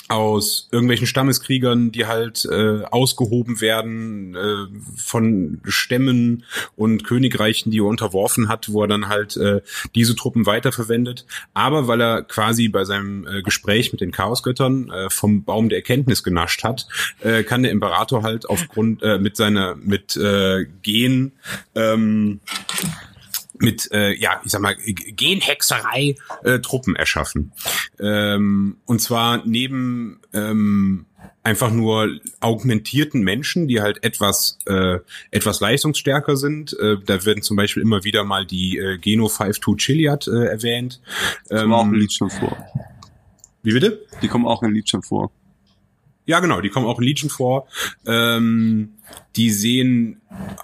aus 0.08 0.70
irgendwelchen 0.72 1.08
Stammeskriegern, 1.08 1.92
die 1.92 2.06
halt 2.06 2.46
äh, 2.46 2.84
ausgehoben 2.84 3.60
werden 3.60 4.36
äh, 4.36 4.80
von 4.96 5.62
Stämmen 5.64 6.44
und 6.76 7.04
Königreichen, 7.04 7.72
die 7.72 7.80
er 7.80 7.86
unterworfen 7.86 8.48
hat, 8.48 8.72
wo 8.72 8.84
er 8.84 8.88
dann 8.88 9.10
halt 9.10 9.36
äh, 9.36 9.62
diese 9.96 10.16
Truppen 10.16 10.46
weiterverwendet. 10.46 11.26
Aber 11.56 11.88
weil 11.88 12.02
er 12.02 12.22
quasi 12.22 12.68
bei 12.68 12.86
seinem 12.86 13.26
äh, 13.26 13.42
Gespräch 13.42 13.94
mit 13.94 14.02
den 14.02 14.12
Chaosgöttern 14.12 14.92
äh, 14.92 15.10
vom 15.10 15.44
Baum 15.44 15.70
der 15.70 15.80
Erkenntnis 15.80 16.24
genascht 16.24 16.64
hat, 16.64 16.88
äh, 17.22 17.42
kann 17.42 17.64
der 17.64 17.72
Imperator 17.72 18.22
halt 18.22 18.48
aufgrund 18.48 19.02
äh, 19.02 19.18
mit 19.18 19.36
seiner 19.36 19.74
mit 19.74 20.16
äh, 20.18 20.68
Gen 20.84 21.32
ähm, 21.74 22.42
mit, 23.60 23.92
äh, 23.92 24.14
ja, 24.14 24.42
ich 24.44 24.52
sag 24.52 24.62
mal, 24.62 24.76
Genhexerei 24.76 26.16
äh, 26.44 26.60
Truppen 26.60 26.96
erschaffen. 26.96 27.52
Ähm, 28.00 28.78
und 28.86 29.02
zwar 29.02 29.44
neben 29.46 30.20
ähm, 30.34 31.06
einfach 31.44 31.72
nur 31.72 32.20
augmentierten 32.40 33.22
Menschen, 33.22 33.68
die 33.68 33.82
halt 33.82 34.04
etwas 34.04 34.58
äh, 34.66 35.00
etwas 35.32 35.60
leistungsstärker 35.60 36.36
sind. 36.38 36.78
Äh, 36.80 36.98
da 37.06 37.24
werden 37.26 37.44
zum 37.44 37.56
Beispiel 37.56 37.84
immer 37.84 38.04
wieder 38.04 38.24
mal 38.24 38.46
die 38.46 38.78
äh, 38.78 38.98
Geno 38.98 39.28
52 39.28 39.78
Chiliad 39.78 40.28
äh, 40.28 40.46
erwähnt. 40.46 41.02
Die 41.50 41.56
kommen 41.56 41.74
auch 41.74 41.86
in 41.86 41.94
Ähm, 41.94 42.00
Legion 42.00 42.30
vor. 42.30 42.58
wie 43.64 43.74
bitte? 43.74 44.06
Die 44.22 44.28
kommen 44.28 44.46
auch 44.48 44.64
in 44.64 44.74
Legion 44.74 45.04
vor. 45.04 45.32
Ja, 46.28 46.40
genau, 46.40 46.62
die 46.62 46.70
kommen 46.70 46.88
auch 46.88 46.98
in 46.98 47.06
Legion 47.06 47.30
vor. 47.30 47.68
Ähm, 48.08 48.94
die 49.36 49.52
sehen 49.52 50.22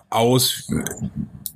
aus, 0.09 0.67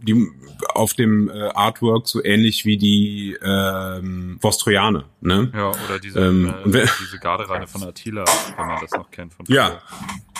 die 0.06 0.28
auf 0.70 0.94
dem 0.94 1.30
äh, 1.30 1.50
Artwork 1.50 2.08
so 2.08 2.24
ähnlich 2.24 2.66
wie 2.66 2.78
die 2.78 3.38
ähm, 3.42 4.38
Vostrojaner, 4.42 5.06
ne? 5.22 5.52
ja, 5.54 5.70
oder 5.70 6.00
diese, 6.02 6.20
Ähm, 6.20 6.54
äh, 6.66 6.86
diese 7.02 7.20
Gardereine 7.20 7.68
von 7.68 7.84
Attila, 7.84 8.26
wenn 8.58 8.68
man 8.68 8.82
das 8.82 8.92
noch 8.92 9.12
kennt. 9.12 9.34
Von 9.34 9.46
Ja. 9.50 9.82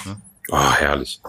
Ne? 0.06 0.22
Oh, 0.50 0.72
herrlich. 0.72 1.22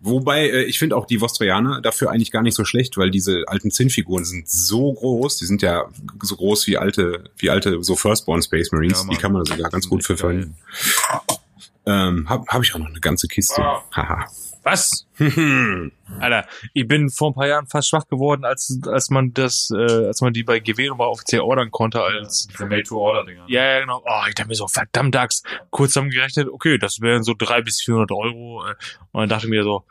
Wobei, 0.00 0.48
äh, 0.48 0.62
ich 0.64 0.78
finde 0.78 0.96
auch 0.96 1.06
die 1.06 1.20
Vostrojaner 1.20 1.80
dafür 1.80 2.10
eigentlich 2.10 2.30
gar 2.30 2.42
nicht 2.42 2.54
so 2.54 2.64
schlecht, 2.64 2.96
weil 2.96 3.10
diese 3.10 3.44
alten 3.46 3.70
Zinnfiguren 3.70 4.24
sind 4.24 4.48
so 4.48 4.92
groß, 4.92 5.36
die 5.38 5.46
sind 5.46 5.62
ja 5.62 5.88
so 6.22 6.36
groß 6.36 6.66
wie 6.66 6.78
alte, 6.78 7.30
wie 7.36 7.50
alte 7.50 7.82
so 7.82 7.96
Firstborn 7.96 8.42
Space 8.42 8.72
Marines, 8.72 9.04
Ja, 9.04 9.10
die 9.10 9.16
kann 9.16 9.32
man 9.32 9.44
sogar 9.44 9.70
ganz 9.70 9.88
gut 9.88 10.04
für 10.04 10.16
verwenden. 10.16 10.56
Ähm, 11.86 12.28
hab, 12.28 12.46
hab 12.48 12.62
ich 12.62 12.74
auch 12.74 12.78
noch 12.78 12.88
eine 12.88 13.00
ganze 13.00 13.26
Kiste. 13.26 13.62
Haha. 13.62 14.26
Was? 14.62 15.06
Alter, 16.20 16.46
ich 16.74 16.86
bin 16.86 17.08
vor 17.08 17.30
ein 17.30 17.34
paar 17.34 17.46
Jahren 17.46 17.66
fast 17.66 17.88
schwach 17.88 18.06
geworden, 18.08 18.44
als, 18.44 18.78
als 18.86 19.08
man 19.10 19.32
das, 19.32 19.70
äh, 19.74 20.06
als 20.06 20.20
man 20.20 20.32
die 20.32 20.42
bei 20.42 20.60
GW 20.60 20.88
nochmal 20.88 21.08
offiziell 21.08 21.40
ordern 21.40 21.70
konnte 21.70 22.02
als, 22.02 22.46
Diese 22.48 22.66
Made-to-Order-Dinger. 22.66 23.44
ja, 23.48 23.64
ja, 23.64 23.80
genau. 23.80 24.02
Oh, 24.04 24.22
ich 24.28 24.34
dachte 24.34 24.48
mir 24.48 24.54
so, 24.54 24.68
verdammt 24.68 25.14
Dax, 25.14 25.42
kurz 25.70 25.92
zusammengerechnet, 25.92 26.48
okay, 26.48 26.78
das 26.78 27.00
wären 27.00 27.22
so 27.22 27.34
drei 27.36 27.62
bis 27.62 27.80
400 27.80 28.10
Euro. 28.12 28.64
äh, 28.66 28.74
Und 29.12 29.20
dann 29.22 29.28
dachte 29.30 29.46
ich 29.46 29.50
mir 29.50 29.62
so, 29.62 29.84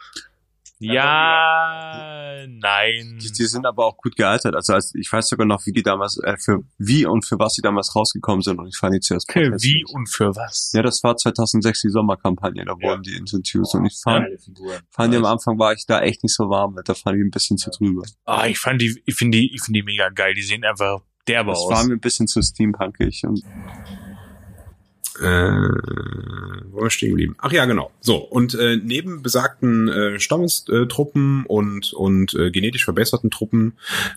ja, 0.79 2.45
nein. 2.47 3.19
Die, 3.21 3.31
die 3.31 3.45
sind 3.45 3.65
aber 3.65 3.85
auch 3.85 3.97
gut 3.97 4.15
gealtert. 4.15 4.55
Also 4.55 4.73
als, 4.73 4.93
ich 4.95 5.11
weiß 5.11 5.27
sogar 5.27 5.45
noch, 5.45 5.65
wie 5.65 5.71
die 5.71 5.83
damals, 5.83 6.17
äh, 6.23 6.35
für 6.37 6.59
wie 6.77 7.05
und 7.05 7.25
für 7.25 7.37
was 7.39 7.53
die 7.53 7.61
damals 7.61 7.95
rausgekommen 7.95 8.41
sind. 8.41 8.59
Und 8.59 8.67
ich 8.67 8.77
fand 8.77 8.93
die 8.95 8.99
zuerst 8.99 9.29
Okay, 9.29 9.45
protestlich. 9.49 9.85
wie 9.87 9.93
und 9.93 10.07
für 10.09 10.35
was? 10.35 10.71
Ja, 10.73 10.81
das 10.81 11.03
war 11.03 11.15
2006 11.17 11.81
die 11.81 11.89
Sommerkampagne, 11.89 12.63
da 12.65 12.73
wurden 12.73 13.03
die 13.03 13.15
introduced 13.15 13.75
und 13.75 13.85
ich 13.85 13.99
fand, 14.01 14.25
Geile 14.25 14.37
Figuren. 14.39 14.79
fand 14.91 15.13
die 15.13 15.17
am 15.17 15.25
Anfang 15.25 15.59
war 15.59 15.73
ich 15.73 15.85
da 15.85 16.01
echt 16.01 16.23
nicht 16.23 16.33
so 16.35 16.49
warm 16.49 16.73
mit, 16.75 16.87
da 16.87 16.93
fand 16.93 17.17
ich 17.17 17.23
ein 17.23 17.31
bisschen 17.31 17.57
zu 17.57 17.69
drüber. 17.71 18.03
Ah, 18.25 18.47
ich 18.47 18.59
fand 18.59 18.81
die, 18.81 19.01
ich 19.05 19.15
finde 19.15 19.37
die, 19.37 19.53
ich 19.53 19.61
finde 19.63 19.79
die 19.79 19.83
mega 19.85 20.09
geil. 20.09 20.33
Die 20.33 20.41
sehen 20.43 20.63
einfach 20.63 21.01
derbe 21.27 21.51
Das 21.51 21.59
aus. 21.59 21.71
war 21.71 21.83
mir 21.85 21.93
ein 21.93 21.99
bisschen 21.99 22.27
zu 22.27 22.41
steampunkig 22.41 23.23
und 23.25 23.43
wo 25.21 26.81
wir 26.81 26.89
stehen 26.89 27.09
geblieben? 27.09 27.35
Ach 27.39 27.51
ja, 27.51 27.65
genau. 27.65 27.91
So, 27.99 28.17
und 28.17 28.55
äh, 28.55 28.77
neben 28.77 29.21
besagten 29.21 29.87
äh, 29.87 30.19
Stammestruppen 30.19 31.45
und, 31.45 31.93
und 31.93 32.33
äh, 32.33 32.51
genetisch 32.51 32.85
verbesserten 32.85 33.29
Truppen 33.29 33.73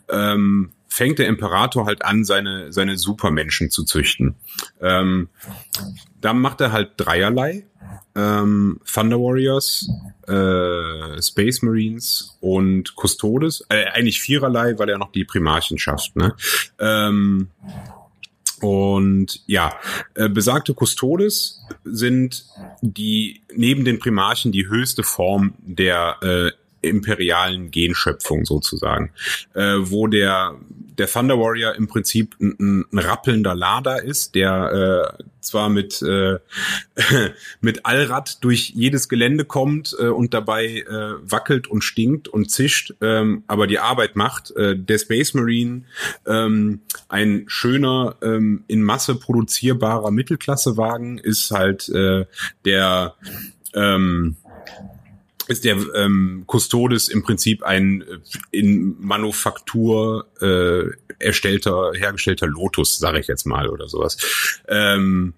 ähm, 0.08 0.70
fängt 0.88 1.18
der 1.18 1.26
Imperator 1.26 1.86
halt 1.86 2.04
an, 2.04 2.24
seine, 2.24 2.72
seine 2.72 2.98
Supermenschen 2.98 3.70
zu 3.70 3.84
züchten. 3.84 4.34
Ähm, 4.80 5.28
da 6.20 6.34
macht 6.34 6.60
er 6.60 6.72
halt 6.72 6.92
dreierlei. 6.98 7.66
Ähm, 8.14 8.78
Thunder 8.92 9.18
Warriors, 9.18 9.88
äh, 10.28 11.20
Space 11.22 11.62
Marines 11.62 12.36
und 12.40 12.94
Custodes. 12.94 13.64
Äh, 13.70 13.86
eigentlich 13.86 14.20
viererlei, 14.20 14.78
weil 14.78 14.90
er 14.90 14.98
noch 14.98 15.12
die 15.12 15.24
Primarchen 15.24 15.78
schafft. 15.78 16.14
Ne? 16.14 16.34
Ähm, 16.78 17.48
und 18.62 19.42
ja, 19.46 19.76
äh, 20.14 20.28
besagte 20.28 20.72
Custodes 20.72 21.66
sind 21.82 22.46
die 22.80 23.42
neben 23.54 23.84
den 23.84 23.98
Primarchen 23.98 24.52
die 24.52 24.68
höchste 24.68 25.02
Form 25.02 25.54
der 25.58 26.16
äh, 26.22 26.52
imperialen 26.80 27.72
Genschöpfung 27.72 28.44
sozusagen, 28.44 29.10
äh, 29.54 29.78
wo 29.78 30.06
der 30.06 30.56
der 30.98 31.06
Thunder 31.06 31.38
Warrior 31.38 31.74
im 31.74 31.88
Prinzip 31.88 32.36
ein, 32.40 32.84
ein 32.92 32.98
rappelnder 32.98 33.54
Lader 33.54 34.02
ist, 34.02 34.34
der 34.34 35.16
äh, 35.18 35.22
zwar 35.40 35.68
mit 35.68 36.02
äh, 36.02 36.38
mit 37.60 37.84
Allrad 37.84 38.42
durch 38.44 38.70
jedes 38.74 39.08
Gelände 39.08 39.44
kommt 39.44 39.94
äh, 39.98 40.06
und 40.06 40.34
dabei 40.34 40.66
äh, 40.66 41.14
wackelt 41.22 41.66
und 41.66 41.82
stinkt 41.82 42.28
und 42.28 42.50
zischt, 42.50 42.94
ähm, 43.00 43.44
aber 43.46 43.66
die 43.66 43.78
Arbeit 43.78 44.16
macht. 44.16 44.50
Äh, 44.56 44.76
der 44.76 44.98
Space 44.98 45.34
Marine 45.34 45.82
ähm, 46.26 46.80
ein 47.08 47.44
schöner 47.46 48.16
ähm, 48.22 48.64
in 48.68 48.82
Masse 48.82 49.14
produzierbarer 49.14 50.10
Mittelklassewagen 50.10 51.18
ist 51.18 51.50
halt 51.50 51.88
äh, 51.88 52.26
der 52.64 53.14
ähm, 53.74 54.36
ist 55.48 55.64
der 55.64 55.76
ähm, 55.94 56.44
Custodes 56.46 57.08
im 57.08 57.22
Prinzip 57.22 57.62
ein 57.62 58.02
äh, 58.02 58.18
in 58.50 58.96
Manufaktur 59.00 60.26
äh, 60.40 60.90
erstellter, 61.18 61.92
hergestellter 61.94 62.46
Lotus, 62.46 62.98
sage 62.98 63.20
ich 63.20 63.26
jetzt 63.26 63.46
mal, 63.46 63.68
oder 63.68 63.88
sowas. 63.88 64.16
Ähm, 64.68 65.34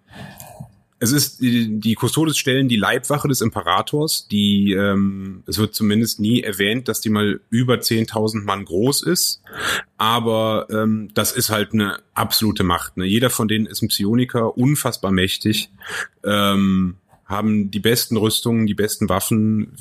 es 1.04 1.12
ist, 1.12 1.40
die, 1.42 1.80
die 1.80 1.96
Custodes 1.96 2.38
stellen 2.38 2.68
die 2.68 2.76
Leibwache 2.76 3.28
des 3.28 3.42
Imperators, 3.42 4.26
die, 4.28 4.72
ähm, 4.72 5.42
es 5.46 5.58
wird 5.58 5.74
zumindest 5.74 6.18
nie 6.18 6.42
erwähnt, 6.42 6.88
dass 6.88 7.00
die 7.00 7.10
mal 7.10 7.40
über 7.50 7.74
10.000 7.74 8.44
Mann 8.44 8.64
groß 8.64 9.02
ist, 9.02 9.42
aber 9.98 10.66
ähm, 10.70 11.10
das 11.12 11.32
ist 11.32 11.50
halt 11.50 11.74
eine 11.74 11.98
absolute 12.14 12.64
Macht. 12.64 12.96
Ne? 12.96 13.04
Jeder 13.04 13.28
von 13.28 13.48
denen 13.48 13.66
ist 13.66 13.82
ein 13.82 13.88
Psioniker, 13.88 14.56
unfassbar 14.56 15.10
mächtig. 15.10 15.70
Ähm, 16.24 16.96
haben 17.26 17.70
die 17.70 17.80
besten 17.80 18.16
Rüstungen, 18.16 18.66
die 18.66 18.74
besten 18.74 19.08
Waffen, 19.08 19.72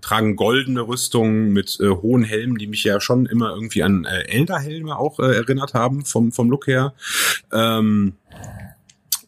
tragen 0.00 0.36
goldene 0.36 0.86
Rüstungen 0.86 1.52
mit 1.52 1.78
äh, 1.80 1.88
hohen 1.88 2.24
Helmen, 2.24 2.56
die 2.56 2.66
mich 2.66 2.84
ja 2.84 3.00
schon 3.00 3.26
immer 3.26 3.50
irgendwie 3.50 3.82
an 3.82 4.04
äh, 4.04 4.22
Elder-Helme 4.22 4.96
auch 4.96 5.18
äh, 5.18 5.36
erinnert 5.36 5.74
haben, 5.74 6.04
vom, 6.04 6.32
vom 6.32 6.50
Look 6.50 6.66
her. 6.66 6.94
Ähm, 7.52 8.14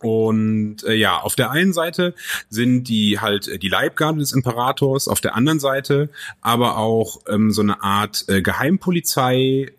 und 0.02 0.82
äh, 0.84 0.94
ja, 0.94 1.20
auf 1.20 1.34
der 1.34 1.50
einen 1.50 1.72
Seite 1.72 2.14
sind 2.48 2.84
die 2.84 3.20
halt 3.20 3.48
äh, 3.48 3.58
die 3.58 3.68
Leibgarde 3.68 4.20
des 4.20 4.32
Imperators, 4.32 5.08
auf 5.08 5.20
der 5.20 5.34
anderen 5.34 5.60
Seite 5.60 6.10
aber 6.40 6.78
auch 6.78 7.20
ähm, 7.28 7.50
so 7.50 7.62
eine 7.62 7.82
Art 7.82 8.24
äh, 8.28 8.42
Geheimpolizei, 8.42 9.72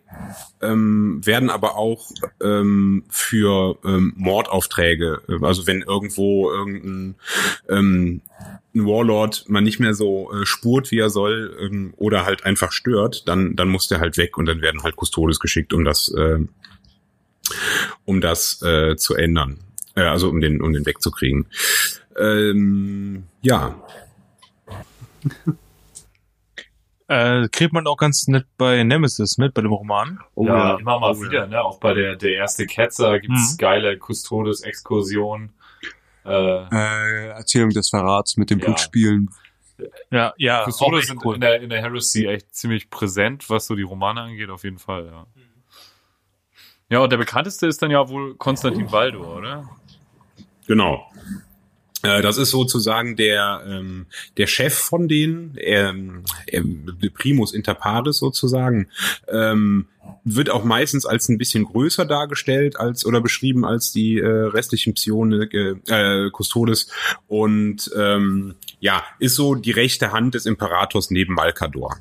ähm, 0.60 1.20
werden 1.24 1.50
aber 1.50 1.76
auch 1.76 2.10
ähm, 2.42 3.04
für 3.08 3.78
ähm, 3.84 4.12
Mordaufträge, 4.16 5.22
äh, 5.28 5.44
also 5.44 5.66
wenn 5.66 5.82
irgendwo 5.82 6.50
irgendein 6.50 7.14
ähm, 7.68 8.20
ein 8.74 8.86
Warlord 8.86 9.44
man 9.48 9.64
nicht 9.64 9.80
mehr 9.80 9.94
so 9.94 10.32
äh, 10.32 10.46
spurt, 10.46 10.90
wie 10.90 10.98
er 10.98 11.10
soll, 11.10 11.56
ähm, 11.60 11.94
oder 11.96 12.24
halt 12.24 12.44
einfach 12.44 12.72
stört, 12.72 13.26
dann 13.28 13.56
dann 13.56 13.68
muss 13.68 13.88
der 13.88 14.00
halt 14.00 14.16
weg 14.16 14.38
und 14.38 14.46
dann 14.46 14.62
werden 14.62 14.82
halt 14.82 14.96
Custodes 14.96 15.40
geschickt, 15.40 15.72
um 15.72 15.84
das 15.84 16.08
äh, 16.14 16.38
um 18.04 18.20
das 18.20 18.62
äh, 18.62 18.96
zu 18.96 19.14
ändern. 19.14 19.58
Äh, 19.94 20.02
also 20.02 20.28
um 20.28 20.40
den, 20.40 20.60
um 20.60 20.72
den 20.72 20.86
wegzukriegen. 20.86 21.46
Ähm, 22.18 23.24
ja. 23.40 23.76
Äh, 27.08 27.48
kriegt 27.50 27.74
man 27.74 27.86
auch 27.86 27.98
ganz 27.98 28.26
nett 28.26 28.46
bei 28.56 28.82
Nemesis 28.84 29.36
mit, 29.36 29.52
bei 29.52 29.60
dem 29.60 29.72
Roman. 29.72 30.20
Oh, 30.34 30.46
ja, 30.46 30.70
ja, 30.70 30.78
immer 30.78 30.98
mal 30.98 31.14
oh, 31.14 31.20
wieder, 31.20 31.40
ja. 31.40 31.46
ne? 31.46 31.62
Auch 31.62 31.78
bei 31.78 31.92
der, 31.92 32.16
der 32.16 32.36
erste 32.36 32.64
Ketzer 32.64 33.20
gibt's 33.20 33.52
mhm. 33.52 33.58
geile 33.58 33.98
Custodes-Exkursionen. 33.98 35.52
Äh, 36.24 36.30
äh, 36.30 37.28
Erzählung 37.28 37.68
des 37.68 37.90
Verrats 37.90 38.38
mit 38.38 38.48
den 38.48 38.60
ja. 38.60 38.64
Blutspielen. 38.64 39.28
Ja, 40.10 40.32
ja. 40.38 40.64
Custodes 40.64 41.08
sind 41.08 41.22
cool. 41.22 41.34
in 41.34 41.42
der, 41.42 41.60
in 41.60 41.68
der 41.68 41.82
Heresy 41.82 42.24
echt 42.24 42.54
ziemlich 42.54 42.88
präsent, 42.88 43.50
was 43.50 43.66
so 43.66 43.74
die 43.74 43.82
Romane 43.82 44.22
angeht, 44.22 44.48
auf 44.48 44.64
jeden 44.64 44.78
Fall, 44.78 45.06
ja. 45.06 45.26
Ja, 46.88 46.98
und 47.00 47.10
der 47.10 47.16
bekannteste 47.16 47.66
ist 47.66 47.82
dann 47.82 47.90
ja 47.90 48.08
wohl 48.08 48.36
Konstantin 48.36 48.92
Waldo, 48.92 49.36
oder? 49.36 49.68
Genau. 50.66 51.06
Äh, 52.02 52.22
das 52.22 52.36
ist 52.36 52.50
sozusagen 52.50 53.16
der 53.16 53.62
ähm, 53.66 54.06
der 54.36 54.46
Chef 54.46 54.74
von 54.74 55.08
denen, 55.08 55.56
ähm, 55.58 56.24
Primus 57.14 57.54
inter 57.54 57.74
pares 57.74 58.18
sozusagen, 58.18 58.88
ähm, 59.28 59.86
wird 60.24 60.50
auch 60.50 60.64
meistens 60.64 61.06
als 61.06 61.28
ein 61.28 61.38
bisschen 61.38 61.64
größer 61.64 62.04
dargestellt 62.04 62.76
als 62.76 63.06
oder 63.06 63.20
beschrieben 63.20 63.64
als 63.64 63.92
die 63.92 64.18
äh, 64.18 64.26
restlichen 64.26 64.94
Psione 64.94 65.44
äh, 65.52 66.30
Custodes 66.30 66.88
und 67.28 67.90
ähm, 67.96 68.56
ja 68.80 69.04
ist 69.20 69.36
so 69.36 69.54
die 69.54 69.70
rechte 69.70 70.12
Hand 70.12 70.34
des 70.34 70.46
Imperators 70.46 71.10
neben 71.10 71.34
Malkador. 71.34 71.98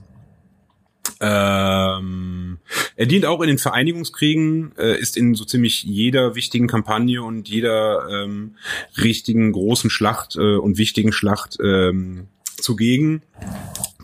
Ähm, 1.22 2.58
er 2.96 3.06
dient 3.06 3.26
auch 3.26 3.42
in 3.42 3.48
den 3.48 3.60
Vereinigungskriegen, 3.60 4.74
äh, 4.78 5.00
ist 5.00 5.16
in 5.18 5.36
so 5.36 5.46
ziemlich 5.46 5.84
jeder 5.84 6.34
wichtigen 6.34 6.68
Kampagne 6.68 7.22
und 7.22 7.48
jeder 7.48 8.08
ähm, 8.10 8.56
richtigen 8.98 9.52
großen 9.52 9.92
Schlacht 9.92 10.36
äh, 10.36 10.56
und 10.56 10.80
wichtigen 10.80 11.12
Schlacht 11.12 11.58
ähm, 11.64 12.28
zugegen 12.62 13.22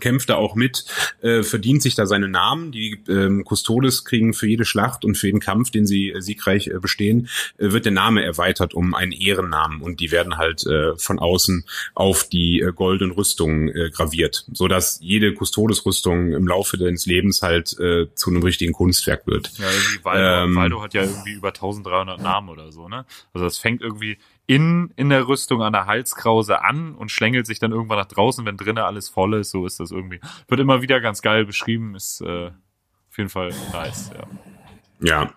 kämpft 0.00 0.30
da 0.30 0.36
auch 0.36 0.54
mit, 0.54 0.84
äh, 1.22 1.42
verdient 1.42 1.82
sich 1.82 1.94
da 1.94 2.06
seine 2.06 2.28
Namen. 2.28 2.72
Die 2.72 3.00
ähm, 3.08 3.44
Custodes 3.44 4.04
kriegen 4.04 4.34
für 4.34 4.46
jede 4.46 4.64
Schlacht 4.64 5.04
und 5.04 5.16
für 5.16 5.26
jeden 5.26 5.40
Kampf, 5.40 5.70
den 5.70 5.86
sie 5.86 6.10
äh, 6.10 6.20
siegreich 6.20 6.68
äh, 6.68 6.78
bestehen, 6.78 7.28
äh, 7.58 7.72
wird 7.72 7.84
der 7.84 7.92
Name 7.92 8.24
erweitert 8.24 8.74
um 8.74 8.94
einen 8.94 9.12
Ehrennamen 9.12 9.80
und 9.80 10.00
die 10.00 10.10
werden 10.10 10.36
halt 10.36 10.66
äh, 10.66 10.96
von 10.96 11.18
außen 11.18 11.64
auf 11.94 12.28
die 12.28 12.60
äh, 12.60 12.72
goldenen 12.72 13.12
Rüstungen 13.12 13.68
äh, 13.68 13.90
graviert, 13.90 14.46
so 14.52 14.68
dass 14.68 14.98
jede 15.02 15.34
Custodes-Rüstung 15.34 16.32
im 16.32 16.46
Laufe 16.46 16.76
des 16.78 17.06
Lebens 17.06 17.42
halt 17.42 17.78
äh, 17.78 18.06
zu 18.14 18.30
einem 18.30 18.42
richtigen 18.42 18.72
Kunstwerk 18.72 19.26
wird. 19.26 19.50
Ja, 19.58 19.66
irgendwie 19.70 20.04
Waldo, 20.04 20.44
ähm, 20.44 20.56
Waldo 20.56 20.82
hat 20.82 20.94
ja 20.94 21.02
irgendwie 21.02 21.32
über 21.32 21.48
1300 21.48 22.20
Namen 22.20 22.48
oder 22.48 22.72
so, 22.72 22.88
ne? 22.88 23.04
Also 23.32 23.44
das 23.44 23.58
fängt 23.58 23.82
irgendwie 23.82 24.18
in, 24.48 24.90
in 24.96 25.10
der 25.10 25.28
Rüstung 25.28 25.62
an 25.62 25.74
der 25.74 25.84
Halskrause 25.84 26.64
an 26.64 26.94
und 26.94 27.10
schlängelt 27.10 27.46
sich 27.46 27.58
dann 27.58 27.70
irgendwann 27.70 27.98
nach 27.98 28.06
draußen, 28.06 28.46
wenn 28.46 28.56
drinnen 28.56 28.82
alles 28.82 29.10
voll 29.10 29.34
ist. 29.34 29.50
So 29.50 29.66
ist 29.66 29.78
das 29.78 29.90
irgendwie. 29.90 30.20
Wird 30.48 30.58
immer 30.58 30.80
wieder 30.80 31.00
ganz 31.00 31.20
geil 31.20 31.44
beschrieben, 31.44 31.94
ist 31.94 32.22
äh, 32.22 32.46
auf 33.10 33.18
jeden 33.18 33.28
Fall 33.28 33.52
nice, 33.72 34.10
ja. 34.14 34.26
Ja. 35.00 35.32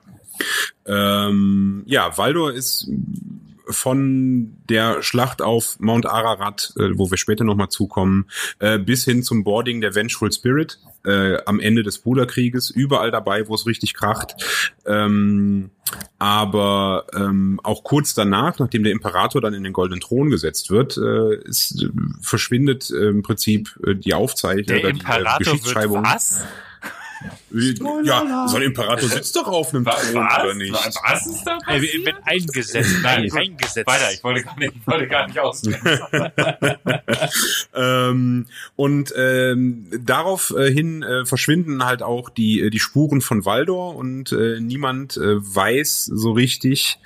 Ähm, 0.85 1.83
ja, 1.85 2.17
Valdor 2.17 2.53
ist 2.53 2.89
von 3.67 4.57
der 4.69 5.01
Schlacht 5.03 5.41
auf 5.41 5.79
Mount 5.79 6.05
Ararat, 6.05 6.73
äh, 6.77 6.89
wo 6.95 7.09
wir 7.09 7.17
später 7.17 7.43
nochmal 7.43 7.69
zukommen, 7.69 8.27
äh, 8.59 8.79
bis 8.79 9.05
hin 9.05 9.23
zum 9.23 9.43
Boarding 9.43 9.81
der 9.81 9.95
Vengeful 9.95 10.31
Spirit 10.31 10.79
äh, 11.05 11.37
am 11.45 11.59
Ende 11.59 11.83
des 11.83 11.99
Bruderkrieges, 11.99 12.69
überall 12.69 13.11
dabei, 13.11 13.47
wo 13.47 13.55
es 13.55 13.65
richtig 13.65 13.93
kracht. 13.93 14.35
Ähm, 14.85 15.71
aber 16.19 17.07
ähm, 17.13 17.59
auch 17.63 17.83
kurz 17.83 18.13
danach, 18.13 18.59
nachdem 18.59 18.83
der 18.83 18.91
Imperator 18.91 19.41
dann 19.41 19.53
in 19.53 19.63
den 19.63 19.73
goldenen 19.73 20.01
Thron 20.01 20.29
gesetzt 20.29 20.69
wird, 20.69 20.97
äh, 20.97 21.35
ist, 21.43 21.87
verschwindet 22.21 22.91
äh, 22.91 23.09
im 23.09 23.23
Prinzip 23.23 23.79
äh, 23.85 23.95
die 23.95 24.13
Aufzeichnung 24.13 24.65
der 24.65 24.79
oder 24.79 24.93
die, 24.93 24.99
äh, 24.99 25.37
Geschichtsschreibung. 25.39 26.03
Wird 26.03 26.15
was? 26.15 26.41
Ja, 28.03 28.47
so 28.47 28.57
ein 28.57 28.63
Imperator 28.63 29.09
sitzt 29.09 29.35
doch 29.35 29.47
auf 29.47 29.73
einem 29.73 29.85
Thron, 29.85 30.15
oder 30.15 30.53
nicht? 30.53 30.73
Was 30.73 31.25
ist 31.25 31.43
da 31.43 31.57
passiert? 31.57 31.95
Er 31.95 32.05
wird 32.05 32.15
eingesetzt. 32.25 32.95
Nein, 33.03 33.31
eingesetzt. 33.31 33.87
Weiter, 33.87 34.11
ich 34.13 34.23
wollte 34.23 34.43
gar 34.43 34.57
nicht, 34.57 34.73
ich 34.75 34.87
wollte 34.87 35.07
gar 35.07 35.27
nicht 35.27 35.37
ähm, 37.75 38.45
und 38.75 39.13
ähm, 39.17 39.87
daraufhin 39.99 41.03
äh, 41.03 41.25
verschwinden 41.25 41.85
halt 41.85 42.03
auch 42.03 42.29
die, 42.29 42.61
äh, 42.61 42.69
die 42.69 42.79
Spuren 42.79 43.21
von 43.21 43.45
Waldor 43.45 43.95
und 43.95 44.31
äh, 44.31 44.59
niemand 44.59 45.17
äh, 45.17 45.37
weiß 45.37 46.05
so 46.05 46.31
richtig, 46.31 46.99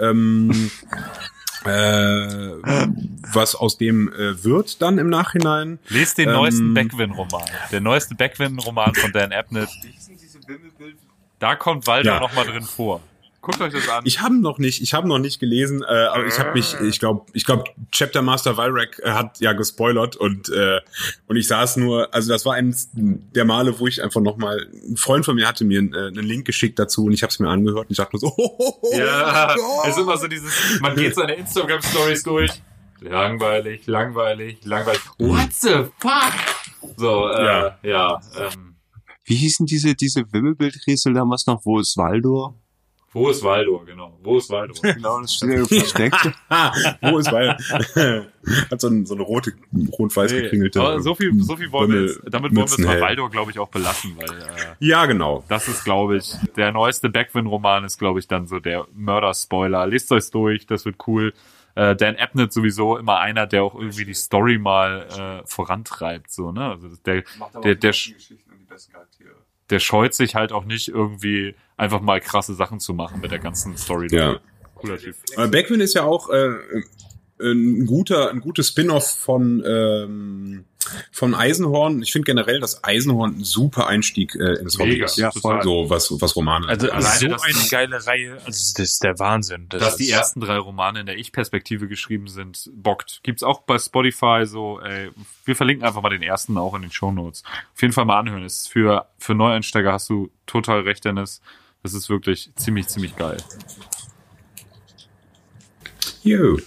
ähm, 0.00 0.70
äh, 1.64 2.88
was 3.32 3.54
aus 3.54 3.78
dem 3.78 4.12
äh, 4.12 4.42
wird 4.44 4.82
dann 4.82 4.98
im 4.98 5.08
Nachhinein. 5.10 5.78
Lest 5.88 6.18
den 6.18 6.28
ähm, 6.28 6.34
neuesten 6.34 6.74
Backwin-Roman. 6.74 7.44
Der 7.70 7.80
neueste 7.80 8.14
Backwin-Roman 8.14 8.94
von 8.94 9.12
Dan 9.12 9.32
Abnett. 9.32 9.68
Da 11.38 11.56
kommt 11.56 11.86
Waldo 11.86 12.10
ja. 12.10 12.20
noch 12.20 12.34
mal 12.34 12.44
drin 12.46 12.62
vor. 12.62 13.00
Guckt 13.42 13.60
euch 13.60 13.72
das 13.72 13.88
an. 13.88 14.04
Ich 14.06 14.20
habe 14.20 14.40
noch 14.40 14.58
nicht, 14.58 14.80
ich 14.82 14.94
habe 14.94 15.08
noch 15.08 15.18
nicht 15.18 15.40
gelesen, 15.40 15.82
äh, 15.82 15.86
aber 15.86 16.24
ich 16.26 16.38
habe 16.38 16.52
mich, 16.52 16.76
ich 16.80 17.00
glaube, 17.00 17.26
ich 17.32 17.44
glaube, 17.44 17.64
Chapter 17.90 18.22
Master 18.22 18.56
Valrak 18.56 19.00
äh, 19.00 19.10
hat 19.10 19.40
ja 19.40 19.52
gespoilert 19.52 20.14
und 20.14 20.48
äh, 20.50 20.80
und 21.26 21.34
ich 21.34 21.48
saß 21.48 21.78
nur, 21.78 22.14
also 22.14 22.32
das 22.32 22.46
war 22.46 22.54
eines 22.54 22.90
der 22.92 23.44
Male, 23.44 23.80
wo 23.80 23.88
ich 23.88 24.00
einfach 24.00 24.20
noch 24.20 24.36
mal, 24.36 24.64
ein 24.72 24.96
Freund 24.96 25.24
von 25.24 25.34
mir 25.34 25.48
hatte 25.48 25.64
mir 25.64 25.80
einen, 25.80 25.92
äh, 25.92 26.06
einen 26.06 26.24
Link 26.24 26.46
geschickt 26.46 26.78
dazu 26.78 27.06
und 27.06 27.14
ich 27.14 27.24
habe 27.24 27.32
es 27.32 27.40
mir 27.40 27.48
angehört 27.48 27.86
und 27.86 27.90
ich 27.90 27.96
dachte 27.96 28.12
nur 28.12 28.20
so, 28.20 28.28
oh, 28.36 28.54
oh, 28.58 28.78
oh, 28.80 28.96
ja, 28.96 29.56
oh. 29.58 29.82
es 29.86 29.96
ist 29.96 29.98
immer 29.98 30.16
so 30.16 30.28
dieses, 30.28 30.80
man 30.80 30.94
geht 30.94 31.16
seine 31.16 31.34
Instagram-Stories 31.34 32.22
durch. 32.22 32.62
Langweilig, 33.00 33.88
langweilig, 33.88 34.58
langweilig. 34.62 35.02
What 35.18 35.52
the 35.54 35.86
fuck? 35.98 36.32
So, 36.96 37.28
äh, 37.28 37.44
ja, 37.44 37.78
Ja. 37.82 37.82
ja 37.82 38.20
ähm, 38.38 38.76
Wie 39.24 39.34
hießen 39.34 39.66
diese, 39.66 39.96
diese 39.96 40.32
Wimmelbildrätsel 40.32 41.12
damals 41.12 41.48
noch? 41.48 41.64
Wo 41.64 41.80
ist 41.80 41.96
Waldor? 41.96 42.61
Wo 43.12 43.28
ist 43.28 43.42
Waldor, 43.42 43.84
genau. 43.84 44.18
Wo 44.22 44.38
ist 44.38 44.50
Waldor? 44.50 44.76
Genau, 44.94 45.20
das 45.20 45.34
steht 45.34 45.50
ja 45.50 45.64
versteckt. 45.64 46.16
Wo 47.02 47.18
ist 47.18 47.30
weil 47.30 47.56
hat 48.70 48.80
so, 48.80 48.88
ein, 48.88 49.04
so 49.06 49.14
eine 49.14 49.22
rote 49.22 49.52
rot-weiß 49.98 50.32
gekringelte 50.32 50.80
aber 50.80 51.00
so 51.00 51.14
viel, 51.14 51.32
so 51.42 51.56
viel 51.56 51.70
wollen 51.72 51.92
wir 51.92 52.02
jetzt, 52.06 52.20
damit 52.30 52.54
wollen 52.54 52.56
wir 52.56 52.64
es 52.64 52.76
bei 52.76 52.92
hält. 52.92 53.02
Waldor, 53.02 53.30
glaube 53.30 53.50
ich, 53.50 53.58
auch 53.58 53.68
belassen, 53.68 54.16
weil 54.16 54.30
äh, 54.30 54.74
Ja, 54.80 55.06
genau. 55.06 55.44
das 55.48 55.68
ist, 55.68 55.84
glaube 55.84 56.16
ich, 56.16 56.34
der 56.56 56.72
neueste 56.72 57.10
Backwin-Roman 57.10 57.84
ist, 57.84 57.98
glaube 57.98 58.18
ich, 58.18 58.28
dann 58.28 58.46
so 58.46 58.58
der 58.60 58.86
Mörder-Spoiler. 58.94 59.86
Lest 59.86 60.10
euch 60.12 60.30
durch, 60.30 60.66
das 60.66 60.84
wird 60.84 60.96
cool. 61.06 61.32
Äh, 61.74 61.96
Dan 61.96 62.16
Abnett 62.16 62.52
sowieso 62.52 62.96
immer 62.98 63.18
einer, 63.18 63.46
der 63.46 63.64
auch 63.64 63.74
irgendwie 63.74 64.04
die 64.04 64.14
Story 64.14 64.58
mal 64.58 65.42
äh, 65.42 65.46
vorantreibt, 65.46 66.30
so, 66.30 66.52
ne? 66.52 66.70
Also 66.70 66.88
der, 67.06 67.22
der, 67.62 67.74
der, 67.74 67.74
der 67.76 67.92
scheut 69.80 70.14
sich 70.14 70.34
halt 70.34 70.52
auch 70.52 70.64
nicht 70.64 70.88
irgendwie 70.88 71.54
einfach 71.76 72.00
mal 72.00 72.20
krasse 72.20 72.54
Sachen 72.54 72.80
zu 72.80 72.94
machen 72.94 73.20
mit 73.20 73.30
der 73.30 73.38
ganzen 73.38 73.76
Story. 73.76 74.08
Ja. 74.10 74.40
Cooler 74.74 74.98
Typ. 74.98 75.16
Backwin 75.50 75.80
ist 75.80 75.94
ja 75.94 76.02
auch 76.04 76.28
äh, 76.30 76.50
ein 77.40 77.86
guter, 77.86 78.30
ein 78.30 78.40
gutes 78.40 78.68
Spin-off 78.68 79.08
von 79.10 79.62
ähm, 79.66 80.64
von 81.10 81.34
Eisenhorn. 81.34 82.02
Ich 82.02 82.12
finde 82.12 82.26
generell, 82.26 82.60
dass 82.60 82.82
Eisenhorn 82.84 83.38
ein 83.38 83.44
super 83.44 83.86
Einstieg 83.86 84.34
äh, 84.34 84.54
ins 84.54 84.78
Hobby 84.78 84.92
Mega, 84.92 85.04
ist. 85.06 85.16
Ja, 85.18 85.30
total. 85.30 85.62
So 85.62 85.90
was 85.90 86.10
was 86.20 86.36
Romane. 86.36 86.68
Also 86.68 86.90
Alleine, 86.90 87.18
so 87.18 87.26
eine 87.26 87.68
geile 87.70 88.06
Reihe, 88.06 88.32
also 88.34 88.46
das 88.46 88.78
ist 88.78 89.02
der 89.02 89.18
Wahnsinn. 89.18 89.66
Das 89.68 89.80
Dass 89.80 89.96
die 89.96 90.10
ersten 90.10 90.40
drei 90.40 90.58
Romane 90.58 91.00
in 91.00 91.06
der 91.06 91.18
Ich-Perspektive 91.18 91.88
geschrieben 91.88 92.28
sind, 92.28 92.70
bockt. 92.74 93.20
Gibt's 93.22 93.42
auch 93.42 93.62
bei 93.62 93.78
Spotify 93.78 94.44
so, 94.44 94.80
ey, 94.80 95.10
wir 95.44 95.56
verlinken 95.56 95.86
einfach 95.86 96.02
mal 96.02 96.10
den 96.10 96.22
ersten 96.22 96.56
auch 96.56 96.74
in 96.74 96.82
den 96.82 96.92
Shownotes. 96.92 97.42
Auf 97.74 97.82
jeden 97.82 97.92
Fall 97.92 98.04
mal 98.04 98.18
anhören. 98.18 98.44
Ist 98.44 98.68
für, 98.68 99.06
für 99.18 99.34
Neueinsteiger 99.34 99.92
hast 99.92 100.08
du 100.08 100.30
total 100.46 100.80
recht, 100.80 101.04
Dennis. 101.04 101.40
Das 101.82 101.94
ist 101.94 102.08
wirklich 102.08 102.50
ziemlich, 102.56 102.88
ziemlich 102.88 103.16
geil. 103.16 103.38
Yo. 106.22 106.58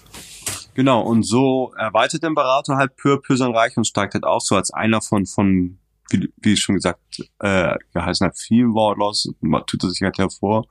Genau, 0.75 1.01
und 1.01 1.23
so 1.23 1.73
erweitert 1.77 2.21
der 2.21 2.29
Imperator 2.29 2.75
halt 2.75 2.95
peu 2.97 3.13
à 3.13 3.17
peu 3.21 3.35
sein 3.37 3.55
Reich 3.55 3.75
und 3.77 3.87
steigt 3.87 4.13
halt 4.13 4.25
auch 4.25 4.41
so 4.41 4.55
als 4.55 4.71
einer 4.71 5.01
von, 5.01 5.25
von 5.25 5.79
wie, 6.09 6.31
wie 6.37 6.55
schon 6.57 6.75
gesagt, 6.75 6.99
äh, 7.39 7.75
geheißen 7.93 8.27
hat, 8.27 8.37
vielen 8.37 8.75
Warlords, 8.75 9.29
tut 9.65 9.83
er 9.83 9.89
sich 9.89 10.01
halt 10.03 10.17
hervor. 10.19 10.67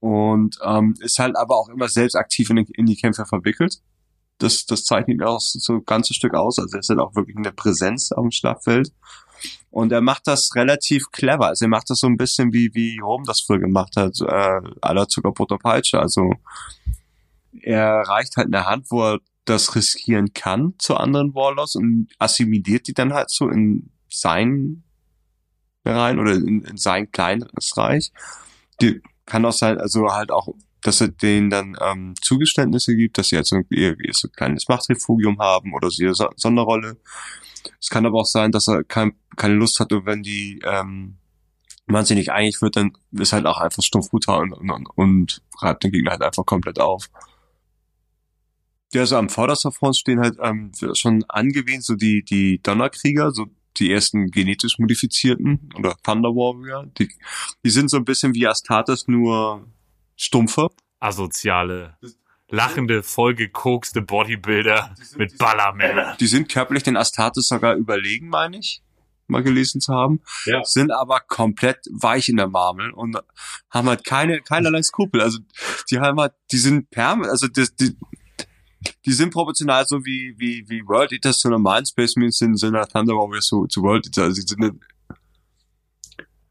Und 0.00 0.58
ähm, 0.64 0.94
ist 1.00 1.18
halt 1.18 1.36
aber 1.36 1.56
auch 1.56 1.68
immer 1.68 1.88
selbst 1.88 2.16
aktiv 2.16 2.50
in, 2.50 2.56
die- 2.56 2.72
in 2.74 2.86
die 2.86 2.96
Kämpfe 2.96 3.24
verwickelt. 3.26 3.80
Das, 4.38 4.66
das 4.66 4.84
zeichnet 4.84 5.16
ihn 5.18 5.22
auch 5.22 5.40
so 5.40 5.74
ein 5.74 5.84
ganzes 5.84 6.16
Stück 6.16 6.34
aus. 6.34 6.58
Also 6.58 6.76
er 6.76 6.80
ist 6.80 6.88
halt 6.88 6.98
auch 6.98 7.14
wirklich 7.14 7.36
eine 7.36 7.52
Präsenz 7.52 8.12
auf 8.12 8.22
dem 8.22 8.30
Schlachtfeld. 8.30 8.92
Und 9.70 9.92
er 9.92 10.00
macht 10.00 10.26
das 10.26 10.54
relativ 10.54 11.10
clever. 11.12 11.46
Also 11.48 11.66
er 11.66 11.68
macht 11.68 11.90
das 11.90 12.00
so 12.00 12.06
ein 12.06 12.16
bisschen 12.16 12.52
wie, 12.52 12.70
wie 12.74 12.98
Rom 13.00 13.24
das 13.24 13.40
früher 13.42 13.58
gemacht 13.58 13.96
hat, 13.96 14.18
äh, 14.20 14.60
aller 14.80 15.08
Zuckerbrot 15.08 15.52
und 15.52 15.62
Peitsche. 15.62 15.98
Also 16.00 16.32
er 17.62 18.02
reicht 18.02 18.36
halt 18.36 18.48
eine 18.48 18.66
Hand, 18.66 18.90
wo 18.90 19.02
er 19.02 19.18
das 19.44 19.74
riskieren 19.76 20.32
kann 20.34 20.74
zu 20.78 20.96
anderen 20.96 21.34
Warlords 21.34 21.76
und 21.76 22.08
assimiliert 22.18 22.88
die 22.88 22.94
dann 22.94 23.12
halt 23.14 23.30
so 23.30 23.48
in 23.48 23.90
sein 24.10 24.82
rein 25.84 26.18
oder 26.18 26.32
in, 26.34 26.62
in 26.64 26.76
sein 26.76 27.10
kleines 27.12 27.76
Reich. 27.76 28.10
Die 28.80 29.00
kann 29.24 29.44
auch 29.44 29.52
sein, 29.52 29.78
also 29.78 30.12
halt 30.12 30.30
auch, 30.32 30.48
dass 30.82 31.00
er 31.00 31.08
denen 31.08 31.50
dann 31.50 31.76
ähm, 31.80 32.14
Zugeständnisse 32.20 32.96
gibt, 32.96 33.18
dass 33.18 33.28
sie 33.28 33.36
jetzt 33.36 33.52
irgendwie 33.52 33.76
irgendwie 33.84 34.10
so 34.12 34.28
ein 34.28 34.32
kleines 34.32 34.68
Machtrefugium 34.68 35.38
haben 35.38 35.74
oder 35.74 35.90
sie 35.90 36.04
eine 36.04 36.14
So- 36.14 36.30
Sonderrolle. 36.36 36.96
Es 37.80 37.88
kann 37.88 38.06
aber 38.06 38.20
auch 38.20 38.26
sein, 38.26 38.52
dass 38.52 38.68
er 38.68 38.84
kein, 38.84 39.12
keine 39.36 39.54
Lust 39.54 39.80
hat 39.80 39.92
und 39.92 40.06
wenn 40.06 40.22
die 40.22 40.60
ähm, 40.64 41.18
man 41.86 42.04
sich 42.04 42.16
nicht 42.16 42.32
einig 42.32 42.60
wird, 42.62 42.76
dann 42.76 42.92
ist 43.12 43.32
halt 43.32 43.46
auch 43.46 43.58
einfach 43.60 43.82
stumpf 43.82 44.10
brutal 44.10 44.42
und, 44.42 44.70
und, 44.70 44.88
und 44.96 45.42
reibt 45.60 45.84
den 45.84 45.92
Gegner 45.92 46.12
halt 46.12 46.22
einfach 46.22 46.44
komplett 46.44 46.80
auf. 46.80 47.08
Ja, 48.96 49.04
so 49.04 49.16
am 49.18 49.28
vorderster 49.28 49.72
Front 49.72 49.98
stehen 49.98 50.20
halt 50.20 50.38
ähm, 50.40 50.72
schon 50.94 51.22
angewähnt 51.28 51.84
so 51.84 51.96
die, 51.96 52.24
die 52.24 52.62
Donnerkrieger, 52.62 53.30
so 53.30 53.44
die 53.76 53.92
ersten 53.92 54.30
genetisch 54.30 54.78
modifizierten 54.78 55.68
oder 55.76 55.94
Thunder 56.02 56.30
Warrior. 56.30 56.86
Die, 56.98 57.10
die 57.62 57.68
sind 57.68 57.90
so 57.90 57.98
ein 57.98 58.06
bisschen 58.06 58.32
wie 58.32 58.46
Astartes, 58.46 59.06
nur 59.06 59.68
stumpfer. 60.16 60.70
Asoziale, 60.98 61.98
lachende, 62.48 63.02
vollgekokste 63.02 64.00
Bodybuilder 64.00 64.94
mit 65.18 65.36
Ballermännern. 65.36 66.16
Die 66.18 66.26
sind 66.26 66.48
körperlich 66.48 66.82
den 66.82 66.96
Astartes 66.96 67.48
sogar 67.48 67.74
überlegen, 67.74 68.30
meine 68.30 68.60
ich, 68.60 68.82
mal 69.26 69.42
gelesen 69.42 69.82
zu 69.82 69.92
haben. 69.92 70.22
Ja. 70.46 70.64
Sind 70.64 70.90
aber 70.90 71.20
komplett 71.20 71.86
weich 71.92 72.30
in 72.30 72.38
der 72.38 72.48
Marmel 72.48 72.92
und 72.92 73.18
haben 73.68 73.88
halt 73.90 74.04
keine, 74.04 74.40
keinerlei 74.40 74.80
Skrupel. 74.80 75.20
Also 75.20 75.40
die 75.90 75.98
haben 75.98 76.18
halt, 76.18 76.32
die 76.50 76.56
sind 76.56 76.88
perm, 76.88 77.24
also 77.24 77.46
die, 77.46 77.66
die, 77.78 77.94
die 79.04 79.12
sind 79.12 79.32
proportional 79.32 79.84
so 79.86 80.04
wie, 80.04 80.34
wie, 80.38 80.64
wie 80.68 80.82
World 80.86 81.12
Eaters 81.12 81.38
zu 81.38 81.48
normalen 81.48 81.84
Space 81.86 82.16
Marines 82.16 82.38
sind, 82.38 82.58
sind 82.58 82.74
halt 82.76 82.90
Thunder 82.90 83.14
Warriors 83.14 83.46
zu, 83.46 83.66
zu 83.66 83.82
World 83.82 84.06
Eaters. 84.06 84.24
Also 84.24 84.40
die 84.42 84.46
sind 84.46 84.60
nicht, 84.60 84.74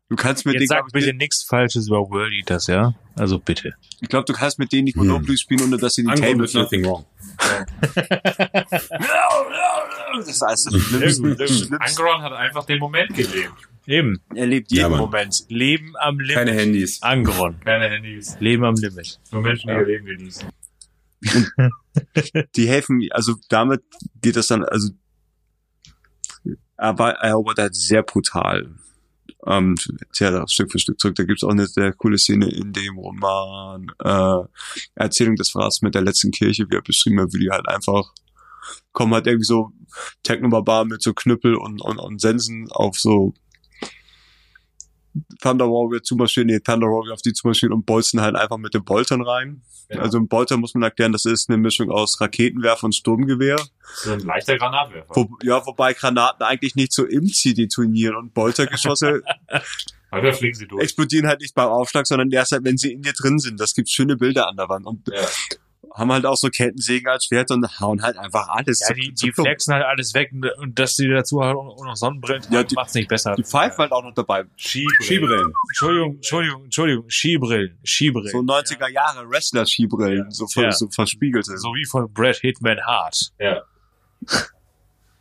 du 0.10 0.16
kannst 0.16 0.46
mit 0.46 0.56
Jetzt 0.56 0.62
denen, 0.72 0.80
sag 0.84 0.92
bitte 0.92 1.08
nicht- 1.08 1.18
nichts 1.20 1.44
Falsches 1.44 1.88
über 1.88 2.00
World 2.10 2.34
Eaters, 2.34 2.68
ja? 2.68 2.94
Also 3.16 3.40
bitte. 3.40 3.74
ich 4.02 4.10
glaube, 4.10 4.26
du 4.26 4.34
kannst 4.34 4.60
mit 4.60 4.72
denen 4.74 4.86
nicht 4.86 4.98
Monopoly 4.98 5.38
spielen, 5.38 5.62
ohne 5.64 5.78
dass 5.78 5.94
sie 5.96 6.04
die 6.04 6.10
Angron 6.10 6.46
Table 6.46 6.62
nothing 6.64 6.86
wrong. 6.86 7.06
Das 10.18 10.28
ist 10.28 10.42
alles. 10.44 10.66
Angron 11.80 12.22
hat 12.22 12.34
einfach 12.34 12.66
den 12.66 12.80
Moment 12.80 13.14
gelebt. 13.14 13.52
Eben. 13.88 14.20
Er 14.34 14.48
lebt 14.48 14.72
Ja, 14.72 14.78
jeden 14.84 14.92
Mann. 14.92 15.00
Moment. 15.02 15.46
Leben 15.50 15.94
am 16.00 16.20
Limit. 16.20 16.36
Keine 16.36 16.54
Handys. 16.54 17.02
Angron. 17.04 17.60
Keine 17.64 17.88
Handys. 17.90 18.36
Leben 18.40 18.64
am 18.64 18.76
Limit. 18.76 19.20
Nur 19.32 19.42
Menschen, 19.44 19.68
die 19.70 19.74
ihr 19.76 19.86
Leben 19.86 20.06
genießen. 20.06 20.50
die 22.56 22.68
helfen, 22.68 23.08
also 23.12 23.36
damit 23.50 23.84
geht 24.22 24.36
das 24.36 24.48
dann, 24.48 24.64
also 24.64 24.90
aber 26.78 27.12
er 27.12 27.30
erobert 27.30 27.58
halt 27.58 27.76
sehr 27.76 28.04
brutal. 28.04 28.76
Ähm, 29.48 29.76
sehr 30.12 30.44
Stück 30.48 30.72
für 30.72 30.80
Stück 30.80 31.00
zurück. 31.00 31.16
Da 31.16 31.24
gibt's 31.24 31.44
auch 31.44 31.52
eine 31.52 31.68
sehr 31.68 31.94
coole 31.94 32.18
Szene 32.18 32.50
in 32.50 32.74
dem 32.74 32.98
Roman 32.98 33.88
äh, 34.04 34.44
Erzählung 34.96 35.36
des 35.36 35.52
Verrats 35.52 35.82
mit 35.82 35.96
der 35.96 36.02
letzten 36.02 36.32
Kirche, 36.32 36.66
wie 36.70 36.76
er 36.76 36.82
beschrieben 36.82 37.22
hat, 37.22 37.34
wie 37.34 37.40
die 37.40 37.52
halt 37.52 37.68
einfach 37.68 38.12
kommen 38.92 39.14
halt 39.14 39.28
irgendwie 39.28 39.46
so 39.46 39.72
Techno-Barbar 40.24 40.86
mit 40.86 41.02
so 41.02 41.14
Knüppel 41.14 41.56
und, 41.56 41.82
und, 41.82 42.00
und 42.00 42.22
Sensen 42.22 42.72
auf 42.72 42.98
so 42.98 43.34
Thunder 45.42 45.66
Warrior 45.66 46.04
zumarschieren, 46.04 46.48
nee, 46.48 46.60
Thunder 46.60 46.88
Warrior 46.88 47.14
auf 47.14 47.22
die 47.22 47.34
zumarschieren 47.34 47.74
und 47.74 47.86
bolzen 47.86 48.22
halt 48.22 48.36
einfach 48.36 48.58
mit 48.58 48.74
den 48.74 48.84
Boltern 48.84 49.22
rein. 49.22 49.62
Ja. 49.90 50.00
Also 50.00 50.18
ein 50.18 50.28
Bolter 50.28 50.58
muss 50.58 50.74
man 50.74 50.84
erklären, 50.84 51.12
das 51.12 51.26
ist 51.26 51.50
eine 51.50 51.58
Mischung 51.58 51.92
aus 51.92 52.20
Raketenwerfer 52.20 52.86
und 52.86 52.96
Sturmgewehr. 52.96 53.58
So 53.96 54.14
ein 54.14 54.20
leichter 54.20 54.58
Granatwerfer. 54.58 55.16
Wo, 55.16 55.30
ja, 55.44 55.66
wobei 55.66 55.94
Granaten 55.94 56.44
eigentlich 56.44 56.76
nicht 56.76 56.92
so 56.92 57.06
im 57.06 57.28
Ziel 57.28 57.54
detonieren 57.54 58.16
und 58.16 58.34
Boltergeschosse 58.34 59.22
da 60.12 60.32
fliegen 60.32 60.56
sie 60.56 60.68
durch. 60.68 60.84
explodieren 60.84 61.28
halt 61.28 61.42
nicht 61.42 61.56
beim 61.56 61.70
Aufschlag, 61.70 62.08
sondern 62.08 62.32
erst 62.32 62.54
halt, 62.54 62.64
wenn 62.64 62.78
sie 62.78 62.94
in 62.94 63.02
dir 63.02 63.14
drin 63.14 63.38
sind. 63.40 63.60
Das 63.60 63.74
gibt 63.74 63.90
schöne 63.90 64.16
Bilder 64.16 64.48
an 64.48 64.56
der 64.56 64.70
Wand 64.70 64.86
und 64.86 65.08
Ja. 65.08 65.26
Haben 65.96 66.12
halt 66.12 66.26
auch 66.26 66.36
so 66.36 66.50
Kettensägen 66.50 67.08
als 67.10 67.26
Schwert 67.26 67.50
und 67.52 67.80
hauen 67.80 68.02
halt 68.04 68.18
einfach 68.18 68.48
alles. 68.50 68.82
Ja, 68.82 68.88
zu- 68.88 68.94
die, 68.94 69.14
zu 69.14 69.26
die 69.28 69.32
flexen 69.32 69.74
halt 69.74 69.86
alles 69.86 70.14
weg 70.14 70.30
und- 70.34 70.46
und 70.60 70.78
dass 70.78 70.96
die 70.96 71.08
dazu 71.10 71.42
halt 71.42 71.56
auch 71.56 71.84
noch 71.84 71.96
Sonnenbrillen 71.96 72.44
Ja, 72.52 72.64
die- 72.64 72.76
macht's 72.76 72.94
nicht 72.94 73.08
besser. 73.08 73.34
Die 73.36 73.44
pfeifen 73.44 73.78
halt 73.80 73.92
auch 73.92 74.04
noch 74.04 74.14
dabei. 74.14 74.44
Skibrillen. 74.58 75.54
Entschuldigung, 75.70 76.16
Entschuldigung, 76.16 76.64
Entschuldigung, 76.66 77.10
Skibrillen, 77.10 77.78
Skibrillen. 77.84 78.32
So 78.32 78.40
90er 78.42 78.90
Jahre 78.90 79.30
Wrestler-Skibrillen, 79.30 80.32
so, 80.32 80.48
ver- 80.48 80.64
Ja. 80.64 80.72
so 80.72 80.88
verspiegelte. 80.90 81.58
So 81.58 81.70
wie 81.70 81.86
von 81.86 82.12
Brad 82.14 82.36
Hitman 82.38 82.80
Hart. 82.86 83.32
Ja. 83.40 83.62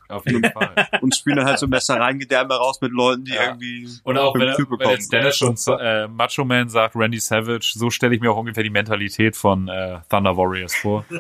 Auf 0.09 0.25
jeden 0.27 0.45
Fall. 0.53 0.89
Und 1.01 1.15
spielen 1.15 1.37
dann 1.37 1.47
halt 1.47 1.59
so 1.59 1.67
Messereingedärme 1.67 2.55
raus 2.55 2.81
mit 2.81 2.93
Leuten, 2.93 3.25
die 3.25 3.33
Ja. 3.33 3.47
irgendwie 3.47 3.89
Und 4.05 4.19
auch 4.19 4.35
wenn, 4.35 4.55
Typ 4.55 4.71
wenn 4.71 4.79
bekommen. 4.79 4.97
jetzt 4.97 5.13
Dennis 5.13 5.37
schon 5.37 5.57
äh, 5.81 6.07
Macho 6.09 6.45
Man 6.45 6.69
sagt, 6.69 6.95
Randy 6.97 7.21
Savage, 7.21 7.73
so 7.75 7.91
stelle 7.91 8.15
ich 8.15 8.21
mir 8.21 8.31
auch 8.31 8.37
ungefähr 8.37 8.63
die 8.63 8.71
Mentalität 8.71 9.37
von 9.37 9.69
äh, 9.69 10.01
Thunder 10.11 10.37
Warriors 10.37 10.75
vor. 10.75 11.05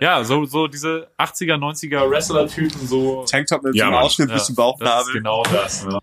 ja, 0.00 0.24
so, 0.24 0.44
so 0.46 0.66
diese 0.66 1.08
80er, 1.18 1.56
90er 1.56 2.08
Wrestler-Typen, 2.10 2.86
so. 2.86 3.24
Tanktop 3.24 3.62
mit 3.62 3.74
Ja, 3.74 3.86
so 3.86 3.92
einem. 3.92 4.00
Ausschnitt 4.04 4.28
Ja, 4.30 4.34
bis 4.34 4.46
zum 4.46 4.56
das 4.56 4.64
ist 4.64 4.80
Bauchnabel. 4.80 5.12
genau 5.12 5.42
das. 5.44 5.86
Ja. 5.90 5.98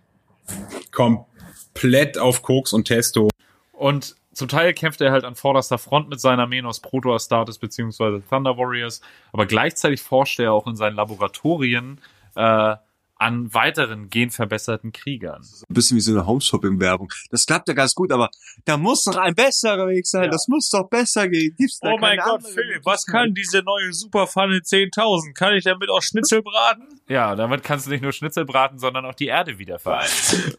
Komplett 0.92 2.18
auf 2.18 2.42
Koks 2.42 2.74
und 2.74 2.86
Testo. 2.86 3.30
Und 3.72 4.16
zum 4.38 4.48
Teil 4.48 4.74
kämpft 4.74 5.02
er 5.02 5.12
halt 5.12 5.24
an 5.24 5.36
vorderster 5.36 5.80
Front 5.80 6.10
mit 6.10 6.20
seiner 6.20 6.44
Armeen 6.44 6.68
aus 6.68 6.80
Proto 6.80 7.16
Astartes 7.16 7.58
beziehungsweise 7.58 8.22
Thunder 8.30 8.56
Warriors, 8.58 9.02
aber 9.34 9.48
gleichzeitig 9.48 10.02
forscht 10.02 10.40
er 10.40 10.54
auch 10.54 10.68
in 10.68 10.76
seinen 10.76 10.96
Laboratorien 10.96 12.00
äh, 12.36 12.76
an 13.20 13.54
weiteren 13.54 14.10
genverbesserten 14.10 14.92
Kriegern. 14.92 15.42
Ein 15.68 15.74
bisschen 15.74 15.98
wie 15.98 16.02
so 16.02 16.12
eine 16.12 16.26
Home-Shopping-Werbung. 16.26 17.12
Das 17.32 17.46
klappt 17.46 17.68
ja 17.68 17.74
ganz 17.74 17.94
gut, 17.96 18.12
aber 18.12 18.30
da 18.66 18.78
muss 18.78 19.04
doch 19.04 19.18
ein 19.18 19.34
besserer 19.36 19.88
Weg 19.88 20.06
sein. 20.08 20.24
Ja. 20.26 20.30
Das 20.30 20.48
muss 20.48 20.70
doch 20.70 20.88
besser 20.90 21.28
gehen. 21.28 21.56
Gibt's 21.58 21.80
da 21.80 21.92
Oh 21.94 21.98
mein 21.98 22.20
Gott, 22.20 22.46
Philipp, 22.48 22.86
was 22.86 23.06
kann 23.06 23.34
diese 23.34 23.62
neue 23.64 23.92
Superpfanne 23.94 24.58
10.000? 24.58 25.34
Kann 25.34 25.56
ich 25.56 25.64
damit 25.64 25.90
auch 25.90 26.02
Schnitzel 26.02 26.42
braten? 26.42 26.88
Ja, 27.08 27.36
damit 27.36 27.64
kannst 27.64 27.88
du 27.88 27.92
nicht 27.92 28.02
nur 28.04 28.12
Schnitzel 28.12 28.46
braten, 28.46 28.80
sondern 28.80 29.06
auch 29.06 29.16
die 29.16 29.28
Erde 29.28 29.58
wieder 29.58 29.80
vereinen. 29.80 30.10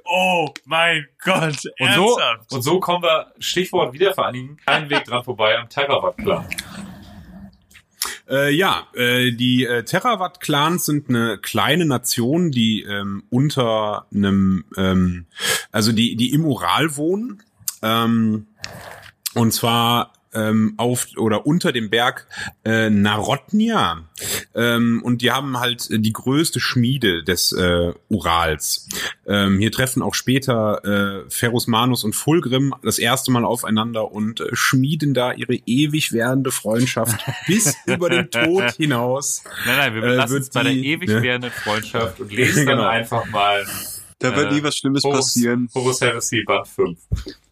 Oh 0.04 0.48
mein 0.64 1.06
Gott, 1.22 1.58
Und 1.78 1.92
so, 1.94 2.18
ernsthaft? 2.18 2.52
und 2.52 2.62
so 2.62 2.80
kommen 2.80 3.02
wir, 3.02 3.32
Stichwort 3.38 3.92
Wiedervereinigen, 3.92 4.56
kein 4.66 4.88
Weg 4.90 5.04
dran 5.04 5.22
vorbei 5.24 5.58
am 5.58 5.68
Terrawatt-Plan. 5.68 6.46
Äh, 8.28 8.54
ja, 8.54 8.86
äh, 8.94 9.32
die 9.32 9.64
äh, 9.64 9.84
Terrawatt-Clans 9.84 10.84
sind 10.84 11.08
eine 11.08 11.38
kleine 11.38 11.86
Nation, 11.86 12.50
die 12.50 12.82
ähm, 12.82 13.22
unter 13.30 14.06
einem, 14.12 14.64
ähm, 14.76 15.26
also 15.72 15.92
die, 15.92 16.16
die 16.16 16.32
im 16.32 16.44
Ural 16.44 16.96
wohnen. 16.96 17.42
Ähm, 17.82 18.46
und 19.34 19.52
zwar 19.52 20.12
ähm, 20.34 20.74
auf 20.76 21.06
oder 21.16 21.46
unter 21.46 21.72
dem 21.72 21.90
Berg 21.90 22.26
äh, 22.64 22.90
Narotnia. 22.90 24.04
Ähm, 24.54 25.00
und 25.04 25.22
die 25.22 25.30
haben 25.30 25.58
halt 25.60 25.90
äh, 25.90 25.98
die 25.98 26.12
größte 26.12 26.60
Schmiede 26.60 27.22
des 27.24 27.52
äh, 27.52 27.92
Urals. 28.08 28.88
Ähm, 29.26 29.58
hier 29.58 29.70
treffen 29.72 30.02
auch 30.02 30.14
später 30.14 30.84
äh, 31.24 31.30
Ferus 31.30 31.66
Manus 31.66 32.04
und 32.04 32.14
Fulgrim 32.14 32.74
das 32.82 32.98
erste 32.98 33.30
Mal 33.30 33.44
aufeinander 33.44 34.10
und 34.12 34.40
äh, 34.40 34.48
schmieden 34.54 35.14
da 35.14 35.32
ihre 35.32 35.54
ewig 35.66 36.12
währende 36.12 36.50
Freundschaft 36.50 37.24
bis 37.46 37.76
über 37.86 38.10
den 38.10 38.30
Tod 38.30 38.72
hinaus. 38.72 39.44
Nein, 39.66 39.76
nein, 39.76 39.94
wir 39.94 40.02
Äh, 40.02 40.06
belassen 40.06 40.32
wird 40.34 40.42
es 40.42 40.50
bei 40.50 40.62
der 40.62 40.72
die- 40.72 40.86
ewig 40.86 41.08
ne? 41.08 41.22
währenden 41.22 41.50
Freundschaft 41.50 42.20
und 42.20 42.32
lesen 42.32 42.66
dann 42.66 42.78
Genau. 42.78 42.88
einfach 42.88 43.26
mal 43.30 43.64
Da 44.18 44.34
wird 44.36 44.50
Äh, 44.50 44.54
nie 44.56 44.62
was 44.62 44.76
Schlimmes 44.76 45.04
Horus, 45.04 45.18
passieren. 45.18 45.68
Horus 45.74 46.00
Heresy 46.00 46.42
Band 46.44 46.66
5. 46.66 46.98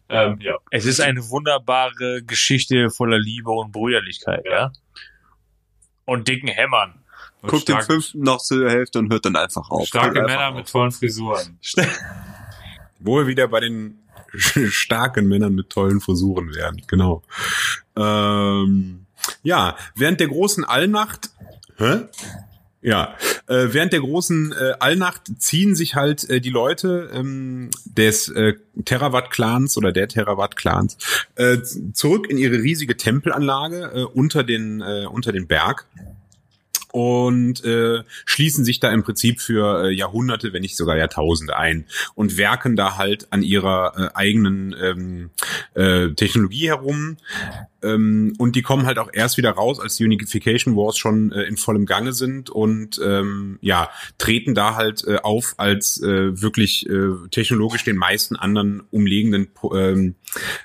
Ähm, 0.09 0.39
ja. 0.41 0.57
Es 0.71 0.85
ist 0.85 1.01
eine 1.01 1.29
wunderbare 1.29 2.23
Geschichte 2.23 2.89
voller 2.89 3.19
Liebe 3.19 3.51
und 3.51 3.71
Brüderlichkeit, 3.71 4.45
ja? 4.49 4.71
Und 6.05 6.27
dicken 6.27 6.47
Hämmern. 6.47 7.03
Und 7.41 7.49
Guckt 7.49 7.67
den 7.67 7.75
stark, 7.75 7.85
fünften 7.85 8.21
noch 8.21 8.39
zur 8.39 8.69
Hälfte 8.69 8.99
und 8.99 9.11
hört 9.11 9.25
dann 9.25 9.35
einfach 9.35 9.69
auf. 9.69 9.85
starke 9.87 10.19
einfach 10.19 10.33
Männer 10.33 10.49
auf. 10.49 10.55
mit 10.55 10.69
tollen 10.69 10.91
Frisuren. 10.91 11.59
Wo 12.99 13.17
wir 13.17 13.27
wieder 13.27 13.47
bei 13.47 13.59
den 13.59 13.99
starken 14.69 15.27
Männern 15.27 15.53
mit 15.53 15.69
tollen 15.69 15.99
Frisuren 15.99 16.53
wären. 16.55 16.81
Genau. 16.87 17.23
Ähm, 17.95 19.05
ja, 19.43 19.75
während 19.95 20.19
der 20.19 20.27
großen 20.27 20.63
Allnacht, 20.65 21.29
hä? 21.77 22.05
Ja, 22.87 23.17
äh, 23.47 23.73
während 23.73 23.91
der 23.91 23.99
großen 23.99 24.53
äh, 24.53 24.71
Allnacht 24.79 25.23
ziehen 25.39 25.75
sich 25.75 25.95
halt 25.95 26.29
äh, 26.29 26.39
die 26.39 26.51
Leute 26.51 27.09
ähm, 27.13 27.69
des 27.83 28.29
äh, 28.29 28.53
Terawatt-Clans 28.85 29.75
oder 29.75 29.91
der 29.91 30.07
Terawatt-Clans 30.07 30.97
äh, 31.35 31.57
zurück 31.91 32.29
in 32.29 32.37
ihre 32.37 32.55
riesige 32.61 32.95
Tempelanlage 32.95 33.91
äh, 33.93 34.03
unter 34.03 34.45
den 34.45 34.79
äh, 34.79 35.05
unter 35.05 35.33
den 35.33 35.47
Berg 35.47 35.85
und 36.91 37.63
äh, 37.65 38.03
schließen 38.25 38.63
sich 38.63 38.79
da 38.79 38.89
im 38.91 39.03
Prinzip 39.03 39.41
für 39.41 39.83
äh, 39.83 39.91
Jahrhunderte, 39.93 40.53
wenn 40.53 40.61
nicht 40.61 40.77
sogar 40.77 40.97
Jahrtausende 40.97 41.57
ein 41.57 41.85
und 42.15 42.37
werken 42.37 42.75
da 42.75 42.97
halt 42.97 43.27
an 43.31 43.43
ihrer 43.43 43.93
äh, 43.97 44.15
eigenen 44.15 44.75
ähm, 44.81 45.29
äh, 45.73 46.09
Technologie 46.13 46.69
herum. 46.69 47.17
Ähm, 47.83 48.33
und 48.37 48.55
die 48.55 48.61
kommen 48.61 48.85
halt 48.85 48.97
auch 48.97 49.09
erst 49.11 49.37
wieder 49.37 49.51
raus, 49.51 49.79
als 49.79 49.97
die 49.97 50.05
Unification 50.05 50.75
Wars 50.75 50.97
schon 50.97 51.31
äh, 51.31 51.43
in 51.43 51.57
vollem 51.57 51.85
Gange 51.85 52.13
sind 52.13 52.49
und 52.49 52.99
ähm, 53.03 53.59
ja, 53.61 53.89
treten 54.17 54.55
da 54.55 54.75
halt 54.75 55.05
äh, 55.05 55.17
auf 55.17 55.55
als 55.57 56.01
äh, 56.01 56.41
wirklich 56.41 56.89
äh, 56.89 57.11
technologisch 57.29 57.83
den 57.83 57.97
meisten 57.97 58.35
anderen 58.35 58.81
umliegenden 58.91 59.47
ähm, 59.73 60.15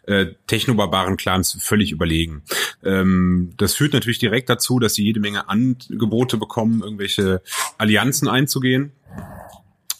äh, 0.06 0.26
technobarbaren 0.46 1.16
Clans 1.16 1.58
völlig 1.60 1.92
überlegen. 1.92 2.42
Ähm, 2.82 3.52
das 3.56 3.74
führt 3.74 3.92
natürlich 3.92 4.18
direkt 4.18 4.48
dazu, 4.48 4.78
dass 4.78 4.94
sie 4.94 5.04
jede 5.04 5.20
Menge 5.20 5.48
Angebote 5.48 6.36
bekommen, 6.38 6.82
irgendwelche 6.82 7.42
Allianzen 7.78 8.28
einzugehen. 8.28 8.92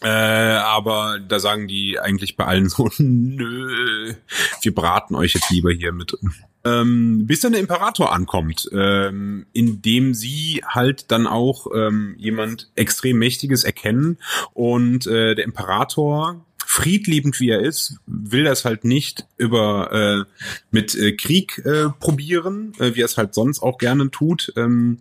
Äh, 0.03 0.07
aber 0.07 1.19
da 1.19 1.39
sagen 1.39 1.67
die 1.67 1.99
eigentlich 1.99 2.35
bei 2.35 2.45
allen 2.45 2.69
so, 2.69 2.89
nö, 2.97 4.13
wir 4.61 4.75
braten 4.75 5.15
euch 5.15 5.33
jetzt 5.33 5.49
lieber 5.49 5.71
hier 5.71 5.91
mit. 5.91 6.17
Ähm, 6.65 7.25
bis 7.27 7.41
dann 7.41 7.51
der 7.51 7.61
Imperator 7.61 8.13
ankommt, 8.13 8.69
ähm, 8.71 9.45
indem 9.51 10.13
sie 10.13 10.63
halt 10.65 11.11
dann 11.11 11.27
auch 11.27 11.67
ähm, 11.75 12.15
jemand 12.17 12.69
extrem 12.75 13.17
Mächtiges 13.17 13.65
erkennen 13.65 14.17
und 14.53 15.07
äh, 15.07 15.35
der 15.35 15.43
Imperator 15.43 16.45
friedliebend 16.65 17.39
wie 17.39 17.49
er 17.49 17.59
ist, 17.59 17.97
will 18.07 18.45
das 18.45 18.65
halt 18.65 18.83
nicht 18.83 19.27
über 19.37 19.91
äh, 19.91 20.23
mit 20.71 20.95
äh, 20.95 21.11
Krieg 21.11 21.61
äh, 21.65 21.89
probieren, 21.99 22.73
äh, 22.79 22.95
wie 22.95 23.01
er 23.01 23.05
es 23.05 23.17
halt 23.17 23.33
sonst 23.33 23.61
auch 23.61 23.77
gerne 23.77 24.09
tut, 24.09 24.53
ähm, 24.55 24.99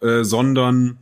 äh, 0.00 0.22
sondern 0.22 0.98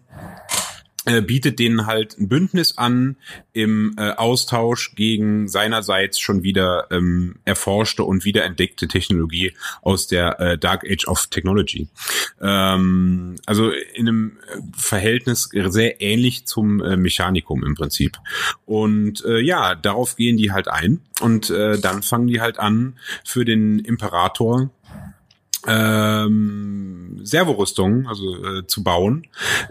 bietet 1.22 1.58
denen 1.58 1.86
halt 1.86 2.18
ein 2.18 2.28
Bündnis 2.28 2.76
an 2.76 3.16
im 3.54 3.94
äh, 3.96 4.10
Austausch 4.10 4.94
gegen 4.94 5.48
seinerseits 5.48 6.20
schon 6.20 6.42
wieder 6.42 6.88
ähm, 6.90 7.36
erforschte 7.44 8.04
und 8.04 8.24
wiederentdeckte 8.26 8.86
Technologie 8.86 9.54
aus 9.80 10.08
der 10.08 10.38
äh, 10.40 10.58
Dark 10.58 10.84
Age 10.84 11.06
of 11.06 11.28
Technology. 11.28 11.88
Ähm, 12.40 13.36
also 13.46 13.70
in 13.70 14.08
einem 14.08 14.38
äh, 14.46 14.60
Verhältnis 14.76 15.48
sehr 15.52 16.02
ähnlich 16.02 16.44
zum 16.44 16.82
äh, 16.82 16.96
Mechanikum 16.96 17.64
im 17.64 17.74
Prinzip. 17.74 18.18
Und 18.66 19.24
äh, 19.24 19.40
ja, 19.40 19.74
darauf 19.74 20.16
gehen 20.16 20.36
die 20.36 20.52
halt 20.52 20.68
ein 20.68 21.00
und 21.20 21.48
äh, 21.48 21.78
dann 21.78 22.02
fangen 22.02 22.26
die 22.26 22.40
halt 22.40 22.58
an 22.58 22.98
für 23.24 23.44
den 23.44 23.78
Imperator 23.78 24.70
ähm, 25.66 27.20
Servorüstungen 27.22 28.06
also 28.06 28.44
äh, 28.44 28.66
zu 28.66 28.82
bauen, 28.82 29.26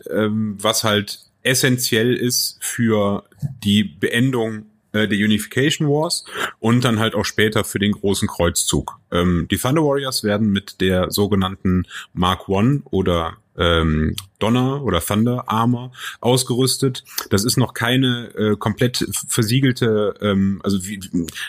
ähm, 0.10 0.58
was 0.60 0.84
halt 0.84 1.20
essentiell 1.44 2.16
ist 2.16 2.58
für 2.62 3.24
die 3.64 3.84
Beendung 3.84 4.66
äh, 4.92 5.08
der 5.08 5.18
Unification 5.18 5.88
Wars 5.88 6.26
und 6.60 6.84
dann 6.84 7.00
halt 7.00 7.16
auch 7.16 7.26
später 7.26 7.64
für 7.64 7.80
den 7.80 7.92
großen 7.92 8.28
Kreuzzug. 8.28 9.00
Ähm, 9.12 9.48
die 9.50 9.58
Thunder 9.58 9.84
Warriors 9.84 10.24
werden 10.24 10.52
mit 10.52 10.82
der 10.82 11.12
sogenannten 11.12 11.86
Mark 12.14 12.50
One 12.50 12.82
oder 12.86 13.38
ähm, 13.60 14.16
Donner 14.40 14.84
oder 14.84 15.02
Thunder 15.02 15.44
Armor 15.48 15.92
ausgerüstet. 16.22 17.04
Das 17.30 17.44
ist 17.44 17.58
noch 17.58 17.74
keine 17.74 18.34
äh, 18.36 18.56
komplett 18.56 19.06
versiegelte, 19.28 20.16
ähm, 20.22 20.62
also 20.64 20.86
wie, 20.86 21.00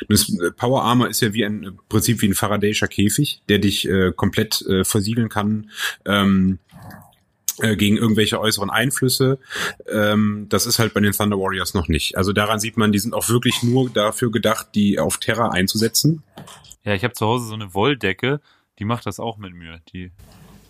das 0.09 0.31
Power 0.57 0.83
Armor 0.83 1.09
ist 1.09 1.21
ja 1.21 1.33
wie 1.33 1.45
ein 1.45 1.63
im 1.63 1.79
Prinzip 1.89 2.21
wie 2.21 2.29
ein 2.29 2.35
Faraday'scher 2.35 2.89
Käfig, 2.89 3.43
der 3.49 3.59
dich 3.59 3.89
äh, 3.89 4.13
komplett 4.15 4.61
äh, 4.63 4.85
versiegeln 4.85 5.29
kann. 5.29 5.71
Ähm, 6.05 6.59
äh, 7.59 7.77
gegen 7.77 7.99
irgendwelche 7.99 8.41
äußeren 8.41 8.71
Einflüsse. 8.71 9.39
Ähm, 9.87 10.47
das 10.49 10.67
ist 10.67 10.79
halt 10.79 10.95
bei 10.95 11.01
den 11.01 11.13
Thunder 11.13 11.39
Warriors 11.39 11.75
noch 11.75 11.89
nicht. 11.89 12.17
Also 12.17 12.33
daran 12.33 12.59
sieht 12.59 12.79
man, 12.79 12.91
die 12.91 12.99
sind 12.99 13.13
auch 13.13 13.29
wirklich 13.29 13.63
nur 13.63 13.91
dafür 13.91 14.31
gedacht, 14.31 14.69
die 14.75 14.99
auf 14.99 15.19
Terra 15.19 15.51
einzusetzen. 15.51 16.23
Ja, 16.85 16.95
ich 16.95 17.05
habe 17.05 17.13
zu 17.13 17.27
Hause 17.27 17.47
so 17.47 17.55
eine 17.55 17.75
Wolldecke, 17.75 18.41
die 18.79 18.87
macht 18.87 19.05
das 19.05 19.21
auch 19.21 19.37
mit 19.37 19.53
mir. 19.53 19.81
Die 19.93 20.11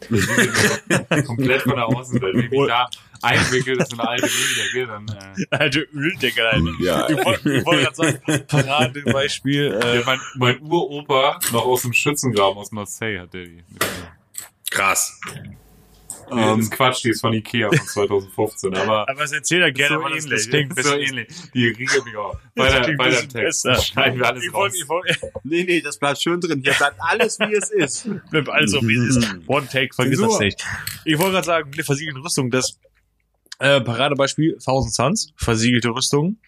komplett 1.27 1.62
von 1.62 1.77
der 1.77 1.86
Außenwelt. 1.86 2.35
Wenn 2.35 2.44
ich 2.44 2.51
mich 2.51 2.68
da 2.68 2.89
einwickel, 3.22 3.77
das 3.77 3.89
ist 3.89 3.98
eine 3.98 4.09
alte 4.09 4.27
Öldecke, 4.27 4.86
dann 4.86 5.06
äh, 5.09 5.47
Alte 5.51 5.89
Öldecke, 5.94 6.48
Alter. 6.48 6.72
Ja. 6.81 7.09
Ich 7.09 7.24
wollte 7.24 7.52
ich 7.52 7.66
wollte 7.66 7.82
gerade 7.82 7.97
sagen, 7.97 8.47
Paradebeispiel. 8.47 9.78
Äh, 9.82 10.02
mein, 10.05 10.20
mein 10.36 10.60
Uropa 10.62 11.39
noch 11.52 11.66
aus 11.66 11.82
dem 11.82 11.93
Schützengraben 11.93 12.59
aus 12.59 12.72
Marseille 12.72 13.20
hat 13.20 13.35
der 13.35 13.44
die. 13.44 13.62
Krass. 14.70 15.20
Ähm, 16.31 16.39
das 16.39 16.59
ist 16.61 16.70
Quatsch, 16.70 17.05
die 17.05 17.11
ist 17.11 17.20
von 17.20 17.32
Ikea 17.32 17.69
von 17.69 17.86
2015, 17.86 18.74
aber 18.77 19.09
aber 19.09 19.23
es 19.23 19.32
erzählt 19.32 19.62
er 19.62 19.73
gerne, 19.73 19.97
so 19.97 20.07
ähnlich. 20.09 20.24
das 20.31 20.48
klingt 20.48 20.82
so 20.82 20.94
ähnlich. 20.94 21.28
Die 21.55 21.74
Weiter, 22.57 22.81
klingt 22.82 22.98
weiter 22.98 23.19
ein 23.19 23.23
im 23.24 23.28
bisschen 23.28 23.28
Text. 23.28 23.62
besser. 23.65 23.82
Schneiden 23.82 24.19
wir 24.19 24.27
alles 24.27 24.44
Ich 24.44 24.52
raus. 24.52 24.57
wollte, 24.61 24.77
ich 24.77 24.89
wollte, 24.89 25.32
nee, 25.44 25.65
nee, 25.65 25.81
das 25.81 25.98
bleibt 25.98 26.23
schön 26.23 26.40
drin. 26.40 26.61
Hier 26.62 26.74
bleibt 26.74 26.97
alles, 27.01 27.39
wie 27.39 27.55
es 27.55 27.70
ist. 27.70 28.09
bleibt 28.31 28.48
alles 28.48 28.70
so 28.73 28.81
wie 28.82 28.97
es 28.97 29.16
ist. 29.16 29.28
One 29.47 29.66
Take, 29.66 29.94
vergiss 29.94 30.20
das 30.20 30.39
nicht. 30.39 30.65
Ich 31.05 31.19
wollte 31.19 31.32
gerade 31.32 31.47
sagen, 31.47 31.69
mit 31.70 31.78
der 31.78 31.85
versiegelten 31.85 32.23
Rüstung, 32.23 32.51
das 32.51 32.78
äh, 33.59 33.81
Paradebeispiel 33.81 34.59
Thousand 34.65 34.94
Suns, 34.94 35.32
versiegelte 35.36 35.90
Rüstung. 35.90 36.39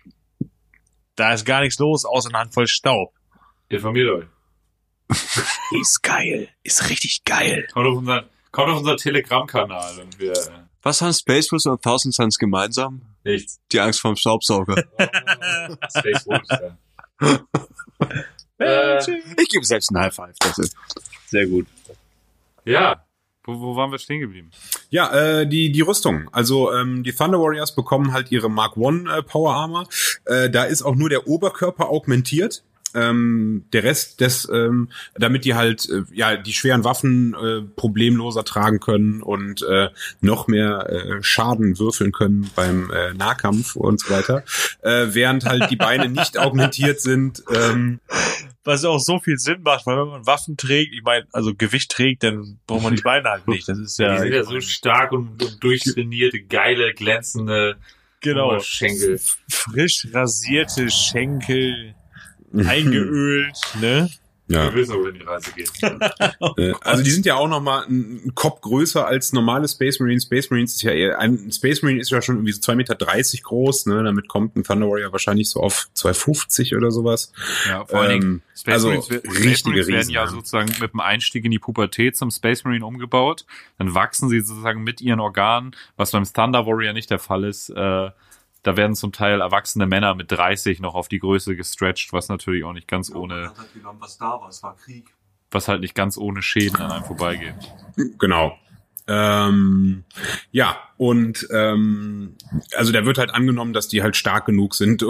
Da 1.16 1.34
ist 1.34 1.44
gar 1.44 1.60
nichts 1.60 1.78
los, 1.78 2.04
außer 2.04 2.30
eine 2.30 2.38
Handvoll 2.38 2.66
Staub. 2.66 3.12
Informiert 3.68 4.08
euch. 4.08 4.24
Ist 5.80 6.02
geil. 6.02 6.48
Ist 6.62 6.88
richtig 6.88 7.24
geil. 7.24 7.66
Kommt 7.72 7.86
auf 7.86 7.98
unseren, 7.98 8.24
kommt 8.52 8.68
auf 8.70 8.78
unseren 8.78 8.96
Telegram-Kanal 8.98 9.98
und 10.00 10.18
wir, 10.20 10.32
äh, 10.32 10.36
Was 10.82 11.00
haben 11.02 11.12
Space 11.12 11.48
Force 11.48 11.66
und 11.66 11.82
Thousand 11.82 12.14
Suns 12.14 12.38
gemeinsam? 12.38 13.02
nichts. 13.24 13.60
Die 13.72 13.80
Angst 13.80 14.00
vorm 14.00 14.16
Staubsauger. 14.16 14.76
Space 15.96 16.26
Wolf, 16.26 16.42
ja. 16.50 17.38
Äh, 18.58 18.98
Ich 19.40 19.48
gebe 19.48 19.64
selbst 19.64 19.90
einen 19.94 20.04
High 20.04 20.14
Five. 20.14 20.36
Das 20.40 20.58
ist. 20.58 20.76
Sehr 21.26 21.46
gut. 21.46 21.66
ja. 22.64 23.04
Wo, 23.44 23.58
wo 23.60 23.74
waren 23.74 23.90
wir 23.90 23.98
stehen 23.98 24.20
geblieben? 24.20 24.52
Ja, 24.90 25.12
äh, 25.40 25.46
die, 25.48 25.72
die 25.72 25.80
Rüstung. 25.80 26.28
Also 26.30 26.72
ähm, 26.72 27.02
die 27.02 27.12
Thunder 27.12 27.40
Warriors 27.40 27.74
bekommen 27.74 28.12
halt 28.12 28.30
ihre 28.30 28.48
Mark 28.48 28.76
One 28.76 29.12
äh, 29.12 29.20
Power 29.20 29.54
Armor. 29.54 29.88
Äh, 30.26 30.48
da 30.48 30.62
ist 30.62 30.82
auch 30.82 30.94
nur 30.94 31.08
der 31.08 31.26
Oberkörper 31.26 31.88
augmentiert. 31.88 32.62
Ähm, 32.94 33.64
der 33.72 33.84
Rest 33.84 34.20
des, 34.20 34.48
ähm, 34.52 34.90
damit 35.14 35.44
die 35.44 35.54
halt 35.54 35.88
äh, 35.88 36.02
ja 36.12 36.36
die 36.36 36.52
schweren 36.52 36.84
Waffen 36.84 37.34
äh, 37.34 37.62
problemloser 37.62 38.44
tragen 38.44 38.80
können 38.80 39.22
und 39.22 39.62
äh, 39.62 39.88
noch 40.20 40.46
mehr 40.48 40.88
äh, 40.90 41.22
Schaden 41.22 41.78
würfeln 41.78 42.12
können 42.12 42.50
beim 42.54 42.90
äh, 42.90 43.14
Nahkampf 43.14 43.76
und 43.76 44.00
so 44.00 44.10
weiter, 44.12 44.44
äh, 44.82 45.14
während 45.14 45.44
halt 45.44 45.70
die 45.70 45.76
Beine 45.76 46.08
nicht 46.10 46.38
augmentiert 46.38 47.00
sind. 47.00 47.42
Ähm, 47.54 48.00
Was 48.64 48.84
auch 48.84 48.98
so 48.98 49.18
viel 49.18 49.38
Sinn 49.38 49.62
macht, 49.62 49.86
weil 49.86 49.98
wenn 49.98 50.08
man 50.08 50.26
Waffen 50.26 50.56
trägt, 50.56 50.94
ich 50.94 51.02
meine, 51.02 51.26
also 51.32 51.54
Gewicht 51.54 51.90
trägt, 51.90 52.22
dann 52.22 52.60
braucht 52.66 52.82
man 52.82 52.94
die 52.94 53.02
Beine 53.02 53.28
halt 53.28 53.48
nicht. 53.48 53.68
Das 53.68 53.78
ist 53.78 53.98
ja, 53.98 54.14
die 54.14 54.20
sind 54.20 54.32
ja 54.32 54.44
so 54.44 54.60
stark 54.60 55.12
und, 55.12 55.42
und 55.42 55.62
durchtrainierte, 55.62 56.42
geile, 56.42 56.94
glänzende 56.94 57.76
genau. 58.22 58.48
Oberschenkel. 58.48 59.20
Frisch 59.48 60.08
rasierte 60.12 60.90
Schenkel, 60.90 61.94
eingeölt, 62.66 63.56
ne? 63.80 64.10
ja. 64.48 64.64
Wir 64.66 64.74
wissen, 64.74 64.94
wohin 64.96 65.14
die 65.14 65.22
Reise 65.22 65.52
geht. 65.52 65.70
Äh, 66.58 66.74
Also 66.82 67.02
die 67.02 67.10
sind 67.10 67.24
ja 67.24 67.36
auch 67.36 67.48
noch 67.48 67.60
mal 67.62 67.84
ein 67.86 68.20
ein 68.24 68.34
Kopf 68.34 68.60
größer 68.60 69.06
als 69.06 69.32
normale 69.32 69.68
Space 69.68 70.00
Marines. 70.00 70.24
Space 70.24 70.50
Marines 70.50 70.74
ist 70.74 70.82
ja 70.82 70.90
eher, 70.90 71.18
ein 71.18 71.50
Space 71.52 71.82
Marine 71.82 72.00
ist 72.00 72.10
ja 72.10 72.20
schon 72.20 72.36
irgendwie 72.36 72.52
so 72.52 72.60
2,30 72.60 72.74
Meter 72.74 72.96
groß, 73.42 73.86
ne? 73.86 74.02
Damit 74.02 74.28
kommt 74.28 74.56
ein 74.56 74.64
Thunder 74.64 74.88
Warrior 74.88 75.12
wahrscheinlich 75.12 75.48
so 75.48 75.60
auf 75.60 75.88
2,50 75.96 76.76
oder 76.76 76.90
sowas. 76.90 77.32
Ja, 77.68 77.86
vor 77.86 78.00
allen 78.00 78.20
Dingen, 78.20 78.32
Ähm, 78.32 78.42
Space 78.54 78.74
also 78.74 78.88
Marines, 78.88 79.06
Space 79.06 79.22
richtige 79.24 79.70
Marines 79.70 79.88
werden 79.88 79.98
Riesen, 79.98 80.12
ja 80.12 80.24
ja. 80.24 80.30
sozusagen 80.30 80.74
mit 80.80 80.92
dem 80.92 81.00
Einstieg 81.00 81.44
in 81.44 81.50
die 81.50 81.58
Pubertät 81.58 82.16
zum 82.16 82.30
Space 82.30 82.64
Marine 82.64 82.84
umgebaut. 82.84 83.46
Dann 83.78 83.94
wachsen 83.94 84.28
sie 84.28 84.40
sozusagen 84.40 84.82
mit 84.82 85.00
ihren 85.00 85.20
Organen, 85.20 85.74
was 85.96 86.10
beim 86.10 86.24
Thunder 86.24 86.66
Warrior 86.66 86.92
nicht 86.92 87.10
der 87.10 87.20
Fall 87.20 87.44
ist. 87.44 87.70
Äh, 87.70 88.10
da 88.62 88.76
werden 88.76 88.94
zum 88.94 89.12
Teil 89.12 89.40
erwachsene 89.40 89.86
Männer 89.86 90.14
mit 90.14 90.30
30 90.30 90.80
noch 90.80 90.94
auf 90.94 91.08
die 91.08 91.18
Größe 91.18 91.56
gestretched, 91.56 92.12
was 92.12 92.28
natürlich 92.28 92.64
auch 92.64 92.72
nicht 92.72 92.88
ganz 92.88 93.12
ohne, 93.12 93.52
was 93.98 94.18
da 94.18 94.40
war. 94.40 94.48
Es 94.48 94.62
war 94.62 94.76
Krieg. 94.76 95.06
was 95.50 95.68
halt 95.68 95.80
nicht 95.80 95.94
ganz 95.94 96.16
ohne 96.16 96.42
Schäden 96.42 96.76
an 96.76 96.90
einem 96.92 97.04
vorbeigeht. 97.04 97.54
Genau. 98.18 98.56
Ähm, 99.08 100.04
ja, 100.52 100.78
und 100.96 101.48
ähm, 101.50 102.36
also 102.76 102.92
da 102.92 103.04
wird 103.04 103.18
halt 103.18 103.30
angenommen, 103.30 103.72
dass 103.72 103.88
die 103.88 104.00
halt 104.00 104.16
stark 104.16 104.46
genug 104.46 104.76
sind, 104.76 105.02
äh, 105.02 105.06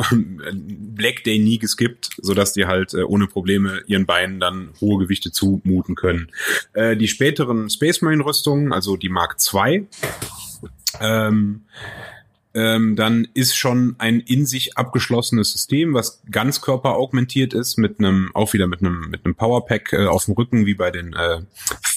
Black 0.55 1.25
Day 1.25 1.39
nie 1.39 1.59
geskippt, 1.59 2.09
sodass 2.17 2.55
die 2.55 2.65
halt 2.65 2.95
äh, 2.95 3.03
ohne 3.03 3.27
Probleme 3.27 3.83
ihren 3.87 4.07
Beinen 4.07 4.41
dann 4.41 4.71
hohe 4.81 4.99
Gewichte 4.99 5.31
zumuten 5.31 5.95
können. 5.95 6.31
Äh, 6.73 6.97
die 6.97 7.09
späteren 7.09 7.69
Space 7.69 8.01
Marine 8.01 8.25
Rüstungen, 8.25 8.73
also 8.73 8.97
die 8.97 9.11
Mark 9.11 9.37
II, 9.53 9.87
ähm, 11.01 11.67
ähm, 12.55 12.97
dann 12.97 13.27
ist 13.35 13.57
schon 13.57 13.97
ein 13.99 14.21
in 14.21 14.47
sich 14.47 14.77
abgeschlossenes 14.77 15.53
System, 15.53 15.95
was 15.95 16.23
ganzkörper 16.31 16.97
augmentiert 16.97 17.55
ist, 17.55 17.79
mit 17.79 17.99
einem, 17.99 18.31
auch 18.35 18.53
wieder 18.53 18.67
mit 18.67 18.81
einem, 18.81 19.11
mit 19.11 19.25
einem 19.25 19.35
Powerpack 19.35 19.93
äh, 19.93 20.07
auf 20.07 20.27
dem 20.27 20.35
Rücken, 20.35 20.67
wie 20.67 20.75
bei 20.75 20.91
den 20.91 21.15
äh, 21.15 21.41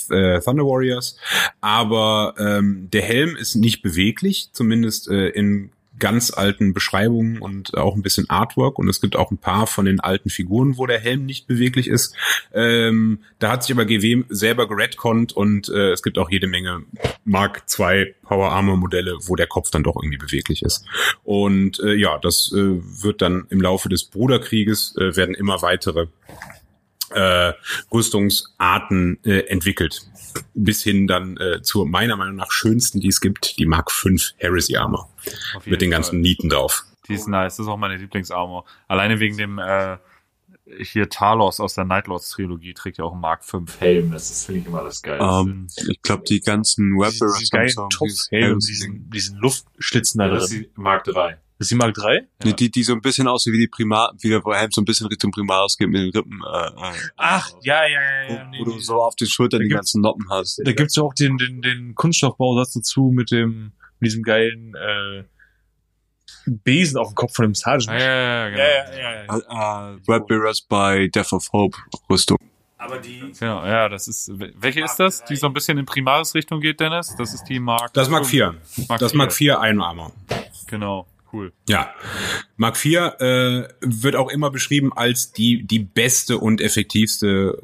äh, 0.09 0.39
Thunder 0.39 0.63
Warriors. 0.63 1.17
Aber 1.61 2.35
ähm, 2.37 2.89
der 2.91 3.01
Helm 3.01 3.35
ist 3.35 3.55
nicht 3.55 3.81
beweglich, 3.81 4.49
zumindest 4.53 5.09
äh, 5.09 5.29
in 5.29 5.71
ganz 5.99 6.31
alten 6.31 6.73
Beschreibungen 6.73 7.39
und 7.39 7.75
auch 7.75 7.95
ein 7.95 8.01
bisschen 8.01 8.29
Artwork 8.29 8.77
und 8.79 8.87
es 8.89 9.01
gibt 9.01 9.15
auch 9.15 9.31
ein 9.31 9.37
paar 9.37 9.67
von 9.67 9.85
den 9.85 9.99
alten 9.99 10.29
Figuren, 10.29 10.77
wo 10.77 10.85
der 10.85 10.99
Helm 10.99 11.25
nicht 11.25 11.47
beweglich 11.47 11.87
ist. 11.87 12.15
Ähm, 12.53 13.19
da 13.39 13.51
hat 13.51 13.63
sich 13.63 13.75
aber 13.75 13.85
GW 13.85 14.23
selber 14.29 14.67
geredconnt 14.67 15.33
und 15.33 15.69
äh, 15.69 15.91
es 15.91 16.03
gibt 16.03 16.17
auch 16.17 16.29
jede 16.29 16.47
Menge 16.47 16.83
Mark 17.23 17.63
II 17.77 18.13
Power 18.23 18.51
Armor 18.51 18.77
Modelle, 18.77 19.17
wo 19.21 19.35
der 19.35 19.47
Kopf 19.47 19.71
dann 19.71 19.83
doch 19.83 19.95
irgendwie 19.95 20.17
beweglich 20.17 20.63
ist. 20.63 20.85
Und 21.23 21.79
äh, 21.79 21.93
ja, 21.93 22.17
das 22.17 22.51
äh, 22.53 22.57
wird 22.57 23.21
dann 23.21 23.45
im 23.49 23.61
Laufe 23.61 23.89
des 23.89 24.05
Bruderkrieges 24.05 24.95
äh, 24.97 25.15
werden 25.15 25.35
immer 25.35 25.61
weitere 25.61 26.07
äh, 27.11 27.53
Rüstungsarten 27.91 29.19
äh, 29.23 29.47
entwickelt. 29.47 30.07
Bis 30.53 30.83
hin 30.83 31.07
dann 31.07 31.37
äh, 31.37 31.61
zur 31.61 31.87
meiner 31.87 32.17
Meinung 32.17 32.35
nach 32.35 32.51
schönsten, 32.51 32.99
die 32.99 33.07
es 33.07 33.21
gibt, 33.21 33.57
die 33.57 33.65
Mark 33.65 33.91
V 33.91 34.09
Heresy 34.37 34.75
Armor. 34.75 35.09
Mit 35.65 35.81
den 35.81 35.89
Fall. 35.91 35.97
ganzen 35.97 36.21
Nieten 36.21 36.49
drauf. 36.49 36.83
Die 37.07 37.13
ist 37.13 37.27
nice, 37.27 37.57
das 37.57 37.65
ist 37.65 37.69
auch 37.69 37.77
meine 37.77 37.97
Lieblingsarmor. 37.97 38.65
Alleine 38.87 39.19
wegen 39.19 39.37
dem 39.37 39.59
äh, 39.59 39.97
hier 40.79 41.09
Talos 41.09 41.59
aus 41.59 41.75
der 41.75 41.85
Nightlords 41.85 42.29
Trilogie 42.29 42.73
trägt 42.73 42.97
ja 42.97 43.05
auch 43.05 43.11
einen 43.11 43.21
Mark 43.21 43.45
5 43.45 43.79
Helm. 43.79 44.11
Das 44.11 44.31
ist 44.31 44.45
finde 44.45 44.61
ich 44.61 44.67
immer 44.67 44.83
das 44.83 45.01
Geilste. 45.01 45.25
Ähm, 45.25 45.67
ich 45.87 46.01
glaube, 46.01 46.23
die 46.23 46.39
ganzen 46.39 46.97
Diese, 46.97 47.25
Weapons 47.25 47.37
diese 47.39 47.51
geilen 47.51 47.89
Topfhelme 47.89 48.57
diesen, 48.57 49.09
diesen 49.09 49.37
Luftschlitzen 49.37 50.19
da 50.19 50.27
ja, 50.27 50.33
das 50.33 50.45
ist 50.45 50.53
drin. 50.53 50.71
die 50.75 50.81
Mark 50.81 51.03
3. 51.03 51.37
Ist 51.57 51.71
die 51.71 51.75
Mark 51.75 51.93
3? 51.93 52.27
Ja. 52.43 52.51
Die, 52.51 52.69
die 52.69 52.83
so 52.83 52.93
ein 52.93 53.01
bisschen 53.01 53.27
aussehen 53.27 53.53
wie 53.53 53.59
die 53.59 53.67
Primar, 53.67 54.13
wie 54.19 54.29
der 54.29 54.41
Helm 54.43 54.71
so 54.71 54.81
ein 54.81 54.85
bisschen 54.85 55.07
Richtung 55.07 55.31
Primaris 55.31 55.77
geht 55.77 55.87
mit 55.87 56.01
den 56.01 56.09
Rippen. 56.11 56.41
Äh, 56.53 56.67
äh, 56.67 56.93
Ach, 57.15 57.49
ja, 57.61 57.85
ja, 57.85 58.01
ja, 58.01 58.29
wo, 58.29 58.33
ja. 58.33 58.43
nee, 58.49 58.59
wo 58.59 58.65
du 58.65 58.75
nee. 58.75 58.81
so 58.81 59.01
auf 59.01 59.15
den 59.15 59.27
Schultern 59.27 59.61
Da 59.61 59.63
die 59.63 59.69
ganzen 59.69 60.01
Noppen 60.01 60.29
hast. 60.29 60.61
Da 60.63 60.73
gibt's 60.73 60.97
ja 60.97 61.03
auch 61.03 61.13
den, 61.13 61.37
den, 61.37 61.61
den 61.61 61.95
Kunststoffbausatz 61.95 62.73
dazu 62.73 63.11
mit 63.13 63.31
dem, 63.31 63.71
mit 63.99 64.11
diesem 64.11 64.23
geilen, 64.23 64.75
äh, 64.75 65.23
Besen 66.47 66.97
auf 66.97 67.09
dem 67.09 67.15
Kopf 67.15 67.35
von 67.35 67.45
dem 67.45 67.55
Sergeant. 67.55 67.99
Ja, 67.99 68.05
ja, 68.05 68.49
ja, 68.49 68.49
genau. 68.49 68.61
ja, 68.61 68.97
ja, 68.97 69.25
ja. 69.25 69.91
Äh, 69.91 69.95
äh, 69.95 70.11
Red 70.11 70.27
Bearers 70.27 70.61
bei 70.61 71.07
Death 71.07 71.33
of 71.33 71.51
Hope 71.53 71.77
Rüstung. 72.09 72.37
Aber 72.77 72.99
die, 72.99 73.31
Genau, 73.39 73.65
ja, 73.65 73.89
das 73.89 74.07
ist. 74.07 74.31
Welche 74.35 74.83
ist 74.83 74.97
das, 74.97 75.23
die 75.23 75.35
so 75.37 75.47
ein 75.47 75.53
bisschen 75.53 75.77
in 75.77 75.85
Primaris-Richtung 75.85 76.59
geht, 76.59 76.79
Dennis? 76.79 77.15
Das 77.17 77.33
ist 77.33 77.45
die 77.45 77.59
Mark. 77.59 77.93
Das 77.93 78.09
Mark 78.09 78.31
IV. 78.31 78.51
Mark 78.89 78.99
Das 78.99 79.13
Mark 79.13 79.31
IV 79.31 79.55
Iron 79.61 79.81
Armor. 79.81 80.11
Genau, 80.67 81.07
cool. 81.35 81.53
Ja, 81.67 81.93
Mark 82.57 82.83
IV 82.83 82.95
äh, 83.19 83.67
wird 83.81 84.15
auch 84.15 84.29
immer 84.29 84.49
beschrieben 84.51 84.93
als 84.93 85.31
die 85.31 85.63
die 85.63 85.79
beste 85.79 86.37
und 86.37 86.61
effektivste 86.61 87.57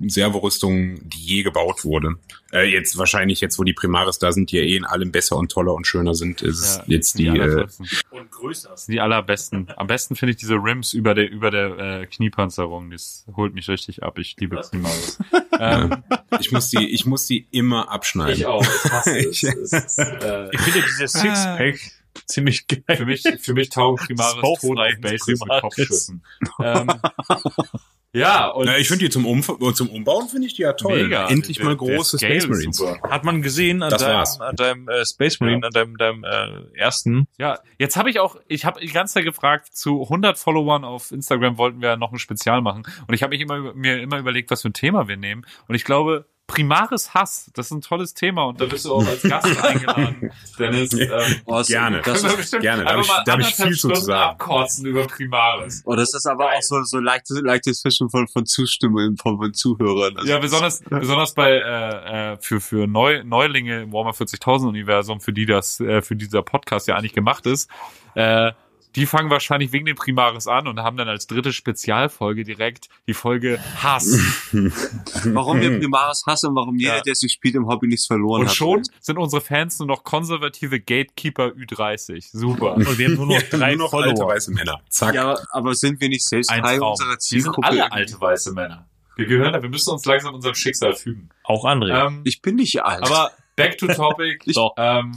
äh, 0.00 0.08
Servorüstung, 0.08 0.98
die 1.08 1.18
je 1.18 1.42
gebaut 1.42 1.84
wurde. 1.84 2.16
Äh, 2.50 2.70
jetzt 2.72 2.96
wahrscheinlich 2.96 3.40
jetzt, 3.42 3.58
wo 3.58 3.64
die 3.64 3.74
Primaris 3.74 4.18
da 4.18 4.32
sind, 4.32 4.50
die 4.50 4.56
ja 4.56 4.62
eh 4.62 4.76
in 4.76 4.86
allem 4.86 5.12
besser 5.12 5.36
und 5.36 5.52
toller 5.52 5.74
und 5.74 5.86
schöner 5.86 6.14
sind, 6.14 6.40
ist 6.40 6.60
es 6.60 6.76
Ja, 6.78 6.84
jetzt 6.86 7.18
die. 7.18 7.24
die 7.24 7.38
äh, 7.38 7.66
und 8.10 8.30
größer. 8.30 8.74
Die 8.88 9.00
allerbesten. 9.00 9.68
Am 9.76 9.86
besten 9.86 10.16
finde 10.16 10.30
ich 10.30 10.38
diese 10.38 10.54
Rims 10.54 10.94
über 10.94 11.14
der 11.14 11.30
über 11.30 11.50
der 11.50 11.78
äh, 12.02 12.06
Kniepanzerung. 12.06 12.90
Das 12.90 13.26
holt 13.36 13.52
mich 13.54 13.68
richtig 13.68 14.02
ab. 14.02 14.18
Ich 14.18 14.34
liebe 14.38 14.56
Primaris. 14.56 15.18
ähm, 15.60 16.02
ich 16.40 16.50
muss 16.52 16.70
die 16.70 16.88
ich 16.88 17.04
muss 17.04 17.26
die 17.26 17.46
immer 17.50 17.90
abschneiden. 17.90 18.46
auch. 18.46 18.62
Ich 18.62 18.90
hasse 18.92 19.18
es. 19.28 19.42
es 19.42 19.72
ist, 19.72 19.98
äh, 19.98 20.48
Ich 20.52 20.60
finde 20.60 20.82
dieses 20.88 21.12
Sixpack 21.12 21.78
ziemlich 22.26 22.66
geil. 22.66 22.96
für 22.96 23.06
mich, 23.06 23.22
für 23.40 23.54
mich 23.54 23.68
taugen 23.70 24.04
Primaris 24.04 24.40
tot 24.40 24.78
auf 24.78 24.98
mit. 25.00 25.60
Kopfschüssen. 25.60 26.24
ähm, 26.62 26.88
ja, 28.14 28.46
und 28.48 28.64
Na, 28.66 28.78
ich 28.78 28.88
finde 28.88 29.04
die 29.04 29.10
zum, 29.10 29.26
Umf 29.26 29.50
zum 29.74 29.90
Umbauen 29.90 30.28
finde 30.28 30.46
ich 30.46 30.54
die 30.54 30.62
ja 30.62 30.72
toll. 30.72 31.02
Mega. 31.04 31.28
Endlich 31.28 31.58
Der- 31.58 31.66
mal 31.66 31.76
große 31.76 32.18
Space 32.18 32.46
Marines. 32.48 32.78
super. 32.78 32.98
Hat 33.10 33.24
man 33.24 33.42
gesehen 33.42 33.82
an 33.82 33.90
Das 33.90 34.02
deinem, 34.02 34.14
war's. 34.14 34.40
an 34.40 34.56
deinem 34.56 34.88
äh, 34.88 35.04
Space 35.04 35.40
Marine, 35.40 35.66
an 35.66 35.72
deinem, 35.72 35.96
deinem 35.98 36.24
äh, 36.24 36.76
ersten. 36.78 37.28
Ja, 37.38 37.58
jetzt 37.78 37.96
habe 37.96 38.08
ich 38.08 38.18
auch, 38.18 38.36
ich 38.48 38.64
habe 38.64 38.80
die 38.80 38.86
ganze 38.88 39.14
Zeit 39.14 39.24
gefragt, 39.24 39.76
zu 39.76 40.02
100 40.04 40.38
Followern 40.38 40.84
auf 40.84 41.12
Instagram 41.12 41.58
wollten 41.58 41.82
wir 41.82 41.96
noch 41.98 42.12
ein 42.12 42.18
Spezial 42.18 42.62
machen. 42.62 42.84
Und 43.06 43.14
ich 43.14 43.22
habe 43.22 43.30
mich 43.30 43.40
immer, 43.42 43.74
mir 43.74 44.00
immer 44.00 44.18
überlegt, 44.18 44.50
was 44.50 44.62
für 44.62 44.70
ein 44.70 44.74
Thema 44.74 45.06
wir 45.06 45.18
nehmen. 45.18 45.44
Und 45.68 45.74
ich 45.74 45.84
glaube, 45.84 46.26
Primaris 46.48 47.14
Hass, 47.14 47.50
das 47.54 47.66
ist 47.66 47.72
ein 47.72 47.80
tolles 47.82 48.14
Thema. 48.14 48.44
Und 48.46 48.60
da 48.60 48.64
bist 48.64 48.84
du 48.86 48.94
auch 48.94 49.06
als 49.06 49.22
Gast 49.22 49.46
eingeladen. 49.64 50.32
Dennis, 50.58 50.92
ähm, 50.94 51.10
Oh, 51.44 51.58
das- 51.58 51.68
Gerne. 51.68 52.00
Das, 52.04 52.22
bestimmt 52.36 52.62
gerne, 52.62 52.82
da 52.84 52.90
hab 52.90 52.96
einfach 52.98 53.18
ich- 53.18 53.24
da 53.24 53.32
hab 53.34 53.40
ich 53.40 53.54
viel 53.54 53.70
zu 53.72 53.76
Stunden 53.78 54.00
sagen. 54.00 54.30
abkotzen 54.40 54.86
über 54.86 55.06
Primaris. 55.06 55.82
oh, 55.84 55.94
das 55.94 56.14
ist 56.14 56.26
aber 56.26 56.46
auch 56.46 56.62
so, 56.62 56.82
so 56.82 56.98
leichtes, 56.98 57.40
leichtes 57.42 57.82
Fischen 57.82 58.10
von, 58.10 58.26
von 58.26 58.46
Zustimmung 58.46 59.16
von, 59.18 59.36
von 59.36 59.54
Zuhörern. 59.54 60.16
Also, 60.16 60.28
Ja, 60.28 60.38
besonders, 60.38 60.80
besonders 60.88 61.34
bei 61.34 61.50
äh, 61.52 62.32
äh, 62.32 62.36
für 62.40 62.60
für 62.60 62.86
Neu, 62.86 63.22
Neulinge 63.24 63.82
im 63.82 63.92
Warhammer 63.92 64.14
40.000 64.14 64.68
Universum, 64.68 65.20
für 65.20 65.32
die 65.34 65.46
das, 65.46 65.78
äh, 65.80 66.00
für 66.02 66.16
dieser 66.16 66.42
Podcast 66.42 66.88
ja 66.88 66.96
eigentlich 66.96 67.12
gemacht 67.12 67.44
ist. 67.46 67.70
Äh, 68.14 68.52
die 68.96 69.06
fangen 69.06 69.30
wahrscheinlich 69.30 69.72
wegen 69.72 69.84
den 69.86 69.96
Primaris 69.96 70.46
an 70.46 70.66
und 70.66 70.80
haben 70.80 70.96
dann 70.96 71.08
als 71.08 71.26
dritte 71.26 71.52
Spezialfolge 71.52 72.44
direkt 72.44 72.88
die 73.06 73.14
Folge 73.14 73.58
Hass. 73.82 74.18
warum 75.24 75.60
wir 75.60 75.78
Primaris 75.78 76.24
hassen, 76.26 76.54
warum 76.54 76.76
jeder, 76.76 76.96
Ja. 76.96 77.02
der 77.02 77.14
sich 77.14 77.32
spielt, 77.32 77.54
im 77.54 77.66
Hobby 77.66 77.86
nichts 77.86 78.06
verloren 78.06 78.42
Und 78.42 78.48
hat. 78.48 78.54
schon 78.54 78.82
sind 79.00 79.18
unsere 79.18 79.40
Fans 79.42 79.78
nur 79.78 79.88
noch 79.88 80.04
konservative 80.04 80.80
Gatekeeper 80.80 81.48
Ü30. 81.48 82.28
Super. 82.32 82.74
Und 82.74 82.98
wir 82.98 83.06
haben 83.08 83.14
nur 83.16 83.26
noch 83.26 83.42
drei 83.50 83.74
Nur 83.74 83.86
noch 83.86 83.92
alte 83.94 84.10
Follower. 84.16 84.28
weiße 84.34 84.52
Männer. 84.52 84.80
Zack. 84.88 85.14
Ja, 85.14 85.36
aber, 85.52 85.74
sind 85.74 86.00
wir 86.00 86.08
nicht 86.08 86.24
selbst 86.26 86.50
Ein 86.50 86.62
Teil 86.62 86.78
Traum. 86.78 86.90
unserer 86.92 87.06
Wir 87.08 87.12
sind 87.12 87.20
Zielgruppe? 87.22 87.66
alle 87.68 87.92
alte 87.92 88.20
weiße 88.20 88.52
Männer. 88.52 88.88
Wir 89.16 89.26
gehören, 89.26 89.60
wir 89.62 89.68
müssen 89.68 89.90
uns 89.90 90.04
langsam 90.04 90.34
unserem 90.34 90.54
Schicksal 90.54 90.94
fügen. 90.94 91.28
Auch 91.44 91.64
André. 91.64 92.06
Ähm, 92.06 92.20
Ich 92.24 92.40
bin 92.40 92.54
nicht 92.56 92.82
alt. 92.84 93.02
aber 93.02 93.32
back 93.56 93.76
to 93.78 93.86
topic. 93.88 94.44
Doch. 94.54 94.72
Ähm, 94.76 95.12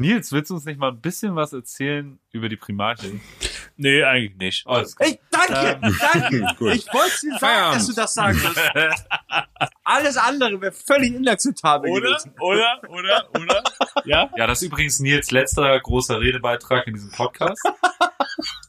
Nils, 0.00 0.30
willst 0.30 0.50
du 0.50 0.54
uns 0.54 0.64
nicht 0.64 0.78
mal 0.78 0.92
ein 0.92 1.00
bisschen 1.00 1.34
was 1.34 1.52
erzählen 1.52 2.20
über 2.30 2.48
die 2.48 2.56
Primarchen? 2.56 3.20
Nee, 3.76 4.04
eigentlich 4.04 4.36
nicht. 4.36 4.66
Alles 4.66 4.94
klar. 4.94 5.08
Ey, 5.08 5.20
danke, 5.30 5.80
danke. 6.12 6.46
Gut. 6.56 6.74
Ich 6.74 6.86
wollte 6.94 7.20
dir 7.20 7.30
sagen, 7.30 7.38
Feierabend. 7.40 7.76
dass 7.76 7.86
du 7.86 7.92
das 7.94 8.14
sagen 8.14 8.40
wirst. 8.40 9.06
Alles 9.82 10.16
andere 10.16 10.60
wäre 10.60 10.72
völlig 10.72 11.14
inakzeptabel 11.14 11.90
Oder? 11.90 12.10
gewesen. 12.10 12.32
Oder? 12.40 12.80
Oder? 12.88 13.28
Oder? 13.40 13.62
Ja? 14.04 14.30
Ja, 14.36 14.46
das 14.46 14.62
ist 14.62 14.68
übrigens 14.68 15.00
Nils 15.00 15.32
letzter 15.32 15.78
großer 15.80 16.20
Redebeitrag 16.20 16.86
in 16.86 16.94
diesem 16.94 17.10
Podcast. 17.10 17.60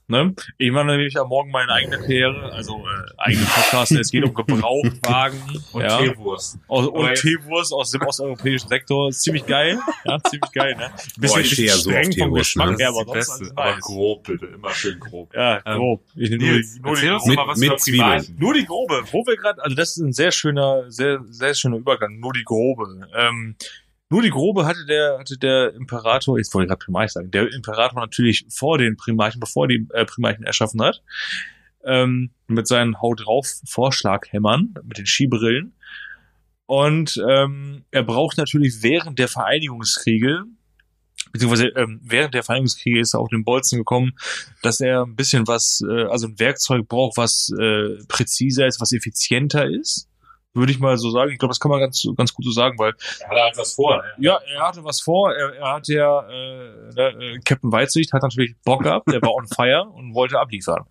Ne? 0.09 0.33
Ich 0.57 0.71
mache 0.71 0.87
nämlich 0.87 1.15
am 1.19 1.27
Morgen 1.29 1.51
meine 1.51 1.71
eigene 1.71 1.99
Karriere, 1.99 2.51
also 2.51 2.77
äh, 2.79 3.11
eigene 3.19 3.45
Podcast. 3.45 3.91
Es 3.91 4.09
geht 4.09 4.23
um 4.23 4.33
Gebrauchtwagen 4.33 5.39
Und 5.71 5.81
ja, 5.83 5.97
Teewurst. 5.99 6.57
aus, 6.67 6.87
und 6.87 7.13
Teewurst 7.15 7.71
aus 7.73 7.91
dem 7.91 8.01
osteuropäischen 8.01 8.67
Sektor. 8.69 9.09
Ist 9.09 9.21
ziemlich 9.21 9.45
geil. 9.45 9.77
Ja, 10.05 10.17
ziemlich 10.23 10.51
geil. 10.51 10.75
Ne? 10.75 10.89
Boah, 11.19 11.39
ich 11.39 11.51
stehe 11.53 11.67
ja 11.67 11.75
so 11.75 11.89
auf 11.91 11.95
streng 11.95 12.05
vom 12.05 12.11
Teewurst, 12.13 12.41
Geschmack 12.55 12.77
ne? 12.79 12.87
aber 12.87 13.05
beste. 13.05 13.51
Aber 13.55 13.77
grob, 13.77 14.23
bitte. 14.23 14.47
Immer 14.47 14.71
schön 14.71 14.99
grob. 14.99 15.31
Ja, 15.35 15.61
Ähm, 15.65 15.77
grob. 15.77 16.01
Ich 16.15 16.29
nehme 16.31 16.43
nur, 16.43 16.59
die- 16.59 16.79
nur, 16.81 16.95
die, 16.95 17.35
doch 17.35 17.55
Mit- 17.55 17.69
mit 17.69 17.79
Zwiebeln. 17.79 18.35
Nur 18.39 18.53
die 18.55 18.65
grobe. 18.65 19.03
Wo 19.11 19.25
wir 19.27 19.37
gerade, 19.37 19.63
also 19.63 19.75
das 19.75 19.89
ist 19.91 19.97
ein 19.97 20.13
sehr 20.13 20.31
schöner, 20.31 20.89
sehr, 20.89 21.19
sehr 21.29 21.53
schöner 21.53 21.77
Übergang. 21.77 22.19
Nur 22.19 22.33
die 22.33 22.43
grobe. 22.43 23.07
Ähm, 23.15 23.55
nur 24.09 24.23
die 24.23 24.31
grobe 24.31 24.65
hatte 24.65 24.85
der, 24.85 25.19
hatte 25.19 25.37
der 25.37 25.73
Imperator, 25.75 26.37
jetzt 26.37 26.53
wollte 26.53 26.65
ich 26.65 26.69
gerade 26.69 26.83
Primarch 26.83 27.11
sagen, 27.11 27.31
der 27.31 27.51
Imperator 27.53 27.99
natürlich 27.99 28.45
vor 28.49 28.77
den 28.77 28.97
Primarchen, 28.97 29.39
bevor 29.39 29.67
die 29.67 29.87
äh, 29.93 30.05
Primarchen 30.05 30.43
erschaffen 30.43 30.81
hat, 30.81 31.03
ähm, 31.85 32.31
mit 32.47 32.67
seinen 32.67 33.01
Haut 33.01 33.25
drauf 33.25 33.47
Vorschlaghämmern, 33.65 34.73
mit 34.83 34.97
den 34.97 35.05
Skibrillen. 35.05 35.73
Und 36.65 37.21
ähm, 37.27 37.85
er 37.91 38.03
braucht 38.03 38.37
natürlich 38.37 38.81
während 38.81 39.19
der 39.19 39.27
Vereinigungskriege, 39.27 40.43
beziehungsweise 41.31 41.67
ähm, 41.69 41.99
während 42.03 42.33
der 42.33 42.43
Vereinigungskriege 42.43 42.99
ist 42.99 43.13
er 43.13 43.19
auf 43.19 43.29
den 43.29 43.43
Bolzen 43.43 43.77
gekommen, 43.77 44.13
dass 44.63 44.79
er 44.79 45.03
ein 45.03 45.15
bisschen 45.15 45.47
was, 45.47 45.83
äh, 45.87 46.03
also 46.05 46.27
ein 46.27 46.39
Werkzeug 46.39 46.87
braucht, 46.87 47.17
was 47.17 47.51
äh, 47.59 48.03
präziser 48.07 48.67
ist, 48.67 48.81
was 48.81 48.91
effizienter 48.91 49.67
ist. 49.69 50.08
Würde 50.53 50.71
ich 50.71 50.79
mal 50.79 50.97
so 50.97 51.11
sagen. 51.11 51.31
Ich 51.31 51.37
glaube, 51.37 51.51
das 51.51 51.59
kann 51.59 51.69
man 51.69 51.79
ganz, 51.79 52.05
ganz 52.17 52.33
gut 52.33 52.43
so 52.43 52.51
sagen, 52.51 52.79
weil 52.79 52.93
Er 53.19 53.29
hat 53.29 53.37
halt 53.37 53.57
was 53.57 53.73
vor. 53.73 53.97
Ne? 53.97 54.03
ja, 54.17 54.39
er 54.51 54.67
hatte 54.67 54.83
was 54.83 54.99
vor. 54.99 55.31
Er, 55.31 55.53
er 55.55 55.73
hatte 55.73 55.93
ja 55.93 56.27
äh, 56.27 57.35
äh, 57.35 57.39
Captain 57.45 57.71
Weitsicht 57.71 58.13
hat 58.13 58.23
natürlich 58.23 58.55
Bock 58.65 58.83
gehabt. 58.83 59.11
Der 59.11 59.21
war 59.21 59.33
on 59.33 59.47
fire 59.55 59.87
und 59.89 60.15
wollte 60.15 60.39
abliefern. 60.39 60.85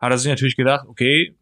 Hat 0.00 0.10
er 0.10 0.18
sich 0.18 0.28
natürlich 0.28 0.56
gedacht, 0.56 0.86
okay, 0.88 1.36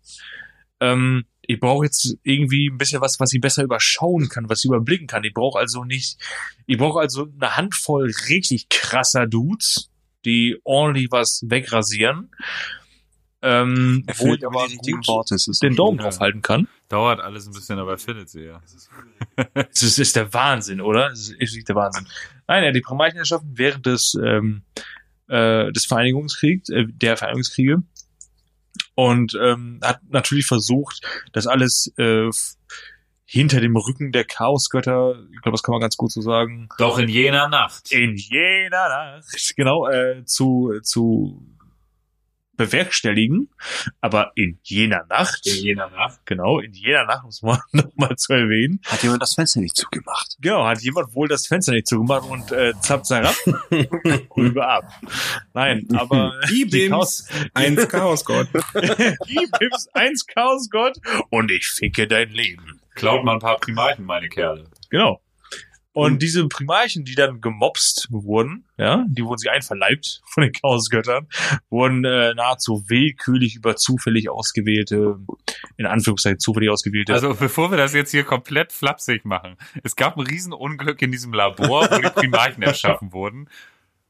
ähm, 0.80 1.24
ich 1.46 1.60
brauche 1.60 1.84
jetzt 1.84 2.16
irgendwie 2.22 2.68
ein 2.68 2.78
bisschen 2.78 3.00
was, 3.00 3.20
was 3.20 3.32
ich 3.32 3.40
besser 3.40 3.62
überschauen 3.62 4.28
kann, 4.28 4.48
was 4.48 4.60
ich 4.60 4.66
überblicken 4.66 5.06
kann. 5.06 5.24
Ich 5.24 5.34
brauche 5.34 5.58
also 5.58 5.84
nicht, 5.84 6.18
ich 6.66 6.78
brauche 6.78 7.00
also 7.00 7.28
eine 7.40 7.56
Handvoll 7.56 8.10
richtig 8.28 8.68
krasser 8.68 9.26
Dudes, 9.26 9.90
die 10.24 10.58
ordentlich 10.64 11.08
was 11.10 11.44
wegrasieren, 11.46 12.30
ähm, 13.42 14.04
wo 14.16 14.34
ich 14.34 14.46
aber 14.46 14.66
gut 14.68 15.06
Worte. 15.06 15.34
Es 15.34 15.48
ist 15.48 15.62
den 15.62 15.76
Daumen 15.76 15.98
drauf 15.98 16.20
halten 16.20 16.42
kann. 16.42 16.68
Dauert 16.88 17.20
alles 17.20 17.46
ein 17.46 17.52
bisschen, 17.52 17.78
aber 17.78 17.96
findet 17.98 18.28
sie 18.28 18.44
ja. 18.44 18.60
Das 19.54 19.82
ist, 19.82 19.98
ist 19.98 20.16
der 20.16 20.32
Wahnsinn, 20.32 20.80
oder? 20.80 21.08
Das 21.10 21.30
ist 21.30 21.40
echt 21.40 21.68
der 21.68 21.76
Wahnsinn. 21.76 22.06
Nein, 22.46 22.62
er 22.62 22.68
hat 22.68 22.76
die 22.76 22.80
Primarchen 22.80 23.18
erschaffen 23.18 23.52
während 23.54 23.86
des, 23.86 24.14
ähm, 24.22 24.62
äh, 25.28 25.72
des 25.72 25.86
Vereinigungskriegs, 25.86 26.68
äh, 26.68 26.84
der 26.86 27.16
Vereinigungskriege. 27.16 27.82
Und 28.94 29.36
ähm, 29.40 29.80
hat 29.82 30.00
natürlich 30.08 30.46
versucht, 30.46 31.00
das 31.32 31.46
alles 31.46 31.92
äh, 31.96 32.28
hinter 33.24 33.60
dem 33.60 33.76
Rücken 33.76 34.12
der 34.12 34.24
Chaosgötter, 34.24 35.16
ich 35.32 35.40
glaube, 35.42 35.54
das 35.54 35.62
kann 35.62 35.72
man 35.72 35.80
ganz 35.80 35.96
gut 35.96 36.12
so 36.12 36.20
sagen, 36.20 36.68
Doch 36.78 36.98
in 36.98 37.08
jener 37.08 37.48
Nacht. 37.48 37.90
in 37.90 38.14
jener 38.16 38.88
Nacht, 38.88 39.56
genau, 39.56 39.88
äh, 39.88 40.24
zu, 40.24 40.72
zu 40.82 41.44
bewerkstelligen. 42.56 43.50
Aber 44.00 44.32
in 44.34 44.58
jener 44.62 45.04
Nacht, 45.08 45.46
In 45.46 45.54
jener 45.56 45.90
Nacht. 45.90 46.20
genau, 46.24 46.58
in 46.60 46.72
jener 46.72 47.04
Nacht, 47.06 47.24
muss 47.24 47.42
man 47.42 47.58
nochmal 47.72 48.16
zu 48.16 48.32
erwähnen, 48.32 48.80
Hat 48.86 49.02
jemand 49.02 49.22
das 49.22 49.34
Fenster 49.34 49.60
nicht 49.60 49.76
zugemacht? 49.76 50.36
Genau, 50.40 50.66
hat 50.66 50.80
jemand 50.82 51.14
wohl 51.14 51.28
das 51.28 51.46
Fenster 51.46 51.72
nicht 51.72 51.86
zugemacht 51.86 52.28
und 52.28 52.50
äh, 52.52 52.72
zappt 52.80 53.10
herab 53.10 53.34
rüber 54.36 54.68
ab. 54.68 54.84
Nein, 55.52 55.86
aber 55.94 56.34
die 56.50 56.62
Ibims, 56.62 57.28
eins 57.54 57.88
Chaosgott. 57.88 58.48
Ibims 59.26 59.88
1 59.92 60.26
Chaosgott 60.26 60.98
und 61.30 61.50
ich 61.50 61.66
ficke 61.66 62.06
dein 62.06 62.30
Leben. 62.30 62.80
Klaut 62.94 63.24
mal 63.24 63.34
ein 63.34 63.38
paar 63.40 63.58
Primarchen, 63.58 64.04
meine 64.04 64.28
Kerle. 64.28 64.64
Genau. 64.90 65.20
Und 65.94 66.22
diese 66.22 66.46
Primarchen, 66.48 67.04
die 67.04 67.14
dann 67.14 67.40
gemobst 67.40 68.08
wurden, 68.10 68.64
ja, 68.76 69.04
die 69.08 69.24
wurden 69.24 69.38
sie 69.38 69.48
einverleibt 69.48 70.22
von 70.26 70.42
den 70.42 70.52
Chaosgöttern, 70.52 71.28
wurden 71.70 72.04
äh, 72.04 72.34
nahezu 72.34 72.84
willkürlich 72.88 73.54
über 73.54 73.76
zufällig 73.76 74.28
ausgewählte, 74.28 75.20
in 75.76 75.86
Anführungszeichen 75.86 76.40
zufällig 76.40 76.70
ausgewählte. 76.70 77.14
Also 77.14 77.34
bevor 77.34 77.70
wir 77.70 77.78
das 77.78 77.94
jetzt 77.94 78.10
hier 78.10 78.24
komplett 78.24 78.72
flapsig 78.72 79.24
machen. 79.24 79.56
Es 79.84 79.94
gab 79.94 80.16
ein 80.16 80.26
Riesenunglück 80.26 81.00
in 81.00 81.12
diesem 81.12 81.32
Labor, 81.32 81.88
wo 81.88 81.98
die 81.98 82.10
Primarchen 82.10 82.62
erschaffen 82.64 83.12
wurden. 83.12 83.48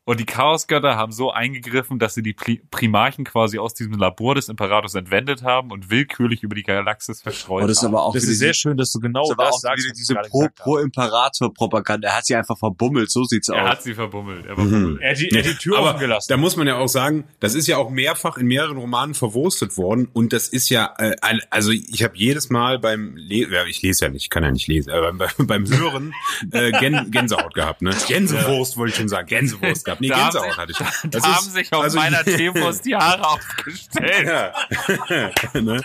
Und 0.06 0.20
die 0.20 0.26
Chaosgötter 0.26 0.97
haben 0.97 1.12
so 1.12 1.31
eingegriffen, 1.32 1.98
dass 1.98 2.12
sie 2.14 2.22
die 2.22 2.35
Pri 2.35 2.60
Primarchen 2.70 3.24
quasi 3.24 3.59
aus 3.59 3.72
diesem 3.72 3.94
Labor 3.94 4.35
des 4.35 4.51
Imperators 4.51 4.94
entwendet 4.94 5.43
haben 5.43 5.70
und 5.70 5.89
willkürlich 5.90 6.43
über 6.43 6.55
die 6.55 6.62
Galaxis 6.62 7.22
verstreut 7.22 7.62
Und 7.62 7.68
das 7.68 7.78
ist 7.78 7.85
haben. 7.85 7.94
aber 7.94 8.05
auch 8.05 8.12
das 8.12 8.24
ist 8.24 8.39
sehr 8.39 8.52
schön, 8.52 8.76
dass 8.76 8.93
du 8.93 9.01
genau 9.01 9.22
das 9.22 9.31
ist 9.31 9.32
aber 9.39 9.44
das 9.47 9.55
auch 9.55 9.59
sagst. 9.60 9.85
wieder 9.85 9.94
diese 9.94 10.14
gerade 10.14 10.28
Pro-. 10.28 10.48
Pro-Imperator-Propaganda. 10.56 12.09
er 12.09 12.16
hat 12.18 12.26
sie 12.26 12.35
einfach 12.35 12.59
verbummelt, 12.59 13.10
so 13.10 13.24
sieht's 13.24 13.48
er 13.48 13.62
aus. 13.64 13.68
hat 13.70 13.82
sie 13.82 13.94
verbummelt. 13.94 14.47
Er 14.47 14.59
Mhm. 14.59 14.98
Er 15.01 15.10
hat 15.12 15.20
die, 15.20 15.28
er 15.31 15.39
hat 15.39 15.47
die 15.51 15.55
Tür 15.55 15.78
Aber 15.78 15.90
offen 15.90 16.01
gelassen. 16.01 16.26
Da 16.28 16.36
muss 16.36 16.56
man 16.56 16.66
ja 16.66 16.76
auch 16.76 16.86
sagen, 16.89 17.24
das 17.40 17.55
ist 17.55 17.66
ja 17.66 17.76
auch 17.78 17.90
mehrfach 17.90 18.36
in 18.36 18.47
mehreren 18.47 18.76
Romanen 18.76 19.14
verwurstet 19.14 19.76
worden 19.76 20.09
und 20.12 20.32
das 20.32 20.48
ist 20.48 20.68
ja, 20.68 20.94
äh, 20.98 21.16
ein- 21.22 21.40
also 21.51 21.70
ich 21.70 22.02
habe 22.02 22.16
jedes 22.16 22.51
Mal 22.51 22.78
beim 22.78 23.16
Le 23.16 23.48
ja, 23.51 23.64
ich 23.64 23.82
lese 23.82 24.05
ja 24.06 24.10
nicht, 24.10 24.24
ich 24.24 24.31
kann 24.31 24.43
ja 24.43 24.51
nicht 24.51 24.66
lesen, 24.68 24.90
aber 24.90 25.12
beim, 25.12 25.28
beim 25.47 25.66
Hören 25.68 26.12
äh, 26.52 26.72
Gän 26.72 27.10
Gänsehaut 27.10 27.55
gehabt, 27.55 27.82
ne? 27.82 27.90
Gänsewurst 28.06 28.76
wollte 28.76 28.90
ich 28.93 28.97
schon 28.98 29.09
sagen, 29.09 29.26
Gänsewurst 29.28 29.85
gehabt. 29.85 29.94
Nee, 30.01 30.09
Da 30.09 30.16
haben 30.16 30.25
Gänsehaut 30.33 30.49
sich- 30.51 30.57
hatte 30.59 30.73
ich. 30.73 30.79
Da 31.03 31.09
Das 31.11 31.23
haben 31.25 31.47
ist- 31.47 31.53
sich 31.55 31.73
auf 31.73 31.83
also- 31.85 31.99
meiner 31.99 32.25
Teewurst 32.25 32.85
die 32.85 32.95
Haare 32.97 33.27
aufgestellt. 33.29 34.27
Ja. 34.27 35.31
ne? 35.61 35.83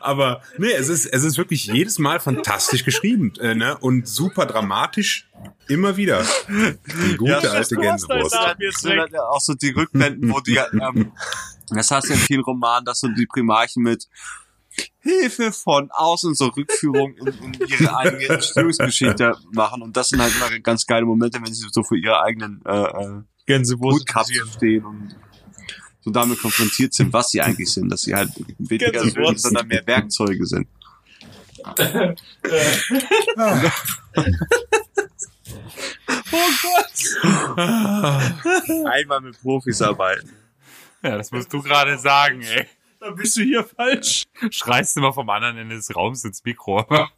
Aber 0.00 0.42
nee, 0.58 0.72
es 0.72 0.88
ist 0.88 1.06
es 1.06 1.22
ist 1.22 1.38
wirklich 1.38 1.66
jedes 1.66 1.98
Mal 2.00 2.18
fantastisch 2.18 2.84
geschrieben 2.84 3.32
äh, 3.40 3.54
ne? 3.54 3.78
und 3.78 4.08
super 4.08 4.46
dramatisch 4.46 5.28
immer 5.68 5.96
wieder. 5.96 6.24
Die 6.48 7.16
gute 7.16 7.30
Ja, 7.30 7.38
alte 7.38 7.76
Gänsewurst. 7.76 8.36
Auch 8.36 9.40
so 9.40 9.54
die 9.54 9.70
Rückblenden, 9.70 10.32
wo 10.32 10.40
die, 10.40 10.56
ähm, 10.56 11.12
das 11.68 11.90
hast 11.92 12.08
du 12.08 12.14
in 12.14 12.18
vielen 12.18 12.42
Romanen, 12.42 12.84
dass 12.84 13.00
so 13.00 13.08
die 13.08 13.26
Primarchen 13.26 13.82
mit 13.84 14.08
Hilfe 15.00 15.52
von 15.52 15.90
außen 15.90 16.34
so 16.34 16.46
Rückführung 16.46 17.14
in, 17.14 17.26
in 17.26 17.68
ihre 17.68 17.96
eigene 17.96 18.24
Entstehungsgeschichte 18.28 19.36
machen 19.52 19.82
und 19.82 19.96
das 19.96 20.08
sind 20.08 20.22
halt 20.22 20.34
immer 20.34 20.58
ganz 20.60 20.86
geile 20.86 21.04
Momente, 21.04 21.38
wenn 21.42 21.52
sie 21.52 21.66
so 21.70 21.82
vor 21.82 21.96
ihrer 21.96 22.22
eigenen 22.22 22.62
äh, 22.64 22.72
äh, 22.72 23.22
Gänsewurst. 23.46 24.08
Stehen 24.56 24.84
und 24.84 25.14
so 26.00 26.10
damit 26.10 26.40
konfrontiert 26.40 26.92
sind, 26.92 27.12
was 27.12 27.30
sie 27.30 27.40
eigentlich 27.40 27.72
sind, 27.72 27.88
dass 27.90 28.02
sie 28.02 28.14
halt 28.14 28.30
weniger 28.58 29.00
sind, 29.00 29.40
sondern 29.40 29.66
mehr 29.66 29.86
Werkzeuge 29.86 30.46
sind. 30.46 30.68
Einmal 38.84 39.20
mit 39.22 39.40
Profis 39.40 39.80
arbeiten. 39.80 40.30
Ja, 41.02 41.16
das 41.16 41.30
musst 41.32 41.50
du 41.52 41.62
gerade 41.62 41.98
sagen, 41.98 42.42
ey. 42.42 42.66
Da 43.04 43.10
bist 43.10 43.36
du 43.36 43.42
hier 43.42 43.64
falsch. 43.64 44.24
Schreist 44.50 44.96
immer 44.96 45.12
vom 45.12 45.28
anderen 45.28 45.58
Ende 45.58 45.76
des 45.76 45.94
Raums 45.94 46.24
ins 46.24 46.42
Mikro. 46.44 46.84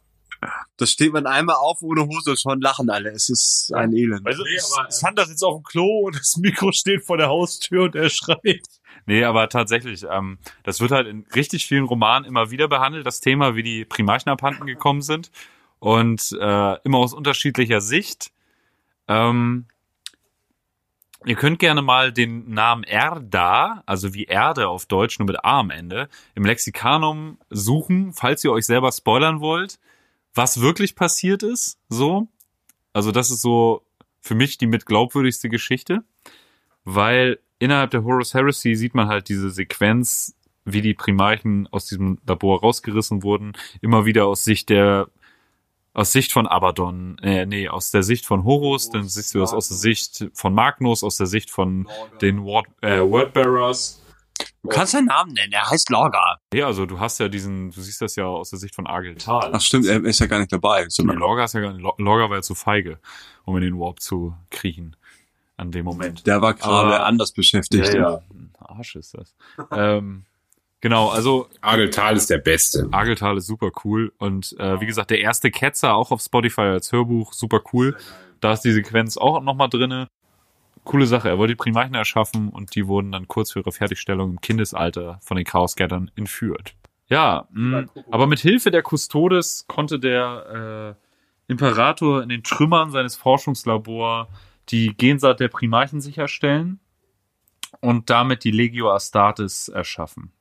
Das 0.77 0.91
steht 0.91 1.13
man 1.13 1.25
einmal 1.25 1.55
auf 1.55 1.81
ohne 1.81 2.05
Hose 2.05 2.29
und 2.29 2.39
schon 2.39 2.61
lachen 2.61 2.91
alle. 2.91 3.09
Es 3.09 3.27
ist 3.27 3.71
ein 3.73 3.91
Elend. 3.91 4.21
Also, 4.23 4.43
Nee, 4.43 4.59
aber, 4.77 4.87
äh, 4.87 4.91
Sander 4.91 5.25
sitzt 5.25 5.43
auf 5.43 5.55
dem 5.55 5.63
Klo 5.63 6.01
und 6.05 6.15
das 6.15 6.37
Mikro 6.37 6.71
steht 6.71 7.03
vor 7.03 7.17
der 7.17 7.29
Haustür 7.29 7.85
und 7.85 7.95
er 7.95 8.07
schreit. 8.11 8.61
Nee, 9.07 9.23
aber 9.23 9.49
tatsächlich, 9.49 10.05
ähm, 10.07 10.37
das 10.61 10.79
wird 10.79 10.91
halt 10.91 11.07
in 11.07 11.25
richtig 11.33 11.65
vielen 11.65 11.85
Romanen 11.85 12.23
immer 12.23 12.51
wieder 12.51 12.67
behandelt, 12.67 13.07
das 13.07 13.19
Thema, 13.19 13.55
wie 13.55 13.63
die 13.63 13.83
Primarchen 13.83 14.31
abhanden 14.31 14.67
gekommen 14.67 15.01
sind. 15.01 15.31
Und 15.79 16.31
äh, 16.39 16.75
immer 16.83 16.99
aus 16.99 17.15
unterschiedlicher 17.15 17.81
Sicht. 17.81 18.29
Ähm, 19.07 19.65
ihr 21.25 21.35
könnt 21.35 21.59
gerne 21.59 21.81
mal 21.81 22.11
den 22.11 22.49
Namen 22.49 22.83
Erda, 22.83 23.83
also 23.85 24.13
wie 24.13 24.25
Erde 24.25 24.67
auf 24.67 24.85
Deutsch, 24.85 25.19
nur 25.19 25.27
mit 25.27 25.43
A 25.43 25.59
am 25.59 25.69
Ende, 25.69 26.09
im 26.35 26.45
Lexikanum 26.45 27.37
suchen, 27.49 28.13
falls 28.13 28.43
ihr 28.43 28.51
euch 28.51 28.65
selber 28.65 28.91
spoilern 28.91 29.39
wollt, 29.39 29.79
was 30.33 30.61
wirklich 30.61 30.95
passiert 30.95 31.43
ist. 31.43 31.79
So. 31.89 32.27
Also 32.93 33.11
das 33.11 33.31
ist 33.31 33.41
so 33.41 33.83
für 34.21 34.35
mich 34.35 34.57
die 34.57 34.67
mit 34.67 34.85
glaubwürdigste 34.85 35.49
Geschichte, 35.49 36.03
weil 36.83 37.39
innerhalb 37.59 37.91
der 37.91 38.03
Horus 38.03 38.33
Heresy 38.33 38.75
sieht 38.75 38.95
man 38.95 39.07
halt 39.07 39.29
diese 39.29 39.49
Sequenz, 39.49 40.35
wie 40.65 40.81
die 40.81 40.93
Primarchen 40.93 41.67
aus 41.71 41.85
diesem 41.85 42.19
Labor 42.27 42.59
rausgerissen 42.59 43.23
wurden, 43.23 43.53
immer 43.81 44.05
wieder 44.05 44.27
aus 44.27 44.43
Sicht 44.43 44.69
der 44.69 45.07
aus 45.97 46.11
Sicht 46.11 46.31
von 46.31 46.45
Abaddon, 46.45 47.17
äh, 47.23 47.47
nee, 47.47 47.67
aus 47.67 47.89
der 47.89 48.03
Sicht 48.03 48.27
von 48.27 48.43
Horus, 48.43 48.91
dann 48.91 49.09
siehst 49.09 49.33
du 49.33 49.39
das 49.39 49.51
aus 49.51 49.69
der 49.69 49.77
Sicht 49.77 50.29
von 50.33 50.53
Magnus, 50.53 51.03
aus 51.03 51.17
der 51.17 51.25
Sicht 51.25 51.49
von 51.49 51.87
den 52.21 52.43
Word, 52.43 52.67
äh, 52.81 52.99
Wordbearers. 52.99 54.03
Du 54.61 54.69
kannst 54.69 54.91
seinen 54.91 55.05
Namen 55.07 55.33
nennen, 55.33 55.51
er 55.53 55.67
heißt 55.67 55.89
Lorga. 55.89 56.37
Ja, 56.53 56.67
also 56.67 56.85
du 56.85 56.99
hast 56.99 57.19
ja 57.19 57.27
diesen, 57.27 57.71
du 57.71 57.81
siehst 57.81 57.99
das 57.99 58.15
ja 58.15 58.25
aus 58.25 58.51
der 58.51 58.59
Sicht 58.59 58.75
von 58.75 58.85
Argeltal. 58.85 59.49
Ach 59.51 59.59
stimmt, 59.59 59.87
er 59.87 60.03
ist 60.05 60.19
ja 60.19 60.27
gar 60.27 60.37
nicht 60.37 60.53
dabei. 60.53 60.83
Ja, 60.83 60.89
Sondern 60.89 61.17
Lorga 61.17 61.45
ist 61.45 61.53
ja 61.55 61.61
gar 61.61 61.73
nicht, 61.73 61.81
Lorga 61.81 62.29
war 62.29 62.35
ja 62.37 62.41
zu 62.43 62.53
feige, 62.53 62.99
um 63.45 63.55
in 63.57 63.63
den 63.63 63.79
Warp 63.79 63.99
zu 63.99 64.35
kriechen. 64.51 64.95
An 65.59 65.71
dem 65.71 65.85
Moment. 65.85 66.27
der 66.27 66.39
war 66.43 66.53
gerade 66.53 66.99
anders 67.01 67.31
beschäftigt. 67.31 67.89
Ein 67.95 68.51
Arsch 68.59 68.95
ist 68.95 69.15
das. 69.15 69.33
ähm, 69.71 70.26
genau, 70.81 71.09
also 71.09 71.47
Ageltal 71.61 72.15
ist 72.15 72.29
der 72.29 72.37
Beste. 72.37 72.87
Argeltal 72.91 73.37
ist 73.37 73.47
super 73.47 73.71
cool. 73.83 74.11
Und 74.17 74.55
äh, 74.59 74.79
wie 74.81 74.85
gesagt, 74.85 75.11
der 75.11 75.19
erste 75.19 75.51
Ketzer 75.51 75.95
auch 75.95 76.11
auf 76.11 76.21
Spotify 76.21 76.61
als 76.61 76.91
Hörbuch, 76.91 77.33
super 77.33 77.61
cool. 77.73 77.97
Da 78.39 78.53
ist 78.53 78.61
die 78.61 78.71
Sequenz 78.71 79.17
auch 79.17 79.41
nochmal 79.41 79.69
drinne. 79.69 80.07
Coole 80.83 81.05
Sache. 81.05 81.29
Er 81.29 81.37
wollte 81.37 81.53
die 81.53 81.57
Primarchen 81.57 81.95
erschaffen 81.95 82.49
und 82.49 82.75
die 82.75 82.87
wurden 82.87 83.11
dann 83.11 83.27
kurz 83.27 83.51
vor 83.51 83.61
ihrer 83.61 83.71
Fertigstellung 83.71 84.31
im 84.31 84.41
Kindesalter 84.41 85.19
von 85.21 85.35
den 85.35 85.45
Chaosgettern 85.45 86.11
entführt. 86.15 86.75
Ja, 87.09 87.47
mh, 87.51 87.85
aber 88.11 88.27
mit 88.27 88.39
Hilfe 88.39 88.71
der 88.71 88.83
Custodes 88.83 89.65
konnte 89.67 89.99
der 89.99 90.95
äh, 91.47 91.51
Imperator 91.51 92.21
in 92.21 92.29
den 92.29 92.43
Trümmern 92.43 92.91
seines 92.91 93.15
Forschungslabors 93.15 94.27
die 94.69 94.95
Gensaat 94.95 95.39
der 95.39 95.47
Primarchen 95.47 96.01
sicherstellen 96.01 96.79
und 97.79 98.09
damit 98.09 98.43
die 98.43 98.51
Legio 98.51 98.91
Astartes 98.91 99.69
erschaffen. 99.69 100.31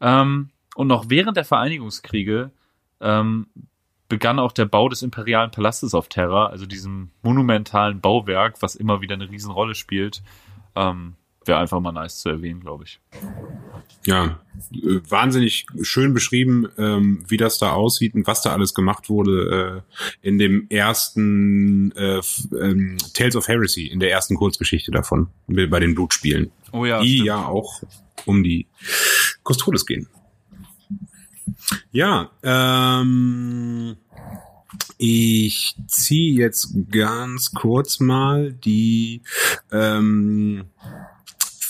Ähm, 0.00 0.50
und 0.74 0.86
noch 0.86 1.06
während 1.08 1.36
der 1.36 1.44
Vereinigungskriege 1.44 2.50
ähm, 3.00 3.46
begann 4.08 4.38
auch 4.38 4.52
der 4.52 4.64
Bau 4.66 4.88
des 4.88 5.02
imperialen 5.02 5.50
Palastes 5.50 5.94
auf 5.94 6.08
Terra, 6.08 6.46
also 6.46 6.66
diesem 6.66 7.10
monumentalen 7.22 8.00
Bauwerk, 8.00 8.62
was 8.62 8.74
immer 8.74 9.00
wieder 9.00 9.14
eine 9.14 9.28
Riesenrolle 9.30 9.74
spielt. 9.74 10.22
Ähm, 10.74 11.14
Wäre 11.44 11.60
einfach 11.60 11.80
mal 11.80 11.92
nice 11.92 12.18
zu 12.18 12.28
erwähnen, 12.28 12.60
glaube 12.60 12.84
ich. 12.84 13.00
Ja, 14.04 14.38
äh, 14.70 15.00
wahnsinnig 15.08 15.66
schön 15.80 16.12
beschrieben, 16.12 16.68
ähm, 16.76 17.24
wie 17.26 17.38
das 17.38 17.58
da 17.58 17.72
aussieht 17.72 18.14
und 18.14 18.26
was 18.26 18.42
da 18.42 18.52
alles 18.52 18.74
gemacht 18.74 19.08
wurde 19.08 19.82
äh, 20.22 20.26
in 20.28 20.36
dem 20.38 20.66
ersten 20.68 21.92
äh, 21.92 22.20
ähm, 22.60 22.98
Tales 23.14 23.34
of 23.34 23.48
Heresy, 23.48 23.86
in 23.86 23.98
der 23.98 24.10
ersten 24.10 24.34
Kurzgeschichte 24.36 24.90
davon, 24.90 25.28
bei 25.46 25.80
den 25.80 25.94
Blutspielen, 25.94 26.50
Oh 26.72 26.84
ja, 26.84 27.00
die 27.00 27.14
stimmt. 27.14 27.26
ja 27.26 27.46
auch 27.46 27.82
um 28.28 28.44
die 28.44 28.66
Custodes 29.44 29.86
gehen. 29.86 30.08
Ja, 31.90 32.30
ähm, 32.42 33.96
ich 34.98 35.74
ziehe 35.86 36.34
jetzt 36.34 36.74
ganz 36.90 37.52
kurz 37.52 38.00
mal 38.00 38.52
die 38.52 39.22
ähm, 39.72 40.66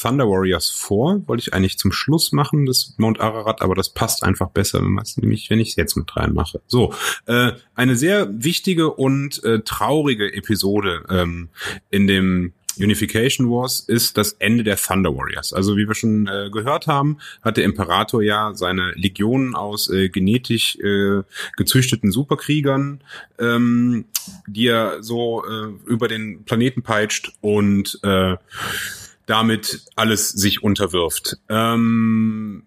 Thunder 0.00 0.28
Warriors 0.28 0.70
vor. 0.70 1.26
Wollte 1.26 1.42
ich 1.42 1.54
eigentlich 1.54 1.78
zum 1.78 1.92
Schluss 1.92 2.32
machen, 2.32 2.66
das 2.66 2.94
Mount 2.98 3.20
Ararat, 3.20 3.62
aber 3.62 3.74
das 3.74 3.90
passt 3.90 4.22
einfach 4.22 4.50
besser, 4.50 4.80
wenn 4.80 4.98
nämlich, 5.16 5.50
wenn 5.50 5.60
ich 5.60 5.70
es 5.70 5.76
jetzt 5.76 5.96
mit 5.96 6.16
reinmache. 6.16 6.60
So, 6.66 6.94
äh, 7.26 7.52
eine 7.74 7.96
sehr 7.96 8.28
wichtige 8.42 8.92
und 8.92 9.42
äh, 9.44 9.60
traurige 9.60 10.32
Episode 10.32 11.04
ähm, 11.10 11.48
in 11.90 12.06
dem 12.06 12.52
Unification 12.78 13.48
Wars 13.50 13.80
ist 13.80 14.16
das 14.16 14.32
Ende 14.32 14.64
der 14.64 14.76
Thunder 14.76 15.14
Warriors. 15.14 15.52
Also 15.52 15.76
wie 15.76 15.86
wir 15.86 15.94
schon 15.94 16.26
äh, 16.26 16.50
gehört 16.50 16.86
haben, 16.86 17.18
hat 17.42 17.56
der 17.56 17.64
Imperator 17.64 18.22
ja 18.22 18.52
seine 18.54 18.92
Legionen 18.92 19.54
aus 19.54 19.90
äh, 19.90 20.08
genetisch 20.08 20.76
äh, 20.76 21.22
gezüchteten 21.56 22.12
Superkriegern, 22.12 23.02
ähm, 23.38 24.06
die 24.46 24.66
er 24.66 25.02
so 25.02 25.44
äh, 25.44 25.72
über 25.86 26.08
den 26.08 26.44
Planeten 26.44 26.82
peitscht 26.82 27.32
und 27.40 27.98
äh, 28.02 28.36
damit 29.26 29.82
alles 29.94 30.30
sich 30.30 30.62
unterwirft. 30.62 31.36
Ähm, 31.48 32.64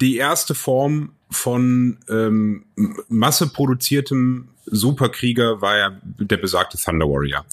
die 0.00 0.16
erste 0.16 0.54
Form 0.54 1.12
von 1.30 1.98
ähm, 2.08 2.66
masseproduziertem 3.08 4.48
Superkrieger 4.66 5.60
war 5.60 5.78
ja 5.78 6.00
der 6.02 6.36
besagte 6.36 6.76
Thunder 6.76 7.06
Warrior. 7.06 7.44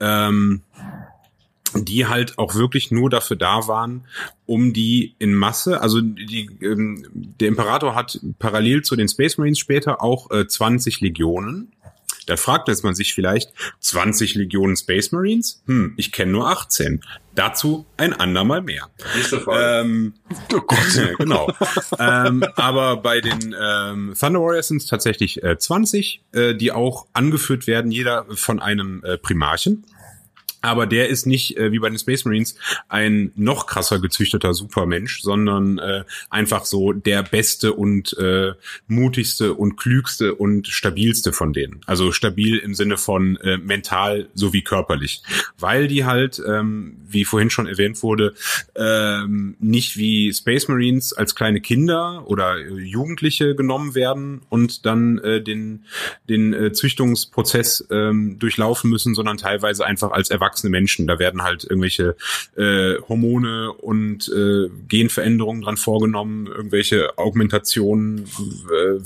Ähm, 0.00 0.62
die 1.74 2.06
halt 2.06 2.38
auch 2.38 2.54
wirklich 2.54 2.90
nur 2.90 3.10
dafür 3.10 3.36
da 3.36 3.66
waren, 3.68 4.04
um 4.46 4.72
die 4.72 5.14
in 5.18 5.34
Masse, 5.34 5.80
also 5.80 6.00
die, 6.00 6.48
ähm, 6.62 7.04
der 7.12 7.48
Imperator 7.48 7.94
hat 7.94 8.20
parallel 8.38 8.82
zu 8.82 8.96
den 8.96 9.08
Space 9.08 9.38
Marines 9.38 9.58
später 9.58 10.02
auch 10.02 10.30
äh, 10.30 10.46
20 10.46 11.00
Legionen. 11.00 11.72
Da 12.26 12.36
fragt 12.36 12.68
jetzt 12.68 12.84
man 12.84 12.94
sich 12.94 13.14
vielleicht, 13.14 13.52
20 13.80 14.34
Legionen 14.34 14.76
Space 14.76 15.12
Marines? 15.12 15.62
Hm, 15.66 15.94
ich 15.96 16.12
kenne 16.12 16.32
nur 16.32 16.50
18. 16.50 17.00
Dazu 17.34 17.86
ein 17.96 18.12
andermal 18.12 18.60
mehr. 18.60 18.90
Ähm, 19.50 20.12
genau. 21.18 21.50
ähm, 21.98 22.44
aber 22.54 22.98
bei 22.98 23.22
den 23.22 23.54
ähm, 23.58 24.14
Thunder 24.18 24.40
Warriors 24.40 24.68
sind 24.68 24.82
es 24.82 24.86
tatsächlich 24.86 25.42
äh, 25.42 25.56
20, 25.56 26.22
äh, 26.32 26.54
die 26.54 26.70
auch 26.70 27.06
angeführt 27.14 27.66
werden, 27.66 27.90
jeder 27.90 28.26
von 28.36 28.60
einem 28.60 29.02
äh, 29.04 29.16
Primarchen. 29.16 29.86
Aber 30.60 30.86
der 30.86 31.08
ist 31.08 31.26
nicht, 31.26 31.56
äh, 31.56 31.72
wie 31.72 31.78
bei 31.78 31.88
den 31.88 31.98
Space 31.98 32.24
Marines, 32.24 32.56
ein 32.88 33.32
noch 33.36 33.66
krasser 33.66 34.00
gezüchteter 34.00 34.54
Supermensch, 34.54 35.20
sondern 35.22 35.78
äh, 35.78 36.04
einfach 36.30 36.64
so 36.64 36.92
der 36.92 37.22
beste 37.22 37.72
und 37.74 38.16
äh, 38.18 38.52
mutigste 38.88 39.54
und 39.54 39.76
klügste 39.76 40.34
und 40.34 40.66
stabilste 40.66 41.32
von 41.32 41.52
denen. 41.52 41.80
Also 41.86 42.12
stabil 42.12 42.58
im 42.58 42.74
Sinne 42.74 42.96
von 42.96 43.36
äh, 43.36 43.58
mental 43.58 44.28
sowie 44.34 44.62
körperlich. 44.62 45.22
Weil 45.58 45.86
die 45.86 46.04
halt, 46.04 46.42
ähm, 46.46 46.96
wie 47.08 47.24
vorhin 47.24 47.50
schon 47.50 47.66
erwähnt 47.66 48.02
wurde, 48.02 48.34
ähm, 48.74 49.56
nicht 49.60 49.96
wie 49.96 50.32
Space 50.32 50.68
Marines 50.68 51.12
als 51.12 51.34
kleine 51.34 51.60
Kinder 51.60 52.24
oder 52.26 52.56
äh, 52.58 52.74
Jugendliche 52.80 53.54
genommen 53.54 53.94
werden 53.94 54.42
und 54.48 54.86
dann 54.86 55.18
äh, 55.18 55.40
den, 55.40 55.84
den 56.28 56.52
äh, 56.52 56.72
Züchtungsprozess 56.72 57.86
ähm, 57.90 58.38
durchlaufen 58.38 58.90
müssen, 58.90 59.14
sondern 59.14 59.36
teilweise 59.36 59.86
einfach 59.86 60.10
als 60.10 60.30
erwachsene 60.30 60.47
Menschen. 60.70 61.06
Da 61.06 61.18
werden 61.18 61.42
halt 61.42 61.64
irgendwelche 61.64 62.16
äh, 62.56 62.94
Hormone 63.08 63.72
und 63.72 64.28
äh, 64.28 64.68
Genveränderungen 64.88 65.62
dran 65.62 65.76
vorgenommen, 65.76 66.46
irgendwelche 66.46 67.18
Augmentationen 67.18 68.24
äh, 68.24 69.00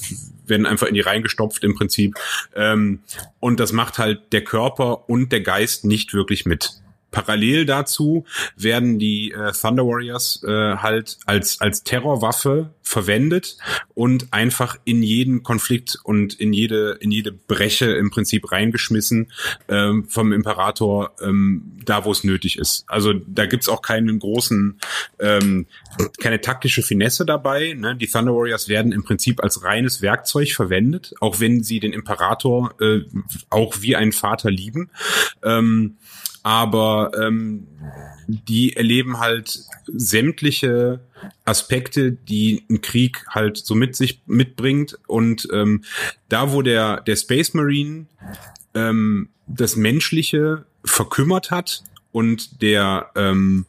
werden 0.47 0.67
einfach 0.67 0.87
in 0.87 0.95
die 0.95 1.01
reingestopft 1.01 1.65
im 1.65 1.75
Prinzip. 1.75 2.15
Ähm, 2.55 3.01
und 3.41 3.61
das 3.61 3.73
macht 3.73 3.99
halt 3.99 4.33
der 4.33 4.45
Körper 4.45 5.09
und 5.09 5.33
der 5.33 5.41
Geist 5.41 5.85
nicht 5.85 6.15
wirklich 6.15 6.47
mit. 6.47 6.82
Parallel 7.13 7.67
dazu 7.67 8.25
werden 8.57 8.99
die 8.99 9.31
äh, 9.31 9.53
Thunder 9.53 9.87
Warriors 9.87 10.43
äh, 10.43 10.77
halt 10.77 11.19
als 11.27 11.61
als 11.61 11.85
Terrorwaffe 11.85 12.71
verwendet 12.83 13.57
und 13.95 14.33
einfach 14.33 14.77
in 14.85 15.03
jeden 15.03 15.43
Konflikt 15.43 15.99
und 16.03 16.35
in 16.35 16.53
jede 16.53 16.99
in 17.01 17.11
jede 17.11 17.31
Breche 17.33 17.93
im 17.93 18.11
Prinzip 18.11 18.51
reingeschmissen 18.51 19.31
ähm, 19.69 20.09
vom 20.09 20.33
Imperator 20.33 21.13
ähm, 21.23 21.79
da 21.85 22.05
wo 22.05 22.13
es 22.13 22.25
nötig 22.25 22.59
ist. 22.59 22.85
Also 22.89 23.13
da 23.13 23.47
gibt's 23.47 23.69
auch 23.69 23.83
keinen 23.83 24.19
großen 24.19 24.79
ähm, 25.21 25.67
keine 26.21 26.41
taktische 26.41 26.83
Finesse 26.83 27.25
dabei. 27.25 27.75
Ne? 27.75 27.97
Die 27.97 28.07
Thunder 28.07 28.35
Warriors 28.35 28.69
werden 28.69 28.93
im 28.93 29.05
Prinzip 29.05 29.43
als 29.43 29.63
reines 29.63 30.03
Werkzeug 30.03 30.53
verwendet, 30.53 31.15
auch 31.21 31.41
wenn 31.41 31.63
sie 31.63 31.81
den 31.81 31.93
Imperator 31.93 32.75
äh, 32.81 33.01
auch 33.51 33.77
wie 33.81 33.97
einen 33.97 34.13
Vater 34.13 34.51
lieben. 34.51 34.91
Ähm, 35.43 35.97
aber 36.43 37.13
ähm, 37.21 37.67
die 38.27 38.77
erleben 38.77 39.19
halt 39.19 39.61
sämtliche 39.87 41.01
Aspekte, 41.45 42.13
die 42.13 42.65
ein 42.71 42.81
Krieg 42.81 43.25
halt 43.29 43.57
so 43.57 43.75
mit 43.75 43.97
sich 43.97 44.23
mitbringt. 44.27 44.99
Und 45.07 45.49
ähm, 45.53 45.85
da, 46.29 46.53
wo 46.53 46.63
der, 46.63 47.01
der 47.01 47.17
Space 47.17 47.55
Marine 47.55 48.07
ähm, 48.75 49.29
das 49.47 49.77
Menschliche 49.77 50.65
verkümmert 50.85 51.51
hat 51.51 51.83
und 52.11 52.63
der, 52.63 53.11
ähm, 53.15 53.67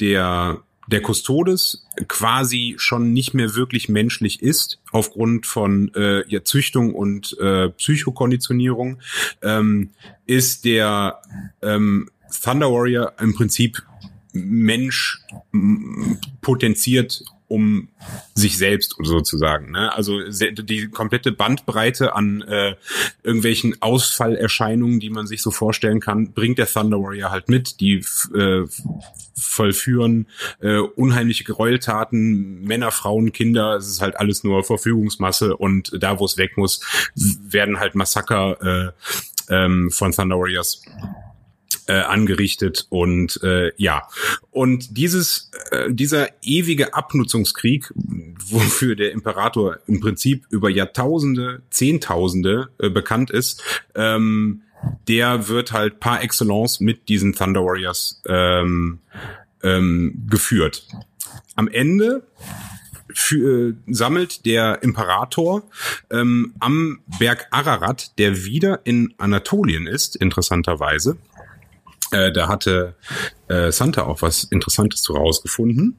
der 0.00 0.62
der 0.90 1.02
Custodes 1.02 1.86
quasi 2.08 2.74
schon 2.78 3.12
nicht 3.12 3.34
mehr 3.34 3.54
wirklich 3.54 3.88
menschlich 3.88 4.42
ist, 4.42 4.80
aufgrund 4.90 5.46
von 5.46 5.92
äh, 5.94 6.28
ja, 6.28 6.44
Züchtung 6.44 6.94
und 6.94 7.36
äh, 7.38 7.68
Psychokonditionierung, 7.70 8.98
ähm, 9.42 9.90
ist 10.26 10.64
der 10.64 11.20
ähm, 11.62 12.10
Thunder 12.42 12.72
Warrior 12.72 13.12
im 13.20 13.34
Prinzip 13.34 13.82
Mensch 14.32 15.22
potenziert 16.40 17.24
um 17.50 17.88
sich 18.34 18.56
selbst 18.56 18.94
sozusagen. 19.02 19.72
Ne? 19.72 19.92
Also 19.92 20.20
die 20.28 20.88
komplette 20.88 21.32
Bandbreite 21.32 22.14
an 22.14 22.42
äh, 22.42 22.76
irgendwelchen 23.24 23.82
Ausfallerscheinungen, 23.82 25.00
die 25.00 25.10
man 25.10 25.26
sich 25.26 25.42
so 25.42 25.50
vorstellen 25.50 25.98
kann, 25.98 26.32
bringt 26.32 26.58
der 26.58 26.68
Thunder 26.68 26.98
Warrior 27.02 27.32
halt 27.32 27.48
mit. 27.48 27.80
Die 27.80 28.04
äh, 28.34 28.66
vollführen 29.34 30.28
äh, 30.60 30.78
unheimliche 30.78 31.42
Gräueltaten, 31.42 32.62
Männer, 32.62 32.92
Frauen, 32.92 33.32
Kinder, 33.32 33.74
es 33.76 33.88
ist 33.88 34.00
halt 34.00 34.16
alles 34.16 34.44
nur 34.44 34.62
Verfügungsmasse 34.62 35.56
und 35.56 35.90
da, 35.98 36.20
wo 36.20 36.26
es 36.26 36.36
weg 36.36 36.56
muss, 36.56 36.80
werden 37.16 37.80
halt 37.80 37.96
Massaker 37.96 38.92
äh, 39.48 39.54
ähm, 39.54 39.90
von 39.90 40.12
Thunder 40.12 40.38
Warriors 40.38 40.82
äh, 41.90 42.02
angerichtet 42.02 42.86
und 42.88 43.42
äh, 43.42 43.72
ja 43.76 44.06
und 44.52 44.96
dieses 44.96 45.50
äh, 45.72 45.92
dieser 45.92 46.28
ewige 46.40 46.94
Abnutzungskrieg, 46.94 47.92
wofür 47.96 48.94
der 48.94 49.10
Imperator 49.10 49.78
im 49.88 49.98
Prinzip 49.98 50.46
über 50.50 50.70
Jahrtausende, 50.70 51.62
Zehntausende 51.70 52.68
äh, 52.78 52.90
bekannt 52.90 53.32
ist, 53.32 53.64
ähm, 53.96 54.62
der 55.08 55.48
wird 55.48 55.72
halt 55.72 55.98
par 55.98 56.22
excellence 56.22 56.78
mit 56.78 57.08
diesen 57.08 57.32
Thunder 57.34 57.64
Warriors 57.64 58.22
ähm, 58.28 59.00
ähm, 59.64 60.26
geführt. 60.30 60.86
Am 61.56 61.66
Ende 61.66 62.22
für, 63.12 63.70
äh, 63.70 63.74
sammelt 63.88 64.46
der 64.46 64.82
Imperator 64.84 65.64
ähm, 66.10 66.54
am 66.60 67.00
Berg 67.18 67.48
Ararat, 67.50 68.16
der 68.18 68.44
wieder 68.44 68.80
in 68.84 69.12
Anatolien 69.18 69.88
ist, 69.88 70.14
interessanterweise. 70.14 71.16
Äh, 72.10 72.32
da 72.32 72.48
hatte 72.48 72.96
äh, 73.48 73.70
Santa 73.70 74.04
auch 74.04 74.22
was 74.22 74.44
Interessantes 74.44 75.02
zu 75.02 75.14
rausgefunden. 75.14 75.98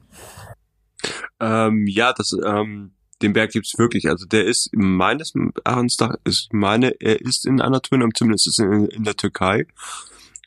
Ähm, 1.40 1.86
ja, 1.86 2.12
das, 2.12 2.36
ähm, 2.44 2.92
den 3.22 3.32
Berg 3.32 3.52
gibt's 3.52 3.78
wirklich. 3.78 4.08
Also 4.08 4.26
der 4.26 4.44
ist 4.44 4.70
meines 4.72 5.32
Erachtens, 5.64 5.96
ist 6.24 6.52
meine, 6.52 7.00
er 7.00 7.20
ist 7.20 7.46
in 7.46 7.60
Anatolien, 7.60 8.10
zumindest 8.14 8.48
ist 8.48 8.58
in, 8.58 8.86
in 8.86 9.04
der 9.04 9.16
Türkei. 9.16 9.66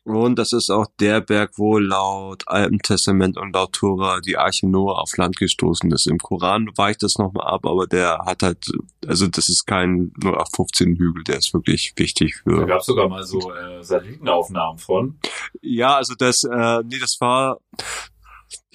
Und 0.06 0.38
das 0.38 0.54
ist 0.54 0.70
auch 0.70 0.86
der 1.00 1.20
Berg, 1.20 1.54
wo 1.58 1.80
laut 1.80 2.48
Alten 2.48 2.78
Testament 2.78 3.38
und 3.38 3.56
laut 3.56 3.74
Tora 3.74 4.22
die 4.22 4.38
Arche 4.38 4.68
Noah 4.70 5.02
auf 5.02 5.18
Land 5.18 5.36
gestoßen 5.38 5.92
ist. 5.92 6.06
Im 6.06 6.20
Koran 6.20 6.70
weicht 6.76 7.02
das 7.02 7.18
nochmal 7.18 7.48
ab, 7.48 7.66
aber 7.66 7.88
der 7.88 8.20
hat 8.24 8.44
halt, 8.44 8.72
also 9.08 9.28
das 9.28 9.50
ist 9.50 9.66
kein 9.66 10.14
0815 10.24 10.96
Hügel, 10.98 11.24
der 11.24 11.38
ist 11.38 11.56
wirklich 11.56 11.94
wichtig 11.96 12.36
für. 12.36 12.60
Da 12.60 12.66
gab 12.66 12.84
sogar 12.84 13.10
mal 13.10 13.24
so 13.24 13.52
äh, 13.52 13.84
Satellitenaufnahmen 13.84 14.78
von. 14.78 15.18
Ja, 15.64 15.96
also 15.96 16.14
das, 16.14 16.44
äh, 16.44 16.84
nee, 16.84 17.00
das 17.00 17.18
war, 17.20 17.60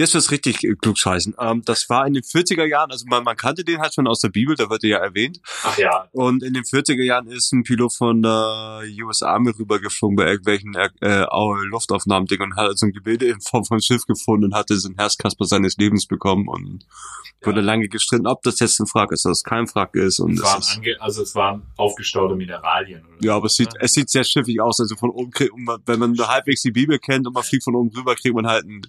Jetzt 0.01 0.15
wird's 0.15 0.31
richtig 0.31 0.65
äh, 0.65 0.75
klugscheißen. 0.77 1.35
Ähm, 1.39 1.61
das 1.67 1.91
war 1.91 2.07
in 2.07 2.15
den 2.15 2.23
40er 2.23 2.65
Jahren, 2.65 2.91
also 2.91 3.05
man, 3.07 3.23
man 3.23 3.37
kannte 3.37 3.65
den 3.65 3.81
halt 3.81 3.93
schon 3.93 4.09
aus 4.09 4.21
der 4.21 4.31
Bibel, 4.31 4.57
da 4.57 4.71
wird 4.71 4.83
er 4.83 4.89
ja 4.89 4.97
erwähnt. 4.97 5.41
Ach 5.63 5.77
ja. 5.77 6.09
Und 6.13 6.43
in 6.43 6.55
den 6.55 6.63
40er 6.63 7.05
Jahren 7.05 7.27
ist 7.27 7.53
ein 7.53 7.65
Pilot 7.65 7.95
von 7.95 8.23
der 8.23 8.83
US 9.05 9.21
Army 9.21 9.51
rübergeflogen 9.51 10.17
bei 10.17 10.25
irgendwelchen 10.25 10.75
äh, 10.75 10.89
äh 11.03 11.27
Luftaufnahmen 11.67 12.27
Ding 12.27 12.41
und 12.41 12.57
hat 12.57 12.65
so 12.65 12.71
also 12.71 12.87
ein 12.87 12.93
Gebilde 12.93 13.27
in 13.27 13.43
Form 13.43 13.67
von 13.67 13.83
Schiff 13.83 14.07
gefunden 14.07 14.47
und 14.47 14.55
hatte 14.55 14.75
so 14.77 14.89
ein 14.89 14.95
Herzkasper 14.97 15.45
seines 15.45 15.77
Lebens 15.77 16.07
bekommen 16.07 16.49
und 16.49 16.87
ja. 17.43 17.49
wurde 17.49 17.61
lange 17.61 17.89
gestritten, 17.89 18.27
ob 18.27 18.41
das 18.43 18.59
jetzt 18.61 18.81
ein 18.81 18.87
Frag 18.87 19.13
ist, 19.13 19.27
dass 19.27 19.41
es 19.41 19.45
kein 19.45 19.67
Frag 19.67 19.95
ist. 19.97 20.19
Und 20.19 20.39
es 20.39 20.43
waren 20.43 20.61
ist, 20.61 21.01
also 21.03 21.23
es 21.23 21.35
waren 21.35 21.67
aufgestaute 21.77 22.37
Mineralien. 22.37 23.05
Oder 23.05 23.17
ja, 23.23 23.37
aber 23.37 23.47
es 23.49 23.55
sieht, 23.55 23.75
es 23.79 23.93
sieht 23.93 24.09
sehr 24.09 24.25
schiffig 24.25 24.63
aus. 24.63 24.81
Also 24.81 24.97
von 24.97 25.11
oben 25.11 25.31
kriegt, 25.31 25.53
wenn 25.85 25.99
man 25.99 26.13
nur 26.13 26.29
halbwegs 26.29 26.63
die 26.63 26.71
Bibel 26.71 26.99
kennt 26.99 27.27
und 27.27 27.35
man 27.35 27.43
fliegt 27.43 27.65
von 27.65 27.75
oben 27.75 27.91
rüber, 27.95 28.15
kriegt 28.15 28.35
man 28.35 28.47
halt 28.47 28.65
ein 28.65 28.81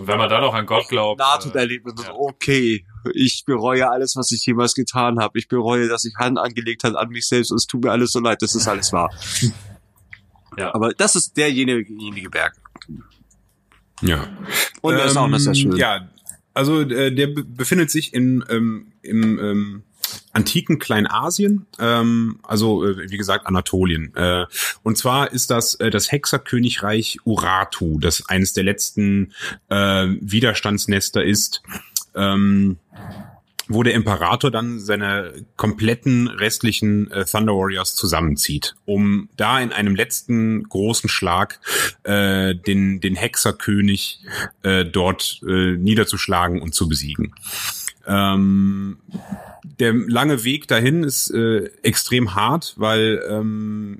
und 0.00 0.06
wenn 0.06 0.16
man 0.16 0.30
dann 0.30 0.40
noch 0.40 0.54
an 0.54 0.64
Gott 0.64 0.88
glaubt. 0.88 1.18
Nahtoderlebnis. 1.18 1.92
Äh, 2.00 2.06
ja. 2.06 2.14
Okay, 2.14 2.86
ich 3.12 3.44
bereue 3.44 3.90
alles, 3.90 4.16
was 4.16 4.30
ich 4.32 4.46
jemals 4.46 4.72
getan 4.72 5.18
habe. 5.18 5.38
Ich 5.38 5.46
bereue, 5.46 5.88
dass 5.88 6.06
ich 6.06 6.14
Hand 6.16 6.38
angelegt 6.38 6.84
habe 6.84 6.98
an 6.98 7.10
mich 7.10 7.28
selbst. 7.28 7.50
Und 7.50 7.58
es 7.58 7.66
tut 7.66 7.84
mir 7.84 7.90
alles 7.90 8.12
so 8.12 8.18
leid. 8.18 8.40
Das 8.40 8.54
ist 8.54 8.66
alles 8.66 8.94
wahr. 8.94 9.12
ja. 10.56 10.74
Aber 10.74 10.94
das 10.94 11.16
ist 11.16 11.36
derjenige 11.36 12.30
Berg. 12.30 12.54
Ja. 14.00 14.26
Und 14.80 14.94
er 14.94 15.02
ähm, 15.02 15.06
ist 15.06 15.16
auch 15.18 15.28
noch 15.28 15.38
sehr 15.38 15.54
schön. 15.54 15.76
Ja, 15.76 16.08
also 16.54 16.80
äh, 16.80 17.14
der 17.14 17.26
befindet 17.26 17.90
sich 17.90 18.14
in, 18.14 18.42
ähm, 18.48 18.92
im 19.02 19.38
ähm, 19.38 19.82
antiken 20.32 20.78
Kleinasien, 20.78 21.66
ähm, 21.78 22.38
also 22.42 22.86
äh, 22.86 23.10
wie 23.10 23.16
gesagt 23.16 23.46
Anatolien. 23.46 24.14
Äh, 24.14 24.46
und 24.82 24.96
zwar 24.96 25.32
ist 25.32 25.50
das 25.50 25.74
äh, 25.74 25.90
das 25.90 26.12
Hexerkönigreich 26.12 27.18
Urartu, 27.24 27.98
das 27.98 28.28
eines 28.28 28.52
der 28.52 28.64
letzten 28.64 29.32
äh, 29.68 30.06
Widerstandsnester 30.20 31.24
ist. 31.24 31.62
Ähm, 32.14 32.78
wo 33.72 33.84
der 33.84 33.94
Imperator 33.94 34.50
dann 34.50 34.80
seine 34.80 35.32
kompletten 35.54 36.26
restlichen 36.26 37.08
äh, 37.12 37.24
Thunder 37.24 37.52
Warriors 37.52 37.94
zusammenzieht, 37.94 38.74
um 38.84 39.28
da 39.36 39.60
in 39.60 39.72
einem 39.72 39.94
letzten 39.94 40.64
großen 40.64 41.08
Schlag 41.08 41.60
äh, 42.02 42.56
den, 42.56 42.98
den 43.00 43.14
Hexerkönig 43.14 44.22
äh, 44.64 44.84
dort 44.84 45.40
äh, 45.46 45.76
niederzuschlagen 45.76 46.60
und 46.60 46.74
zu 46.74 46.88
besiegen. 46.88 47.32
Ähm, 48.08 48.98
der 49.64 49.92
lange 49.92 50.44
Weg 50.44 50.68
dahin 50.68 51.02
ist 51.02 51.30
äh, 51.30 51.70
extrem 51.82 52.34
hart, 52.34 52.74
weil 52.76 53.22
ähm, 53.28 53.98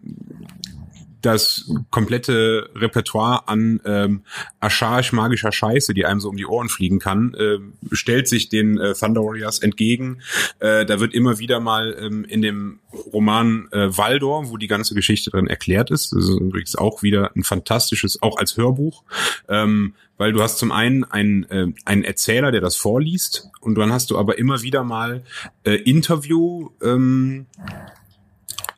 das 1.22 1.70
komplette 1.90 2.70
Repertoire 2.74 3.48
an 3.48 3.80
ähm, 3.84 4.22
ascharisch-magischer 4.60 5.52
Scheiße, 5.52 5.94
die 5.94 6.06
einem 6.06 6.20
so 6.20 6.28
um 6.28 6.36
die 6.36 6.46
Ohren 6.46 6.68
fliegen 6.68 6.98
kann, 6.98 7.34
äh, 7.34 7.58
stellt 7.92 8.28
sich 8.28 8.48
den 8.48 8.78
äh, 8.78 8.94
Thunder 8.94 9.22
Warriors 9.22 9.58
entgegen. 9.58 10.22
Äh, 10.58 10.86
da 10.86 11.00
wird 11.00 11.14
immer 11.14 11.38
wieder 11.38 11.60
mal 11.60 11.96
ähm, 12.00 12.24
in 12.24 12.42
dem 12.42 12.80
Roman 13.12 13.68
äh, 13.72 13.96
Waldor, 13.96 14.50
wo 14.50 14.56
die 14.56 14.66
ganze 14.66 14.94
Geschichte 14.94 15.30
drin 15.30 15.46
erklärt 15.46 15.90
ist, 15.90 16.12
das 16.12 16.24
ist 16.24 16.40
übrigens 16.40 16.76
auch 16.76 17.02
wieder 17.02 17.30
ein 17.36 17.44
fantastisches, 17.44 18.20
auch 18.22 18.36
als 18.36 18.56
Hörbuch, 18.56 19.04
ähm, 19.48 19.94
weil 20.16 20.32
du 20.32 20.42
hast 20.42 20.58
zum 20.58 20.72
einen 20.72 21.04
einen, 21.04 21.44
äh, 21.50 21.66
einen 21.84 22.04
Erzähler, 22.04 22.50
der 22.50 22.60
das 22.60 22.76
vorliest, 22.76 23.48
und 23.60 23.76
dann 23.76 23.92
hast 23.92 24.10
du 24.10 24.18
aber 24.18 24.38
immer 24.38 24.62
wieder 24.62 24.84
mal 24.84 25.22
äh, 25.64 25.74
Interview 25.74 26.70
ähm, 26.82 27.46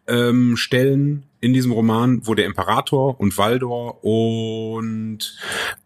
ähm, 0.07 0.57
Stellen 0.57 1.25
in 1.43 1.53
diesem 1.53 1.73
Roman, 1.73 2.27
wo 2.27 2.35
der 2.35 2.47
Imperator 2.47 3.19
und 3.21 3.37
Valdor 3.37 4.03
und 4.05 5.37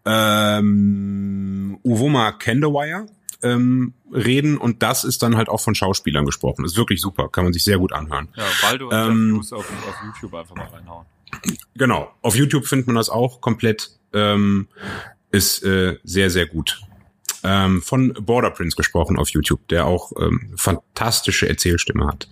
ähm, 0.05 1.79
Uvoma 1.83 2.31
Kendawire 2.31 3.07
ähm, 3.41 3.93
reden 4.13 4.57
und 4.57 4.83
das 4.83 5.03
ist 5.03 5.23
dann 5.23 5.35
halt 5.35 5.49
auch 5.49 5.59
von 5.59 5.73
Schauspielern 5.73 6.25
gesprochen. 6.25 6.63
ist 6.63 6.77
wirklich 6.77 7.01
super, 7.01 7.27
kann 7.29 7.43
man 7.43 7.53
sich 7.53 7.63
sehr 7.63 7.79
gut 7.79 7.91
anhören. 7.91 8.29
Ja, 8.35 8.43
Waldo 8.61 8.91
ähm, 8.91 9.39
auf, 9.39 9.53
auf 9.53 9.95
YouTube 10.05 10.35
einfach 10.35 10.55
mal 10.55 10.67
reinhauen. 10.67 11.07
Genau, 11.75 12.13
auf 12.21 12.35
YouTube 12.35 12.67
findet 12.67 12.87
man 12.87 12.95
das 12.95 13.09
auch 13.09 13.41
komplett. 13.41 13.91
Ähm, 14.13 14.67
ist 15.31 15.63
äh, 15.63 15.97
sehr, 16.03 16.29
sehr 16.29 16.45
gut. 16.45 16.81
Ähm, 17.43 17.81
von 17.81 18.13
Border 18.13 18.51
Prince 18.51 18.75
gesprochen 18.75 19.17
auf 19.17 19.29
YouTube, 19.29 19.67
der 19.69 19.85
auch 19.85 20.11
ähm, 20.19 20.53
fantastische 20.55 21.49
Erzählstimme 21.49 22.07
hat. 22.07 22.29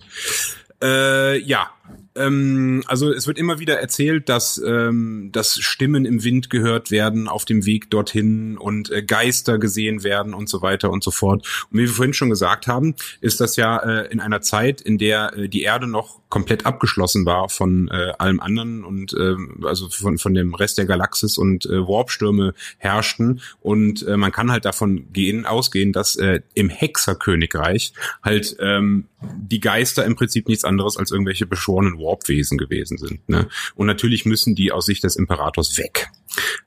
Äh, 0.82 1.38
ja, 1.38 1.70
ähm, 2.16 2.82
also 2.86 3.12
es 3.12 3.26
wird 3.26 3.38
immer 3.38 3.58
wieder 3.58 3.78
erzählt, 3.80 4.28
dass, 4.28 4.60
ähm, 4.64 5.30
dass 5.32 5.58
Stimmen 5.58 6.04
im 6.04 6.24
Wind 6.24 6.50
gehört 6.50 6.90
werden 6.90 7.28
auf 7.28 7.44
dem 7.44 7.66
Weg 7.66 7.90
dorthin 7.90 8.56
und 8.58 8.90
äh, 8.90 9.02
Geister 9.02 9.58
gesehen 9.58 10.02
werden 10.02 10.34
und 10.34 10.48
so 10.48 10.62
weiter 10.62 10.90
und 10.90 11.04
so 11.04 11.10
fort. 11.10 11.46
Und 11.70 11.78
wie 11.78 11.82
wir 11.82 11.88
vorhin 11.88 12.14
schon 12.14 12.30
gesagt 12.30 12.66
haben, 12.66 12.94
ist 13.20 13.40
das 13.40 13.56
ja 13.56 13.78
äh, 13.78 14.10
in 14.10 14.20
einer 14.20 14.40
Zeit, 14.40 14.80
in 14.80 14.98
der 14.98 15.36
äh, 15.36 15.48
die 15.48 15.62
Erde 15.62 15.86
noch 15.86 16.20
komplett 16.28 16.66
abgeschlossen 16.66 17.24
war 17.24 17.48
von 17.48 17.88
äh, 17.88 18.12
allem 18.18 18.40
anderen 18.40 18.84
und 18.84 19.14
äh, 19.14 19.36
also 19.64 19.88
von, 19.88 20.18
von 20.18 20.34
dem 20.34 20.54
Rest 20.54 20.76
der 20.78 20.86
Galaxis 20.86 21.38
und 21.38 21.66
äh, 21.66 21.86
Warpstürme 21.86 22.54
herrschten. 22.78 23.40
Und 23.60 24.06
äh, 24.06 24.16
man 24.16 24.32
kann 24.32 24.50
halt 24.50 24.64
davon 24.64 25.12
gehen, 25.12 25.46
ausgehen, 25.46 25.92
dass 25.92 26.16
äh, 26.16 26.40
im 26.54 26.68
Hexerkönigreich 26.68 27.92
halt 28.22 28.56
ähm, 28.58 29.04
die 29.34 29.60
Geister 29.60 30.04
im 30.04 30.16
Prinzip 30.16 30.48
nichts 30.48 30.64
anderes 30.64 30.96
als 30.96 31.10
irgendwelche 31.10 31.46
beschworenen 31.46 31.98
Warpwesen 31.98 32.58
gewesen 32.58 32.98
sind. 32.98 33.28
Ne? 33.28 33.48
Und 33.74 33.86
natürlich 33.86 34.24
müssen 34.24 34.54
die 34.54 34.72
aus 34.72 34.86
Sicht 34.86 35.04
des 35.04 35.16
Imperators 35.16 35.78
weg. 35.78 36.08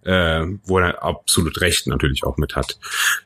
Äh, 0.06 0.46
wo 0.64 0.80
er 0.80 1.04
absolut 1.04 1.60
recht 1.60 1.88
natürlich 1.88 2.24
auch 2.24 2.38
mit 2.38 2.56
hat. 2.56 2.80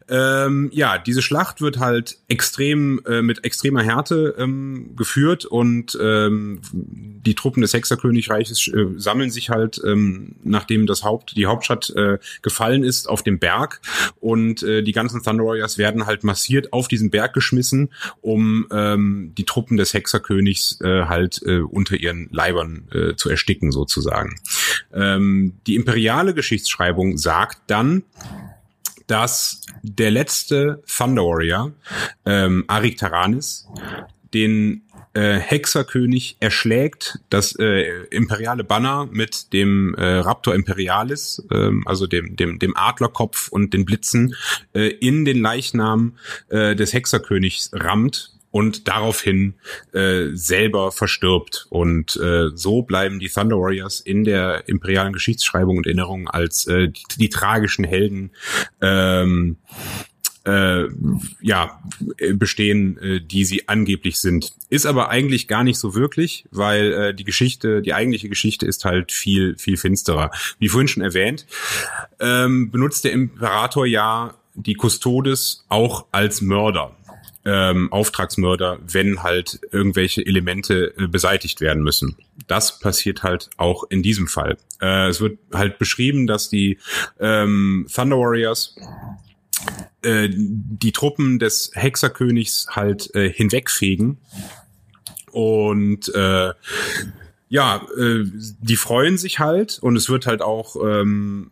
Ähm, 0.10 0.72
ja, 0.74 0.98
diese 0.98 1.22
Schlacht 1.22 1.62
wird 1.62 1.78
halt 1.78 2.18
extrem 2.28 3.00
äh, 3.06 3.22
mit 3.22 3.46
extremer 3.46 3.84
Härte 3.84 4.34
ähm, 4.40 4.96
geführt 4.96 5.46
und 5.46 5.96
ähm, 6.02 6.62
die 6.72 7.36
Truppen 7.36 7.62
des 7.62 7.74
Hexerkönigreiches 7.74 8.68
äh, 8.70 8.88
sammeln 8.98 9.30
sich 9.30 9.52
halt, 9.52 9.80
ähm, 9.86 10.36
nachdem 10.44 10.88
das 10.88 11.04
Haupt, 11.04 11.38
die 11.38 11.46
Hauptstadt 11.46 11.92
äh, 11.96 12.18
gefallen 12.42 12.84
ist, 12.84 13.08
auf 13.08 13.22
dem 13.22 13.38
Berg 13.38 13.80
und 14.20 14.64
äh, 14.64 14.82
die 14.82 14.94
ganzen 14.94 15.22
Thunder 15.22 15.46
Warriors 15.46 15.78
werden 15.78 16.08
halt 16.08 16.24
massiert 16.24 16.74
auf 16.74 16.88
diesen 16.88 17.12
Berg 17.12 17.34
geschmissen, 17.34 17.92
um 18.22 18.68
ähm, 18.72 19.34
die 19.38 19.46
Truppen 19.46 19.78
des 19.78 19.94
Hexerkönigs 19.94 20.82
äh, 20.82 21.04
halt 21.06 21.42
äh, 21.46 21.60
unter 21.60 21.96
ihren 21.96 22.30
Leibern 22.32 22.88
äh, 22.92 23.16
zu 23.16 23.30
ersticken 23.30 23.72
sozusagen. 23.72 24.40
Ähm, 24.92 25.54
die 25.68 25.76
imperiale 25.76 26.34
Geschichtsschreibung 26.64 27.18
sagt 27.18 27.60
dann, 27.68 28.04
dass 29.08 29.62
der 29.82 30.12
letzte 30.12 30.82
Thunder 30.88 31.24
Warrior, 31.24 31.74
ähm, 32.26 32.64
Arik 32.68 32.98
Taranis, 32.98 33.68
den 34.34 34.84
äh, 35.14 35.36
Hexerkönig 35.36 36.38
erschlägt, 36.40 37.20
das 37.30 37.56
äh, 37.60 38.06
imperiale 38.10 38.64
Banner 38.64 39.08
mit 39.12 39.52
dem 39.52 39.94
äh, 39.96 40.20
Raptor 40.20 40.56
Imperialis, 40.56 41.46
äh, 41.52 41.70
also 41.86 42.08
dem, 42.08 42.36
dem, 42.38 42.60
dem 42.60 42.76
Adlerkopf 42.78 43.50
und 43.50 43.74
den 43.74 43.84
Blitzen, 43.86 44.36
äh, 44.74 44.88
in 44.88 45.26
den 45.26 45.42
Leichnam 45.42 46.18
äh, 46.48 46.76
des 46.76 46.94
Hexerkönigs 46.94 47.72
rammt 47.74 48.32
und 48.54 48.88
daraufhin 48.88 49.56
äh, 49.94 50.28
selber 50.34 50.92
verstirbt. 50.92 51.66
Und 51.72 52.16
äh, 52.18 52.50
so 52.54 52.84
bleiben 52.84 53.20
die 53.20 53.28
Thunder 53.28 53.58
Warriors 53.58 54.00
in 54.00 54.24
der 54.24 54.70
imperialen 54.70 55.12
Geschichtsschreibung 55.12 55.78
und 55.78 55.88
Erinnerung 55.88 56.30
als 56.30 56.68
äh, 56.68 56.90
die, 56.90 57.04
die 57.18 57.30
tragischen 57.30 57.84
Helden 57.84 58.30
ähm, 58.80 59.58
äh, 60.46 60.84
ja, 61.42 61.82
bestehen, 62.36 63.00
äh, 63.00 63.22
die 63.22 63.44
sie 63.44 63.68
angeblich 63.68 64.20
sind. 64.20 64.54
Ist 64.70 64.86
aber 64.86 65.10
eigentlich 65.10 65.48
gar 65.48 65.64
nicht 65.64 65.80
so 65.80 65.96
wirklich, 65.96 66.46
weil 66.52 66.94
äh, 66.94 67.14
die 67.16 67.24
Geschichte, 67.24 67.82
die 67.82 67.96
eigentliche 67.96 68.30
Geschichte 68.30 68.68
ist 68.68 68.86
halt 68.86 69.12
viel, 69.12 69.58
viel 69.58 69.78
finsterer. 69.78 70.30
Wie 70.60 70.70
vorhin 70.70 70.88
schon 70.88 71.02
erwähnt, 71.02 71.48
ähm, 72.20 72.70
benutzt 72.70 73.04
der 73.04 73.14
Imperator 73.14 73.88
ja 73.88 74.36
die 74.54 74.78
Custodes 74.80 75.66
auch 75.70 76.06
als 76.12 76.42
Mörder. 76.42 76.96
Ähm, 77.46 77.92
Auftragsmörder, 77.92 78.80
wenn 78.88 79.22
halt 79.22 79.60
irgendwelche 79.72 80.26
Elemente 80.26 80.94
äh, 80.98 81.08
beseitigt 81.08 81.60
werden 81.60 81.84
müssen. 81.84 82.16
Das 82.48 82.80
passiert 82.80 83.22
halt 83.22 83.50
auch 83.58 83.84
in 83.90 84.02
diesem 84.02 84.28
Fall. 84.28 84.58
Äh, 84.82 85.10
es 85.10 85.20
wird 85.20 85.40
halt 85.54 85.78
beschrieben, 85.78 86.26
dass 86.26 86.50
die 86.50 86.78
ähm, 87.20 87.86
Thunder 87.94 88.18
Warriors 88.18 88.78
äh, 90.04 90.30
die 90.32 90.92
Truppen 90.92 91.40
des 91.40 91.72
Hexerkönigs 91.74 92.68
halt 92.70 93.14
äh, 93.16 93.30
hinwegfegen. 93.30 94.18
Und 95.32 96.14
äh, 96.14 96.52
ja, 97.50 97.88
äh, 97.98 98.24
die 98.26 98.76
freuen 98.76 99.18
sich 99.18 99.40
halt 99.40 99.80
und 99.80 99.96
es 99.96 100.10
wird 100.10 100.28
halt 100.28 100.42
auch 100.42 100.76
ähm, 100.84 101.52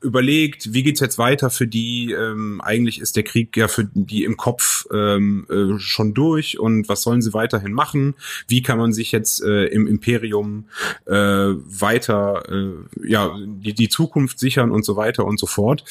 überlegt, 0.00 0.72
wie 0.72 0.82
geht's 0.82 1.00
jetzt 1.00 1.18
weiter 1.18 1.50
für 1.50 1.66
die? 1.66 2.12
Ähm, 2.12 2.60
eigentlich 2.60 3.00
ist 3.00 3.16
der 3.16 3.22
Krieg 3.22 3.56
ja 3.56 3.68
für 3.68 3.88
die 3.92 4.24
im 4.24 4.36
Kopf 4.36 4.86
ähm, 4.92 5.46
äh, 5.50 5.78
schon 5.78 6.14
durch 6.14 6.58
und 6.58 6.88
was 6.88 7.02
sollen 7.02 7.22
sie 7.22 7.34
weiterhin 7.34 7.72
machen? 7.72 8.14
Wie 8.48 8.62
kann 8.62 8.78
man 8.78 8.92
sich 8.92 9.12
jetzt 9.12 9.42
äh, 9.42 9.66
im 9.66 9.86
Imperium 9.86 10.66
äh, 11.06 11.12
weiter 11.14 12.42
äh, 12.48 13.08
ja 13.08 13.36
die, 13.38 13.74
die 13.74 13.88
Zukunft 13.88 14.38
sichern 14.38 14.70
und 14.70 14.84
so 14.84 14.96
weiter 14.96 15.24
und 15.24 15.38
so 15.38 15.46
fort? 15.46 15.84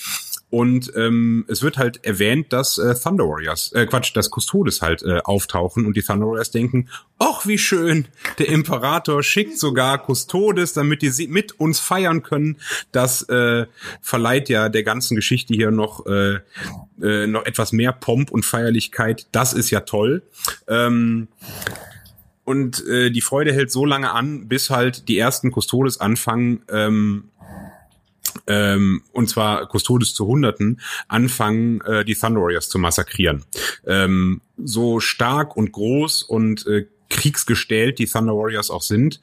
Und 0.56 0.94
ähm, 0.96 1.44
es 1.50 1.64
wird 1.64 1.78
halt 1.78 2.06
erwähnt, 2.06 2.54
dass 2.54 2.78
äh, 2.78 2.96
Thunder 2.96 3.26
Warriors, 3.26 3.74
äh, 3.74 3.86
Quatsch, 3.88 4.16
dass 4.16 4.32
Custodes 4.32 4.82
halt 4.82 5.04
äh, 5.04 5.20
auftauchen 5.22 5.86
und 5.86 5.98
die 5.98 6.02
Thunder 6.02 6.28
Warriors 6.28 6.50
denken, 6.50 6.88
ach 7.20 7.46
wie 7.46 7.58
schön, 7.58 8.08
der 8.40 8.48
Imperator 8.48 9.22
schickt 9.22 9.60
sogar 9.60 10.02
Custodes, 10.08 10.72
damit 10.72 11.02
die 11.02 11.10
sie 11.10 11.28
mit 11.28 11.60
uns 11.60 11.82
feiern 11.82 12.24
können. 12.24 12.56
Das 12.94 13.24
äh, 13.24 13.66
verleiht 14.00 14.48
ja 14.48 14.70
der 14.70 14.84
ganzen 14.84 15.16
Geschichte 15.18 15.54
hier 15.54 15.72
noch 15.72 16.06
äh, 16.06 16.40
äh, 17.02 17.28
noch 17.28 17.46
etwas 17.46 17.74
mehr 17.74 17.92
Pomp 17.92 18.32
und 18.32 18.46
Feierlichkeit. 18.46 19.28
Das 19.34 19.52
ist 19.52 19.72
ja 19.72 19.82
toll. 19.82 20.24
Ähm, 20.70 21.28
und 22.46 22.88
äh, 22.88 23.10
die 23.10 23.22
Freude 23.22 23.52
hält 23.52 23.72
so 23.72 23.86
lange 23.86 24.12
an, 24.12 24.48
bis 24.48 24.70
halt 24.70 25.10
die 25.10 25.18
ersten 25.18 25.52
Custodes 25.52 26.00
anfangen, 26.00 26.62
ähm, 26.72 27.26
ähm, 28.48 29.04
und 29.12 29.30
zwar 29.30 29.68
Custodes 29.68 30.14
zu 30.14 30.26
Hunderten, 30.26 30.82
anfangen, 31.08 31.82
äh, 31.82 32.06
die 32.06 32.16
Thunder 32.16 32.42
Warriors 32.42 32.70
zu 32.70 32.80
massakrieren. 32.80 33.44
Ähm, 33.86 34.42
so 34.58 35.00
stark 35.00 35.58
und 35.58 35.72
groß 35.72 36.24
und 36.24 36.66
äh, 36.68 36.88
kriegsgestellt 37.10 38.00
die 38.00 38.08
Thunder 38.08 38.34
Warriors 38.34 38.70
auch 38.70 38.82
sind, 38.82 39.22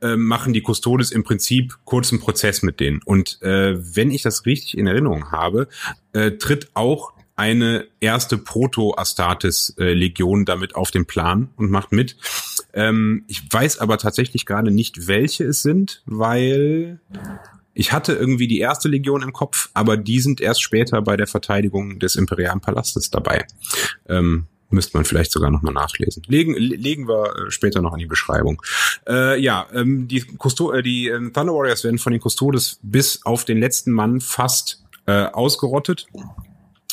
äh, 0.00 0.16
machen 0.16 0.52
die 0.52 0.62
Custodes 0.62 1.10
im 1.10 1.24
Prinzip 1.24 1.78
kurzen 1.84 2.20
Prozess 2.20 2.62
mit 2.62 2.80
denen. 2.80 3.00
Und 3.04 3.40
äh, 3.42 3.74
wenn 3.96 4.10
ich 4.10 4.22
das 4.22 4.46
richtig 4.46 4.76
in 4.76 4.86
Erinnerung 4.86 5.30
habe, 5.30 5.68
äh, 6.12 6.32
tritt 6.32 6.70
auch 6.74 7.12
eine 7.36 7.86
erste 8.00 8.38
Proto-Astartes-Legion 8.38 10.42
äh, 10.42 10.44
damit 10.44 10.76
auf 10.76 10.90
den 10.90 11.06
Plan 11.06 11.48
und 11.56 11.70
macht 11.70 11.90
mit. 11.90 12.16
Ähm, 12.72 13.24
ich 13.26 13.42
weiß 13.50 13.78
aber 13.78 13.98
tatsächlich 13.98 14.46
gerade 14.46 14.70
nicht, 14.70 15.08
welche 15.08 15.44
es 15.44 15.62
sind, 15.62 16.02
weil 16.06 17.00
ich 17.74 17.92
hatte 17.92 18.12
irgendwie 18.12 18.48
die 18.48 18.60
erste 18.60 18.88
Legion 18.88 19.22
im 19.22 19.32
Kopf, 19.32 19.70
aber 19.74 19.96
die 19.96 20.20
sind 20.20 20.40
erst 20.40 20.62
später 20.62 21.02
bei 21.02 21.16
der 21.16 21.26
Verteidigung 21.26 21.98
des 21.98 22.16
imperialen 22.16 22.60
Palastes 22.60 23.10
dabei. 23.10 23.46
Ähm, 24.08 24.46
müsste 24.70 24.96
man 24.96 25.04
vielleicht 25.04 25.32
sogar 25.32 25.50
nochmal 25.50 25.72
nachlesen. 25.72 26.22
Legen, 26.26 26.54
legen 26.54 27.08
wir 27.08 27.34
äh, 27.36 27.50
später 27.50 27.80
noch 27.80 27.92
in 27.92 28.00
die 28.00 28.06
Beschreibung. 28.06 28.60
Äh, 29.08 29.40
ja, 29.40 29.66
ähm, 29.72 30.08
die, 30.08 30.20
Custo 30.20 30.72
äh, 30.72 30.82
die 30.82 31.08
äh, 31.08 31.18
Thunder 31.30 31.54
Warriors 31.54 31.84
werden 31.84 31.98
von 31.98 32.12
den 32.12 32.20
Custodes 32.20 32.78
bis 32.82 33.24
auf 33.24 33.44
den 33.44 33.58
letzten 33.58 33.92
Mann 33.92 34.20
fast 34.20 34.82
äh, 35.06 35.26
ausgerottet. 35.26 36.06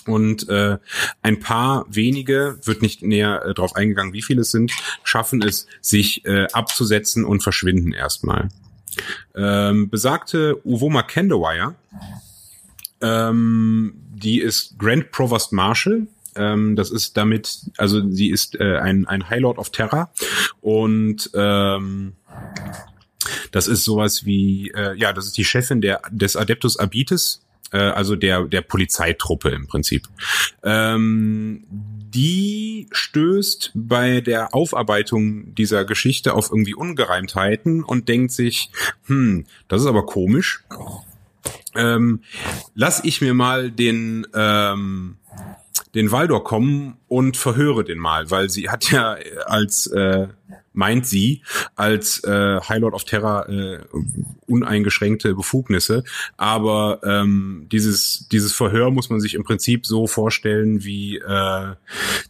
Und 0.07 0.49
äh, 0.49 0.79
ein 1.21 1.39
paar 1.39 1.85
wenige, 1.87 2.57
wird 2.63 2.81
nicht 2.81 3.03
näher 3.03 3.43
äh, 3.45 3.53
darauf 3.53 3.75
eingegangen, 3.75 4.13
wie 4.13 4.23
viele 4.23 4.41
es 4.41 4.51
sind, 4.51 4.71
schaffen 5.03 5.43
es, 5.43 5.67
sich 5.79 6.25
äh, 6.25 6.47
abzusetzen 6.53 7.23
und 7.23 7.43
verschwinden 7.43 7.93
erstmal. 7.93 8.49
Ähm, 9.35 9.89
besagte 9.89 10.59
Uvoma 10.65 11.03
Candawire, 11.03 11.75
ähm, 13.01 13.93
die 14.13 14.39
ist 14.39 14.77
Grand 14.77 15.11
Provost 15.11 15.51
Marshal. 15.53 16.07
Ähm, 16.35 16.75
das 16.75 16.91
ist 16.91 17.17
damit, 17.17 17.59
also 17.77 18.09
sie 18.09 18.29
ist 18.29 18.59
äh, 18.59 18.77
ein, 18.77 19.05
ein 19.05 19.29
High 19.29 19.41
Lord 19.41 19.57
of 19.57 19.69
Terror 19.71 20.11
und 20.61 21.29
ähm, 21.33 22.13
das 23.51 23.67
ist 23.67 23.83
sowas 23.83 24.25
wie, 24.25 24.71
äh, 24.71 24.95
ja, 24.97 25.11
das 25.13 25.25
ist 25.25 25.37
die 25.37 25.43
Chefin 25.43 25.81
der, 25.81 26.01
des 26.09 26.35
Adeptus 26.35 26.77
Abites, 26.77 27.41
äh, 27.71 27.77
also 27.77 28.15
der, 28.15 28.45
der 28.45 28.61
Polizeitruppe 28.61 29.49
im 29.49 29.67
Prinzip. 29.67 30.07
Ähm, 30.63 31.63
die 32.13 32.87
stößt 32.91 33.71
bei 33.73 34.21
der 34.21 34.53
Aufarbeitung 34.53 35.55
dieser 35.55 35.85
Geschichte 35.85 36.33
auf 36.33 36.49
irgendwie 36.49 36.75
Ungereimtheiten 36.75 37.83
und 37.83 38.09
denkt 38.09 38.31
sich, 38.31 38.69
hm, 39.05 39.45
das 39.67 39.81
ist 39.81 39.87
aber 39.87 40.05
komisch. 40.05 40.63
Ähm, 41.73 42.21
lass 42.75 43.03
ich 43.03 43.21
mir 43.21 43.33
mal 43.33 43.71
den 43.71 44.27
ähm, 44.33 45.17
den 45.95 46.11
Waldor 46.11 46.43
kommen 46.43 46.97
und 47.07 47.37
verhöre 47.37 47.83
den 47.83 47.99
mal, 47.99 48.31
weil 48.31 48.49
sie 48.49 48.69
hat 48.69 48.91
ja 48.91 49.17
als 49.45 49.87
äh, 49.87 50.27
meint 50.73 51.05
sie 51.05 51.41
als 51.75 52.23
äh, 52.23 52.59
High 52.61 52.79
Lord 52.79 52.93
of 52.93 53.03
Terror 53.03 53.49
äh, 53.49 53.79
uneingeschränkte 54.47 55.33
Befugnisse, 55.35 56.03
aber 56.37 57.01
ähm, 57.03 57.67
dieses 57.71 58.27
dieses 58.29 58.53
Verhör 58.53 58.91
muss 58.91 59.09
man 59.09 59.19
sich 59.19 59.33
im 59.33 59.43
Prinzip 59.43 59.85
so 59.85 60.07
vorstellen 60.07 60.83
wie 60.83 61.17
äh, 61.17 61.75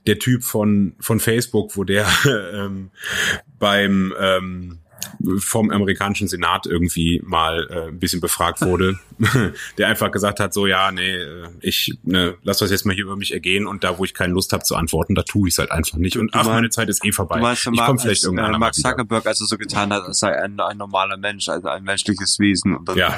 der 0.07 0.19
Typ 0.19 0.43
von 0.43 0.95
von 0.99 1.19
Facebook, 1.19 1.77
wo 1.77 1.83
der 1.83 2.07
ähm, 2.53 2.89
beim 3.59 4.13
ähm, 4.19 4.80
vom 5.39 5.69
amerikanischen 5.69 6.27
Senat 6.27 6.65
irgendwie 6.65 7.21
mal 7.23 7.67
äh, 7.69 7.87
ein 7.87 7.99
bisschen 7.99 8.21
befragt 8.21 8.61
wurde, 8.61 8.99
der 9.77 9.87
einfach 9.87 10.11
gesagt 10.11 10.39
hat, 10.39 10.53
so 10.53 10.67
ja, 10.67 10.91
nee, 10.91 11.15
äh, 11.15 11.47
ich 11.61 11.97
ne, 12.03 12.35
lass 12.43 12.59
das 12.59 12.71
jetzt 12.71 12.85
mal 12.85 12.93
hier 12.93 13.05
über 13.05 13.15
mich 13.15 13.33
ergehen 13.33 13.67
und 13.67 13.83
da, 13.83 13.97
wo 13.97 14.03
ich 14.03 14.13
keine 14.13 14.33
Lust 14.33 14.53
habe 14.53 14.63
zu 14.63 14.75
antworten, 14.75 15.15
da 15.15 15.23
tue 15.23 15.47
ich 15.47 15.55
es 15.55 15.59
halt 15.59 15.71
einfach 15.71 15.97
nicht. 15.97 16.17
Und 16.17 16.31
ach, 16.33 16.45
meine 16.45 16.69
Zeit 16.69 16.89
ist 16.89 17.05
eh 17.05 17.11
vorbei. 17.11 17.35
Du 17.35 17.41
meinst, 17.41 17.67
ich 17.71 17.79
komme 17.79 17.99
vielleicht 17.99 18.23
irgendwann 18.23 18.53
äh, 18.53 18.57
Mark 18.57 18.75
Zuckerberg, 18.75 19.25
als 19.25 19.41
er 19.41 19.47
so 19.47 19.57
getan 19.57 19.91
hat, 19.91 20.03
als 20.03 20.19
sei 20.19 20.41
ein, 20.41 20.59
ein 20.59 20.77
normaler 20.77 21.17
Mensch, 21.17 21.49
also 21.49 21.67
ein 21.67 21.83
menschliches 21.83 22.39
Wesen 22.39 22.75
und 22.75 22.87
dann 22.89 22.97
ja. 22.97 23.17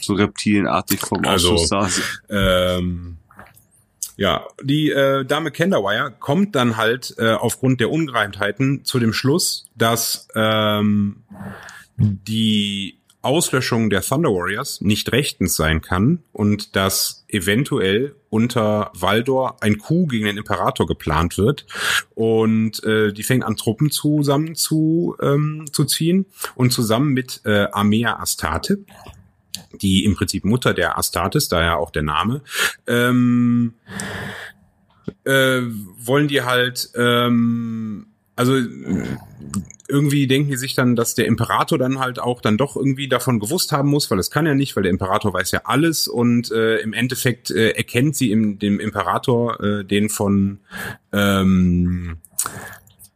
so 0.00 0.14
reptilienartig 0.14 1.00
vom 1.00 1.24
Also, 1.24 1.54
Ausschuss 1.54 1.68
saß. 1.68 2.02
Ähm, 2.30 3.18
ja, 4.16 4.46
die 4.62 4.90
äh, 4.90 5.24
Dame 5.24 5.50
Kenderwire 5.50 6.12
kommt 6.18 6.54
dann 6.54 6.76
halt 6.76 7.14
äh, 7.18 7.32
aufgrund 7.32 7.80
der 7.80 7.90
Ungereimtheiten 7.90 8.84
zu 8.84 8.98
dem 8.98 9.12
Schluss, 9.12 9.66
dass 9.74 10.28
ähm, 10.34 11.24
die 11.96 12.98
Auslöschung 13.22 13.88
der 13.88 14.02
Thunder 14.02 14.28
Warriors 14.28 14.82
nicht 14.82 15.10
rechtens 15.10 15.56
sein 15.56 15.80
kann 15.80 16.22
und 16.32 16.76
dass 16.76 17.24
eventuell 17.28 18.14
unter 18.28 18.90
Valdor 18.94 19.62
ein 19.62 19.78
Coup 19.78 20.08
gegen 20.10 20.26
den 20.26 20.36
Imperator 20.36 20.86
geplant 20.86 21.38
wird. 21.38 21.64
Und 22.14 22.84
äh, 22.84 23.12
die 23.12 23.22
fängt 23.22 23.44
an 23.44 23.56
Truppen 23.56 23.90
zusammen 23.90 24.54
zu, 24.54 25.16
ähm, 25.22 25.64
zu 25.72 25.84
ziehen 25.84 26.26
und 26.54 26.72
zusammen 26.72 27.14
mit 27.14 27.40
äh, 27.46 27.66
Armea 27.72 28.20
Astarte 28.20 28.84
die 29.78 30.04
im 30.04 30.14
Prinzip 30.14 30.44
Mutter 30.44 30.74
der 30.74 30.98
Astartes, 30.98 31.48
daher 31.48 31.78
auch 31.78 31.90
der 31.90 32.02
Name, 32.02 32.42
ähm, 32.86 33.74
äh, 35.24 35.60
wollen 35.98 36.28
die 36.28 36.42
halt 36.42 36.90
ähm, 36.96 38.06
also 38.36 38.54
irgendwie 39.86 40.26
denken 40.26 40.50
die 40.50 40.56
sich 40.56 40.74
dann, 40.74 40.96
dass 40.96 41.14
der 41.14 41.26
Imperator 41.26 41.78
dann 41.78 41.98
halt 41.98 42.18
auch 42.18 42.40
dann 42.40 42.56
doch 42.56 42.74
irgendwie 42.74 43.06
davon 43.06 43.38
gewusst 43.38 43.70
haben 43.70 43.88
muss, 43.90 44.10
weil 44.10 44.18
es 44.18 44.30
kann 44.30 44.46
ja 44.46 44.54
nicht, 44.54 44.74
weil 44.74 44.82
der 44.82 44.90
Imperator 44.90 45.32
weiß 45.32 45.52
ja 45.52 45.62
alles 45.64 46.08
und 46.08 46.50
äh, 46.50 46.78
im 46.78 46.92
Endeffekt 46.92 47.50
äh, 47.50 47.70
erkennt 47.70 48.16
sie 48.16 48.32
im 48.32 48.58
dem 48.58 48.80
Imperator 48.80 49.60
äh, 49.60 49.84
den 49.84 50.08
von 50.08 50.58
ähm, 51.12 52.16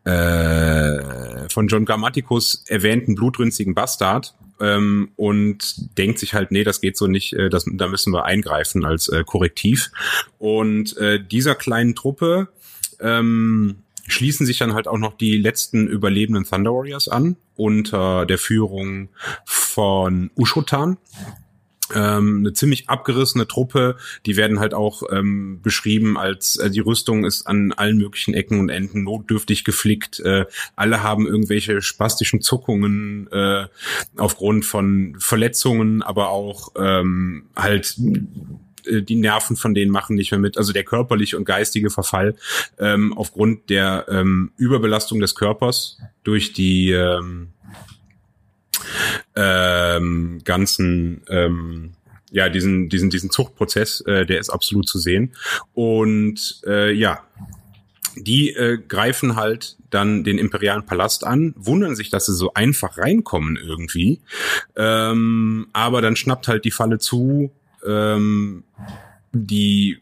äh, 0.04 1.48
von 1.48 1.68
John 1.68 1.84
Grammaticus 1.84 2.64
erwähnten 2.66 3.14
blutrünstigen 3.14 3.74
Bastard 3.74 4.34
ähm, 4.60 5.10
und 5.16 5.98
denkt 5.98 6.18
sich 6.18 6.34
halt, 6.34 6.50
nee, 6.50 6.64
das 6.64 6.80
geht 6.80 6.96
so 6.96 7.06
nicht, 7.06 7.32
äh, 7.32 7.48
das, 7.48 7.66
da 7.70 7.88
müssen 7.88 8.12
wir 8.12 8.24
eingreifen 8.24 8.84
als 8.84 9.08
äh, 9.08 9.24
Korrektiv. 9.24 9.90
Und 10.38 10.96
äh, 10.96 11.22
dieser 11.22 11.54
kleinen 11.54 11.94
Truppe 11.94 12.48
ähm, 13.00 13.76
schließen 14.06 14.46
sich 14.46 14.58
dann 14.58 14.74
halt 14.74 14.88
auch 14.88 14.98
noch 14.98 15.16
die 15.16 15.36
letzten 15.36 15.86
überlebenden 15.86 16.44
Thunder 16.44 16.72
Warriors 16.72 17.08
an 17.08 17.36
unter 17.56 18.26
der 18.26 18.38
Führung 18.38 19.08
von 19.44 20.30
Ushotan. 20.36 20.96
Ähm, 21.94 22.38
eine 22.38 22.52
ziemlich 22.52 22.88
abgerissene 22.88 23.46
Truppe, 23.46 23.96
die 24.26 24.36
werden 24.36 24.60
halt 24.60 24.74
auch 24.74 25.02
ähm, 25.10 25.60
beschrieben 25.62 26.18
als 26.18 26.56
äh, 26.56 26.70
die 26.70 26.80
Rüstung 26.80 27.24
ist 27.24 27.46
an 27.46 27.72
allen 27.72 27.98
möglichen 27.98 28.34
Ecken 28.34 28.60
und 28.60 28.68
Enden 28.68 29.04
notdürftig 29.04 29.64
geflickt. 29.64 30.20
Äh, 30.20 30.46
alle 30.76 31.02
haben 31.02 31.26
irgendwelche 31.26 31.80
spastischen 31.80 32.40
Zuckungen 32.40 33.28
äh, 33.32 33.66
aufgrund 34.16 34.64
von 34.64 35.16
Verletzungen, 35.18 36.02
aber 36.02 36.30
auch 36.30 36.72
ähm, 36.76 37.46
halt 37.56 37.96
äh, 38.84 39.02
die 39.02 39.16
Nerven 39.16 39.56
von 39.56 39.74
denen 39.74 39.90
machen 39.90 40.16
nicht 40.16 40.30
mehr 40.30 40.40
mit, 40.40 40.58
also 40.58 40.72
der 40.72 40.84
körperliche 40.84 41.36
und 41.36 41.44
geistige 41.44 41.90
Verfall 41.90 42.36
ähm, 42.78 43.16
aufgrund 43.16 43.70
der 43.70 44.06
ähm, 44.08 44.52
Überbelastung 44.56 45.20
des 45.20 45.34
Körpers 45.34 45.98
durch 46.24 46.52
die 46.52 46.90
ähm, 46.90 47.48
ähm, 49.38 50.40
ganzen 50.44 51.22
ähm, 51.28 51.92
ja 52.30 52.48
diesen 52.48 52.88
diesen 52.88 53.08
diesen 53.08 53.30
Zuchtprozess, 53.30 54.00
äh, 54.02 54.26
der 54.26 54.40
ist 54.40 54.50
absolut 54.50 54.88
zu 54.88 54.98
sehen. 54.98 55.34
Und 55.74 56.60
äh, 56.66 56.92
ja 56.92 57.22
die 58.16 58.50
äh, 58.50 58.78
greifen 58.78 59.36
halt 59.36 59.76
dann 59.90 60.24
den 60.24 60.38
imperialen 60.38 60.84
Palast 60.84 61.24
an, 61.24 61.54
wundern 61.56 61.94
sich, 61.94 62.10
dass 62.10 62.26
sie 62.26 62.34
so 62.34 62.52
einfach 62.54 62.98
reinkommen 62.98 63.56
irgendwie, 63.56 64.20
ähm, 64.76 65.68
aber 65.72 66.02
dann 66.02 66.16
schnappt 66.16 66.48
halt 66.48 66.64
die 66.64 66.72
Falle 66.72 66.98
zu, 66.98 67.52
ähm, 67.86 68.64
die 69.46 69.98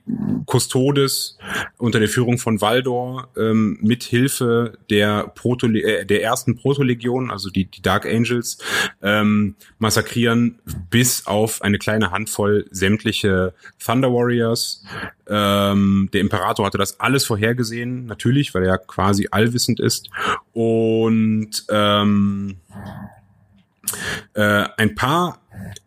Custodes 0.47 1.39
unter 1.79 1.99
der 1.99 2.09
Führung 2.09 2.39
von 2.39 2.61
Valdor 2.61 3.29
ähm, 3.37 3.79
mit 3.81 4.05
Hilfe 4.05 4.79
der 4.91 5.29
Proto 5.29 5.67
äh, 5.69 6.05
der 6.05 6.23
ersten 6.23 6.57
Protolegion, 6.57 7.31
also 7.31 7.51
die, 7.51 7.65
die 7.67 7.83
Dark 7.83 8.07
Angels, 8.07 8.59
ähm, 9.03 9.57
massakrieren 9.79 10.61
bis 10.91 11.27
auf 11.27 11.63
eine 11.63 11.79
kleine 11.79 12.11
Handvoll 12.11 12.67
sämtliche 12.71 13.55
Thunder 13.85 14.13
Warriors. 14.13 14.85
Ähm, 15.29 16.09
der 16.13 16.21
Imperator 16.21 16.67
hatte 16.67 16.79
das 16.79 17.01
alles 17.01 17.25
vorhergesehen, 17.25 18.07
natürlich, 18.07 18.55
weil 18.55 18.65
er 18.65 18.79
quasi 18.79 19.29
allwissend 19.31 19.81
ist. 19.81 20.09
Und 20.53 21.65
ähm, 21.71 22.57
äh, 24.35 24.67
ein 24.77 24.95
paar 24.95 25.41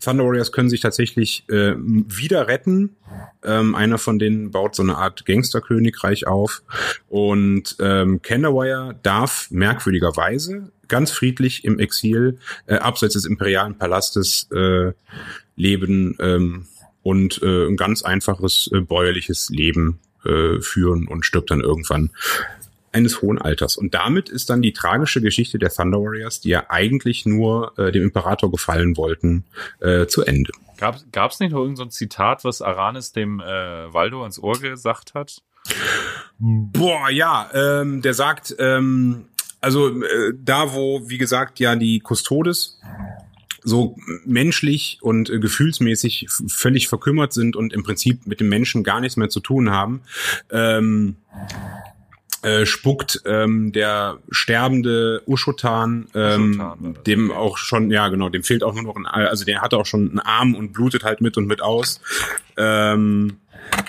Thunder 0.04 0.26
Warriors 0.26 0.52
können 0.52 0.70
sich 0.70 0.82
tatsächlich 0.82 1.44
äh, 1.50 1.74
wieder 1.78 2.48
retten. 2.48 2.96
Ähm, 3.44 3.76
einer 3.76 3.98
von 3.98 4.20
denen 4.20 4.52
baut 4.52 4.76
so 4.76 4.84
eine 4.84 4.98
Art 4.98 5.26
Gangsterkönigreich 5.26 6.28
auf. 6.28 6.64
Und 7.08 7.76
ähm, 7.80 8.22
Canderwire 8.22 8.96
darf 9.04 9.50
merkwürdigerweise 9.52 10.72
ganz 10.88 11.12
friedlich 11.12 11.64
im 11.66 11.80
Exil 11.80 12.40
äh, 12.66 12.76
abseits 12.76 13.14
des 13.14 13.26
imperialen 13.26 13.78
Palastes 13.78 14.50
äh, 14.52 14.92
leben 15.56 16.18
ähm, 16.20 16.68
und 17.04 17.42
äh, 17.42 17.68
ein 17.68 17.78
ganz 17.78 18.04
einfaches 18.04 18.70
äh, 18.74 18.82
bäuerliches 18.82 19.50
Leben 19.50 20.00
äh, 20.26 20.60
führen 20.60 21.08
und 21.08 21.26
stirbt 21.26 21.52
dann 21.52 21.62
irgendwann 21.62 22.12
eines 22.92 23.22
hohen 23.22 23.40
Alters. 23.40 23.78
Und 23.78 23.94
damit 23.94 24.30
ist 24.30 24.50
dann 24.50 24.62
die 24.62 24.74
tragische 24.74 25.22
Geschichte 25.22 25.60
der 25.60 25.70
Thunder 25.70 26.00
Warriors, 26.00 26.42
die 26.42 26.50
ja 26.50 26.66
eigentlich 26.70 27.26
nur 27.26 27.78
äh, 27.78 27.92
dem 27.92 28.04
Imperator 28.04 28.52
gefallen 28.52 28.98
wollten, 28.98 29.46
äh, 29.80 30.08
zu 30.08 30.24
Ende. 30.24 30.52
Gab 30.78 31.32
es 31.32 31.40
nicht 31.40 31.52
noch 31.52 31.60
irgendein 31.60 31.90
so 31.90 31.92
Zitat, 31.92 32.44
was 32.46 32.62
Aranis 32.62 33.12
dem 33.12 33.42
äh, 33.42 33.94
Waldo 33.94 34.22
ans 34.22 34.40
Ohr 34.40 34.58
gesagt 34.60 35.14
hat? 35.14 35.42
Boah, 36.40 37.10
ja, 37.10 37.50
ähm, 37.54 38.02
der 38.02 38.14
sagt, 38.14 38.56
ähm, 38.60 39.26
also 39.60 40.02
äh, 40.02 40.34
da, 40.38 40.74
wo, 40.74 41.10
wie 41.10 41.18
gesagt, 41.18 41.60
ja 41.60 41.76
die 41.76 42.02
Custodes 42.02 42.80
so 43.62 43.98
menschlich 44.26 45.00
und 45.02 45.30
äh, 45.30 45.40
gefühlsmäßig 45.40 46.28
völlig 46.48 46.88
verkümmert 46.88 47.34
sind 47.34 47.56
und 47.56 47.74
im 47.74 47.84
Prinzip 47.84 48.26
mit 48.26 48.40
dem 48.40 48.48
Menschen 48.48 48.84
gar 48.84 49.02
nichts 49.02 49.18
mehr 49.18 49.30
zu 49.30 49.42
tun 49.42 49.70
haben, 49.70 50.02
ähm, 50.50 51.18
äh, 52.42 52.66
spuckt 52.66 53.22
ähm, 53.26 53.72
der 53.72 54.20
sterbende 54.32 55.22
Ushotan, 55.26 56.08
ähm, 56.16 56.96
dem 57.06 57.32
auch 57.32 57.58
schon, 57.58 57.92
ja 57.92 58.08
genau, 58.08 58.30
dem 58.30 58.44
fehlt 58.44 58.64
auch 58.64 58.74
nur 58.74 58.84
noch 58.84 58.96
ein, 58.96 59.06
also 59.06 59.46
der 59.46 59.62
hat 59.62 59.74
auch 59.74 59.86
schon 59.86 60.10
einen 60.10 60.20
Arm 60.20 60.56
und 60.56 60.72
blutet 60.74 61.04
halt 61.04 61.22
mit 61.22 61.38
und 61.38 61.48
mit 61.48 61.62
aus. 61.62 62.00
Ähm, 62.56 63.38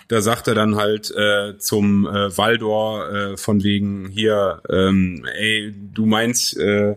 da 0.08 0.20
sagt 0.20 0.48
er 0.48 0.54
dann 0.54 0.76
halt 0.76 1.12
äh, 1.16 1.56
zum 1.58 2.06
äh, 2.06 2.36
Waldor 2.36 3.12
äh, 3.12 3.36
von 3.36 3.62
wegen 3.62 4.08
hier, 4.08 4.60
ähm, 4.68 5.24
ey, 5.36 5.72
du 5.94 6.06
meinst, 6.06 6.56
äh, 6.58 6.96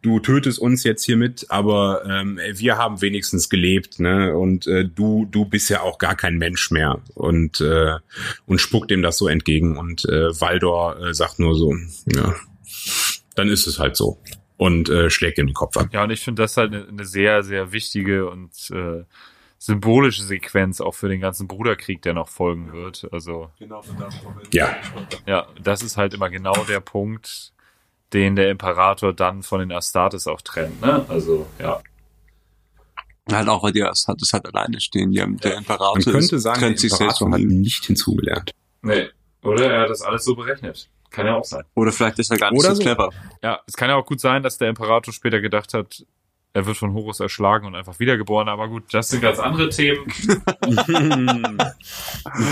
du 0.00 0.20
tötest 0.20 0.58
uns 0.58 0.84
jetzt 0.84 1.04
hier 1.04 1.16
mit, 1.16 1.46
aber 1.48 2.04
ähm, 2.08 2.38
wir 2.54 2.78
haben 2.78 3.00
wenigstens 3.02 3.48
gelebt, 3.48 3.98
ne? 3.98 4.36
Und 4.36 4.66
äh, 4.66 4.84
du, 4.84 5.26
du 5.30 5.44
bist 5.44 5.70
ja 5.70 5.80
auch 5.80 5.98
gar 5.98 6.14
kein 6.14 6.38
Mensch 6.38 6.70
mehr 6.70 7.00
und 7.14 7.60
äh, 7.60 7.96
und 8.46 8.60
spuckt 8.60 8.90
ihm 8.90 9.02
das 9.02 9.18
so 9.18 9.28
entgegen 9.28 9.76
und 9.76 10.04
äh, 10.04 10.40
Waldor 10.40 11.00
äh, 11.00 11.14
sagt 11.14 11.38
nur 11.38 11.56
so, 11.56 11.74
ja, 12.06 12.34
dann 13.34 13.48
ist 13.48 13.66
es 13.66 13.78
halt 13.78 13.96
so 13.96 14.18
und 14.56 14.88
äh, 14.88 15.10
schlägt 15.10 15.38
ihm 15.38 15.48
den 15.48 15.54
Kopf 15.54 15.76
ab. 15.76 15.88
Ja, 15.92 16.04
und 16.04 16.10
ich 16.10 16.20
finde 16.20 16.42
das 16.42 16.56
halt 16.56 16.72
eine, 16.72 16.86
eine 16.86 17.04
sehr, 17.04 17.42
sehr 17.42 17.72
wichtige 17.72 18.30
und 18.30 18.52
äh, 18.70 19.02
symbolische 19.64 20.24
Sequenz 20.24 20.80
auch 20.80 20.92
für 20.92 21.08
den 21.08 21.20
ganzen 21.20 21.46
Bruderkrieg, 21.46 22.02
der 22.02 22.14
noch 22.14 22.28
folgen 22.28 22.72
wird. 22.72 23.06
Also 23.12 23.48
Genau, 23.60 23.80
Ja. 24.52 24.74
ja, 25.24 25.46
das 25.62 25.82
ist 25.84 25.96
halt 25.96 26.14
immer 26.14 26.30
genau 26.30 26.64
der 26.64 26.80
Punkt, 26.80 27.52
den 28.12 28.34
der 28.34 28.50
Imperator 28.50 29.12
dann 29.12 29.44
von 29.44 29.60
den 29.60 29.70
Astartes 29.70 30.26
auch 30.26 30.40
trennt. 30.42 30.80
Ne? 30.80 31.04
Also 31.08 31.46
ja. 31.60 31.80
Halt 33.30 33.48
auch, 33.48 33.62
weil 33.62 33.70
die 33.70 33.84
Astartes 33.84 34.32
halt 34.32 34.52
alleine 34.52 34.80
stehen. 34.80 35.12
Die 35.12 35.22
haben, 35.22 35.36
der 35.38 35.54
Imperator 35.56 35.94
Man 35.94 36.02
könnte 36.02 36.34
ist, 36.36 36.42
sagen, 36.42 36.58
trennt 36.58 36.74
der 36.78 36.80
sich 36.80 36.90
selbst 36.90 37.20
Imperator 37.20 37.30
von 37.30 37.32
hat 37.34 37.40
nicht 37.60 37.84
hinzugelernt. 37.84 38.50
Nee. 38.82 39.10
Oder 39.44 39.72
er 39.72 39.82
hat 39.82 39.90
das 39.90 40.02
alles 40.02 40.24
so 40.24 40.34
berechnet. 40.34 40.88
Kann 41.10 41.26
ja 41.26 41.36
auch 41.36 41.44
sein. 41.44 41.62
Oder 41.74 41.92
vielleicht 41.92 42.18
ist 42.18 42.32
er 42.32 42.38
gar 42.38 42.50
nicht 42.50 42.58
Oder 42.58 42.70
so 42.70 42.74
so. 42.76 42.82
clever. 42.82 43.10
Ja, 43.44 43.60
es 43.68 43.74
kann 43.74 43.88
ja 43.90 43.94
auch 43.94 44.06
gut 44.06 44.18
sein, 44.18 44.42
dass 44.42 44.58
der 44.58 44.68
Imperator 44.70 45.14
später 45.14 45.40
gedacht 45.40 45.72
hat, 45.72 46.04
er 46.54 46.66
wird 46.66 46.76
von 46.76 46.92
Horus 46.92 47.20
erschlagen 47.20 47.66
und 47.66 47.74
einfach 47.74 47.98
wiedergeboren. 47.98 48.48
Aber 48.48 48.68
gut, 48.68 48.84
das 48.92 49.08
sind 49.08 49.22
ganz 49.22 49.38
andere 49.38 49.70
Themen. 49.70 50.06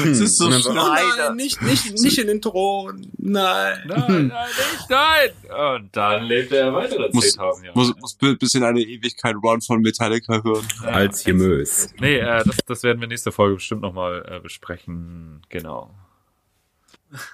Es 0.04 0.20
ist 0.20 0.38
so 0.38 0.48
nein, 0.48 1.36
nicht, 1.36 1.62
nicht, 1.62 2.00
nicht 2.00 2.18
in 2.18 2.26
den 2.26 2.40
Thron. 2.40 3.06
Nein. 3.18 3.78
Nein, 3.86 4.06
nein, 4.08 4.28
nicht, 4.28 4.90
nein! 4.90 5.78
Und 5.78 5.96
dann 5.96 6.24
lebt 6.24 6.52
er 6.52 6.72
weitere 6.74 7.08
Muss, 7.12 7.36
10.000 7.36 7.64
Jahre. 7.64 7.78
muss, 7.78 7.94
muss 7.98 8.18
ein 8.20 8.38
bisschen 8.38 8.64
eine 8.64 8.80
Ewigkeit 8.80 9.36
Run 9.42 9.60
von 9.60 9.80
Metallica 9.80 10.42
hören. 10.42 10.66
Ja. 10.82 10.88
Als 10.88 11.24
Gemös. 11.24 11.92
Nee, 12.00 12.18
äh, 12.18 12.42
das, 12.44 12.56
das 12.66 12.82
werden 12.82 13.00
wir 13.00 13.08
nächste 13.08 13.32
Folge 13.32 13.56
bestimmt 13.56 13.82
nochmal 13.82 14.24
äh, 14.28 14.40
besprechen. 14.40 15.42
Genau. 15.48 15.94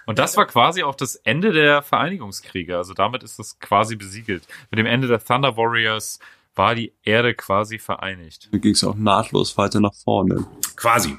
Und 0.07 0.19
das 0.19 0.37
war 0.37 0.47
quasi 0.47 0.83
auch 0.83 0.95
das 0.95 1.17
Ende 1.17 1.53
der 1.53 1.83
Vereinigungskriege. 1.83 2.77
Also 2.77 2.95
damit 2.95 3.23
ist 3.23 3.39
das 3.39 3.59
quasi 3.59 3.97
besiegelt. 3.97 4.47
Mit 4.71 4.79
dem 4.79 4.87
Ende 4.87 5.09
der 5.09 5.23
Thunder 5.23 5.57
Warriors 5.57 6.19
war 6.57 6.75
die 6.75 6.95
Erde 7.03 7.35
quasi 7.35 7.79
vereinigt. 7.79 8.49
Da 8.51 8.59
ging 8.59 8.73
es 8.73 8.83
auch 8.83 8.97
nahtlos 8.97 9.57
weiter 9.57 9.81
nach 9.81 9.95
vorne. 9.95 10.47
Quasi. 10.75 11.17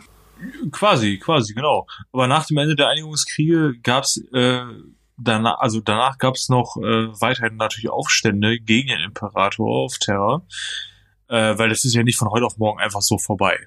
Quasi, 0.71 1.17
quasi, 1.17 1.53
genau. 1.53 1.87
Aber 2.11 2.27
nach 2.27 2.45
dem 2.45 2.57
Ende 2.57 2.75
der 2.75 2.89
Einigungskriege 2.89 3.79
gab's 3.81 4.17
äh, 4.33 4.61
danach, 5.17 5.59
also 5.59 5.81
danach 5.81 6.17
gab's 6.17 6.49
noch 6.49 6.77
äh, 6.77 7.07
weiterhin 7.21 7.55
natürlich 7.57 7.89
Aufstände 7.89 8.59
gegen 8.59 8.89
den 8.89 9.01
Imperator 9.01 9.67
auf 9.67 9.97
Terra, 9.97 10.43
äh, 11.27 11.57
weil 11.57 11.69
das 11.69 11.85
ist 11.85 11.95
ja 11.95 12.03
nicht 12.03 12.17
von 12.17 12.29
heute 12.29 12.45
auf 12.45 12.57
morgen 12.57 12.79
einfach 12.79 13.01
so 13.01 13.17
vorbei. 13.17 13.57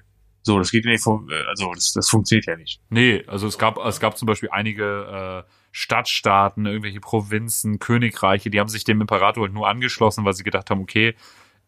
So, 0.43 0.57
das 0.57 0.71
geht 0.71 0.85
ja 0.85 0.91
nicht 0.91 1.03
vom, 1.03 1.29
äh, 1.29 1.43
also 1.47 1.71
das, 1.73 1.91
das 1.91 2.09
funktioniert 2.09 2.47
ja 2.47 2.55
nicht. 2.55 2.79
Nee, 2.89 3.23
also 3.27 3.47
es 3.47 3.57
gab, 3.57 3.77
es 3.77 3.99
gab 3.99 4.17
zum 4.17 4.25
Beispiel 4.25 4.49
einige 4.51 5.45
äh, 5.45 5.51
Stadtstaaten, 5.71 6.65
irgendwelche 6.65 6.99
Provinzen, 6.99 7.79
Königreiche, 7.79 8.49
die 8.49 8.59
haben 8.59 8.69
sich 8.69 8.83
dem 8.83 9.01
Imperator 9.01 9.43
halt 9.43 9.53
nur 9.53 9.67
angeschlossen, 9.67 10.25
weil 10.25 10.33
sie 10.33 10.43
gedacht 10.43 10.69
haben, 10.69 10.81
okay, 10.81 11.15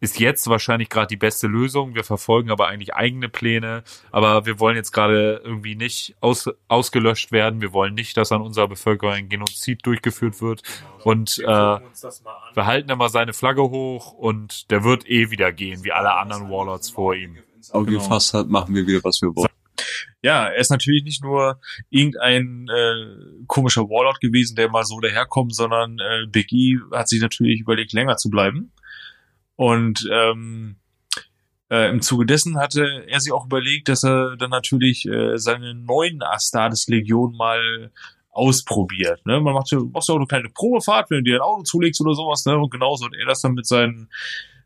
ist 0.00 0.20
jetzt 0.20 0.46
wahrscheinlich 0.48 0.88
gerade 0.90 1.06
die 1.06 1.16
beste 1.16 1.46
Lösung. 1.46 1.94
Wir 1.94 2.04
verfolgen 2.04 2.50
aber 2.50 2.68
eigentlich 2.68 2.94
eigene 2.94 3.28
Pläne. 3.28 3.84
Aber 4.10 4.44
wir 4.46 4.60
wollen 4.60 4.76
jetzt 4.76 4.92
gerade 4.92 5.40
irgendwie 5.44 5.76
nicht 5.76 6.14
aus, 6.20 6.50
ausgelöscht 6.68 7.32
werden. 7.32 7.60
Wir 7.60 7.72
wollen 7.72 7.94
nicht, 7.94 8.16
dass 8.16 8.32
an 8.32 8.42
unserer 8.42 8.68
Bevölkerung 8.68 9.14
ein 9.14 9.28
Genozid 9.28 9.86
durchgeführt 9.86 10.42
wird. 10.42 10.62
Und 11.04 11.38
äh, 11.38 11.46
wir 11.46 12.66
halten 12.66 12.90
immer 12.90 13.08
seine 13.08 13.32
Flagge 13.32 13.62
hoch 13.62 14.12
und 14.12 14.70
der 14.70 14.84
wird 14.84 15.08
eh 15.08 15.30
wieder 15.30 15.52
gehen, 15.52 15.84
wie 15.84 15.92
alle 15.92 16.14
anderen 16.14 16.50
Warlords 16.50 16.90
vor 16.90 17.14
ihm. 17.14 17.38
Auge 17.72 17.92
Genau. 17.92 18.02
gefasst 18.02 18.34
hat, 18.34 18.48
machen 18.48 18.74
wir 18.74 18.86
wieder, 18.86 19.00
was 19.04 19.22
wir 19.22 19.34
wollen. 19.34 19.48
Ja, 20.22 20.46
er 20.48 20.56
ist 20.56 20.70
natürlich 20.70 21.04
nicht 21.04 21.22
nur 21.22 21.60
irgendein 21.90 22.66
äh, 22.68 23.44
komischer 23.46 23.82
Warlord 23.82 24.20
gewesen, 24.20 24.56
der 24.56 24.70
mal 24.70 24.84
so 24.84 25.00
daherkommt, 25.00 25.54
sondern 25.54 25.98
äh, 25.98 26.26
Big 26.26 26.52
E 26.52 26.78
hat 26.92 27.08
sich 27.08 27.20
natürlich 27.20 27.60
überlegt, 27.60 27.92
länger 27.92 28.16
zu 28.16 28.30
bleiben. 28.30 28.72
Und 29.56 30.08
ähm, 30.10 30.76
äh, 31.70 31.90
im 31.90 32.02
Zuge 32.02 32.26
dessen 32.26 32.58
hatte 32.58 33.04
er 33.06 33.20
sich 33.20 33.32
auch 33.32 33.46
überlegt, 33.46 33.88
dass 33.88 34.04
er 34.04 34.36
dann 34.36 34.50
natürlich 34.50 35.06
äh, 35.06 35.38
seine 35.38 35.74
neuen 35.74 36.22
Astartes-Legion 36.22 37.36
mal 37.36 37.90
ausprobiert. 38.30 39.24
Ne? 39.26 39.40
Man 39.40 39.54
macht 39.54 39.70
ja, 39.70 39.78
auch 39.78 40.08
eine 40.08 40.26
kleine 40.26 40.50
Probefahrt, 40.50 41.10
wenn 41.10 41.18
du 41.18 41.30
dir 41.30 41.36
ein 41.36 41.42
Auto 41.42 41.62
zulegst 41.62 42.00
oder 42.00 42.14
sowas, 42.14 42.44
ne? 42.44 42.58
Und 42.58 42.70
genauso 42.70 43.06
hat 43.06 43.12
er 43.14 43.26
das 43.26 43.40
dann 43.40 43.54
mit 43.54 43.66
seinen 43.66 44.08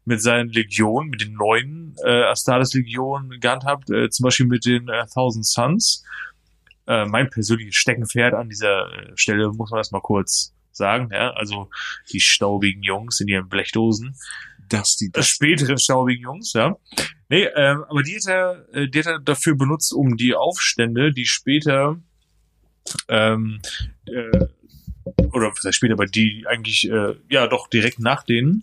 mit 0.04 0.22
seinen 0.22 0.48
Legionen, 0.48 1.10
mit 1.10 1.20
den 1.20 1.34
neuen 1.34 1.94
äh, 2.02 2.22
Astartes-Legionen 2.24 3.40
gehandhabt, 3.40 3.90
äh, 3.90 4.08
zum 4.08 4.24
Beispiel 4.24 4.46
mit 4.46 4.64
den 4.64 4.88
äh, 4.88 5.04
Thousand 5.12 5.44
Suns. 5.44 6.02
Äh, 6.86 7.04
mein 7.04 7.28
persönliches 7.28 7.74
Steckenpferd 7.74 8.32
an 8.32 8.48
dieser 8.48 8.90
äh, 8.90 9.12
Stelle 9.16 9.52
muss 9.52 9.70
man 9.70 9.76
das 9.76 9.90
mal 9.90 10.00
kurz 10.00 10.54
sagen. 10.72 11.10
Ja? 11.12 11.32
Also 11.32 11.68
die 12.10 12.20
staubigen 12.20 12.82
Jungs 12.82 13.20
in 13.20 13.28
ihren 13.28 13.50
Blechdosen 13.50 14.16
Dass 14.68 14.96
die 14.96 15.10
das 15.10 15.28
späteren 15.28 15.78
staubigen 15.78 16.22
Jungs, 16.24 16.52
ja. 16.52 16.76
Nee, 17.28 17.44
ähm, 17.56 17.84
aber 17.88 18.02
die 18.02 18.16
hat 18.16 18.26
er, 18.26 18.66
äh, 18.74 18.88
die 18.88 18.98
hat 19.00 19.06
er 19.06 19.18
dafür 19.20 19.56
benutzt, 19.56 19.92
um 19.92 20.16
die 20.16 20.34
Aufstände, 20.34 21.12
die 21.12 21.26
später 21.26 22.00
ähm, 23.08 23.60
äh, 24.06 24.46
oder 25.32 25.50
was 25.50 25.64
heißt 25.64 25.74
später, 25.76 25.94
aber 25.94 26.06
die 26.06 26.44
eigentlich 26.48 26.88
äh, 26.90 27.14
ja 27.30 27.46
doch 27.46 27.68
direkt 27.68 27.98
nach 27.98 28.24
denen 28.24 28.62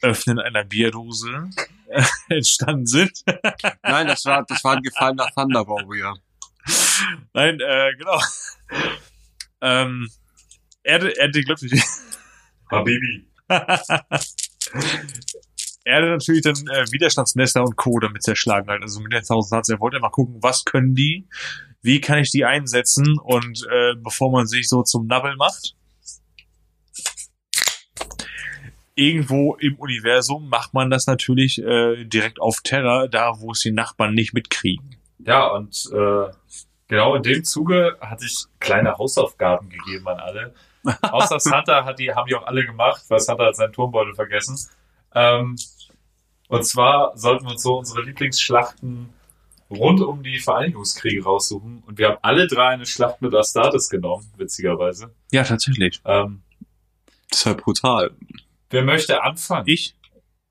Öffnen 0.00 0.38
einer 0.38 0.64
Bierdose 0.64 1.50
äh, 1.88 2.02
entstanden 2.28 2.86
sind. 2.86 3.22
Nein, 3.82 4.06
das 4.08 4.24
war, 4.24 4.44
das 4.44 4.62
war 4.64 4.76
ein 4.76 4.82
gefallener 4.82 5.28
Thunder 5.34 5.66
Warrior. 5.66 6.18
Nein, 7.34 7.60
äh, 7.60 7.92
genau. 7.96 8.20
ähm, 9.60 10.08
er, 10.82 10.94
hatte- 10.94 11.16
er 11.16 11.28
hatte 11.28 11.42
glücklich. 11.42 11.82
Habibi. 12.70 13.26
er 15.84 15.96
hatte 15.96 16.10
natürlich 16.10 16.42
dann 16.42 16.54
äh, 16.54 16.84
Widerstandsnester 16.90 17.62
und 17.62 17.76
Co. 17.76 17.98
damit 17.98 18.22
zerschlagen 18.22 18.68
halt. 18.68 18.82
Also 18.82 19.00
mit 19.00 19.12
den 19.12 19.18
1000 19.18 19.50
Satz. 19.50 19.68
Er 19.68 19.80
wollte 19.80 19.96
einfach 19.96 20.12
gucken, 20.12 20.36
was 20.40 20.64
können 20.64 20.94
die? 20.94 21.26
Wie 21.82 22.00
kann 22.00 22.18
ich 22.18 22.30
die 22.30 22.44
einsetzen? 22.44 23.18
Und 23.18 23.66
äh, 23.70 23.94
bevor 23.96 24.30
man 24.30 24.46
sich 24.46 24.68
so 24.68 24.82
zum 24.82 25.06
Nabbel 25.06 25.36
macht, 25.36 25.74
irgendwo 28.94 29.56
im 29.56 29.76
Universum 29.76 30.48
macht 30.48 30.74
man 30.74 30.90
das 30.90 31.06
natürlich 31.06 31.62
äh, 31.62 32.04
direkt 32.04 32.40
auf 32.40 32.60
Terra, 32.62 33.08
da 33.08 33.40
wo 33.40 33.52
es 33.52 33.60
die 33.60 33.72
Nachbarn 33.72 34.14
nicht 34.14 34.34
mitkriegen. 34.34 34.96
Ja, 35.18 35.48
und 35.48 35.90
äh, 35.92 36.26
genau 36.88 37.14
in 37.14 37.22
dem 37.22 37.44
Zuge 37.44 37.96
hatte 38.00 38.24
ich 38.24 38.44
kleine 38.60 38.98
Hausaufgaben 38.98 39.70
gegeben 39.70 40.06
an 40.08 40.18
alle. 40.18 40.54
Außer 41.02 41.38
Santa 41.40 41.84
hat 41.84 41.98
die, 41.98 42.12
haben 42.12 42.26
die 42.26 42.34
auch 42.34 42.46
alle 42.46 42.64
gemacht, 42.64 43.04
weil 43.08 43.20
Santa 43.20 43.46
hat 43.46 43.56
seinen 43.56 43.72
Turmbeutel 43.72 44.14
vergessen. 44.14 44.58
Ähm, 45.14 45.56
und 46.48 46.64
zwar 46.64 47.16
sollten 47.16 47.44
wir 47.46 47.52
uns 47.52 47.62
so 47.62 47.78
unsere 47.78 48.02
Lieblingsschlachten 48.02 49.10
rund 49.70 50.00
um 50.00 50.22
die 50.22 50.38
Vereinigungskriege 50.38 51.24
raussuchen. 51.24 51.82
Und 51.86 51.98
wir 51.98 52.08
haben 52.08 52.18
alle 52.22 52.46
drei 52.46 52.68
eine 52.68 52.84
Schlacht 52.86 53.22
mit 53.22 53.34
Astartes 53.34 53.88
genommen, 53.88 54.30
witzigerweise. 54.36 55.14
Ja, 55.30 55.44
tatsächlich. 55.44 56.00
Ähm, 56.04 56.42
Das 57.30 57.40
ist 57.40 57.46
halt 57.46 57.62
brutal. 57.62 58.10
wer 58.70 58.82
möchte 58.84 59.22
anfangen? 59.22 59.64
Ich? 59.66 59.94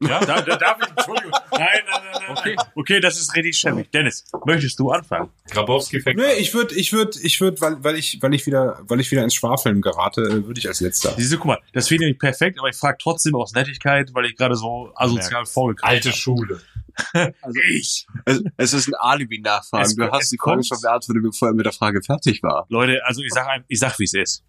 Ja, 0.02 0.20
da, 0.26 0.42
da 0.42 0.56
darf 0.58 0.78
ich, 0.82 0.90
Entschuldigung. 0.90 1.32
Nein, 1.52 1.60
nein, 1.60 2.02
nein, 2.04 2.22
nein. 2.28 2.38
Okay, 2.38 2.56
okay 2.76 3.00
das 3.00 3.20
ist 3.20 3.36
richtig 3.36 3.58
schäbig. 3.58 3.92
Dennis, 3.92 4.26
möchtest 4.46 4.80
du 4.80 4.90
anfangen? 4.90 5.30
Grabowski 5.50 6.02
fängt 6.02 6.20
Nee, 6.20 6.34
ich 6.40 6.54
würde, 6.54 6.76
ich 6.76 6.92
würde, 6.92 7.20
ich 7.22 7.40
würde, 7.40 7.62
weil, 7.62 7.84
weil 7.84 7.96
ich, 7.96 8.18
weil 8.22 8.34
ich 8.34 8.46
wieder, 8.48 8.80
weil 8.82 9.00
ich 9.00 9.12
wieder 9.12 9.24
ins 9.24 9.36
Schwafeln 9.36 9.82
gerate, 9.82 10.22
äh, 10.22 10.48
würde 10.48 10.60
ich 10.60 10.68
als 10.68 10.80
letzter. 10.82 11.14
Diese, 11.18 11.38
guck 11.38 11.46
mal, 11.46 11.60
das 11.74 11.88
finde 11.88 12.10
ich 12.10 12.18
perfekt, 12.18 12.58
aber 12.58 12.70
ich 12.70 12.76
frage 12.76 12.98
trotzdem 13.00 13.36
aus 13.36 13.54
Nettigkeit, 13.54 14.10
weil 14.14 14.26
ich 14.26 14.36
gerade 14.36 14.56
so 14.56 14.92
asozial 14.96 15.46
vorgekommen 15.46 15.96
Alte 15.96 16.12
Schule. 16.12 16.60
Also 17.14 17.60
Ich. 17.70 18.06
es, 18.26 18.44
es 18.58 18.74
ist 18.74 18.88
ein 18.90 18.96
Alibi-Nachfragen. 18.96 19.96
Du 19.96 20.12
hast 20.12 20.30
die 20.30 20.38
Frage 20.38 20.62
schon 20.64 20.80
beantwortet, 20.82 21.24
bevor 21.24 21.48
er 21.48 21.54
mit 21.54 21.66
der 21.66 21.72
Frage 21.72 22.02
fertig 22.04 22.44
war. 22.44 22.66
Leute, 22.68 23.00
also 23.06 23.22
ich 23.22 23.32
sag, 23.34 23.48
ich 23.70 23.80
sag, 23.80 23.98
wie 23.98 24.04
es 24.04 24.14
ist. 24.14 24.44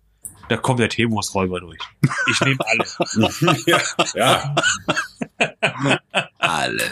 Da 0.49 0.57
kommt 0.57 0.81
der 0.81 0.89
Teemus-Räuber 0.89 1.61
durch. 1.61 1.79
Ich 2.31 2.41
nehme 2.41 2.59
alle. 2.67 2.85
ja, 3.67 3.81
ja, 4.15 4.55
Alle. 6.39 6.83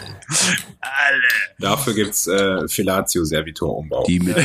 alle. 0.81 1.27
dafür 1.59 1.93
gibt's 1.93 2.25
äh, 2.27 2.67
Fellatio 2.67 3.23
Servitor 3.25 3.77
Umbau. 3.77 4.03
Die 4.07 4.19
mit. 4.19 4.37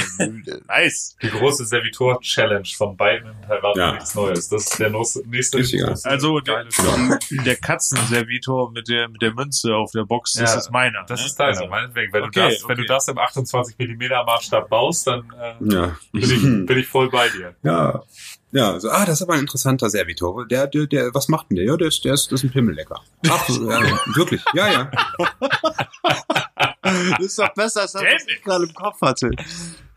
Nice. 0.68 1.16
Die 1.22 1.30
große 1.30 1.64
Servitor-Challenge 1.64 2.68
von 2.76 2.96
beiden 2.96 3.30
in 3.30 3.42
Taiwan 3.42 3.72
Ja. 3.76 3.92
nichts 3.92 4.14
Neues. 4.14 4.48
Das 4.48 4.64
ist 4.64 4.78
der 4.80 4.90
nächste 5.26 5.58
Richtiger. 5.58 5.94
Also 6.04 6.40
der, 6.40 6.66
Schlacht. 6.70 7.24
der 7.46 7.56
Katzenservitor 7.56 8.72
mit 8.72 8.88
der, 8.88 9.08
mit 9.08 9.22
der 9.22 9.32
Münze 9.32 9.74
auf 9.74 9.92
der 9.92 10.04
Box, 10.04 10.34
Ja, 10.34 10.42
das 10.42 10.56
ist 10.56 10.70
meiner. 10.70 11.04
Das 11.06 11.20
ne? 11.20 11.26
ist 11.26 11.36
deiner, 11.36 11.48
Also, 11.50 11.66
meinetwegen. 11.68 12.12
Wenn, 12.12 12.24
Okay, 12.24 12.40
du 12.40 12.50
das, 12.50 12.62
wenn 12.64 12.72
okay. 12.72 12.82
du 12.82 12.86
das 12.88 13.08
im 13.08 13.18
28 13.18 13.76
mm 13.78 14.08
Maßstab 14.26 14.68
baust, 14.68 15.06
dann 15.06 15.32
äh, 15.40 15.54
Ja. 15.72 15.96
bin, 16.12 16.22
ich, 16.22 16.66
bin 16.66 16.78
ich 16.78 16.86
voll 16.88 17.08
bei 17.10 17.28
dir. 17.28 17.54
Ja. 17.62 18.02
Ja, 18.52 18.78
so, 18.78 18.90
ah, 18.90 19.04
das 19.04 19.20
ist 19.20 19.22
aber 19.22 19.34
ein 19.34 19.40
interessanter 19.40 19.90
Servitor. 19.90 20.46
Der, 20.46 20.66
der, 20.66 20.86
der, 20.86 21.14
was 21.14 21.28
macht 21.28 21.50
denn 21.50 21.56
der? 21.56 21.66
Ja, 21.66 21.76
der 21.76 21.88
ist, 21.88 22.04
der 22.04 22.14
ist, 22.14 22.30
das 22.32 22.40
ist 22.40 22.44
ein 22.44 22.52
Pimmellecker. 22.52 23.00
Ach, 23.28 23.48
ja, 23.48 23.80
wirklich. 24.14 24.42
Ja, 24.54 24.72
ja. 24.72 24.90
Das 26.82 27.20
ist 27.20 27.38
doch 27.38 27.52
besser, 27.52 27.82
als 27.82 27.92
das, 27.92 28.02
was 28.02 28.26
ich 28.28 28.42
gerade 28.42 28.64
im 28.64 28.72
Kopf 28.72 29.00
hatte. 29.02 29.30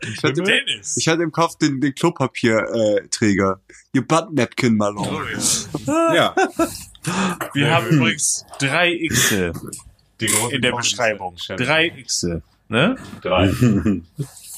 Ich 0.00 0.22
hatte, 0.22 0.42
Dennis. 0.42 0.96
ich 0.96 1.06
hatte 1.06 1.22
im 1.22 1.30
Kopf 1.30 1.56
den, 1.56 1.80
den 1.80 1.94
Klopapierträger. 1.94 2.98
Äh, 2.98 3.08
Träger. 3.08 3.60
Ihr 3.92 4.06
Butt-Napkin-Malon. 4.06 5.22
Ja. 5.86 6.34
Wir 7.54 7.74
haben 7.74 7.86
übrigens 7.86 8.44
drei 8.58 8.98
große 9.08 9.52
in 10.54 10.62
der 10.62 10.72
Beschreibung. 10.72 11.36
Drei 11.56 11.90
Xe. 11.90 12.42
Ne? 12.68 12.96
Drei. 13.22 13.46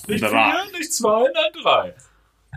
Nicht 0.08 0.24
vier, 0.26 0.64
nicht 0.72 0.92
zwei, 0.92 1.22
nein, 1.22 1.62
drei. 1.62 1.94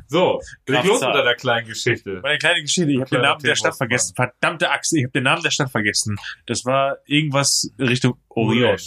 So, 0.07 0.39
leg 0.67 0.83
los 0.83 1.01
mit 1.01 1.15
deiner 1.15 1.35
kleinen 1.35 1.67
Geschichte. 1.67 2.19
Meine 2.21 2.37
kleine 2.37 2.61
Geschichte, 2.61 2.91
ich 2.91 2.99
habe 2.99 3.09
den 3.09 3.21
Namen 3.21 3.39
der 3.41 3.53
Teemus, 3.53 3.59
Stadt 3.59 3.75
vergessen. 3.77 4.15
Verdammte 4.15 4.69
Axt, 4.71 4.93
ich 4.93 5.03
habe 5.03 5.11
den 5.11 5.23
Namen 5.23 5.41
der 5.41 5.51
Stadt 5.51 5.71
vergessen. 5.71 6.15
Das 6.45 6.65
war 6.65 6.97
irgendwas 7.05 7.71
Richtung 7.79 8.17
Orion. 8.29 8.77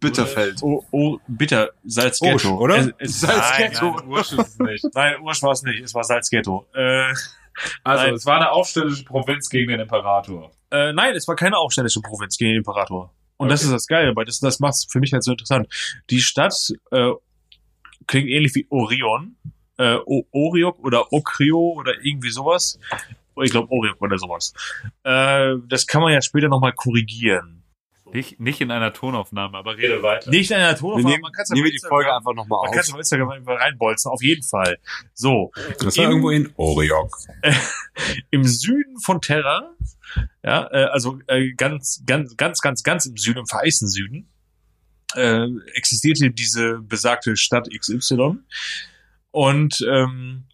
Bitterfeld. 0.00 0.62
Oh, 0.62 0.82
oh, 0.90 1.18
bitter, 1.28 1.70
Salzghetto. 1.84 2.56
Oder? 2.58 2.76
Es, 2.78 2.92
es, 2.98 3.20
Salzghetto. 3.20 3.86
Nein, 3.90 3.94
Nein, 4.00 4.08
Ursch 4.08 4.32
ist 4.32 4.38
es 4.48 4.58
nicht. 4.58 4.84
nein, 4.94 5.20
Ursch 5.20 5.42
war 5.42 5.52
es 5.52 5.62
nicht, 5.62 5.82
es 5.82 5.94
war 5.94 6.04
Salzghetto. 6.04 6.66
Äh, 6.74 7.12
Also, 7.84 8.04
Nein. 8.04 8.14
es 8.14 8.26
war 8.26 8.36
eine 8.36 8.50
aufständische 8.50 9.04
Provinz 9.04 9.48
gegen 9.48 9.68
den 9.70 9.80
Imperator. 9.80 10.50
äh, 10.72 10.92
nein, 10.92 11.14
es 11.14 11.28
war 11.28 11.36
keine 11.36 11.56
aufständische 11.58 12.00
Provinz 12.00 12.36
gegen 12.36 12.50
den 12.50 12.56
Imperator. 12.58 13.14
Und 13.36 13.48
das 13.48 13.62
ist 13.62 13.70
das 13.72 13.86
Geile, 13.86 14.14
weil 14.16 14.24
das, 14.24 14.40
das 14.40 14.58
macht 14.60 14.74
es 14.74 14.86
für 14.90 14.98
mich 15.00 15.12
halt 15.12 15.22
so 15.22 15.32
interessant. 15.32 15.66
Die 16.10 16.20
Stadt 16.20 16.54
äh, 16.90 17.10
klingt 18.06 18.28
ähnlich 18.28 18.54
wie 18.54 18.66
Orion, 18.70 19.36
äh, 19.78 19.96
o 20.04 20.26
Oriok 20.32 20.78
oder 20.84 21.12
Okrio 21.12 21.74
oder 21.76 21.94
irgendwie 22.02 22.30
sowas. 22.30 22.78
Ich 23.42 23.50
glaube 23.50 23.70
Oriok 23.72 24.00
oder 24.00 24.18
sowas. 24.18 24.54
Äh, 25.02 25.56
das 25.66 25.86
kann 25.86 26.02
man 26.02 26.12
ja 26.12 26.22
später 26.22 26.48
nochmal 26.48 26.72
korrigieren. 26.72 27.64
Nicht, 28.12 28.38
nicht 28.38 28.60
in 28.60 28.70
einer 28.70 28.92
Tonaufnahme, 28.92 29.58
aber 29.58 29.76
rede 29.76 30.00
weiter. 30.00 30.30
Nicht 30.30 30.52
in 30.52 30.58
einer 30.58 30.68
Wir 30.68 30.76
Tonaufnahme, 30.76 31.10
nehmen, 31.10 31.22
man 31.22 31.32
kann 31.32 31.42
es 31.42 31.50
nehmen 31.50 31.64
wir 31.64 31.72
die 31.72 31.80
Folge 31.80 32.14
einfach 32.14 32.32
nochmal 32.32 32.60
Man 32.62 32.70
kann 32.70 32.80
es 32.80 32.88
auf. 32.90 32.94
auf 32.94 33.00
Instagram 33.00 33.30
einfach 33.30 33.58
reinbolzen, 33.58 34.08
auf 34.12 34.22
jeden 34.22 34.44
Fall. 34.44 34.78
So, 35.14 35.50
Das 35.80 35.96
war 35.98 36.04
irgendwo 36.04 36.30
in 36.30 36.52
Oriok. 36.56 37.16
im 38.30 38.44
Süden 38.44 39.00
von 39.00 39.20
Terra, 39.20 39.74
ja, 40.44 40.68
äh, 40.70 40.84
also 40.84 41.18
äh, 41.26 41.54
ganz, 41.54 42.04
ganz, 42.06 42.36
ganz, 42.36 42.60
ganz, 42.60 42.84
ganz 42.84 43.06
im 43.06 43.16
Süden, 43.16 43.40
im 43.40 43.46
vereisten 43.46 43.88
Süden, 43.88 44.28
äh, 45.16 45.48
existierte 45.74 46.30
diese 46.30 46.78
besagte 46.82 47.36
Stadt 47.36 47.68
XY. 47.68 48.38
Und 49.34 49.84
ähm, 49.90 50.44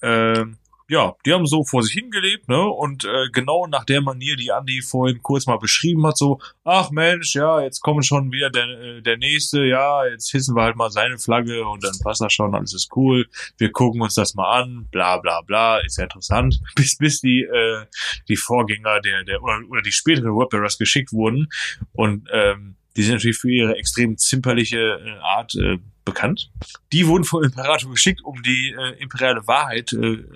äh, 0.00 0.42
ja, 0.88 1.14
die 1.26 1.34
haben 1.34 1.44
so 1.44 1.62
vor 1.62 1.82
sich 1.82 1.92
hingelebt, 1.92 2.48
ne? 2.48 2.66
Und 2.66 3.04
äh, 3.04 3.28
genau 3.30 3.66
nach 3.66 3.84
der 3.84 4.00
Manier, 4.00 4.36
die 4.36 4.50
Andi 4.50 4.80
vorhin 4.80 5.22
kurz 5.22 5.46
mal 5.46 5.58
beschrieben 5.58 6.06
hat, 6.06 6.16
so, 6.16 6.40
ach 6.64 6.90
Mensch, 6.90 7.34
ja, 7.34 7.60
jetzt 7.60 7.80
kommt 7.80 8.06
schon 8.06 8.32
wieder 8.32 8.48
der, 8.48 8.64
äh, 8.64 9.02
der 9.02 9.18
nächste, 9.18 9.66
ja, 9.66 10.06
jetzt 10.06 10.30
hissen 10.30 10.56
wir 10.56 10.62
halt 10.62 10.76
mal 10.76 10.90
seine 10.90 11.18
Flagge 11.18 11.68
und 11.68 11.84
dann 11.84 11.98
passt 12.02 12.22
das 12.22 12.32
schon, 12.32 12.54
alles 12.54 12.72
ist 12.72 12.96
cool. 12.96 13.28
Wir 13.58 13.72
gucken 13.72 14.00
uns 14.00 14.14
das 14.14 14.34
mal 14.34 14.62
an, 14.62 14.88
bla 14.90 15.18
bla 15.18 15.42
bla, 15.42 15.80
ist 15.80 15.98
ja 15.98 16.04
interessant. 16.04 16.58
Bis 16.74 16.96
bis 16.96 17.20
die 17.20 17.42
äh, 17.42 17.84
die 18.26 18.36
Vorgänger 18.36 19.00
der 19.02 19.24
der 19.24 19.42
oder, 19.42 19.60
oder 19.68 19.82
die 19.82 19.92
späteren 19.92 20.34
Webbearers 20.34 20.78
geschickt 20.78 21.12
wurden 21.12 21.48
und 21.92 22.26
ähm, 22.32 22.76
die 22.98 23.02
sind 23.04 23.14
natürlich 23.14 23.38
für 23.38 23.50
ihre 23.50 23.76
extrem 23.76 24.18
zimperliche 24.18 24.76
äh, 24.78 25.10
Art 25.22 25.54
äh, 25.54 25.78
bekannt. 26.04 26.50
Die 26.92 27.06
wurden 27.06 27.24
vom 27.24 27.42
Imperator 27.42 27.90
geschickt, 27.90 28.20
um 28.22 28.42
die 28.42 28.74
äh, 28.78 29.00
imperiale 29.00 29.46
Wahrheit 29.46 29.92
äh, 29.94 29.96
äh, 30.06 30.26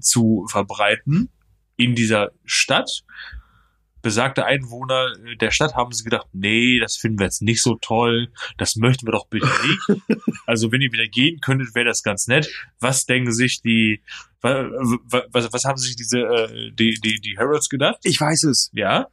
zu 0.00 0.46
verbreiten 0.50 1.30
in 1.76 1.94
dieser 1.94 2.32
Stadt. 2.44 3.02
Besagte 4.02 4.46
Einwohner 4.46 5.12
äh, 5.26 5.36
der 5.36 5.50
Stadt 5.50 5.74
haben 5.74 5.92
sie 5.92 6.04
gedacht, 6.04 6.26
nee, 6.32 6.78
das 6.80 6.96
finden 6.96 7.18
wir 7.18 7.26
jetzt 7.26 7.42
nicht 7.42 7.62
so 7.62 7.76
toll, 7.82 8.32
das 8.56 8.76
möchten 8.76 9.06
wir 9.06 9.12
doch 9.12 9.26
bitte 9.28 9.46
nicht. 9.46 10.02
Also 10.46 10.72
wenn 10.72 10.80
ihr 10.80 10.90
wieder 10.90 11.06
gehen 11.06 11.40
könntet, 11.40 11.74
wäre 11.74 11.84
das 11.84 12.02
ganz 12.02 12.26
nett. 12.26 12.50
Was 12.80 13.04
denken 13.06 13.30
sich 13.32 13.60
die, 13.62 14.02
wa- 14.40 14.68
wa- 14.70 15.24
was, 15.30 15.52
was 15.52 15.64
haben 15.64 15.76
sich 15.78 15.94
diese 15.96 16.18
äh, 16.20 16.72
die 16.72 16.98
die 16.98 17.20
die 17.20 17.36
Heralds 17.38 17.68
gedacht? 17.68 17.98
Ich 18.04 18.20
weiß 18.20 18.44
es. 18.44 18.70
Ja, 18.72 19.06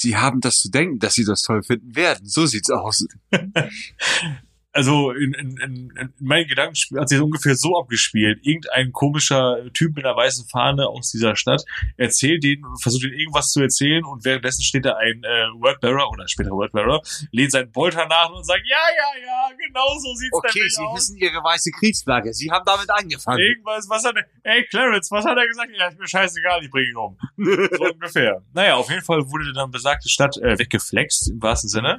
Sie 0.00 0.16
haben 0.16 0.40
das 0.40 0.60
zu 0.60 0.70
denken, 0.70 1.00
dass 1.00 1.14
sie 1.14 1.24
das 1.24 1.42
toll 1.42 1.64
finden 1.64 1.96
werden. 1.96 2.24
So 2.24 2.46
sieht's 2.46 2.70
aus. 2.70 3.04
also 4.72 5.12
in, 5.12 5.32
in, 5.34 5.56
in, 5.56 5.90
in 5.96 6.12
meinen 6.20 6.46
Gedanken 6.46 6.76
hat 6.98 7.08
sich 7.08 7.20
ungefähr 7.20 7.56
so 7.56 7.78
abgespielt. 7.78 8.38
Irgendein 8.42 8.92
komischer 8.92 9.58
Typ 9.72 9.96
mit 9.96 10.04
einer 10.04 10.16
weißen 10.16 10.46
Fahne 10.48 10.86
aus 10.86 11.10
dieser 11.10 11.36
Stadt 11.36 11.64
erzählt 11.96 12.44
denen, 12.44 12.64
versucht 12.80 13.04
ihnen 13.04 13.18
irgendwas 13.18 13.50
zu 13.50 13.60
erzählen 13.60 14.04
und 14.04 14.24
währenddessen 14.24 14.62
steht 14.62 14.84
da 14.84 14.94
ein 14.96 15.22
äh, 15.24 15.46
Wordbearer 15.60 16.10
oder 16.10 16.28
späterer 16.28 16.54
Wordbearer, 16.54 17.00
lehnt 17.32 17.52
seinen 17.52 17.72
Bolter 17.72 18.06
nach 18.06 18.30
und 18.30 18.44
sagt, 18.44 18.62
ja, 18.68 18.76
ja, 18.96 19.26
ja, 19.26 19.56
genau 19.56 19.98
so 19.98 20.14
sieht's 20.14 20.54
nämlich 20.54 20.78
aus. 20.78 21.10
Ihre 21.16 21.42
weiße 21.42 21.70
Kriegsflagge. 21.72 22.32
Sie 22.32 22.50
haben 22.50 22.64
damit 22.64 22.90
angefangen. 22.90 23.40
Irgendwas, 23.40 23.88
was 23.88 24.04
hat 24.04 24.16
er, 24.16 24.26
ey 24.44 24.64
Clarence, 24.66 25.10
was 25.10 25.24
hat 25.24 25.36
er 25.36 25.46
gesagt? 25.46 25.70
Ja, 25.76 25.88
ist 25.88 25.98
mir 25.98 26.06
scheißegal, 26.06 26.62
ich 26.62 26.70
bringe 26.70 26.88
ihn 26.88 26.96
um. 26.96 27.18
So 27.36 27.84
ungefähr. 27.92 28.42
Naja, 28.52 28.76
auf 28.76 28.90
jeden 28.90 29.02
Fall 29.02 29.28
wurde 29.30 29.52
dann 29.52 29.70
besagte 29.70 30.08
Stadt 30.08 30.36
äh, 30.38 30.58
weggeflext, 30.58 31.30
im 31.30 31.42
wahrsten 31.42 31.68
Sinne. 31.68 31.98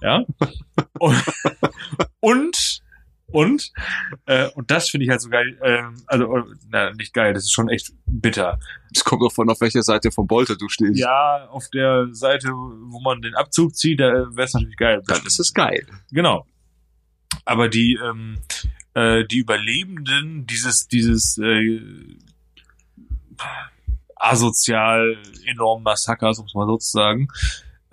Ja. 0.00 0.24
Und, 0.98 1.22
und, 2.20 2.82
und, 3.26 3.72
äh, 4.26 4.48
und 4.50 4.70
das 4.70 4.90
finde 4.90 5.04
ich 5.04 5.10
halt 5.10 5.20
so 5.20 5.28
geil, 5.28 5.58
ähm, 5.62 6.02
also, 6.06 6.36
äh, 6.36 6.42
na, 6.68 6.92
nicht 6.92 7.14
geil, 7.14 7.34
das 7.34 7.44
ist 7.44 7.52
schon 7.52 7.68
echt 7.68 7.92
bitter. 8.06 8.58
Es 8.94 9.04
kommt 9.04 9.22
davon, 9.22 9.50
auf 9.50 9.60
welcher 9.60 9.82
Seite 9.82 10.10
vom 10.10 10.26
Bolter 10.26 10.56
du 10.56 10.68
stehst. 10.68 10.98
Ja, 10.98 11.48
auf 11.48 11.68
der 11.70 12.08
Seite, 12.12 12.48
wo 12.50 13.00
man 13.00 13.22
den 13.22 13.34
Abzug 13.34 13.74
zieht, 13.74 14.00
da 14.00 14.12
wäre 14.12 14.44
es 14.44 14.54
natürlich 14.54 14.76
geil. 14.76 15.02
Dann 15.06 15.24
ist 15.26 15.40
es 15.40 15.52
geil. 15.52 15.86
Genau. 16.10 16.46
Aber 17.44 17.68
die, 17.68 17.98
ähm, 18.02 18.38
äh, 18.94 19.24
die 19.24 19.38
Überlebenden 19.38 20.46
dieses, 20.46 20.86
dieses 20.86 21.38
äh, 21.38 21.80
asozial 24.16 25.18
enormen 25.46 25.82
Massakers, 25.82 26.38
um 26.38 26.46
es 26.46 26.54
mal 26.54 26.66
so 26.66 26.78
zu 26.78 26.90
sagen, 26.90 27.28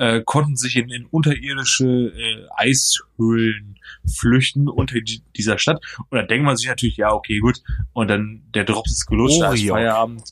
äh, 0.01 0.23
konnten 0.25 0.55
sich 0.55 0.75
in, 0.77 0.89
in 0.89 1.05
unterirdische 1.05 1.85
äh, 1.85 2.47
Eishöhlen 2.57 3.79
flüchten 4.17 4.67
unter 4.67 4.99
die, 4.99 5.21
dieser 5.37 5.59
Stadt. 5.59 5.79
Und 6.09 6.17
dann 6.17 6.27
denkt 6.27 6.43
man 6.43 6.57
sich 6.57 6.67
natürlich, 6.67 6.97
ja, 6.97 7.13
okay, 7.13 7.37
gut. 7.37 7.61
Und 7.93 8.07
dann 8.07 8.41
der 8.55 8.63
Drops 8.63 8.91
ist 8.91 9.05
gelutscht, 9.05 9.39
da 9.39 9.53
ist. 9.53 9.67
Feierabend. 9.67 10.31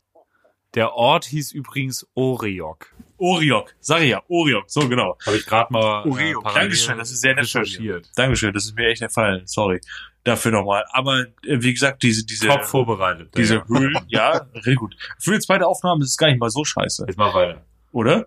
Der 0.74 0.94
Ort 0.94 1.24
hieß 1.24 1.52
übrigens 1.52 2.06
Oriok. 2.14 2.94
Oriok, 3.16 3.74
sag 3.80 4.02
ich 4.02 4.10
ja, 4.10 4.22
Oriok, 4.28 4.70
so 4.70 4.88
genau. 4.88 5.16
Habe 5.26 5.36
ich 5.36 5.46
gerade 5.46 5.72
mal 5.72 6.04
Oriok. 6.04 6.42
parallel 6.42 6.62
Dankeschön, 6.62 6.98
das 6.98 7.10
ist 7.10 7.20
sehr 7.20 7.34
nett 7.34 7.44
recherchiert. 7.44 8.08
Dankeschön, 8.16 8.52
das 8.52 8.64
ist 8.64 8.74
mir 8.74 8.88
echt 8.88 9.02
erfallen. 9.02 9.42
Sorry 9.46 9.80
dafür 10.24 10.52
nochmal. 10.52 10.84
Aber 10.90 11.20
äh, 11.46 11.62
wie 11.62 11.72
gesagt, 11.72 12.02
diese, 12.02 12.26
diese, 12.26 12.46
Top 12.46 12.64
vorbereitet. 12.64 13.30
diese 13.36 13.56
Ja. 13.56 13.68
Höhlen, 13.68 13.98
ja, 14.08 14.46
sehr 14.62 14.74
gut. 14.74 14.96
Für 15.18 15.32
die 15.32 15.40
zweite 15.40 15.66
Aufnahme 15.66 16.02
ist 16.04 16.10
es 16.10 16.16
gar 16.16 16.28
nicht 16.28 16.40
mal 16.40 16.50
so 16.50 16.64
scheiße, 16.64 17.04
Jetzt 17.06 17.16
mal 17.16 17.32
weiter. 17.32 17.64
oder? 17.92 18.26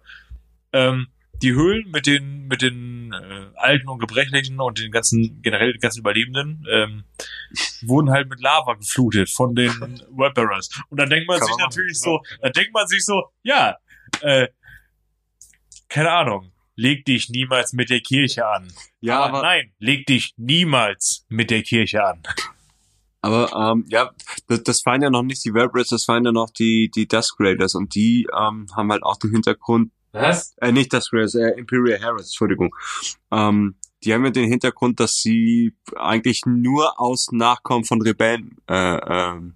Ähm, 0.72 1.08
die 1.44 1.54
Höhlen 1.54 1.92
mit 1.92 2.08
den 2.08 2.48
mit 2.48 2.62
den 2.62 3.14
äh, 3.14 3.48
Alten 3.56 3.90
und 3.90 4.00
Gebrechlichen 4.00 4.60
und 4.60 4.80
den 4.80 4.92
ganzen 4.92 5.42
generell 5.42 5.74
den 5.74 5.80
ganzen 5.82 6.00
Überlebenden 6.00 6.66
ähm, 6.72 7.04
wurden 7.82 8.10
halt 8.10 8.30
mit 8.30 8.42
Lava 8.42 8.74
geflutet 8.76 9.30
von 9.30 9.56
den 9.56 9.72
Webbearers. 10.12 10.70
Und 10.90 11.00
dann 11.00 11.10
denkt 11.10 11.28
man 11.28 11.40
Kann 11.40 11.48
sich 11.48 11.58
man 11.58 11.66
machen. 11.66 11.70
natürlich 11.70 12.00
so, 12.00 12.22
da 12.42 12.50
denkt 12.50 12.74
man 12.74 12.88
sich 12.88 13.06
so, 13.06 13.24
ja, 13.44 13.78
äh, 14.22 14.48
keine 15.90 16.12
Ahnung, 16.12 16.52
leg 16.76 17.06
dich 17.06 17.30
niemals 17.30 17.74
mit 17.74 17.90
der 17.90 18.00
Kirche 18.00 18.48
an. 18.48 18.72
Ja, 19.02 19.20
aber, 19.20 19.40
aber, 19.40 19.48
nein, 19.48 19.74
leg 19.80 20.06
dich 20.06 20.34
niemals 20.38 21.26
mit 21.30 21.52
der 21.52 21.64
Kirche 21.64 22.04
an. 22.04 22.24
aber 23.22 23.72
ähm, 23.72 23.86
ja, 23.90 24.12
das, 24.48 24.64
das 24.64 24.86
waren 24.86 25.02
ja 25.02 25.10
noch 25.10 25.24
nicht 25.24 25.44
die 25.46 25.54
Webbrits, 25.54 25.90
das 25.90 26.08
waren 26.08 26.26
ja 26.26 26.32
noch 26.32 26.50
die, 26.50 26.90
die 26.90 27.08
Dusk 27.08 27.36
Raiders 27.40 27.76
und 27.76 27.96
die 27.96 28.28
ähm, 28.32 28.68
haben 28.76 28.92
halt 28.92 29.04
auch 29.04 29.18
den 29.18 29.32
Hintergrund, 29.32 29.92
Was? 30.14 30.56
äh, 30.62 30.72
nicht 30.72 30.94
Dusk 30.94 31.12
Raiders, 31.14 31.36
äh, 31.36 31.50
Imperial 31.58 32.02
Harrods, 32.02 32.28
Entschuldigung. 32.28 32.76
Ähm, 33.32 33.76
die 34.04 34.14
haben 34.14 34.26
ja 34.26 34.32
den 34.32 34.50
Hintergrund, 34.50 35.00
dass 35.00 35.16
sie 35.16 35.76
eigentlich 35.96 36.42
nur 36.46 37.00
aus 37.00 37.32
Nachkommen 37.32 37.86
von 37.86 38.02
Rebellen 38.02 38.58
äh, 38.70 38.98
ähm, 38.98 39.56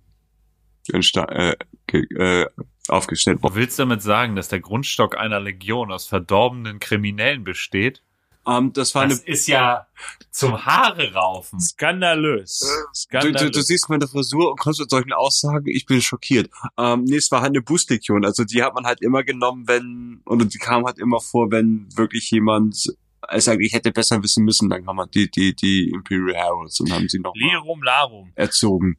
äh, 0.92 1.56
äh, 1.92 2.46
aufgestellt 2.88 3.40
Du 3.40 3.44
wurden. 3.44 3.56
willst 3.56 3.78
damit 3.78 4.02
sagen, 4.02 4.36
dass 4.36 4.48
der 4.48 4.62
Grundstock 4.62 5.18
einer 5.18 5.40
Legion 5.40 5.92
aus 5.92 6.08
verdorbenen 6.08 6.80
Kriminellen 6.80 7.44
besteht? 7.44 8.04
Ähm, 8.48 8.72
das 8.74 8.96
war 8.96 9.08
Das 9.08 9.20
eine 9.20 9.28
ist 9.28 9.48
ja 9.48 9.88
zum 10.32 10.66
Haare 10.66 11.14
raufen. 11.14 11.60
Skandalös. 11.60 12.60
Du, 12.60 12.98
Skandalös. 12.98 13.42
du, 13.42 13.52
du 13.52 13.62
siehst 13.62 13.90
meine 13.90 14.08
Frisur 14.08 14.52
und 14.52 14.60
kommst 14.60 14.80
mit 14.80 14.90
solchen 14.90 15.14
Aussagen, 15.14 15.68
ich 15.68 15.86
bin 15.86 16.02
schockiert. 16.02 16.50
Ähm, 16.78 17.04
nee, 17.04 17.18
es 17.18 17.32
war 17.32 17.42
halt 17.42 17.52
eine 17.52 17.62
Boostlegion. 17.62 18.24
Also 18.26 18.44
die 18.44 18.64
hat 18.64 18.74
man 18.74 18.86
halt 18.86 19.02
immer 19.02 19.24
genommen, 19.24 19.68
wenn, 19.68 20.22
oder 20.26 20.46
die 20.46 20.58
kam 20.58 20.86
halt 20.86 20.98
immer 20.98 21.20
vor, 21.20 21.52
wenn 21.52 21.88
wirklich 21.96 22.32
jemand 22.32 22.88
es 23.30 23.48
eigentlich 23.48 23.74
hätte 23.74 23.92
besser 23.92 24.22
wissen 24.24 24.46
müssen, 24.46 24.70
dann 24.70 24.86
kam 24.86 24.96
man 24.96 25.10
die, 25.12 25.30
die, 25.30 25.56
die 25.56 25.90
Imperial 25.90 26.36
Heralds 26.36 26.80
und 26.80 26.92
haben 26.92 27.10
sie 27.10 27.20
noch 27.20 27.34
mal 27.36 27.40
Lirum 27.42 27.84
Larum. 27.84 28.32
erzogen. 28.36 28.98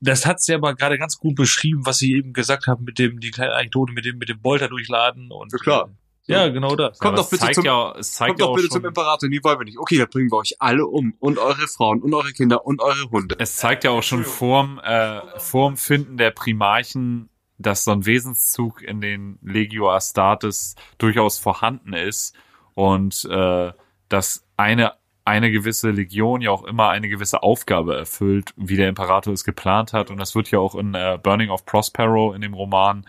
Das 0.00 0.26
hat 0.26 0.42
sie 0.42 0.54
aber 0.54 0.74
gerade 0.74 0.98
ganz 0.98 1.16
gut 1.16 1.36
beschrieben, 1.36 1.86
was 1.86 1.98
sie 1.98 2.12
eben 2.12 2.32
gesagt 2.32 2.66
haben 2.66 2.84
mit 2.84 2.98
dem, 2.98 3.20
die 3.20 3.30
kleine 3.30 3.54
Anekdote 3.54 3.92
mit 3.92 4.04
dem, 4.04 4.18
mit 4.18 4.28
dem 4.28 4.40
Bolter 4.40 4.68
durchladen 4.68 5.30
und. 5.30 5.52
Ja, 5.52 5.58
klar. 5.58 5.90
Ja, 6.26 6.48
genau 6.48 6.76
das. 6.76 6.98
Kommt 6.98 7.14
Aber 7.14 7.22
doch 7.22 7.30
bitte 7.30 7.50
zum- 7.50 7.64
ja, 7.64 7.92
Kommt 7.92 8.20
ja 8.20 8.32
doch 8.46 8.54
bitte 8.54 8.68
zum 8.68 8.84
Imperator, 8.84 9.28
nie 9.28 9.40
wollen 9.42 9.58
wir 9.58 9.64
nicht. 9.64 9.78
Okay, 9.78 9.98
dann 9.98 10.08
bringen 10.08 10.30
wir 10.30 10.36
euch 10.38 10.54
alle 10.60 10.86
um. 10.86 11.14
Und 11.18 11.38
eure 11.38 11.66
Frauen 11.66 12.00
und 12.00 12.14
eure 12.14 12.32
Kinder 12.32 12.64
und 12.64 12.80
eure 12.80 13.10
Hunde. 13.10 13.36
es 13.38 13.56
zeigt 13.56 13.84
ja 13.84 13.90
auch 13.90 14.02
schon 14.02 14.24
vorm, 14.24 14.78
äh, 14.84 15.20
vorm 15.38 15.76
Finden 15.76 16.16
der 16.16 16.30
Primarchen, 16.30 17.28
dass 17.58 17.84
so 17.84 17.90
ein 17.92 18.06
Wesenszug 18.06 18.82
in 18.82 19.00
den 19.00 19.38
Legio 19.42 19.90
Astartes 19.90 20.76
durchaus 20.98 21.38
vorhanden 21.38 21.92
ist 21.92 22.34
und 22.74 23.24
äh, 23.30 23.72
dass 24.08 24.44
eine 24.56 24.92
eine 25.24 25.52
gewisse 25.52 25.90
Legion 25.90 26.40
ja 26.40 26.50
auch 26.50 26.64
immer 26.64 26.88
eine 26.88 27.08
gewisse 27.08 27.44
Aufgabe 27.44 27.96
erfüllt, 27.96 28.52
wie 28.56 28.74
der 28.76 28.88
Imperator 28.88 29.32
es 29.32 29.44
geplant 29.44 29.92
hat. 29.92 30.10
Und 30.10 30.18
das 30.18 30.34
wird 30.34 30.50
ja 30.50 30.58
auch 30.58 30.74
in 30.74 30.94
äh, 30.94 31.16
Burning 31.22 31.50
of 31.50 31.64
Prospero 31.64 32.32
in 32.32 32.40
dem 32.40 32.54
Roman 32.54 33.06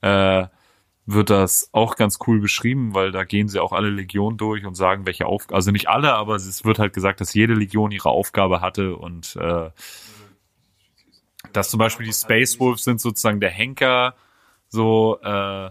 äh, 0.00 0.46
wird 1.06 1.30
das 1.30 1.70
auch 1.72 1.94
ganz 1.94 2.18
cool 2.26 2.40
beschrieben, 2.40 2.94
weil 2.94 3.12
da 3.12 3.24
gehen 3.24 3.48
sie 3.48 3.60
auch 3.60 3.72
alle 3.72 3.90
Legionen 3.90 4.36
durch 4.36 4.66
und 4.66 4.74
sagen, 4.74 5.06
welche 5.06 5.26
Aufgabe, 5.26 5.54
also 5.54 5.70
nicht 5.70 5.88
alle, 5.88 6.14
aber 6.14 6.34
es 6.34 6.64
wird 6.64 6.80
halt 6.80 6.92
gesagt, 6.92 7.20
dass 7.20 7.32
jede 7.32 7.54
Legion 7.54 7.92
ihre 7.92 8.10
Aufgabe 8.10 8.60
hatte 8.60 8.96
und 8.96 9.36
äh, 9.36 9.70
dass 11.52 11.70
zum 11.70 11.78
Beispiel 11.78 12.06
die 12.06 12.12
Space 12.12 12.58
Wolves 12.58 12.82
sind 12.82 13.00
sozusagen 13.00 13.38
der 13.38 13.50
Henker, 13.50 14.16
so 14.68 15.20
äh, 15.22 15.70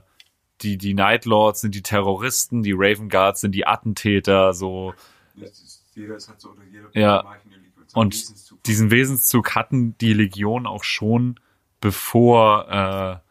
die 0.61 0.77
die 0.77 0.93
Night 0.93 1.25
Lords 1.25 1.61
sind 1.61 1.75
die 1.75 1.83
Terroristen, 1.83 2.63
die 2.63 2.73
Raven 2.73 3.09
Guards 3.09 3.41
sind 3.41 3.51
die 3.51 3.67
Attentäter, 3.67 4.53
so 4.53 4.93
Ja. 6.93 7.25
Und 7.93 8.67
diesen 8.67 8.89
Wesenszug 8.89 9.53
hatten 9.53 9.97
die 9.97 10.13
Legion 10.13 10.65
auch 10.65 10.85
schon 10.85 11.39
bevor 11.81 12.69
äh, 12.69 13.24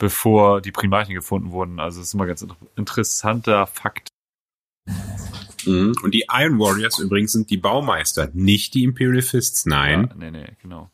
bevor 0.00 0.62
die 0.62 0.72
Primarchen 0.72 1.14
gefunden 1.14 1.52
wurden. 1.52 1.78
Also 1.78 2.00
das 2.00 2.08
ist 2.08 2.14
immer 2.14 2.26
ganz 2.26 2.42
inter 2.42 2.56
interessanter 2.74 3.66
Fakt. 3.68 4.08
Mhm. 5.66 5.92
Und 6.02 6.14
die 6.14 6.24
Iron 6.32 6.58
Warriors 6.58 6.98
übrigens 6.98 7.32
sind 7.32 7.50
die 7.50 7.58
Baumeister, 7.58 8.30
nicht 8.32 8.74
die 8.74 8.82
Imperial 8.82 9.22
Fists, 9.22 9.66
nein. 9.66 10.08
Ja, 10.08 10.14
nee, 10.16 10.30
nee, 10.30 10.56
genau. 10.60 10.90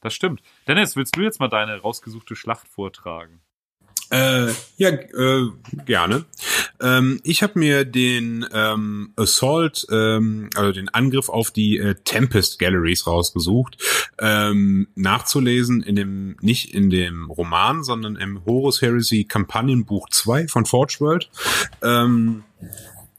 Das 0.00 0.14
stimmt. 0.14 0.42
Dennis, 0.66 0.96
willst 0.96 1.14
du 1.16 1.20
jetzt 1.20 1.38
mal 1.38 1.48
deine 1.48 1.76
rausgesuchte 1.78 2.34
Schlacht 2.34 2.66
vortragen? 2.66 3.40
Äh, 4.10 4.52
ja, 4.76 4.90
äh, 4.90 5.48
gerne. 5.84 6.24
Ähm, 6.80 7.20
ich 7.24 7.42
habe 7.42 7.58
mir 7.58 7.84
den 7.84 8.46
ähm, 8.52 9.12
Assault, 9.16 9.86
ähm, 9.90 10.48
also 10.54 10.72
den 10.72 10.88
Angriff 10.90 11.28
auf 11.28 11.50
die 11.50 11.78
äh, 11.78 11.96
Tempest 12.04 12.58
Galleries 12.58 13.06
rausgesucht, 13.06 13.78
ähm, 14.18 14.86
nachzulesen 14.94 15.82
in 15.82 15.96
dem, 15.96 16.36
nicht 16.40 16.72
in 16.72 16.90
dem 16.90 17.30
Roman, 17.30 17.82
sondern 17.82 18.16
im 18.16 18.44
Horus 18.44 18.80
Heresy 18.80 19.24
Kampagnenbuch 19.24 20.08
2 20.10 20.48
von 20.48 20.66
Forge 20.66 20.96
World. 21.00 21.28
Ähm, 21.82 22.44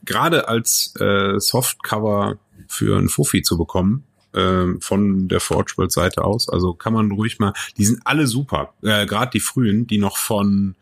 Gerade 0.04 0.48
als 0.48 0.94
äh, 0.98 1.38
Softcover 1.38 2.38
für 2.66 2.96
ein 2.96 3.10
Fuffi 3.10 3.42
zu 3.42 3.58
bekommen, 3.58 4.04
ähm, 4.34 4.80
von 4.80 5.28
der 5.28 5.40
Forge 5.40 5.74
World 5.76 5.92
Seite 5.92 6.24
aus. 6.24 6.48
Also 6.48 6.74
kann 6.74 6.92
man 6.92 7.10
ruhig 7.10 7.38
mal, 7.38 7.52
die 7.76 7.84
sind 7.84 8.00
alle 8.04 8.26
super. 8.26 8.74
Äh, 8.82 9.06
Gerade 9.06 9.30
die 9.32 9.40
frühen, 9.40 9.86
die 9.86 9.98
noch 9.98 10.16
von, 10.16 10.74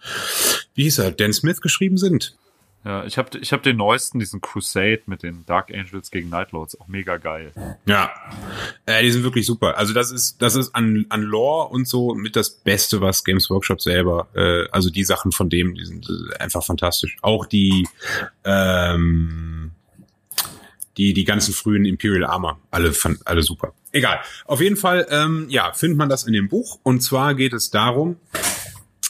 wie 0.74 0.85
hieß 0.85 0.98
er, 0.98 1.12
Dan 1.12 1.32
Smith 1.32 1.60
geschrieben 1.60 1.97
sind. 1.97 2.36
Ja, 2.86 3.05
ich 3.05 3.18
habe 3.18 3.36
ich 3.39 3.52
hab 3.52 3.64
den 3.64 3.78
neuesten, 3.78 4.20
diesen 4.20 4.40
Crusade 4.40 5.02
mit 5.06 5.24
den 5.24 5.44
Dark 5.44 5.74
Angels 5.74 6.12
gegen 6.12 6.28
Nightlords, 6.28 6.81
auch 6.81 6.86
mega 6.86 7.16
geil. 7.16 7.52
Ja, 7.85 8.12
äh, 8.86 9.02
die 9.02 9.10
sind 9.10 9.24
wirklich 9.24 9.44
super. 9.44 9.77
Also 9.77 9.93
das 9.93 10.12
ist 10.12 10.40
das 10.40 10.55
ist 10.55 10.73
an 10.73 11.05
an 11.09 11.23
Lore 11.23 11.68
und 11.70 11.89
so 11.89 12.14
mit 12.14 12.36
das 12.36 12.48
Beste, 12.48 13.01
was 13.01 13.24
Games 13.24 13.51
Workshop 13.51 13.81
selber, 13.81 14.28
äh, 14.36 14.68
also 14.70 14.89
die 14.89 15.02
Sachen 15.02 15.32
von 15.32 15.51
dem, 15.51 15.74
die 15.74 15.85
sind 15.85 16.09
äh, 16.09 16.36
einfach 16.36 16.62
fantastisch. 16.62 17.16
Auch 17.23 17.47
die 17.47 17.89
ähm, 18.44 19.66
die 20.97 21.12
die 21.12 21.24
ganzen 21.24 21.52
frühen 21.52 21.85
Imperial 21.85 22.24
Armor, 22.24 22.59
alle 22.70 22.93
fand, 22.93 23.27
alle 23.27 23.43
super. 23.43 23.74
Egal. 23.93 24.20
Auf 24.44 24.60
jeden 24.60 24.77
Fall, 24.77 25.06
ähm, 25.10 25.47
ja, 25.48 25.73
findet 25.73 25.98
man 25.98 26.09
das 26.09 26.24
in 26.24 26.32
dem 26.32 26.48
Buch. 26.48 26.78
Und 26.82 27.02
zwar 27.02 27.35
geht 27.35 27.52
es 27.52 27.70
darum, 27.70 28.16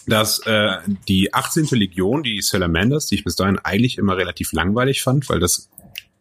dass 0.07 0.41
äh, 0.47 0.79
die 1.09 1.35
18. 1.35 1.67
Legion, 1.73 2.23
die 2.23 2.41
Salamanders, 2.41 3.07
die 3.07 3.17
ich 3.17 3.25
bis 3.25 3.37
dahin 3.37 3.59
eigentlich 3.59 3.99
immer 3.99 4.17
relativ 4.17 4.53
langweilig 4.53 5.03
fand, 5.03 5.29
weil 5.29 5.41
das 5.41 5.69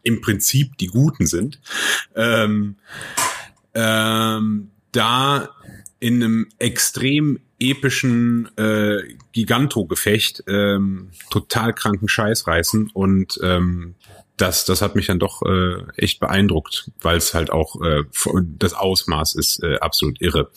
im 0.04 0.22
Prinzip 0.22 0.78
die 0.78 0.88
Guten 0.88 1.26
sind, 1.26 1.60
ähm, 2.16 2.76
ähm, 3.74 4.70
da 4.92 5.50
in 6.00 6.24
einem 6.24 6.48
extrem 6.60 7.40
epischen 7.60 8.50
äh, 8.58 9.16
Giganto-Gefecht 9.32 10.44
ähm, 10.48 11.10
total 11.30 11.74
kranken 11.74 12.08
Scheiß 12.08 12.48
reißen 12.48 12.92
und 12.94 13.40
ähm, 13.42 13.96
das, 14.38 14.66
das 14.66 14.82
hat 14.82 14.96
mich 14.96 15.08
dann 15.08 15.20
doch 15.20 15.42
äh, 15.44 15.84
echt 15.96 16.20
beeindruckt, 16.20 16.92
weil 17.02 17.18
es 17.18 17.34
halt 17.34 17.52
auch 17.52 17.82
äh, 17.82 18.04
das 18.58 18.74
Ausmaß 18.74 19.36
ist 19.36 19.64
äh, 19.64 19.78
absolut 19.78 20.22
irre. 20.22 20.52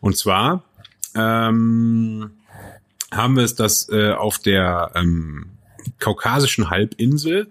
Und 0.00 0.16
zwar 0.16 0.64
ähm, 1.14 2.30
haben 3.10 3.36
wir 3.36 3.44
es, 3.44 3.54
dass 3.54 3.88
äh, 3.88 4.12
auf 4.12 4.38
der 4.38 4.92
ähm, 4.94 5.46
kaukasischen 5.98 6.70
Halbinsel 6.70 7.48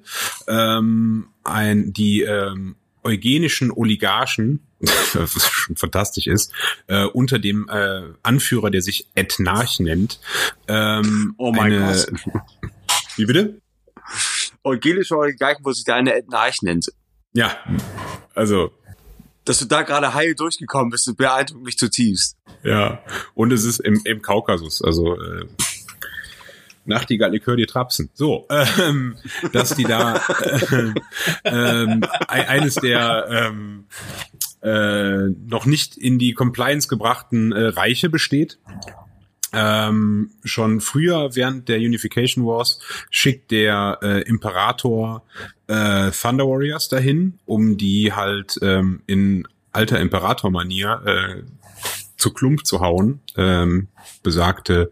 ähm, 0.47 1.27
ein 1.43 1.93
die 1.93 2.21
ähm, 2.21 2.75
eugenischen 3.03 3.71
Oligarchen, 3.71 4.61
was 4.79 5.47
schon 5.47 5.75
fantastisch 5.75 6.27
ist, 6.27 6.53
äh, 6.87 7.05
unter 7.05 7.39
dem 7.39 7.67
äh, 7.69 8.03
Anführer, 8.23 8.69
der 8.69 8.81
sich 8.81 9.07
Ethnarch 9.15 9.79
nennt. 9.79 10.19
Ähm, 10.67 11.35
Oh 11.37 11.51
mein 11.51 11.77
Gott. 11.77 12.11
Wie 13.17 13.25
bitte? 13.25 13.61
Eugelische 14.63 15.17
Oligarchen, 15.17 15.63
wo 15.65 15.71
sich 15.71 15.83
der 15.85 15.95
eine 15.95 16.13
Etnarch 16.13 16.61
nennt. 16.61 16.87
Ja, 17.33 17.57
also 18.35 18.71
Dass 19.45 19.59
du 19.59 19.65
da 19.65 19.81
gerade 19.81 20.13
heil 20.13 20.35
durchgekommen 20.35 20.89
bist, 20.89 21.15
beeindruckt 21.17 21.63
mich 21.65 21.77
zutiefst. 21.77 22.37
Ja, 22.63 23.01
und 23.33 23.51
es 23.51 23.65
ist 23.65 23.79
im, 23.79 23.99
im 24.05 24.21
Kaukasus, 24.21 24.81
also 24.81 25.15
äh, 25.21 25.45
Nachtigall, 26.85 27.33
ich 27.33 27.45
höre 27.45 27.55
dir 27.55 27.67
trapsen. 27.67 28.09
So, 28.13 28.45
ähm, 28.49 29.17
dass 29.53 29.75
die 29.75 29.83
da 29.83 30.17
äh, 30.71 30.93
ähm, 31.45 32.01
ein- 32.27 32.47
eines 32.47 32.75
der 32.75 33.25
ähm, 33.29 33.85
äh, 34.61 35.29
noch 35.47 35.65
nicht 35.65 35.95
in 35.97 36.19
die 36.19 36.33
Compliance 36.33 36.87
gebrachten 36.89 37.51
äh, 37.53 37.67
Reiche 37.67 38.09
besteht. 38.09 38.59
Ähm, 39.53 40.31
schon 40.43 40.81
früher 40.81 41.35
während 41.35 41.69
der 41.69 41.77
Unification 41.77 42.45
Wars 42.45 42.79
schickt 43.11 43.51
der 43.51 43.99
äh, 44.01 44.21
Imperator 44.21 45.23
äh, 45.67 46.11
Thunder 46.11 46.47
Warriors 46.47 46.89
dahin, 46.89 47.39
um 47.45 47.77
die 47.77 48.13
halt 48.13 48.57
ähm, 48.61 49.01
in 49.05 49.47
alter 49.71 49.99
Imperator-Manier 49.99 51.01
äh, 51.05 51.43
zu 52.17 52.31
Klump 52.31 52.65
zu 52.65 52.79
hauen, 52.79 53.19
ähm, 53.35 53.89
besagte 54.23 54.91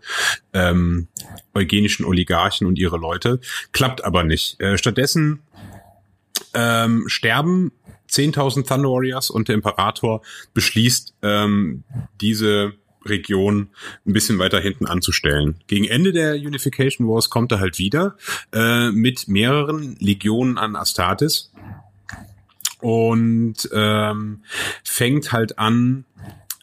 ähm, 0.53 1.07
eugenischen 1.53 2.05
Oligarchen 2.05 2.67
und 2.67 2.77
ihre 2.77 2.97
Leute. 2.97 3.39
Klappt 3.71 4.03
aber 4.03 4.23
nicht. 4.23 4.59
Äh, 4.59 4.77
stattdessen 4.77 5.41
ähm, 6.53 7.07
sterben 7.07 7.71
10.000 8.09 8.67
Thunder 8.67 8.89
Warriors 8.89 9.29
und 9.29 9.47
der 9.47 9.55
Imperator 9.55 10.21
beschließt, 10.53 11.13
ähm, 11.21 11.83
diese 12.19 12.73
Region 13.05 13.69
ein 14.05 14.13
bisschen 14.13 14.39
weiter 14.39 14.59
hinten 14.59 14.85
anzustellen. 14.85 15.55
Gegen 15.67 15.85
Ende 15.85 16.11
der 16.11 16.35
Unification 16.35 17.07
Wars 17.07 17.29
kommt 17.29 17.51
er 17.51 17.59
halt 17.59 17.79
wieder 17.79 18.17
äh, 18.53 18.91
mit 18.91 19.27
mehreren 19.27 19.95
Legionen 19.99 20.57
an 20.57 20.75
Astartes 20.75 21.51
und 22.79 23.69
ähm, 23.73 24.43
fängt 24.83 25.31
halt 25.31 25.59
an, 25.59 26.05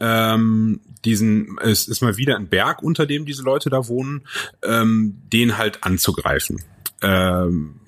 ähm, 0.00 0.80
diesen, 1.04 1.58
es 1.62 1.88
ist 1.88 2.02
mal 2.02 2.16
wieder 2.16 2.36
ein 2.36 2.48
Berg, 2.48 2.82
unter 2.82 3.06
dem 3.06 3.24
diese 3.24 3.42
Leute 3.42 3.70
da 3.70 3.88
wohnen, 3.88 4.22
ähm, 4.62 5.22
den 5.32 5.58
halt 5.58 5.84
anzugreifen. 5.84 6.62
Ähm, 7.02 7.80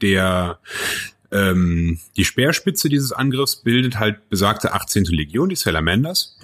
der 0.00 0.58
ähm, 1.32 1.98
die 2.16 2.24
Speerspitze 2.24 2.88
dieses 2.88 3.12
Angriffs 3.12 3.56
bildet 3.56 3.98
halt 3.98 4.28
besagte 4.28 4.72
18. 4.72 5.04
Legion, 5.04 5.48
die 5.48 5.56
Salamanders. 5.56 6.38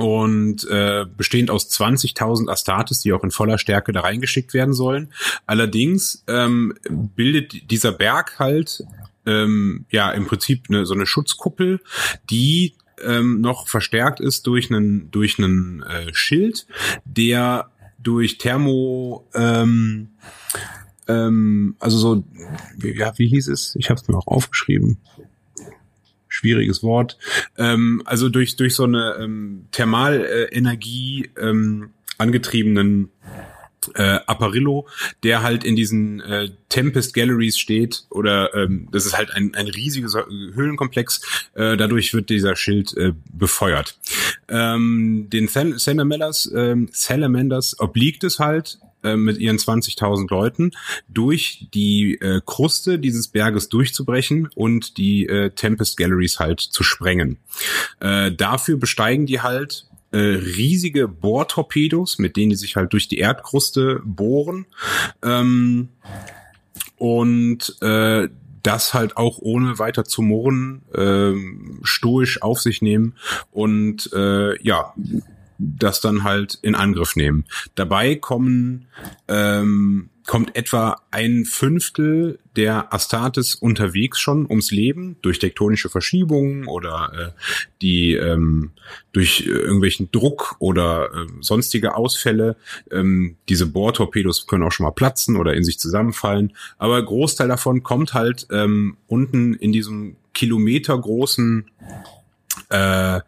Und 0.00 0.66
äh, 0.70 1.04
bestehend 1.14 1.50
aus 1.50 1.70
20.000 1.70 2.50
Astartes, 2.50 3.00
die 3.00 3.12
auch 3.12 3.22
in 3.22 3.30
voller 3.30 3.58
Stärke 3.58 3.92
da 3.92 4.00
reingeschickt 4.00 4.54
werden 4.54 4.72
sollen. 4.72 5.12
Allerdings 5.44 6.24
ähm, 6.26 6.74
bildet 6.88 7.70
dieser 7.70 7.92
Berg 7.92 8.38
halt 8.38 8.82
ähm, 9.26 9.84
ja 9.90 10.10
im 10.10 10.26
Prinzip 10.26 10.64
eine, 10.70 10.86
so 10.86 10.94
eine 10.94 11.04
Schutzkuppel, 11.04 11.80
die 12.30 12.74
ähm, 13.04 13.42
noch 13.42 13.68
verstärkt 13.68 14.20
ist 14.20 14.46
durch 14.46 14.70
einen 14.70 15.10
durch 15.10 15.38
einen 15.38 15.82
äh, 15.82 16.14
Schild, 16.14 16.66
der 17.04 17.70
durch 17.98 18.38
Thermo 18.38 19.28
ähm, 19.34 20.12
ähm, 21.08 21.76
also 21.78 21.98
so 21.98 22.24
ja 22.82 23.12
wie 23.18 23.28
hieß 23.28 23.48
es? 23.48 23.76
Ich 23.76 23.90
habe 23.90 24.00
es 24.00 24.08
mir 24.08 24.16
auch 24.16 24.28
aufgeschrieben. 24.28 24.98
Schwieriges 26.40 26.82
Wort. 26.82 27.18
Ähm, 27.58 28.02
also 28.06 28.30
durch 28.30 28.56
durch 28.56 28.74
so 28.74 28.84
eine 28.84 29.16
ähm, 29.20 29.66
Thermalenergie 29.72 31.30
ähm, 31.38 31.90
angetriebenen 32.16 33.10
äh, 33.94 34.20
Apparillo, 34.26 34.86
der 35.22 35.42
halt 35.42 35.64
in 35.64 35.76
diesen 35.76 36.20
äh, 36.20 36.50
Tempest 36.70 37.12
Galleries 37.12 37.58
steht 37.58 38.04
oder 38.10 38.54
ähm, 38.54 38.88
das 38.90 39.04
ist 39.04 39.16
halt 39.16 39.30
ein, 39.32 39.54
ein 39.54 39.68
riesiges 39.68 40.14
Höhlenkomplex. 40.14 41.50
Äh, 41.54 41.76
dadurch 41.76 42.14
wird 42.14 42.30
dieser 42.30 42.56
Schild 42.56 42.96
äh, 42.96 43.12
befeuert. 43.32 43.98
Ähm, 44.48 45.28
den 45.30 45.48
Salamanders, 45.48 46.50
ähm, 46.54 46.88
Salamanders 46.90 47.78
obliegt 47.80 48.24
es 48.24 48.38
halt 48.38 48.78
äh, 49.02 49.16
mit 49.16 49.38
ihren 49.38 49.58
20.000 49.58 50.28
Leuten 50.30 50.72
durch 51.08 51.68
die 51.72 52.14
äh, 52.20 52.40
Kruste 52.44 52.98
dieses 52.98 53.28
Berges 53.28 53.68
durchzubrechen 53.68 54.48
und 54.54 54.96
die 54.96 55.26
äh, 55.26 55.50
Tempest 55.50 55.96
Galleries 55.96 56.38
halt 56.38 56.60
zu 56.60 56.82
sprengen. 56.82 57.38
Äh, 58.00 58.32
dafür 58.32 58.76
besteigen 58.76 59.26
die 59.26 59.40
halt 59.40 59.86
äh, 60.12 60.18
riesige 60.18 61.08
Bohrtorpedos, 61.08 62.18
mit 62.18 62.36
denen 62.36 62.50
die 62.50 62.56
sich 62.56 62.76
halt 62.76 62.92
durch 62.92 63.08
die 63.08 63.18
Erdkruste 63.18 64.00
bohren. 64.04 64.66
Ähm, 65.22 65.88
und 66.96 67.76
äh, 67.80 68.28
das 68.62 68.92
halt 68.92 69.16
auch 69.16 69.38
ohne 69.40 69.78
weiter 69.78 70.04
zu 70.04 70.22
murren, 70.22 70.82
ähm, 70.94 71.80
stoisch 71.82 72.42
auf 72.42 72.60
sich 72.60 72.82
nehmen 72.82 73.14
und 73.50 74.12
äh, 74.12 74.62
ja, 74.62 74.94
das 75.60 76.00
dann 76.00 76.24
halt 76.24 76.58
in 76.62 76.74
Angriff 76.74 77.16
nehmen. 77.16 77.44
Dabei 77.74 78.14
kommen 78.16 78.86
ähm, 79.28 80.10
kommt 80.26 80.54
etwa 80.54 81.00
ein 81.10 81.44
Fünftel 81.44 82.38
der 82.54 82.94
Astartes 82.94 83.56
unterwegs 83.56 84.20
schon 84.20 84.46
ums 84.46 84.70
Leben 84.70 85.16
durch 85.22 85.40
tektonische 85.40 85.88
Verschiebungen 85.88 86.68
oder 86.68 87.12
äh, 87.34 87.40
die 87.82 88.12
ähm, 88.14 88.70
durch 89.12 89.40
äh, 89.40 89.50
irgendwelchen 89.50 90.10
Druck 90.12 90.54
oder 90.60 91.06
äh, 91.12 91.26
sonstige 91.40 91.96
Ausfälle. 91.96 92.56
Ähm, 92.92 93.38
diese 93.48 93.66
Bohrtorpedos 93.66 94.46
können 94.46 94.62
auch 94.62 94.72
schon 94.72 94.84
mal 94.84 94.92
platzen 94.92 95.36
oder 95.36 95.54
in 95.54 95.64
sich 95.64 95.80
zusammenfallen. 95.80 96.52
Aber 96.78 97.02
Großteil 97.02 97.48
davon 97.48 97.82
kommt 97.82 98.14
halt 98.14 98.46
ähm, 98.52 98.98
unten 99.08 99.54
in 99.54 99.72
diesem 99.72 100.14
kilometergroßen 100.32 101.70
äh, 102.70 103.20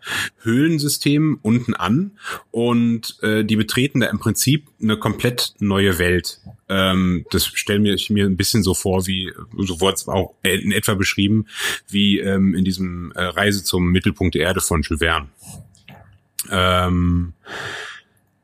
Höhlensystem 0.42 1.38
unten 1.42 1.74
an 1.74 2.12
und 2.50 3.18
äh, 3.22 3.44
die 3.44 3.56
betreten 3.56 4.00
da 4.00 4.06
im 4.06 4.18
Prinzip 4.18 4.68
eine 4.80 4.96
komplett 4.96 5.54
neue 5.58 5.98
Welt. 5.98 6.40
Ähm, 6.68 7.26
das 7.30 7.46
stelle 7.46 7.92
ich 7.92 8.08
mir 8.10 8.26
ein 8.26 8.36
bisschen 8.36 8.62
so 8.62 8.74
vor, 8.74 9.06
wie 9.06 9.32
so 9.58 9.80
wurde 9.80 9.94
es 9.94 10.08
auch 10.08 10.34
in 10.42 10.72
etwa 10.72 10.94
beschrieben, 10.94 11.46
wie 11.88 12.18
ähm, 12.18 12.54
in 12.54 12.64
diesem 12.64 13.12
äh, 13.12 13.22
Reise 13.22 13.64
zum 13.64 13.90
Mittelpunkt 13.90 14.34
der 14.34 14.42
Erde 14.42 14.60
von 14.60 14.82
Jules 14.82 15.00
Verne. 15.00 15.28
Ähm, 16.50 17.34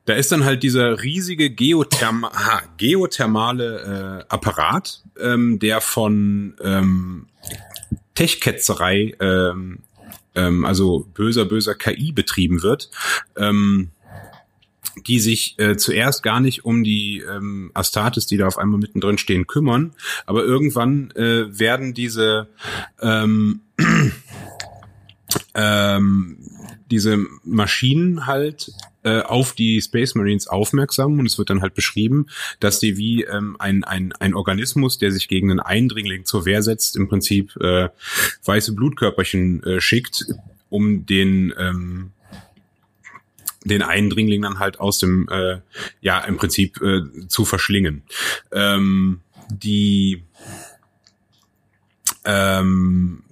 da 0.04 0.14
ist 0.14 0.32
dann 0.32 0.44
halt 0.44 0.62
dieser 0.62 1.02
riesige 1.02 1.50
Geotherm 1.50 2.24
aha, 2.24 2.62
geothermale 2.78 4.24
äh, 4.28 4.32
Apparat, 4.32 5.02
ähm, 5.20 5.58
der 5.58 5.82
von 5.82 6.54
ähm, 6.62 7.26
Techketzerei, 8.14 9.14
ähm, 9.20 9.80
ähm, 10.38 10.64
also 10.64 11.08
böser, 11.14 11.44
böser 11.44 11.74
KI 11.74 12.12
betrieben 12.12 12.62
wird, 12.62 12.90
ähm, 13.36 13.90
die 15.06 15.20
sich 15.20 15.58
äh, 15.58 15.76
zuerst 15.76 16.22
gar 16.22 16.40
nicht 16.40 16.64
um 16.64 16.84
die 16.84 17.20
ähm, 17.20 17.70
Astartes, 17.74 18.26
die 18.26 18.36
da 18.36 18.46
auf 18.46 18.58
einmal 18.58 18.78
mittendrin 18.80 19.18
stehen, 19.18 19.46
kümmern, 19.46 19.94
aber 20.26 20.44
irgendwann 20.44 21.10
äh, 21.12 21.58
werden 21.58 21.94
diese 21.94 22.48
ähm, 23.00 23.60
ähm, 25.54 26.38
diese 26.90 27.18
Maschinen 27.44 28.26
halt 28.26 28.72
äh, 29.08 29.22
auf 29.22 29.52
die 29.52 29.80
Space 29.80 30.14
Marines 30.14 30.48
aufmerksam 30.48 31.18
und 31.18 31.26
es 31.26 31.38
wird 31.38 31.48
dann 31.50 31.62
halt 31.62 31.74
beschrieben, 31.74 32.26
dass 32.60 32.78
die 32.78 32.96
wie 32.98 33.24
ähm, 33.24 33.56
ein, 33.58 33.84
ein, 33.84 34.12
ein 34.12 34.34
Organismus, 34.34 34.98
der 34.98 35.12
sich 35.12 35.28
gegen 35.28 35.50
einen 35.50 35.60
Eindringling 35.60 36.24
zur 36.26 36.44
Wehr 36.44 36.62
setzt, 36.62 36.96
im 36.96 37.08
Prinzip 37.08 37.56
äh, 37.56 37.88
weiße 38.44 38.74
Blutkörperchen 38.74 39.62
äh, 39.62 39.80
schickt, 39.80 40.26
um 40.68 41.06
den 41.06 41.54
ähm, 41.58 42.10
den 43.64 43.82
Eindringling 43.82 44.42
dann 44.42 44.58
halt 44.58 44.78
aus 44.80 44.98
dem, 44.98 45.28
äh, 45.30 45.58
ja, 46.00 46.20
im 46.20 46.36
Prinzip 46.36 46.80
äh, 46.80 47.02
zu 47.26 47.44
verschlingen. 47.44 48.02
Ähm, 48.52 49.20
die, 49.50 50.22
ähm, 52.24 53.24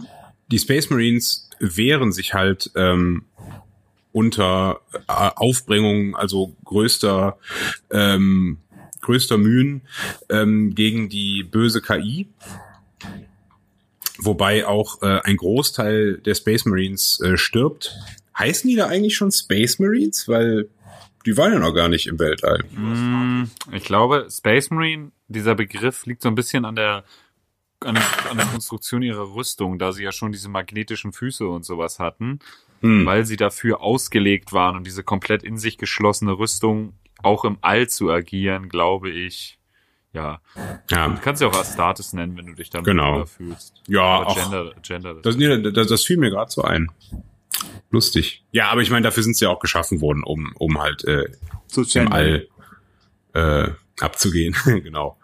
die 0.50 0.58
Space 0.58 0.90
Marines 0.90 1.48
wehren 1.60 2.12
sich 2.12 2.34
halt 2.34 2.70
ähm, 2.74 3.24
unter 4.16 4.80
äh, 4.92 5.30
Aufbringung, 5.36 6.16
also 6.16 6.56
größter 6.64 7.36
ähm, 7.90 8.56
größter 9.02 9.36
Mühen 9.36 9.82
ähm, 10.30 10.74
gegen 10.74 11.10
die 11.10 11.42
böse 11.42 11.82
KI. 11.82 12.26
Wobei 14.16 14.66
auch 14.66 15.02
äh, 15.02 15.20
ein 15.22 15.36
Großteil 15.36 16.16
der 16.16 16.34
Space 16.34 16.64
Marines 16.64 17.20
äh, 17.20 17.36
stirbt. 17.36 17.94
Heißen 18.38 18.68
die 18.70 18.76
da 18.76 18.86
eigentlich 18.86 19.16
schon 19.16 19.30
Space 19.30 19.78
Marines? 19.78 20.26
Weil 20.28 20.70
die 21.26 21.36
waren 21.36 21.52
ja 21.52 21.58
noch 21.58 21.74
gar 21.74 21.90
nicht 21.90 22.06
im 22.06 22.18
Weltall. 22.18 22.64
Mm, 22.70 23.50
ich 23.72 23.84
glaube, 23.84 24.28
Space 24.30 24.70
Marine, 24.70 25.12
dieser 25.28 25.54
Begriff 25.54 26.06
liegt 26.06 26.22
so 26.22 26.28
ein 26.28 26.34
bisschen 26.34 26.64
an 26.64 26.76
der, 26.76 27.04
an 27.80 27.96
der, 27.96 28.30
an 28.30 28.38
der 28.38 28.46
Konstruktion 28.46 29.02
ihrer 29.02 29.34
Rüstung, 29.34 29.78
da 29.78 29.92
sie 29.92 30.04
ja 30.04 30.12
schon 30.12 30.32
diese 30.32 30.48
magnetischen 30.48 31.12
Füße 31.12 31.46
und 31.46 31.66
sowas 31.66 31.98
hatten 31.98 32.40
Hm. 32.86 33.06
weil 33.06 33.24
sie 33.24 33.36
dafür 33.36 33.80
ausgelegt 33.80 34.52
waren 34.52 34.76
und 34.76 34.86
diese 34.86 35.02
komplett 35.02 35.42
in 35.42 35.58
sich 35.58 35.78
geschlossene 35.78 36.32
Rüstung 36.38 36.94
auch 37.22 37.44
im 37.44 37.58
All 37.60 37.88
zu 37.88 38.10
agieren, 38.10 38.68
glaube 38.68 39.10
ich. 39.10 39.58
Ja, 40.12 40.40
du 40.88 40.94
Ja, 40.94 41.08
kannst 41.20 41.42
ja 41.42 41.48
auch 41.48 41.58
Astartes 41.58 42.12
nennen, 42.14 42.36
wenn 42.36 42.46
du 42.46 42.54
dich 42.54 42.70
damit 42.70 42.86
Genau. 42.86 43.24
fühlst. 43.26 43.82
ja 43.86 44.00
Aber 44.02 44.26
auch, 44.28 44.34
Gender, 44.36 44.72
Gender 44.82 45.14
das, 45.14 45.36
nee, 45.36 45.60
das, 45.72 45.88
das 45.88 46.04
fiel 46.04 46.16
mir 46.16 46.30
gerade 46.30 46.50
so 46.50 46.62
ein. 46.62 46.90
Lustig. 47.90 48.44
Ja, 48.50 48.68
aber 48.70 48.80
ich 48.82 48.90
meine, 48.90 49.02
dafür 49.04 49.22
sind 49.22 49.36
sie 49.36 49.44
ja 49.44 49.50
auch 49.50 49.60
geschaffen 49.60 50.00
worden, 50.00 50.22
um, 50.24 50.52
um 50.58 50.80
halt 50.80 51.04
äh, 51.04 51.26
im 51.94 52.12
All 52.12 52.48
äh, 53.34 53.68
abzugehen. 54.00 54.54
genau. 54.64 55.16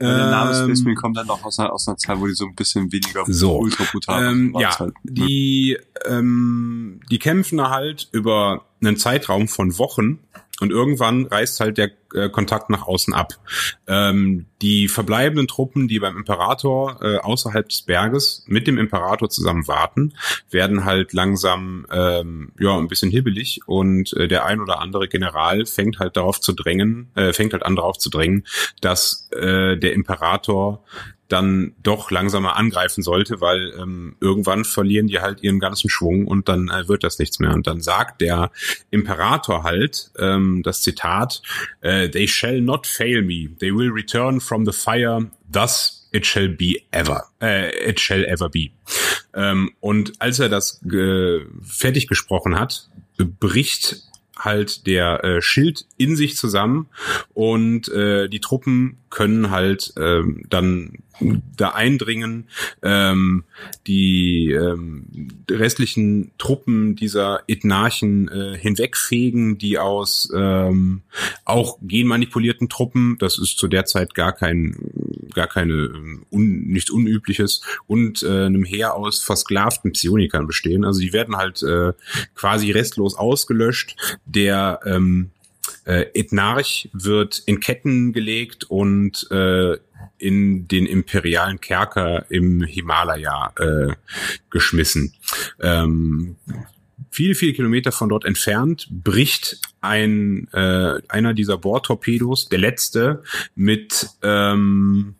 Der 0.00 0.30
Name 0.30 0.50
Ähm, 0.50 0.64
Space 0.64 0.80
Marine 0.82 1.00
kommt 1.00 1.16
dann 1.16 1.26
noch 1.26 1.44
aus 1.44 1.58
einer, 1.58 1.72
aus 1.72 1.86
einer 1.86 1.96
Zeit, 1.96 2.18
wo 2.18 2.26
die 2.26 2.34
so 2.34 2.46
ein 2.46 2.54
bisschen 2.54 2.90
weniger 2.90 3.24
So. 3.28 3.58
ultra 3.58 3.84
brutal 3.84 4.24
Ähm, 4.24 4.56
ja, 4.58 4.78
Halt, 4.78 4.94
die, 5.04 5.78
ähm, 6.06 7.00
die 7.10 7.18
kämpfen 7.18 7.60
halt 7.68 8.08
über 8.12 8.64
einen 8.80 8.96
Zeitraum 8.96 9.48
von 9.48 9.78
Wochen 9.78 10.18
und 10.60 10.70
irgendwann 10.70 11.26
reißt 11.26 11.60
halt 11.60 11.78
der 11.78 11.90
äh, 12.14 12.28
Kontakt 12.28 12.70
nach 12.70 12.86
außen 12.86 13.14
ab. 13.14 13.34
Ähm, 13.86 14.46
die 14.62 14.88
verbleibenden 14.88 15.48
Truppen, 15.48 15.88
die 15.88 15.98
beim 15.98 16.16
Imperator 16.16 16.98
äh, 17.02 17.18
außerhalb 17.18 17.68
des 17.68 17.82
Berges 17.82 18.44
mit 18.46 18.66
dem 18.66 18.78
Imperator 18.78 19.30
zusammen 19.30 19.66
warten, 19.68 20.14
werden 20.50 20.84
halt 20.84 21.12
langsam 21.12 21.86
ähm, 21.90 22.52
ja 22.58 22.76
ein 22.76 22.88
bisschen 22.88 23.10
hibbelig 23.10 23.60
und 23.66 24.12
äh, 24.14 24.28
der 24.28 24.44
ein 24.44 24.60
oder 24.60 24.80
andere 24.80 25.08
General 25.08 25.66
fängt 25.66 25.98
halt 25.98 26.16
darauf 26.16 26.40
zu 26.40 26.52
drängen, 26.52 27.10
äh, 27.14 27.32
fängt 27.32 27.52
halt 27.52 27.64
an 27.64 27.76
darauf 27.76 27.98
zu 27.98 28.10
drängen, 28.10 28.46
dass 28.80 29.28
äh, 29.32 29.76
der 29.76 29.92
Imperator 29.94 30.84
dann 31.30 31.72
doch 31.82 32.10
langsamer 32.10 32.56
angreifen 32.56 33.02
sollte, 33.02 33.40
weil 33.40 33.72
ähm, 33.78 34.16
irgendwann 34.20 34.64
verlieren 34.64 35.06
die 35.06 35.20
halt 35.20 35.42
ihren 35.42 35.60
ganzen 35.60 35.88
Schwung 35.88 36.26
und 36.26 36.48
dann 36.48 36.68
äh, 36.68 36.88
wird 36.88 37.04
das 37.04 37.18
nichts 37.18 37.38
mehr. 37.38 37.54
Und 37.54 37.66
dann 37.66 37.80
sagt 37.80 38.20
der 38.20 38.50
Imperator 38.90 39.62
halt, 39.62 40.10
ähm, 40.18 40.62
das 40.64 40.82
Zitat, 40.82 41.42
äh, 41.80 42.08
They 42.08 42.26
shall 42.26 42.60
not 42.60 42.86
fail 42.86 43.22
me, 43.22 43.50
they 43.58 43.74
will 43.74 43.90
return 43.90 44.40
from 44.40 44.66
the 44.66 44.72
fire, 44.72 45.30
thus 45.50 46.08
it 46.12 46.26
shall 46.26 46.48
be 46.48 46.82
ever, 46.90 47.24
äh, 47.40 47.88
it 47.88 48.00
shall 48.00 48.24
ever 48.24 48.48
be. 48.48 48.70
Ähm, 49.34 49.70
und 49.80 50.20
als 50.20 50.40
er 50.40 50.48
das 50.48 50.82
äh, 50.84 51.40
fertig 51.62 52.08
gesprochen 52.08 52.58
hat, 52.58 52.88
bricht 53.18 54.02
halt 54.44 54.86
der 54.86 55.22
äh, 55.22 55.42
Schild 55.42 55.86
in 55.96 56.16
sich 56.16 56.36
zusammen 56.36 56.88
und 57.34 57.88
äh, 57.88 58.28
die 58.28 58.40
Truppen 58.40 58.96
können 59.10 59.50
halt 59.50 59.92
ähm, 59.98 60.44
dann 60.48 60.94
da 61.56 61.70
eindringen. 61.70 62.48
Ähm, 62.82 63.44
die 63.86 64.50
ähm, 64.52 65.06
restlichen 65.50 66.32
Truppen 66.38 66.96
dieser 66.96 67.42
Ethnarchen 67.46 68.28
äh, 68.28 68.58
hinwegfegen, 68.58 69.58
die 69.58 69.78
aus 69.78 70.30
ähm, 70.34 71.02
auch 71.44 71.78
genmanipulierten 71.82 72.68
Truppen, 72.68 73.16
das 73.18 73.38
ist 73.38 73.58
zu 73.58 73.68
der 73.68 73.84
Zeit 73.84 74.14
gar 74.14 74.32
kein, 74.32 74.76
gar 75.34 75.46
keine 75.46 75.74
ähm, 75.74 76.26
un, 76.30 76.62
nichts 76.66 76.90
Unübliches, 76.90 77.62
und 77.86 78.22
äh, 78.22 78.46
einem 78.46 78.64
Heer 78.64 78.94
aus 78.94 79.20
versklavten 79.20 79.92
Psionikern 79.92 80.46
bestehen. 80.46 80.84
Also 80.84 81.00
die 81.00 81.12
werden 81.12 81.36
halt 81.36 81.62
äh, 81.62 81.92
quasi 82.34 82.70
restlos 82.70 83.14
ausgelöscht. 83.16 83.96
Der 84.26 84.80
ähm, 84.84 85.30
äh, 85.84 86.06
Ethnarch 86.14 86.88
wird 86.92 87.42
in 87.46 87.60
Ketten 87.60 88.12
gelegt 88.12 88.64
und 88.64 89.30
äh, 89.30 89.78
in 90.18 90.68
den 90.68 90.86
imperialen 90.86 91.60
Kerker 91.60 92.26
im 92.30 92.62
Himalaya 92.62 93.52
äh, 93.58 93.94
geschmissen. 94.50 95.14
Ähm, 95.60 96.36
viele, 97.10 97.34
viele 97.34 97.52
Kilometer 97.52 97.92
von 97.92 98.08
dort 98.08 98.24
entfernt 98.24 98.88
bricht 98.90 99.60
ein 99.80 100.48
äh, 100.52 101.00
einer 101.08 101.34
dieser 101.34 101.58
Bohrtorpedos, 101.58 102.48
der 102.48 102.58
letzte, 102.58 103.22
mit 103.54 104.08
ähm, 104.22 105.14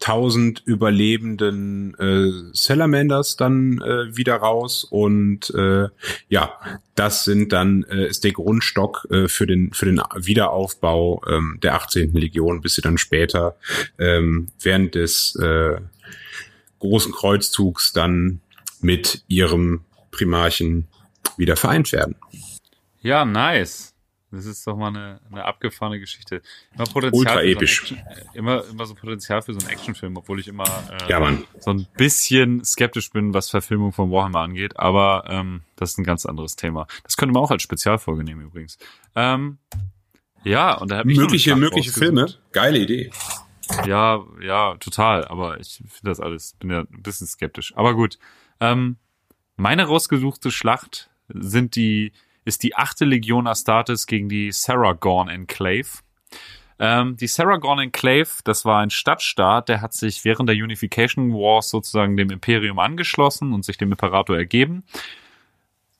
1000 0.00 0.62
überlebenden 0.64 1.94
äh, 1.98 2.50
Salamanders 2.52 3.36
dann 3.36 3.82
äh, 3.82 4.16
wieder 4.16 4.36
raus 4.36 4.84
und 4.84 5.50
äh, 5.54 5.88
ja, 6.28 6.54
das 6.94 7.24
sind 7.24 7.52
dann 7.52 7.84
äh, 7.84 8.06
ist 8.06 8.24
der 8.24 8.32
Grundstock 8.32 9.06
äh, 9.10 9.28
für 9.28 9.46
den 9.46 9.72
für 9.72 9.86
den 9.86 10.00
Wiederaufbau 10.16 11.22
ähm, 11.28 11.58
der 11.62 11.74
18. 11.74 12.12
Legion, 12.14 12.60
bis 12.60 12.74
sie 12.74 12.82
dann 12.82 12.96
später 12.96 13.56
ähm, 13.98 14.48
während 14.60 14.94
des 14.94 15.34
äh, 15.36 15.80
großen 16.78 17.12
Kreuzzugs 17.12 17.92
dann 17.92 18.40
mit 18.80 19.24
ihrem 19.28 19.82
Primarchen 20.10 20.86
wieder 21.36 21.56
vereint 21.56 21.92
werden. 21.92 22.16
Ja, 23.00 23.24
nice. 23.24 23.94
Das 24.30 24.44
ist 24.44 24.66
doch 24.66 24.76
mal 24.76 24.88
eine, 24.88 25.20
eine 25.30 25.44
abgefahrene 25.44 25.98
Geschichte. 25.98 26.42
Immer 26.74 26.84
Potenzial 26.84 27.12
Ultra 27.14 27.32
für 27.32 27.40
so 27.40 27.46
episch. 27.46 27.80
Action, 27.80 27.98
äh, 27.98 28.38
immer, 28.38 28.64
immer 28.66 28.84
so 28.84 28.94
Potenzial 28.94 29.40
für 29.40 29.54
so 29.54 29.60
einen 29.60 29.70
Actionfilm, 29.70 30.16
obwohl 30.16 30.38
ich 30.38 30.48
immer 30.48 30.64
äh, 30.90 31.10
Ja, 31.10 31.38
so 31.60 31.70
ein 31.70 31.86
bisschen 31.96 32.62
skeptisch 32.64 33.10
bin, 33.10 33.32
was 33.32 33.48
Verfilmung 33.48 33.92
von 33.92 34.10
Warhammer 34.10 34.40
angeht. 34.40 34.78
Aber 34.78 35.24
ähm, 35.28 35.62
das 35.76 35.92
ist 35.92 35.98
ein 35.98 36.04
ganz 36.04 36.26
anderes 36.26 36.56
Thema. 36.56 36.86
Das 37.04 37.16
könnte 37.16 37.32
man 37.32 37.42
auch 37.42 37.50
als 37.50 37.62
Spezialfolge 37.62 38.22
nehmen 38.22 38.42
übrigens. 38.42 38.78
Ähm, 39.14 39.58
ja, 40.44 40.74
und 40.74 40.90
da 40.90 40.98
habe 40.98 41.10
ich 41.10 41.18
Mögliche, 41.18 41.56
mögliche. 41.56 41.92
Filme. 41.92 42.26
Geile 42.52 42.78
Idee. 42.78 43.10
Ja, 43.86 44.24
ja, 44.40 44.76
total. 44.76 45.24
Aber 45.26 45.58
ich 45.58 45.76
finde 45.76 46.10
das 46.10 46.20
alles, 46.20 46.54
bin 46.58 46.70
ja 46.70 46.80
ein 46.80 47.02
bisschen 47.02 47.26
skeptisch. 47.26 47.74
Aber 47.76 47.94
gut. 47.94 48.18
Ähm, 48.60 48.96
meine 49.56 49.84
rausgesuchte 49.84 50.50
Schlacht 50.50 51.10
sind 51.28 51.74
die, 51.76 52.12
ist 52.48 52.62
die 52.62 52.74
achte 52.74 53.04
Legion 53.04 53.46
Astartes 53.46 54.06
gegen 54.06 54.28
die 54.28 54.50
Saragorn 54.50 55.28
Enclave. 55.28 55.88
Ähm, 56.80 57.16
die 57.16 57.26
Saragorn 57.26 57.80
Enclave, 57.80 58.28
das 58.44 58.64
war 58.64 58.80
ein 58.80 58.90
Stadtstaat, 58.90 59.68
der 59.68 59.80
hat 59.80 59.92
sich 59.94 60.24
während 60.24 60.48
der 60.48 60.56
Unification 60.56 61.32
Wars 61.32 61.70
sozusagen 61.70 62.16
dem 62.16 62.30
Imperium 62.30 62.78
angeschlossen 62.78 63.52
und 63.52 63.64
sich 63.64 63.78
dem 63.78 63.90
Imperator 63.92 64.36
ergeben. 64.36 64.84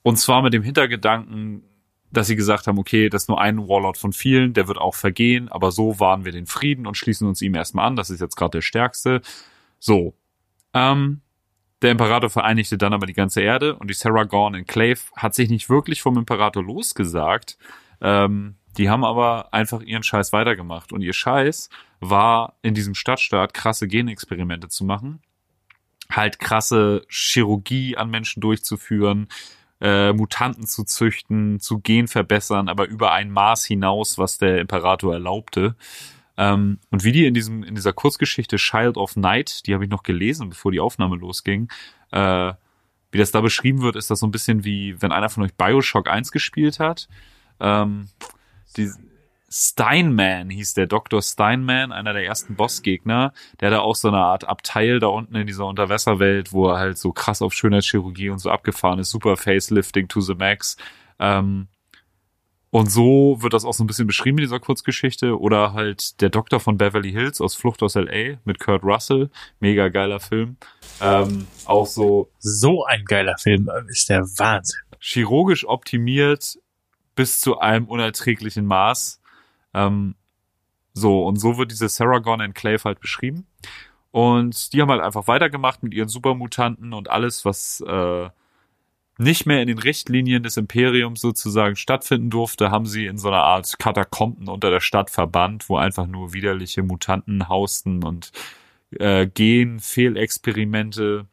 und 0.03 0.17
zwar 0.17 0.41
mit 0.41 0.53
dem 0.53 0.63
Hintergedanken, 0.63 1.63
dass 2.11 2.27
sie 2.27 2.35
gesagt 2.35 2.67
haben, 2.67 2.79
okay, 2.79 3.09
das 3.09 3.23
ist 3.23 3.27
nur 3.29 3.39
ein 3.39 3.67
Warlord 3.67 3.97
von 3.97 4.13
vielen, 4.13 4.53
der 4.53 4.67
wird 4.67 4.77
auch 4.77 4.95
vergehen, 4.95 5.49
aber 5.49 5.71
so 5.71 5.99
wahren 5.99 6.25
wir 6.25 6.31
den 6.31 6.47
Frieden 6.47 6.87
und 6.87 6.97
schließen 6.97 7.27
uns 7.27 7.41
ihm 7.41 7.53
erstmal 7.53 7.85
an. 7.85 7.95
Das 7.95 8.09
ist 8.09 8.21
jetzt 8.21 8.35
gerade 8.35 8.57
der 8.57 8.61
stärkste. 8.61 9.21
So. 9.79 10.15
Ähm, 10.73 11.21
der 11.81 11.91
Imperator 11.91 12.29
vereinigte 12.29 12.77
dann 12.77 12.93
aber 12.93 13.05
die 13.05 13.13
ganze 13.13 13.41
Erde 13.41 13.75
und 13.75 13.89
die 13.89 13.93
Sarah 13.93 14.25
Gorn 14.25 14.55
Enclave 14.55 14.99
hat 15.15 15.33
sich 15.33 15.49
nicht 15.49 15.69
wirklich 15.69 16.01
vom 16.01 16.17
Imperator 16.17 16.63
losgesagt. 16.63 17.57
Ähm, 18.01 18.55
die 18.77 18.89
haben 18.89 19.03
aber 19.03 19.53
einfach 19.53 19.81
ihren 19.81 20.03
Scheiß 20.03 20.31
weitergemacht. 20.31 20.93
Und 20.93 21.01
ihr 21.01 21.13
Scheiß 21.13 21.69
war 21.99 22.55
in 22.61 22.73
diesem 22.73 22.95
Stadtstaat 22.95 23.53
krasse 23.53 23.87
Genexperimente 23.87 24.67
zu 24.69 24.85
machen. 24.85 25.21
Halt 26.11 26.39
krasse 26.39 27.05
Chirurgie 27.09 27.97
an 27.97 28.09
Menschen 28.09 28.41
durchzuführen, 28.41 29.27
äh, 29.81 30.11
Mutanten 30.13 30.65
zu 30.65 30.83
züchten, 30.83 31.59
zu 31.59 31.79
Gen 31.79 32.07
verbessern, 32.07 32.67
aber 32.67 32.87
über 32.87 33.11
ein 33.11 33.31
Maß 33.31 33.65
hinaus, 33.65 34.17
was 34.17 34.37
der 34.37 34.59
Imperator 34.59 35.13
erlaubte. 35.13 35.75
Ähm, 36.39 36.79
und 36.89 37.03
wie 37.03 37.11
die 37.11 37.25
in 37.25 37.33
diesem, 37.33 37.63
in 37.63 37.75
dieser 37.75 37.91
Kurzgeschichte 37.91 38.55
Child 38.55 38.95
of 38.95 39.17
Night, 39.17 39.67
die 39.67 39.73
habe 39.73 39.83
ich 39.83 39.89
noch 39.89 40.03
gelesen, 40.03 40.49
bevor 40.49 40.71
die 40.71 40.79
Aufnahme 40.79 41.17
losging, 41.17 41.69
äh, 42.11 42.53
wie 43.11 43.17
das 43.17 43.31
da 43.31 43.41
beschrieben 43.41 43.81
wird, 43.81 43.97
ist 43.97 44.09
das 44.09 44.21
so 44.21 44.27
ein 44.27 44.31
bisschen 44.31 44.63
wie, 44.63 45.01
wenn 45.01 45.11
einer 45.11 45.29
von 45.29 45.43
euch 45.43 45.53
Bioshock 45.55 46.07
1 46.07 46.31
gespielt 46.31 46.79
hat. 46.79 47.09
Ähm, 47.59 48.07
die, 48.77 48.89
Steinman 49.51 50.49
hieß 50.49 50.75
der 50.75 50.87
Dr. 50.87 51.21
Steinman, 51.21 51.91
einer 51.91 52.13
der 52.13 52.23
ersten 52.23 52.55
Bossgegner. 52.55 53.33
Der 53.59 53.71
da 53.71 53.79
auch 53.79 53.95
so 53.95 54.07
eine 54.07 54.19
Art 54.19 54.47
Abteil 54.47 54.99
da 54.99 55.07
unten 55.07 55.35
in 55.35 55.47
dieser 55.47 55.65
Unterwasserwelt, 55.65 56.53
wo 56.53 56.69
er 56.69 56.77
halt 56.77 56.97
so 56.97 57.11
krass 57.11 57.41
auf 57.41 57.53
Schönheitschirurgie 57.53 58.29
und 58.29 58.39
so 58.39 58.51
abgefahren 58.51 58.99
ist. 58.99 59.09
Super 59.09 59.37
Facelifting 59.37 60.07
to 60.07 60.21
the 60.21 60.35
max. 60.35 60.77
Ähm, 61.17 61.67
und 62.71 62.91
so 62.91 63.37
wird 63.39 63.53
das 63.53 63.65
auch 63.65 63.73
so 63.73 63.83
ein 63.83 63.87
bisschen 63.87 64.05
beschrieben 64.05 64.37
in 64.37 64.43
dieser 64.43 64.59
Kurzgeschichte. 64.59 65.39
Oder 65.39 65.73
halt 65.73 66.21
der 66.21 66.29
Doktor 66.29 66.59
von 66.59 66.77
Beverly 66.77 67.11
Hills 67.11 67.41
aus 67.41 67.55
Flucht 67.55 67.81
aus 67.81 67.95
L.A. 67.95 68.37
mit 68.45 68.59
Kurt 68.59 68.83
Russell. 68.83 69.29
Mega 69.59 69.89
geiler 69.89 70.19
Film. 70.19 70.57
Ähm, 71.01 71.47
auch 71.65 71.87
so 71.87 72.29
So 72.37 72.85
ein 72.85 73.05
geiler 73.05 73.37
Film 73.37 73.69
ist 73.87 74.09
der 74.09 74.21
Wahnsinn. 74.21 74.81
chirurgisch 74.99 75.65
optimiert 75.67 76.59
bis 77.15 77.39
zu 77.39 77.59
einem 77.59 77.85
unerträglichen 77.87 78.65
Maß. 78.65 79.19
Ähm, 79.73 80.15
so, 80.93 81.25
und 81.25 81.37
so 81.37 81.57
wird 81.57 81.71
diese 81.71 81.89
Saragon 81.89 82.39
Enclave 82.39 82.83
halt 82.83 82.99
beschrieben. 82.99 83.47
Und 84.11 84.73
die 84.73 84.81
haben 84.81 84.89
halt 84.89 85.01
einfach 85.01 85.27
weitergemacht 85.27 85.81
mit 85.83 85.93
ihren 85.93 86.09
Supermutanten 86.09 86.93
und 86.93 87.09
alles, 87.09 87.45
was 87.45 87.81
äh, 87.81 88.29
nicht 89.19 89.45
mehr 89.45 89.61
in 89.61 89.67
den 89.67 89.79
Richtlinien 89.79 90.43
des 90.43 90.55
Imperiums 90.55 91.19
sozusagen 91.19 91.75
stattfinden 91.75 92.29
durfte, 92.29 92.71
haben 92.71 92.85
sie 92.85 93.05
in 93.05 93.17
so 93.17 93.27
einer 93.27 93.43
Art 93.43 93.77
Katakomben 93.77 94.47
unter 94.47 94.69
der 94.71 94.79
Stadt 94.79 95.09
verbannt, 95.09 95.67
wo 95.67 95.77
einfach 95.77 96.07
nur 96.07 96.33
widerliche 96.33 96.83
Mutanten 96.83 97.49
hausten 97.49 98.03
und 98.03 98.31
äh, 98.97 99.27
Gen, 99.27 99.81
Fehlexperimente. 99.81 101.27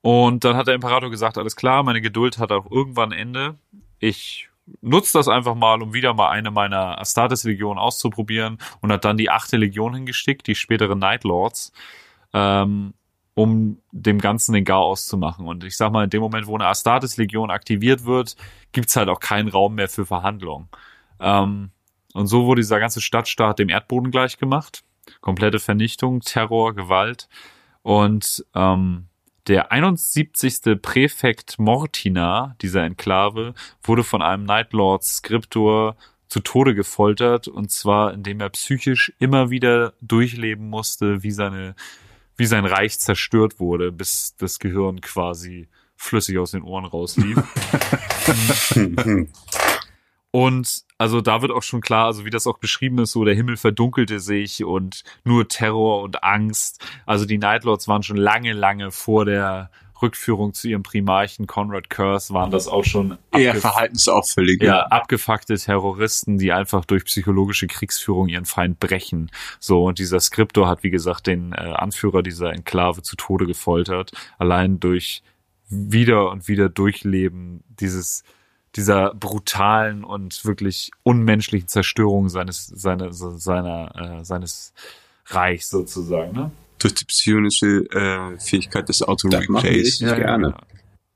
Und 0.00 0.44
dann 0.44 0.56
hat 0.56 0.68
der 0.68 0.74
Imperator 0.74 1.10
gesagt, 1.10 1.36
alles 1.36 1.54
klar, 1.54 1.82
meine 1.82 2.00
Geduld 2.00 2.38
hat 2.38 2.50
auch 2.50 2.70
irgendwann 2.70 3.12
Ende. 3.12 3.58
Ich 3.98 4.48
nutze 4.80 5.18
das 5.18 5.28
einfach 5.28 5.54
mal, 5.54 5.82
um 5.82 5.92
wieder 5.92 6.14
mal 6.14 6.30
eine 6.30 6.50
meiner 6.50 6.98
Astartes-Legionen 6.98 7.78
auszuprobieren 7.78 8.56
und 8.80 8.90
hat 8.90 9.04
dann 9.04 9.18
die 9.18 9.28
achte 9.28 9.58
Legion 9.58 9.94
hingestickt, 9.94 10.46
die 10.46 10.54
späteren 10.54 10.98
Night 10.98 11.24
Lords, 11.24 11.72
ähm, 12.32 12.94
um 13.38 13.80
dem 13.92 14.18
Ganzen 14.18 14.52
den 14.52 14.64
Garaus 14.64 15.06
zu 15.06 15.16
machen. 15.16 15.46
Und 15.46 15.62
ich 15.62 15.76
sag 15.76 15.92
mal, 15.92 16.02
in 16.02 16.10
dem 16.10 16.20
Moment, 16.20 16.48
wo 16.48 16.56
eine 16.56 16.66
Astartes-Legion 16.66 17.52
aktiviert 17.52 18.04
wird, 18.04 18.34
gibt's 18.72 18.96
halt 18.96 19.08
auch 19.08 19.20
keinen 19.20 19.48
Raum 19.48 19.76
mehr 19.76 19.88
für 19.88 20.04
Verhandlungen. 20.04 20.68
Ähm, 21.20 21.70
und 22.14 22.26
so 22.26 22.46
wurde 22.46 22.62
dieser 22.62 22.80
ganze 22.80 23.00
Stadtstaat 23.00 23.60
dem 23.60 23.68
Erdboden 23.68 24.10
gleich 24.10 24.38
gemacht. 24.38 24.82
Komplette 25.20 25.60
Vernichtung, 25.60 26.18
Terror, 26.18 26.74
Gewalt. 26.74 27.28
Und 27.82 28.44
ähm, 28.56 29.06
der 29.46 29.70
71. 29.70 30.82
Präfekt 30.82 31.60
Mortina 31.60 32.56
dieser 32.60 32.82
Enklave 32.82 33.54
wurde 33.84 34.02
von 34.02 34.20
einem 34.20 34.46
Nightlord 34.46 35.04
Skriptor 35.04 35.94
zu 36.26 36.40
Tode 36.40 36.74
gefoltert 36.74 37.46
und 37.46 37.70
zwar 37.70 38.12
indem 38.12 38.40
er 38.40 38.50
psychisch 38.50 39.12
immer 39.20 39.48
wieder 39.48 39.94
durchleben 40.02 40.68
musste, 40.68 41.22
wie 41.22 41.30
seine 41.30 41.76
wie 42.38 42.46
sein 42.46 42.64
Reich 42.64 42.98
zerstört 42.98 43.60
wurde, 43.60 43.92
bis 43.92 44.34
das 44.38 44.58
Gehirn 44.58 45.02
quasi 45.02 45.68
flüssig 45.96 46.38
aus 46.38 46.52
den 46.52 46.62
Ohren 46.62 46.86
rauslief. 46.86 47.36
Und 50.30 50.84
also 50.98 51.20
da 51.20 51.42
wird 51.42 51.52
auch 51.52 51.62
schon 51.62 51.80
klar, 51.80 52.06
also 52.06 52.24
wie 52.24 52.30
das 52.30 52.46
auch 52.46 52.58
beschrieben 52.58 52.98
ist, 52.98 53.12
so 53.12 53.24
der 53.24 53.34
Himmel 53.34 53.56
verdunkelte 53.56 54.20
sich 54.20 54.62
und 54.62 55.02
nur 55.24 55.48
Terror 55.48 56.02
und 56.02 56.22
Angst. 56.22 56.84
Also 57.06 57.24
die 57.24 57.38
Nightlords 57.38 57.88
waren 57.88 58.02
schon 58.02 58.18
lange, 58.18 58.52
lange 58.52 58.90
vor 58.90 59.24
der 59.24 59.70
Rückführung 60.00 60.54
zu 60.54 60.68
ihrem 60.68 60.82
Primarchen 60.82 61.46
Conrad 61.46 61.90
Curse, 61.90 62.32
waren 62.32 62.50
das 62.50 62.68
auch 62.68 62.84
schon 62.84 63.18
Eher 63.32 63.54
abgef- 63.54 63.60
verhaltensauffällig. 63.60 64.62
ja, 64.62 64.82
abgefuckte 64.82 65.56
Terroristen, 65.56 66.38
die 66.38 66.52
einfach 66.52 66.84
durch 66.84 67.04
psychologische 67.04 67.66
Kriegsführung 67.66 68.28
ihren 68.28 68.44
Feind 68.44 68.80
brechen. 68.80 69.30
So, 69.58 69.84
und 69.84 69.98
dieser 69.98 70.20
Skriptor 70.20 70.68
hat, 70.68 70.82
wie 70.82 70.90
gesagt, 70.90 71.26
den 71.26 71.52
äh, 71.52 71.56
Anführer 71.56 72.22
dieser 72.22 72.52
Enklave 72.52 73.02
zu 73.02 73.16
Tode 73.16 73.46
gefoltert, 73.46 74.12
allein 74.38 74.80
durch 74.80 75.22
wieder 75.68 76.30
und 76.30 76.48
wieder 76.48 76.68
Durchleben 76.68 77.62
dieses 77.68 78.22
dieser 78.76 79.14
brutalen 79.14 80.04
und 80.04 80.44
wirklich 80.44 80.90
unmenschlichen 81.02 81.68
Zerstörung 81.68 82.28
seines 82.28 82.66
seine, 82.66 83.12
seiner 83.12 84.20
äh, 84.20 84.24
seines 84.24 84.72
Reichs 85.26 85.68
sozusagen, 85.68 86.32
ne? 86.32 86.50
Durch 86.78 86.94
die 86.94 87.04
psionische 87.04 87.84
äh, 87.90 88.38
Fähigkeit 88.38 88.88
des 88.88 89.02
Auto-Replays. 89.02 90.00
richtig 90.00 90.16
gerne. 90.16 90.54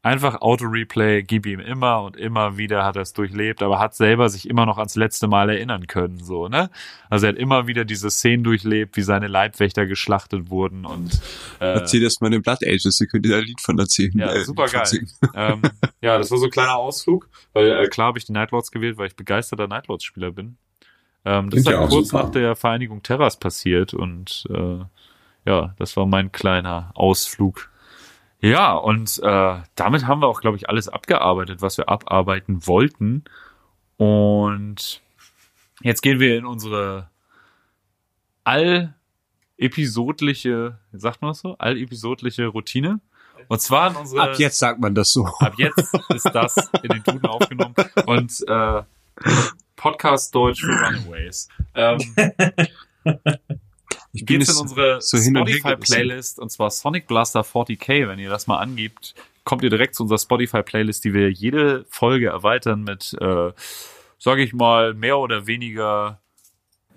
Einfach 0.04 0.40
Auto-Replay, 0.40 1.22
gib 1.22 1.46
ihm 1.46 1.60
immer 1.60 2.02
und 2.02 2.16
immer 2.16 2.58
wieder 2.58 2.84
hat 2.84 2.96
er 2.96 3.02
es 3.02 3.12
durchlebt, 3.12 3.62
aber 3.62 3.78
hat 3.78 3.94
selber 3.94 4.28
sich 4.28 4.50
immer 4.50 4.66
noch 4.66 4.78
ans 4.78 4.96
letzte 4.96 5.28
Mal 5.28 5.48
erinnern 5.48 5.86
können, 5.86 6.18
so, 6.18 6.48
ne? 6.48 6.70
Also 7.08 7.26
er 7.26 7.34
hat 7.34 7.38
immer 7.38 7.68
wieder 7.68 7.84
diese 7.84 8.10
Szenen 8.10 8.42
durchlebt, 8.42 8.96
wie 8.96 9.02
seine 9.02 9.28
Leibwächter 9.28 9.86
geschlachtet 9.86 10.50
wurden 10.50 10.86
und 10.86 11.20
äh, 11.60 11.74
Erzähl 11.74 12.00
das 12.00 12.20
mal 12.20 12.30
den 12.30 12.42
Blood 12.42 12.64
Ages, 12.64 13.00
ihr 13.00 13.06
könnt 13.06 13.26
ihr 13.26 13.32
da 13.32 13.38
ein 13.38 13.44
Lied 13.44 13.60
von 13.60 13.78
erzählen. 13.78 14.18
Ja, 14.18 14.32
äh, 14.32 14.42
super 14.42 14.66
geil. 14.66 15.06
ähm, 15.36 15.62
ja, 16.00 16.18
das 16.18 16.32
war 16.32 16.38
so 16.38 16.46
ein 16.46 16.50
kleiner 16.50 16.74
Ausflug, 16.74 17.28
weil 17.52 17.70
äh, 17.70 17.86
klar 17.86 18.08
habe 18.08 18.18
ich 18.18 18.24
die 18.24 18.32
Nightlords 18.32 18.72
gewählt, 18.72 18.98
weil 18.98 19.06
ich 19.06 19.14
begeisterter 19.14 19.68
Nightlords-Spieler 19.68 20.32
bin. 20.32 20.56
Ähm, 21.24 21.48
das 21.50 21.60
ist 21.60 21.66
ja 21.68 21.78
halt 21.78 21.86
auch 21.86 21.90
kurz 21.90 22.08
super. 22.08 22.24
nach 22.24 22.30
der 22.32 22.56
Vereinigung 22.56 23.04
Terras 23.04 23.38
passiert 23.38 23.94
und 23.94 24.48
äh, 24.50 24.80
ja, 25.44 25.74
das 25.78 25.96
war 25.96 26.06
mein 26.06 26.32
kleiner 26.32 26.90
Ausflug. 26.94 27.70
Ja, 28.40 28.74
und 28.74 29.20
äh, 29.22 29.60
damit 29.76 30.06
haben 30.06 30.20
wir 30.20 30.26
auch, 30.26 30.40
glaube 30.40 30.56
ich, 30.56 30.68
alles 30.68 30.88
abgearbeitet, 30.88 31.62
was 31.62 31.78
wir 31.78 31.88
abarbeiten 31.88 32.66
wollten. 32.66 33.22
Und 33.96 35.00
jetzt 35.80 36.02
gehen 36.02 36.18
wir 36.18 36.36
in 36.36 36.44
unsere 36.44 37.08
all-episodliche, 38.42 40.80
sagt 40.92 41.22
man 41.22 41.30
das 41.30 41.38
so? 41.38 41.54
All-episodliche 41.58 42.48
Routine. 42.48 42.98
Und 43.48 43.60
zwar 43.60 43.90
in 43.90 43.96
unsere 43.96 44.22
Ab 44.22 44.38
jetzt 44.38 44.58
sagt 44.58 44.80
man 44.80 44.94
das 44.94 45.12
so. 45.12 45.26
Ab 45.38 45.54
jetzt 45.58 45.94
ist 46.08 46.30
das 46.32 46.56
in 46.82 46.88
den 46.88 47.02
Duden 47.04 47.26
aufgenommen 47.26 47.74
und 48.06 48.32
äh, 48.48 48.82
Podcast 49.76 50.34
Deutsch 50.34 50.62
für 50.62 50.72
Runaways. 50.72 51.48
Ähm, 51.74 51.98
Ich 54.12 54.26
geht's 54.26 54.48
jetzt 54.48 54.56
in 54.56 54.62
unsere 54.62 55.00
so 55.00 55.16
Spotify-Playlist 55.16 56.38
und 56.38 56.50
zwar 56.50 56.70
Sonic 56.70 57.06
Blaster 57.06 57.40
40k. 57.40 58.08
Wenn 58.08 58.18
ihr 58.18 58.28
das 58.28 58.46
mal 58.46 58.58
angibt, 58.58 59.14
kommt 59.44 59.62
ihr 59.62 59.70
direkt 59.70 59.94
zu 59.94 60.02
unserer 60.02 60.18
Spotify-Playlist, 60.18 61.04
die 61.04 61.14
wir 61.14 61.30
jede 61.30 61.86
Folge 61.88 62.28
erweitern 62.28 62.82
mit, 62.82 63.16
äh, 63.20 63.52
sage 64.18 64.42
ich 64.42 64.52
mal, 64.52 64.92
mehr 64.94 65.18
oder 65.18 65.46
weniger 65.46 66.20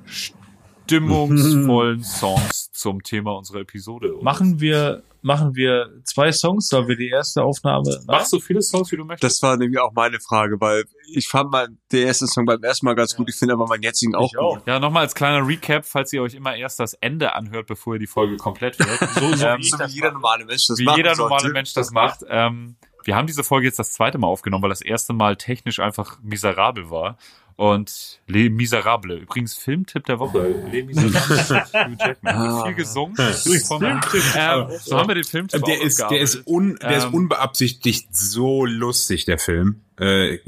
stimmungsvollen 0.06 2.04
Songs 2.04 2.72
zum 2.74 3.02
Thema 3.02 3.32
unserer 3.38 3.62
Episode. 3.62 4.14
Machen 4.22 4.60
wir, 4.60 5.04
machen 5.26 5.56
wir 5.56 5.89
zwei 6.03 6.31
Songs, 6.31 6.68
sollen 6.68 6.88
wir 6.88 6.95
die 6.95 7.10
erste 7.10 7.43
Aufnahme? 7.43 7.99
Mach 8.06 8.26
so 8.26 8.39
viele 8.39 8.61
Songs, 8.61 8.91
wie 8.91 8.95
du 8.97 9.03
möchtest. 9.06 9.41
Das 9.41 9.41
war 9.41 9.57
nämlich 9.57 9.80
auch 9.80 9.91
meine 9.93 10.19
Frage, 10.19 10.57
weil 10.61 10.85
ich 11.14 11.27
fand 11.27 11.52
mal 11.52 11.68
der 11.91 12.06
erste 12.06 12.27
Song 12.27 12.45
beim 12.45 12.61
ersten 12.61 12.85
Mal 12.85 12.93
ganz 12.93 13.15
gut, 13.15 13.27
ich 13.27 13.35
finde 13.35 13.56
aber 13.56 13.65
meinen 13.65 13.81
jetzigen 13.81 14.14
auch, 14.15 14.30
Ich 14.31 14.38
auch. 14.38 14.57
gut. 14.60 14.68
Ja, 14.68 14.80
nochmal 14.80 15.03
als 15.03 15.15
kleiner 15.15 15.45
Recap, 15.45 15.84
falls 15.85 16.14
ihr 16.14 16.22
euch 16.22 16.35
immer 16.35 16.56
erst 16.56 16.80
das 16.80 16.93
Ende 16.93 17.34
anhört, 17.34 17.65
bevor 17.68 17.95
ihr 17.95 17.99
die 17.99 18.07
Folge 18.07 18.38
komplett 18.38 18.77
hört. 18.80 18.99
So, 19.15 19.34
so 19.35 19.45
Ähm, 19.47 19.60
wie 19.60 19.69
So 19.69 19.80
wie 19.80 19.85
jeder 19.91 20.11
normale 20.11 20.45
Mensch 20.45 20.68
das 20.68 20.77
wie 20.77 20.84
machen 20.85 20.97
jeder 20.97 21.15
sollte. 21.15 21.34
normale 21.34 21.53
Mensch 21.53 21.73
das 21.73 21.91
macht. 21.91 22.19
Ähm, 22.30 22.76
wir 23.03 23.15
haben 23.15 23.27
diese 23.27 23.43
Folge 23.43 23.68
jetzt 23.68 23.80
das 23.80 23.93
zweite 23.93 24.18
Mal 24.18 24.27
aufgenommen, 24.27 24.64
weil 24.64 24.69
das 24.69 24.81
erste 24.81 25.14
Mal 25.14 25.35
technisch 25.38 25.80
einfach 25.80 26.18
miserabel 26.22 26.89
war. 26.91 27.18
Und 27.57 28.19
Les 28.27 28.49
Miserables. 28.49 29.22
Übrigens 29.22 29.56
Filmtipp 29.57 30.06
der 30.06 30.19
Woche. 30.19 30.48
Les 30.72 30.84
Miserables. 30.86 31.49
Hugh 31.73 31.95
Jackman. 31.99 32.36
Ah. 32.36 32.65
Viel 32.65 32.73
gesungen. 32.76 33.15
ähm, 33.18 34.68
so 34.80 34.98
haben 34.98 35.07
wir 35.07 35.15
den 35.15 35.23
Filmtipp 35.23 35.64
Der 35.64 35.77
auch 35.77 35.82
ist, 35.84 35.99
der 35.99 36.19
ist, 36.19 36.36
ausgearbeitet. 36.48 36.48
un, 36.48 36.76
der 36.82 36.98
ist 36.98 37.03
Ähm, 37.06 37.14
unbeabsichtigt 37.14 38.15
so 38.15 38.65
lustig, 38.65 39.26
der 39.26 39.40
Film. 39.40 39.82
Äh, 39.98 40.40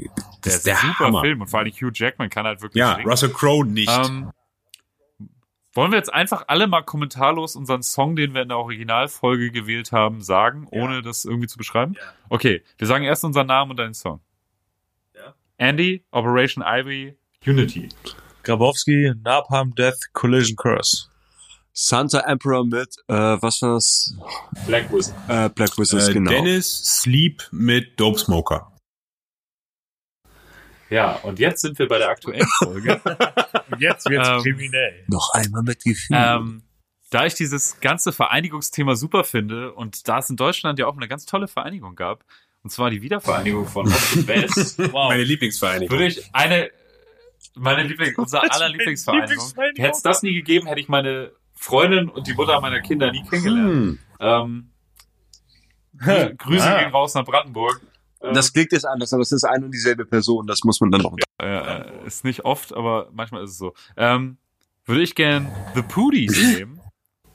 Der 0.44 0.54
ist 0.54 0.68
ein 0.68 0.76
super 0.98 1.20
Film 1.22 1.40
und 1.40 1.48
vor 1.48 1.60
allem 1.60 1.72
Hugh 1.72 1.90
Jackman 1.94 2.28
kann 2.28 2.44
halt 2.46 2.60
wirklich 2.60 2.80
Ja, 2.80 2.96
singen. 2.96 3.08
Russell 3.08 3.30
Crowe 3.30 3.64
nicht. 3.66 3.90
Ähm, 3.90 4.30
wollen 5.74 5.92
wir 5.92 5.98
jetzt 5.98 6.12
einfach 6.12 6.44
alle 6.48 6.66
mal 6.66 6.82
kommentarlos 6.82 7.54
unseren 7.54 7.82
Song, 7.82 8.16
den 8.16 8.34
wir 8.34 8.42
in 8.42 8.48
der 8.48 8.58
Originalfolge 8.58 9.50
gewählt 9.52 9.92
haben, 9.92 10.20
sagen, 10.22 10.66
ohne 10.70 11.02
das 11.02 11.24
irgendwie 11.24 11.46
zu 11.46 11.56
beschreiben? 11.56 11.94
Okay, 12.28 12.62
wir 12.78 12.86
sagen 12.86 13.04
erst 13.04 13.24
unseren 13.24 13.46
Namen 13.46 13.70
und 13.70 13.76
deinen 13.78 13.94
Song. 13.94 14.20
Andy, 15.58 16.04
Operation 16.12 16.62
Ivy, 16.62 17.14
Unity. 17.44 17.88
Grabowski, 18.44 19.12
Napalm 19.22 19.74
Death, 19.74 20.12
Collision 20.12 20.56
Curse. 20.56 21.08
Santa 21.72 22.20
Emperor 22.20 22.64
mit, 22.64 22.88
äh, 23.08 23.14
was 23.14 23.60
war's? 23.62 24.14
Black 24.66 24.92
Wizard. 24.92 25.14
Äh, 25.28 25.48
Black 25.50 25.76
Wizards, 25.78 26.08
äh, 26.08 26.12
genau. 26.14 26.30
Dennis 26.30 27.00
Sleep 27.02 27.42
mit 27.52 27.98
Dope 28.00 28.18
Smoker. 28.18 28.72
Ja, 30.90 31.16
und 31.16 31.38
jetzt 31.38 31.60
sind 31.60 31.78
wir 31.78 31.86
bei 31.86 31.98
der 31.98 32.08
aktuellen 32.08 32.46
Folge. 32.58 33.00
Und 33.70 33.80
jetzt 33.82 34.08
wird's 34.08 34.26
Ähm, 34.28 34.40
kriminell. 34.42 35.04
Noch 35.08 35.34
einmal 35.34 35.62
mit 35.62 35.84
Gefühl. 35.84 36.16
ähm, 36.18 36.62
da 37.10 37.26
ich 37.26 37.34
dieses 37.34 37.78
ganze 37.80 38.10
Vereinigungsthema 38.12 38.96
super 38.96 39.24
finde 39.24 39.72
und 39.74 40.08
da 40.08 40.18
es 40.18 40.30
in 40.30 40.36
Deutschland 40.36 40.78
ja 40.78 40.86
auch 40.86 40.96
eine 40.96 41.08
ganz 41.08 41.26
tolle 41.26 41.46
Vereinigung 41.48 41.94
gab, 41.94 42.24
und 42.64 42.70
zwar 42.70 42.90
die 42.90 43.00
Wiedervereinigung 43.02 43.66
von 43.66 43.86
Ost 43.86 44.16
und 44.16 44.28
West, 44.28 44.78
Wow. 44.78 45.08
Meine 45.10 45.24
Lieblingsvereinigung. 45.24 45.90
würde 45.96 46.06
ich 46.08 46.28
eine, 46.32 46.70
meine 47.54 47.82
Lieblings, 47.84 48.16
unser 48.18 48.42
aller 48.52 48.68
Lieblingsvereinigung. 48.68 49.28
Lieblingsvereinigung? 49.30 49.84
Hätte 49.84 49.96
es 49.96 50.02
das 50.02 50.22
nie 50.22 50.34
gegeben, 50.34 50.66
hätte 50.66 50.80
ich 50.80 50.88
meine 50.88 51.32
Freundin 51.54 52.08
und 52.08 52.26
die 52.26 52.34
Mutter 52.34 52.60
meiner 52.60 52.80
Kinder 52.80 53.10
nie 53.10 53.22
kennengelernt. 53.22 53.70
Hm. 53.70 53.98
Ähm, 54.20 54.70
Grü 55.98 56.34
Grüße 56.36 56.64
Ah. 56.64 56.80
gehen 56.82 56.90
raus 56.92 57.14
nach 57.14 57.24
Brandenburg. 57.24 57.80
Ähm, 58.22 58.34
das 58.34 58.52
klingt 58.52 58.72
jetzt 58.72 58.84
anders, 58.86 59.12
aber 59.12 59.22
es 59.22 59.32
ist 59.32 59.44
eine 59.44 59.64
und 59.64 59.72
dieselbe 59.72 60.04
Person, 60.04 60.46
das 60.46 60.60
muss 60.64 60.80
man 60.80 60.90
dann 60.90 61.02
noch. 61.02 61.16
äh, 61.40 62.06
ist 62.06 62.24
nicht 62.24 62.44
oft, 62.44 62.72
aber 62.74 63.08
manchmal 63.12 63.44
ist 63.44 63.52
es 63.52 63.58
so. 63.58 63.74
Ähm, 63.96 64.38
würde 64.84 65.02
ich 65.02 65.14
gern 65.14 65.50
The 65.74 65.82
Pooties 65.82 66.36
nehmen, 66.58 66.77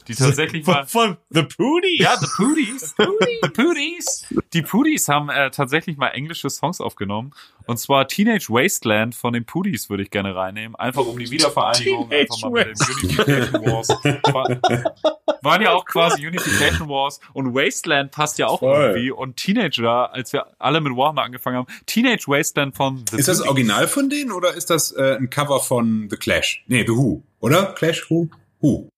die 0.07 0.15
tatsächlich 0.15 0.65
mal 0.65 0.85
Von, 0.85 1.15
von 1.15 1.17
The 1.29 1.43
Pooty? 1.43 2.01
Ja, 2.01 2.17
The 2.17 2.27
Pooties. 2.35 2.95
The 2.97 3.49
Pooties. 3.49 4.25
Die 4.53 4.61
Pooties 4.61 5.07
haben 5.07 5.29
äh, 5.29 5.49
tatsächlich 5.51 5.97
mal 5.97 6.09
englische 6.09 6.49
Songs 6.49 6.81
aufgenommen. 6.81 7.33
Und 7.65 7.77
zwar 7.77 8.07
Teenage 8.07 8.49
Wasteland 8.49 9.15
von 9.15 9.33
den 9.33 9.45
Pooties 9.45 9.89
würde 9.89 10.03
ich 10.03 10.11
gerne 10.11 10.35
reinnehmen. 10.35 10.75
Einfach 10.75 11.05
um 11.05 11.17
die 11.17 11.31
Wiedervereinigung, 11.31 12.09
Teenage 12.09 12.31
einfach 12.33 12.49
mal 12.49 12.65
mit 12.65 12.79
den 12.79 13.09
Unification 13.09 13.65
Wars. 13.65 13.87
War, 14.33 15.39
waren 15.41 15.61
ja 15.61 15.71
auch 15.73 15.85
quasi 15.85 16.27
Unification 16.27 16.89
Wars. 16.89 17.19
Und 17.33 17.53
Wasteland 17.53 18.11
passt 18.11 18.37
ja 18.37 18.47
auch 18.47 18.59
Voll. 18.59 18.75
irgendwie. 18.75 19.11
Und 19.11 19.37
Teenager, 19.37 20.13
als 20.13 20.33
wir 20.33 20.47
alle 20.59 20.81
mit 20.81 20.95
Warhammer 20.95 21.23
angefangen 21.23 21.57
haben, 21.57 21.67
Teenage 21.85 22.27
Wasteland 22.27 22.75
von 22.75 23.05
The 23.09 23.17
Ist 23.17 23.27
das 23.27 23.37
Pooties. 23.37 23.49
Original 23.51 23.87
von 23.87 24.09
denen 24.09 24.31
oder 24.31 24.53
ist 24.53 24.69
das 24.69 24.91
äh, 24.91 25.15
ein 25.17 25.29
Cover 25.29 25.59
von 25.61 26.07
The 26.09 26.17
Clash? 26.17 26.63
Nee, 26.67 26.83
The 26.85 26.93
Who, 26.93 27.23
oder? 27.39 27.73
Clash 27.73 28.09
Who? 28.09 28.29
Who. 28.61 28.89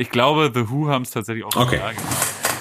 Ich 0.00 0.10
glaube, 0.10 0.52
The 0.54 0.70
Who 0.70 0.88
haben 0.88 1.02
es 1.02 1.10
tatsächlich 1.10 1.44
auch 1.44 1.56
Okay. 1.56 1.76
gemacht. 1.78 1.96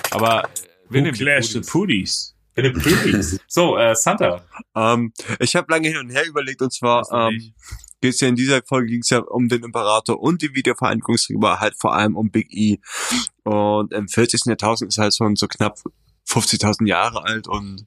Aber 0.09 0.49
wir 0.89 1.05
Who 1.05 1.11
Clash 1.11 1.49
the 1.49 1.61
Pooties. 1.61 2.34
Pooties? 2.55 3.39
So, 3.47 3.77
äh, 3.77 3.95
Santa. 3.95 4.43
Ähm, 4.76 5.14
ich 5.39 5.55
habe 5.55 5.72
lange 5.72 5.88
hin 5.88 5.97
und 5.97 6.09
her 6.09 6.26
überlegt 6.26 6.64
und 6.64 6.73
zwar 6.73 7.05
ähm, 7.11 7.53
geht's 8.01 8.19
ja 8.22 8.27
in 8.27 8.35
dieser 8.35 8.64
Folge 8.64 8.88
ging's 8.88 9.11
ja 9.11 9.19
um 9.19 9.47
den 9.49 9.64
Imperator 9.64 10.19
und 10.19 10.41
die 10.41 10.55
Wiedervereinigungsriber, 10.55 11.59
halt 11.59 11.76
vor 11.80 11.93
allem 11.93 12.15
um 12.18 12.31
Big 12.31 12.51
E. 12.51 12.80
Und 13.43 13.93
im 13.93 14.07
40. 14.07 14.45
Jahrtausend 14.47 14.91
ist 14.91 14.97
halt 14.97 15.15
schon 15.15 15.35
so 15.35 15.47
knapp 15.47 15.77
50.000 16.27 16.88
Jahre 16.88 17.23
alt 17.23 17.47
und 17.47 17.85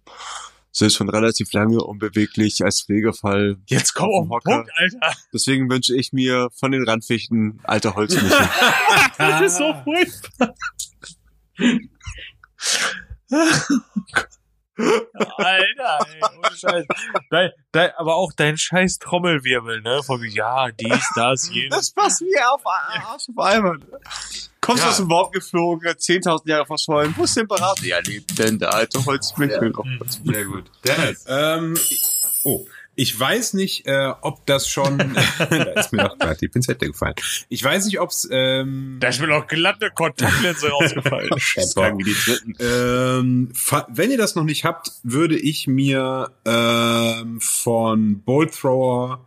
so 0.72 0.86
ist 0.86 0.94
schon 0.94 1.08
relativ 1.08 1.52
lange 1.52 1.82
unbeweglich 1.82 2.62
als 2.64 2.82
Pflegefall. 2.82 3.56
Jetzt 3.66 3.94
komm 3.94 4.08
auf 4.10 4.24
den 4.24 4.30
Hocker. 4.30 4.56
Punkt, 4.56 4.70
Alter. 4.76 5.16
Deswegen 5.32 5.70
wünsche 5.70 5.96
ich 5.96 6.12
mir 6.12 6.48
von 6.58 6.72
den 6.72 6.88
Randfichten 6.88 7.60
alte 7.64 7.94
Holzmichel. 7.94 8.30
Das 9.18 9.42
ist 9.42 9.58
so 9.58 9.74
furchtbar. 9.84 10.54
Alter, 15.36 15.98
ey, 16.08 16.20
ohne 16.38 16.56
Scheiß. 16.56 16.86
Dein, 17.30 17.50
dein, 17.72 17.90
aber 17.96 18.16
auch 18.16 18.32
dein 18.34 18.56
scheiß 18.56 18.98
Trommelwirbel, 18.98 19.82
ne? 19.82 20.02
Von 20.02 20.24
ja, 20.24 20.70
dies, 20.70 21.06
das, 21.14 21.50
jenes. 21.52 21.92
passt 21.92 22.22
wie 22.22 22.40
auf 22.42 22.62
Arsch 22.64 23.28
auf 23.28 23.38
einmal. 23.44 23.78
Kommst 24.70 24.84
Ja. 24.84 24.90
aus 24.90 24.96
dem 24.98 25.08
Wort 25.10 25.32
geflogen, 25.32 25.88
10.000 25.88 26.48
Jahre 26.48 26.64
verschollen. 26.66 27.12
Wo 27.16 27.24
ist 27.24 27.34
der 27.36 27.42
Imperator? 27.42 27.84
Ja, 27.84 27.98
lebt 28.06 28.38
denn 28.38 28.58
der 28.58 28.72
alte 28.72 29.04
Holzmichel? 29.04 29.72
Sehr 30.24 30.44
gut. 30.44 30.64
Dennis. 30.84 31.24
Ähm, 31.28 31.76
oh, 32.44 32.64
ich 32.94 33.18
weiß 33.18 33.54
nicht, 33.54 33.86
äh, 33.86 34.12
ob 34.20 34.44
das 34.46 34.68
schon. 34.68 34.98
da 35.38 35.62
ist 35.80 35.92
mir 35.92 36.04
doch 36.04 36.18
gerade 36.18 36.36
die 36.36 36.48
Pinzette 36.48 36.86
gefallen. 36.86 37.14
Ich 37.48 37.64
weiß 37.64 37.86
nicht, 37.86 37.98
ob's. 37.98 38.28
Ähm, 38.30 38.98
Da 39.00 39.08
ist 39.08 39.20
mir 39.20 39.26
noch 39.26 39.46
glatte 39.48 39.90
Kontaktlinse 39.90 40.68
rausgefallen. 40.70 41.30
Wie 41.98 42.04
die 42.04 42.14
dritten. 42.14 42.54
Ähm, 42.60 43.52
wenn 43.88 44.10
ihr 44.10 44.18
das 44.18 44.34
noch 44.36 44.44
nicht 44.44 44.64
habt, 44.64 44.92
würde 45.02 45.36
ich 45.38 45.66
mir 45.66 46.30
ähm, 46.44 47.40
von 47.40 48.20
Bolt 48.22 48.52
Thrower 48.56 49.24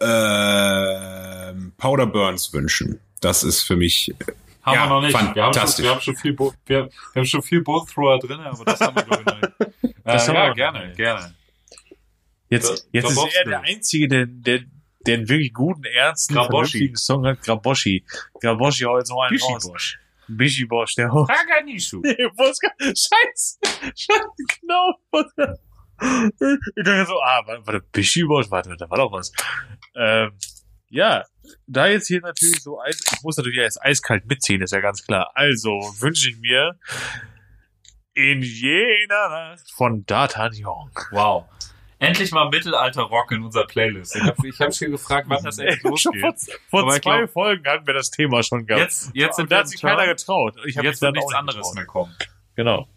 ähm, 0.00 1.72
Powder 1.76 2.06
Burns 2.06 2.52
wünschen. 2.52 2.98
Das 3.20 3.44
ist 3.44 3.62
für 3.62 3.76
mich. 3.76 4.12
Haben 4.62 4.74
Ja, 4.74 4.84
wir 4.84 4.88
noch 4.88 5.00
nicht. 5.02 5.12
Wir 5.12 5.20
haben, 5.20 5.34
schon, 5.34 5.34
fantastisch. 5.34 5.84
wir 5.84 5.90
haben 5.90 6.00
schon 6.00 6.16
viel, 6.16 6.32
Bo 6.34 6.54
wir, 6.66 6.84
wir 6.86 7.20
haben 7.20 7.26
schon 7.26 7.42
viel 7.42 7.62
Bolt 7.62 7.88
Thrower 7.88 8.18
drin, 8.18 8.40
aber 8.40 8.64
das 8.64 8.80
haben 8.80 8.96
wir 8.96 9.02
glaube 9.02 9.22
ich 9.22 9.26
noch 9.26 9.40
nicht. 9.40 9.94
Das 10.04 10.26
äh, 10.26 10.28
haben 10.28 10.34
wir 10.34 10.42
ja, 10.42 10.48
noch 10.48 10.56
gerne, 10.56 10.86
nicht. 10.86 10.96
gerne. 10.96 11.34
Jetzt, 12.48 12.88
jetzt 12.92 13.10
ist 13.10 13.36
er 13.36 13.44
der 13.44 13.60
Einzige, 13.60 14.08
der, 14.08 14.26
der, 14.26 14.60
der 15.06 15.14
einen 15.14 15.28
wirklich 15.28 15.54
guten, 15.54 15.84
ernsten, 15.84 16.34
vernünftigen 16.34 16.96
Song 16.96 17.24
hat. 17.24 17.40
Graboschi. 17.42 18.04
Graboschi 18.40 18.84
haut 18.84 18.98
jetzt 18.98 19.10
noch 19.10 19.22
einen 19.22 19.38
raus. 19.38 19.62
Bishibosh. 19.62 19.98
Bishibosh, 20.28 20.94
der 20.96 21.12
haut. 21.12 21.28
Taganishu. 21.28 22.00
Nee, 22.04 22.16
Moska, 22.36 22.68
scheiße, 22.80 23.58
scheiße, 23.94 24.60
genau. 24.60 24.94
Ich 26.00 26.84
dachte 26.84 27.06
so, 27.06 27.20
ah, 27.22 27.42
warte, 27.46 27.66
warte, 27.66 27.86
Bishibosh, 27.92 28.50
warte, 28.50 28.76
da 28.76 28.90
war 28.90 28.98
doch 28.98 29.12
was. 29.12 29.32
Ähm, 29.94 30.32
ja, 30.92 31.24
da 31.66 31.86
jetzt 31.88 32.06
hier 32.06 32.20
natürlich 32.20 32.62
so 32.62 32.80
Eis, 32.80 33.00
ich 33.16 33.22
muss 33.22 33.36
natürlich 33.36 33.56
jetzt 33.58 33.82
eiskalt 33.82 34.26
mitziehen, 34.26 34.60
ist 34.62 34.72
ja 34.72 34.80
ganz 34.80 35.04
klar. 35.04 35.30
Also 35.34 35.70
wünsche 35.98 36.28
ich 36.30 36.38
mir 36.38 36.78
in 38.14 38.42
jener 38.42 39.28
Nacht 39.30 39.70
von 39.74 40.04
D'Artagnan. 40.04 40.90
Wow. 41.12 41.46
Endlich 41.98 42.32
mal 42.32 42.48
Mittelalter-Rock 42.50 43.30
in 43.32 43.42
unserer 43.44 43.66
Playlist. 43.66 44.16
Ich 44.16 44.22
habe 44.22 44.48
ich 44.48 44.60
hab 44.60 44.74
schon 44.74 44.90
gefragt, 44.90 45.28
wann 45.28 45.42
das 45.44 45.56
vor, 45.80 45.90
losgeht. 45.90 46.58
vor 46.68 46.82
Aber 46.82 47.00
zwei 47.00 47.18
glaub- 47.18 47.30
Folgen 47.32 47.64
hatten 47.66 47.86
wir 47.86 47.94
das 47.94 48.10
Thema 48.10 48.42
schon 48.42 48.66
gehabt. 48.66 48.82
Jetzt, 48.82 49.10
jetzt 49.14 49.36
sind 49.36 49.44
Und 49.44 49.52
da 49.52 49.56
wir 49.56 49.60
hat 49.60 49.68
sich 49.68 49.80
keiner 49.80 50.06
getraut. 50.06 50.56
Ich 50.66 50.74
Jetzt 50.74 51.00
wird 51.00 51.14
nichts 51.14 51.32
anderes 51.32 51.56
getraut. 51.58 51.74
mehr 51.76 51.86
kommen. 51.86 52.16
Genau. 52.56 52.88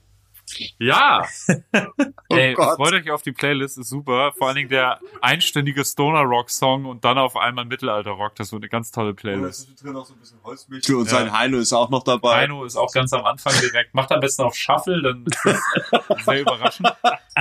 Ja. 0.80 1.26
Ey, 2.30 2.54
Gott. 2.54 2.76
freut 2.78 2.94
euch 2.94 3.12
auf 3.12 3.22
die 3.22 3.32
Playlist, 3.32 3.78
ist 3.78 3.90
super. 3.90 4.34
Vor 4.38 4.48
allen 4.48 4.56
Dingen 4.58 4.70
der 4.70 5.00
einstündige 5.22 5.84
Stoner-Rock-Song 5.86 6.86
und 6.86 7.06
dann 7.06 7.18
auf 7.18 7.36
einmal 7.38 7.66
Mittelalter-Rock. 7.66 8.36
Das 8.36 8.52
wird 8.52 8.64
eine 8.64 8.70
ganz 8.70 8.92
tolle 8.92 9.14
Playlist. 9.14 9.70
drin 9.84 9.96
auch 9.96 10.06
so 10.06 10.14
ein 10.14 10.20
bisschen 10.20 10.40
Holzmichel 10.44 10.96
und 10.96 11.06
Ja. 11.06 11.12
sein 11.12 11.32
Heino 11.32 11.58
ist 11.58 11.74
auch 11.74 11.90
noch 11.90 12.04
dabei. 12.04 12.36
Heino 12.42 12.64
ist 12.66 12.76
auch 12.76 12.92
ganz 12.94 13.14
am 13.14 13.26
Anfang 13.26 13.54
direkt. 13.62 13.94
Macht 13.94 14.12
am 14.12 14.20
besten 14.20 14.44
auf 14.44 14.56
Shuffle, 14.56 15.02
dann 15.02 15.26
ist 15.30 15.40
das 15.46 16.26
sehr 16.26 16.42
überraschend. 16.42 16.88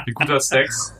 Wie 0.06 0.12
guter 0.12 0.40
Sex. 0.40 0.92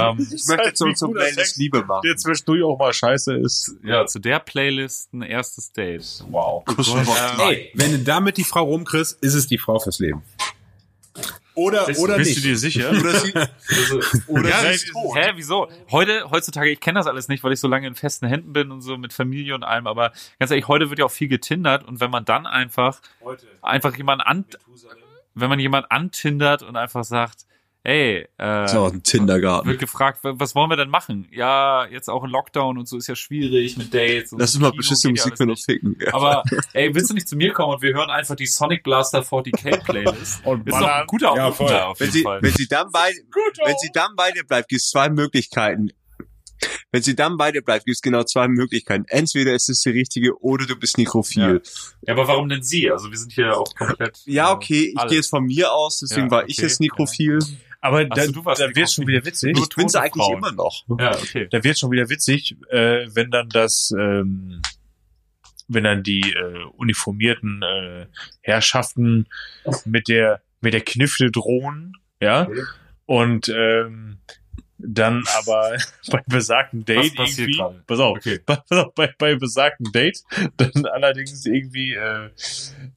Ähm, 0.00 0.16
Ich 0.18 0.46
möchte 0.48 0.64
halt 0.64 0.76
zu 0.78 0.86
wie 0.86 0.88
unserer 0.90 1.08
guter 1.08 1.20
Playlist 1.20 1.38
Sex. 1.38 1.56
Liebe 1.58 1.84
machen. 1.84 2.00
Der 2.06 2.16
zwischendurch 2.16 2.62
auch 2.62 2.78
mal 2.78 2.92
scheiße 2.94 3.34
ist. 3.36 3.76
ja, 3.84 4.06
zu 4.06 4.18
der 4.20 4.38
Playlist 4.40 5.12
ein 5.12 5.20
erstes 5.22 5.70
Date. 5.72 6.24
Wow. 6.30 6.64
Kuschelrock. 6.64 7.06
Ähm, 7.34 7.40
Ey, 7.48 7.70
wenn 7.74 7.92
du 7.92 7.98
damit 7.98 8.38
die 8.38 8.44
Frau 8.44 8.62
rumkriegst, 8.64 9.22
ist 9.22 9.34
es 9.34 9.46
die 9.48 9.58
Frau 9.58 9.78
fürs 9.78 9.98
Leben. 9.98 10.22
Oder, 11.56 11.86
Bist, 11.86 12.00
oder 12.00 12.16
bist 12.18 12.30
nicht. 12.32 12.44
du 12.44 12.48
dir 12.50 12.56
sicher? 12.58 12.90
Oder 12.90 13.14
sie, 13.18 13.32
oder 14.26 14.48
ja, 14.50 14.60
sie 14.60 14.66
ich- 14.68 14.74
ist 14.74 14.92
tot. 14.92 15.16
hä, 15.16 15.32
wieso? 15.36 15.68
Heute, 15.90 16.30
heutzutage, 16.30 16.70
ich 16.70 16.80
kenne 16.80 16.98
das 17.00 17.06
alles 17.06 17.28
nicht, 17.28 17.42
weil 17.42 17.52
ich 17.52 17.60
so 17.60 17.66
lange 17.66 17.86
in 17.86 17.94
festen 17.94 18.26
Händen 18.28 18.52
bin 18.52 18.70
und 18.70 18.82
so 18.82 18.96
mit 18.98 19.12
Familie 19.14 19.54
und 19.54 19.64
allem, 19.64 19.86
aber 19.86 20.12
ganz 20.38 20.50
ehrlich, 20.50 20.68
heute 20.68 20.90
wird 20.90 20.98
ja 20.98 21.06
auch 21.06 21.10
viel 21.10 21.28
getindert 21.28 21.82
und 21.84 21.98
wenn 22.00 22.10
man 22.10 22.24
dann 22.26 22.46
einfach, 22.46 23.00
einfach 23.62 23.96
jemanden 23.96 24.20
an, 24.22 24.44
wenn 25.34 25.48
man 25.48 25.58
jemanden 25.58 25.90
antindert 25.90 26.62
und 26.62 26.76
einfach 26.76 27.04
sagt, 27.04 27.46
ey, 27.86 28.26
äh, 28.38 28.68
So, 28.68 28.84
ein 28.86 29.02
Tindergarten. 29.02 29.68
wird 29.70 29.78
gefragt, 29.78 30.22
wa- 30.24 30.34
was 30.36 30.54
wollen 30.54 30.68
wir 30.70 30.76
denn 30.76 30.88
machen? 30.90 31.28
Ja, 31.30 31.86
jetzt 31.86 32.08
auch 32.10 32.24
ein 32.24 32.30
Lockdown 32.30 32.78
und 32.78 32.88
so 32.88 32.96
ist 32.96 33.06
ja 33.06 33.14
schwierig 33.14 33.76
mit 33.76 33.94
Dates. 33.94 34.32
Und 34.32 34.40
Lass 34.40 34.54
uns 34.54 34.60
mal 34.62 34.72
beschissene 34.72 35.14
ja 35.14 35.22
Musik 35.22 35.36
für 35.38 35.46
noch 35.46 35.58
ficken. 35.58 35.96
Ja. 36.04 36.12
Aber 36.14 36.42
ey, 36.72 36.94
willst 36.94 37.10
du 37.10 37.14
nicht 37.14 37.28
zu 37.28 37.36
mir 37.36 37.52
kommen 37.52 37.74
und 37.74 37.82
wir 37.82 37.94
hören 37.94 38.10
einfach 38.10 38.34
die 38.34 38.46
Sonic 38.46 38.82
Blaster 38.82 39.20
40k 39.22 39.84
Playlist? 39.84 40.40
Und 40.44 40.66
Ist 40.66 40.72
doch 40.72 40.76
ein 40.78 40.82
ballern. 40.82 41.06
guter 41.06 41.34
Ja, 41.36 41.48
Opener 41.48 41.68
voll. 41.68 41.80
auf 41.80 42.00
wenn 42.00 42.06
jeden 42.06 42.16
sie, 42.18 42.22
Fall. 42.24 42.42
wenn 42.42 42.52
sie 42.52 42.66
dann 42.68 42.90
bei, 42.92 43.12
Gut, 43.32 43.58
wenn 43.64 43.76
sie 43.80 43.90
dann 43.94 44.10
bei 44.16 44.30
dir 44.32 44.44
bleibt, 44.44 44.68
gibt 44.68 44.80
es 44.82 44.88
zwei 44.90 45.08
Möglichkeiten. 45.08 45.90
Wenn 46.90 47.02
sie 47.02 47.14
dann 47.14 47.36
bei 47.36 47.52
dir 47.52 47.60
bleibt, 47.62 47.84
gibt 47.84 47.96
es 47.96 48.00
genau 48.00 48.22
zwei 48.24 48.48
Möglichkeiten. 48.48 49.04
Entweder 49.08 49.52
ist 49.54 49.68
es 49.68 49.80
die 49.82 49.90
richtige 49.90 50.40
oder 50.40 50.64
du 50.66 50.74
bist 50.76 50.96
nekrophil. 50.96 51.60
Ja, 52.02 52.14
aber 52.14 52.26
warum 52.28 52.48
denn 52.48 52.62
sie? 52.62 52.90
Also 52.90 53.10
wir 53.10 53.18
sind 53.18 53.32
hier 53.32 53.56
auch 53.58 53.74
komplett. 53.74 54.22
Ja, 54.24 54.50
äh, 54.50 54.54
okay, 54.54 54.94
ich 54.96 55.06
gehe 55.08 55.18
jetzt 55.18 55.28
von 55.28 55.44
mir 55.44 55.72
aus, 55.72 55.98
deswegen 56.00 56.26
Ja, 56.28 56.30
war 56.30 56.48
ich 56.48 56.56
okay, 56.58 56.62
jetzt 56.66 56.80
nekrophil. 56.80 57.38
Aber 57.80 58.04
da, 58.04 58.24
so, 58.24 58.32
du 58.32 58.44
warst 58.44 58.60
da 58.60 58.74
wird 58.74 58.90
schon 58.90 59.06
wieder 59.06 59.24
witzig. 59.24 59.56
Ich 59.56 59.68
tote 59.68 60.00
eigentlich 60.00 60.12
Frauen. 60.24 60.38
immer 60.38 60.52
noch. 60.52 60.84
Ja, 60.98 61.12
okay. 61.16 61.48
Da 61.50 61.62
wird 61.62 61.78
schon 61.78 61.90
wieder 61.90 62.08
witzig, 62.08 62.56
äh, 62.70 63.06
wenn 63.14 63.30
dann 63.30 63.48
das, 63.48 63.92
ähm, 63.98 64.62
wenn 65.68 65.84
dann 65.84 66.02
die 66.02 66.20
äh, 66.32 66.64
uniformierten 66.76 67.62
äh, 67.62 68.06
Herrschaften 68.42 69.26
mit 69.84 70.08
der 70.08 70.42
mit 70.60 70.72
der 70.74 70.80
Knifte 70.80 71.30
drohen, 71.30 71.92
ja, 72.20 72.42
Okay. 72.48 72.62
und 73.04 73.48
ähm, 73.50 74.18
dann 74.78 75.24
aber 75.38 75.76
bei 76.10 76.22
besagten 76.26 76.84
Date 76.84 77.18
Was 77.18 77.38
irgendwie, 77.38 77.56
gerade? 77.56 77.82
pass 77.86 77.98
auf, 77.98 78.16
Okay. 78.18 78.40
bei, 78.44 78.56
pass 78.68 78.78
auf, 78.78 78.94
bei, 78.94 79.14
bei 79.18 79.34
besagten 79.36 79.90
Date, 79.92 80.22
dann 80.56 80.86
allerdings 80.86 81.44
irgendwie 81.46 81.94
äh, 81.94 82.30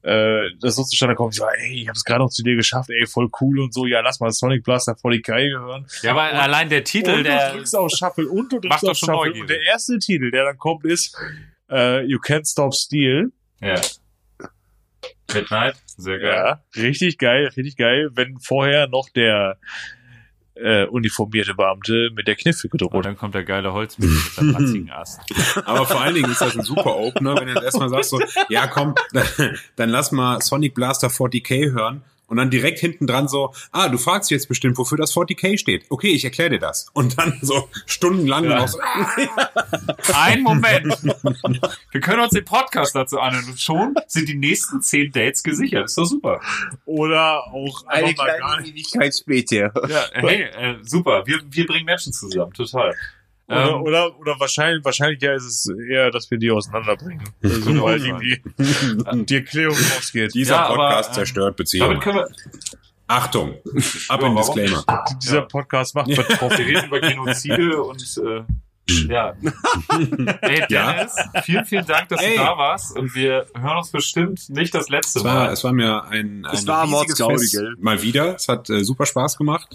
äh, 0.02 0.50
das 0.60 0.76
so 0.76 0.84
zustande 0.84 1.14
kommt, 1.14 1.36
ja, 1.38 1.48
ey, 1.58 1.82
ich 1.82 1.88
hab's 1.88 2.04
gerade 2.04 2.20
noch 2.20 2.30
zu 2.30 2.42
dir 2.42 2.56
geschafft, 2.56 2.90
ey, 2.90 3.06
voll 3.06 3.30
cool 3.40 3.60
und 3.60 3.72
so, 3.74 3.86
ja, 3.86 4.00
lass 4.00 4.20
mal 4.20 4.30
Sonic 4.30 4.64
Blaster 4.64 4.94
voll 4.96 5.12
die 5.14 5.22
Geige 5.22 5.58
hören. 5.58 5.86
Ja, 6.02 6.12
aber 6.12 6.22
allein 6.24 6.68
der 6.68 6.84
Titel, 6.84 7.10
und 7.10 7.24
der. 7.24 7.50
du 7.50 7.56
drückst 7.56 7.76
auf 7.76 7.90
Shuffle 7.90 8.28
und 8.28 8.52
du 8.52 8.60
drückst 8.60 8.84
auf 8.88 8.96
Shuffle. 8.96 9.14
neugierig. 9.14 9.40
Und 9.42 9.50
der 9.50 9.62
erste 9.62 9.98
Titel, 9.98 10.30
der 10.30 10.44
dann 10.44 10.58
kommt, 10.58 10.84
ist 10.84 11.16
äh, 11.70 12.04
You 12.04 12.18
Can't 12.18 12.50
Stop 12.50 12.74
Steel. 12.74 13.32
Ja. 13.60 13.80
Midnight, 15.32 15.76
sehr 15.96 16.18
geil. 16.18 16.34
Ja, 16.34 16.64
richtig 16.82 17.18
geil, 17.18 17.46
richtig 17.56 17.76
geil. 17.76 18.10
Wenn 18.14 18.38
vorher 18.40 18.88
noch 18.88 19.08
der 19.10 19.58
äh, 20.62 20.86
uniformierte 20.86 21.54
Beamte 21.54 22.10
mit 22.14 22.28
der 22.28 22.36
Kniffe 22.36 22.66
Und 22.66 22.72
gedroht. 22.72 23.04
dann 23.04 23.16
kommt 23.16 23.34
der 23.34 23.44
geile 23.44 23.72
Holzmann 23.72 24.08
mit 24.08 24.32
seinem 24.32 24.54
ratzigen 24.54 24.90
Ast. 24.94 25.20
Aber 25.64 25.86
vor 25.86 26.00
allen 26.00 26.14
Dingen 26.14 26.30
ist 26.30 26.40
das 26.40 26.56
ein 26.56 26.64
super 26.64 26.96
Opener, 26.96 27.36
wenn 27.36 27.46
du 27.48 27.54
jetzt 27.54 27.64
erstmal 27.64 27.88
sagst 27.88 28.10
so, 28.10 28.20
ja 28.48 28.66
komm, 28.66 28.94
dann, 29.12 29.26
dann 29.76 29.88
lass 29.90 30.12
mal 30.12 30.40
Sonic 30.40 30.74
Blaster 30.74 31.08
40k 31.08 31.72
hören 31.72 32.02
und 32.30 32.38
dann 32.38 32.48
direkt 32.48 32.78
hinten 32.78 33.06
dran 33.06 33.28
so, 33.28 33.52
ah, 33.72 33.88
du 33.88 33.98
fragst 33.98 34.30
jetzt 34.30 34.48
bestimmt, 34.48 34.78
wofür 34.78 34.96
das 34.96 35.12
40k 35.14 35.58
steht. 35.58 35.84
Okay, 35.90 36.08
ich 36.08 36.24
erkläre 36.24 36.50
dir 36.50 36.58
das. 36.60 36.86
Und 36.94 37.18
dann 37.18 37.38
so 37.42 37.68
stundenlang 37.84 38.44
Ja. 38.44 38.58
noch 38.60 38.68
so, 38.68 38.78
Ein 40.14 40.42
Moment. 40.42 40.86
Wir 41.90 42.00
können 42.00 42.22
uns 42.22 42.32
den 42.32 42.44
Podcast 42.44 42.94
dazu 42.94 43.18
anhören 43.20 43.44
und 43.46 43.60
schon 43.60 43.94
sind 44.06 44.28
die 44.28 44.36
nächsten 44.36 44.80
zehn 44.80 45.12
Dates 45.12 45.42
gesichert. 45.42 45.84
Ist 45.86 45.98
doch 45.98 46.04
super. 46.06 46.40
Oder 46.86 47.46
auch 47.52 47.84
Eine 47.86 48.14
kleine. 48.14 48.66
Ewigkeit 48.66 49.14
später. 49.14 49.72
Ja, 49.88 50.04
hey, 50.12 50.42
äh, 50.42 50.76
super. 50.82 51.26
Wir, 51.26 51.40
wir 51.50 51.66
bringen 51.66 51.84
Menschen 51.84 52.12
zusammen, 52.12 52.52
total. 52.52 52.94
Oder, 53.50 53.74
Ähm, 53.74 53.82
oder, 53.82 54.18
oder 54.20 54.38
wahrscheinlich, 54.40 54.84
wahrscheinlich 54.84 55.20
ja 55.22 55.34
ist 55.34 55.44
es 55.44 55.68
eher, 55.90 56.10
dass 56.10 56.30
wir 56.30 56.38
die 56.38 56.50
auseinanderbringen. 56.50 57.28
Also, 57.42 57.82
weil 57.82 58.04
irgendwie 58.04 58.40
die 59.26 59.34
Erklärung 59.36 59.76
ausgeht. 59.98 60.34
dieser 60.34 60.54
Ja, 60.54 60.66
aber, 60.66 60.76
Podcast 60.76 61.10
ähm, 61.10 61.14
zerstört 61.14 61.56
Beziehungen. 61.56 61.90
damit 61.90 62.02
können 62.04 62.16
wir, 62.18 62.28
Achtung, 63.08 63.54
ab 64.08 64.20
Ja, 64.22 64.28
in 64.28 64.36
Disclaimer. 64.36 64.84
Dieser. 65.20 65.42
Podcast 65.42 65.96
macht 65.96 66.06
wir 66.08 66.16
betroffen. 66.16 66.56
reden 66.64 66.86
über 66.86 67.00
Genozide 67.00 67.82
und 67.82 68.00
äh, 68.24 68.42
ja. 69.08 69.34
Hey 70.40 70.64
Ja. 70.68 70.92
Dennis, 70.92 71.14
vielen, 71.44 71.64
vielen 71.64 71.86
Dank, 71.86 72.08
dass 72.08 72.20
Ey. 72.22 72.36
du 72.36 72.42
da 72.42 72.56
warst 72.58 72.96
und 72.96 73.14
wir 73.14 73.46
hören 73.58 73.78
uns 73.78 73.90
bestimmt 73.90 74.48
nicht 74.50 74.74
das 74.74 74.88
letzte 74.88 75.20
Es 75.20 75.24
war, 75.24 75.34
Mal. 75.46 75.52
es 75.52 75.64
war 75.64 75.72
mir 75.72 76.04
ein, 76.04 76.44
ein 76.44 76.54
Es 76.54 76.66
war 76.66 76.84
riesiges 76.84 77.18
Fest. 77.18 77.58
Mal 77.78 78.02
wieder. 78.02 78.34
Es 78.36 78.48
hat 78.48 78.68
äh, 78.70 78.84
super 78.84 79.06
Spaß 79.06 79.36
gemacht. 79.36 79.68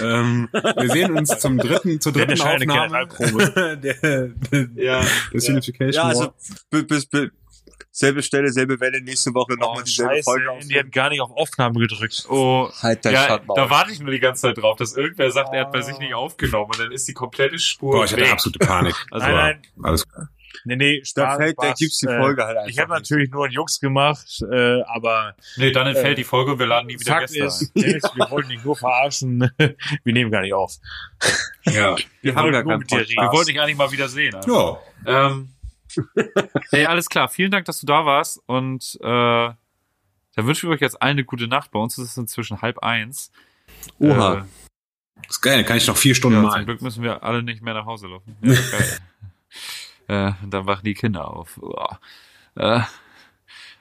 ähm, 0.00 0.48
wir 0.52 0.88
sehen 0.90 1.16
uns 1.16 1.28
zum 1.38 1.58
dritten, 1.58 2.00
zur 2.00 2.12
Der 2.12 2.26
dritten 2.26 2.40
entscheidende 2.40 2.80
Aufnahme 2.82 3.76
der, 3.76 3.96
der, 3.96 4.30
Ja, 4.76 5.00
der 5.32 5.48
Unification 5.50 5.92
Ja, 5.92 6.02
War. 6.02 6.08
also 6.08 6.32
bis, 6.70 6.86
bis, 6.86 7.06
bis, 7.06 7.30
selbe 7.90 8.22
Stelle, 8.22 8.50
selbe 8.52 8.80
Welle, 8.80 9.00
nächste 9.02 9.34
Woche 9.34 9.54
nochmal 9.54 9.80
Oh, 9.80 9.82
dieselbe 9.84 10.14
scheiße, 10.14 10.24
Folge 10.24 10.50
Andy 10.60 10.74
hat 10.74 10.92
gar 10.92 11.08
nicht 11.10 11.20
auf 11.20 11.30
Aufnahme 11.32 11.78
gedrückt. 11.80 12.26
Oh, 12.28 12.70
Halt 12.80 13.04
dein 13.04 13.14
ja, 13.14 13.26
Schatten 13.26 13.48
da 13.54 13.70
warte 13.70 13.92
ich 13.92 14.00
nur 14.00 14.10
die 14.10 14.20
ganze 14.20 14.42
Zeit 14.42 14.58
drauf, 14.58 14.76
dass 14.76 14.96
irgendwer 14.96 15.30
sagt, 15.30 15.52
er 15.54 15.62
hat 15.62 15.72
bei 15.72 15.82
sich 15.82 15.98
nicht 15.98 16.14
aufgenommen 16.14 16.70
und 16.72 16.78
dann 16.78 16.92
ist 16.92 17.06
die 17.08 17.14
komplette 17.14 17.58
Spur 17.58 17.92
Boah, 17.92 18.04
ich 18.04 18.12
hatte 18.12 18.22
weg. 18.22 18.32
absolute 18.32 18.58
Panik. 18.58 18.94
Also, 19.10 19.26
nein, 19.26 19.60
nein, 19.76 19.84
Alles 19.84 20.06
nee, 20.64 20.76
nee, 20.76 21.02
Da 21.14 21.22
Spaß, 21.24 21.36
fällt, 21.38 21.56
da 21.58 21.72
gibt's 21.72 21.98
die 21.98 22.06
äh, 22.06 22.18
Folge 22.18 22.44
halt 22.44 22.56
einfach. 22.56 22.70
Ich 22.70 22.78
habe 22.78 22.92
natürlich 22.92 23.30
nur 23.30 23.44
einen 23.44 23.52
Jux 23.54 23.80
gemacht, 23.80 24.42
äh, 24.50 24.82
aber 24.82 25.34
Nee, 25.56 25.70
dann 25.72 25.86
entfällt 25.86 26.18
die 26.18 26.24
Folge 26.24 26.52
und 26.52 26.58
wir 26.58 26.66
laden 26.66 26.86
nie 26.86 26.98
wieder 26.98 27.12
Fakt 27.12 27.32
Gäste 27.32 27.44
ist, 27.44 27.72
Dennis, 27.76 28.02
wir 28.14 28.30
wollten 28.30 28.50
dich 28.50 28.62
nur 28.64 28.76
verarschen. 28.76 29.50
wir 29.58 30.12
nehmen 30.12 30.30
gar 30.30 30.42
nicht 30.42 30.54
auf. 30.54 30.76
ein. 31.66 31.74
Ja. 31.74 31.96
wir 32.20 32.34
haben 32.34 32.44
wollten 32.44 32.52
gar 32.52 32.62
nur 32.62 32.72
keinen 32.72 32.78
mit 32.80 32.90
dir 32.90 32.96
Podcast. 32.96 33.10
reden. 33.10 33.22
Wir 33.22 33.32
wollten 33.32 33.48
dich 33.50 33.60
eigentlich 33.60 33.76
mal 33.76 33.92
wieder 33.92 34.08
sehen. 34.08 34.34
Also. 34.34 34.78
Ja. 35.06 35.26
Ähm, 35.28 35.48
hey, 36.70 36.86
alles 36.86 37.08
klar. 37.08 37.28
Vielen 37.28 37.50
Dank, 37.50 37.64
dass 37.66 37.80
du 37.80 37.86
da 37.86 38.04
warst. 38.06 38.40
Und 38.46 38.98
äh, 39.00 39.04
dann 39.04 39.56
wünschen 40.36 40.68
wir 40.68 40.74
euch 40.74 40.80
jetzt 40.80 41.00
allen 41.02 41.12
eine 41.12 41.24
gute 41.24 41.46
Nacht. 41.48 41.70
Bei 41.70 41.78
uns 41.78 41.98
ist 41.98 42.10
es 42.10 42.16
inzwischen 42.16 42.62
halb 42.62 42.78
eins. 42.80 43.30
Oha. 43.98 44.34
Äh, 44.34 44.42
Das 45.22 45.36
ist 45.36 45.40
geil, 45.42 45.56
dann 45.56 45.66
kann 45.66 45.76
ich 45.76 45.86
noch 45.86 45.96
vier 45.96 46.14
Stunden 46.14 46.36
ja, 46.38 46.42
zum 46.42 46.50
malen. 46.50 46.66
Glück 46.66 46.82
müssen 46.82 47.02
wir 47.02 47.22
alle 47.22 47.42
nicht 47.42 47.62
mehr 47.62 47.74
nach 47.74 47.86
Hause 47.86 48.08
laufen. 48.08 48.36
Ja, 48.42 48.54
geil. 48.70 48.98
äh, 50.08 50.32
und 50.42 50.50
dann 50.52 50.66
wachen 50.66 50.84
die 50.84 50.94
Kinder 50.94 51.28
auf. 51.28 51.60
Äh, 52.56 52.80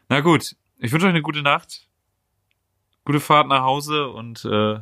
na 0.10 0.20
gut. 0.22 0.56
Ich 0.78 0.92
wünsche 0.92 1.06
euch 1.06 1.12
eine 1.12 1.22
gute 1.22 1.42
Nacht. 1.42 1.88
Gute 3.06 3.20
Fahrt 3.20 3.48
nach 3.48 3.62
Hause 3.62 4.08
und 4.10 4.46
äh, 4.46 4.80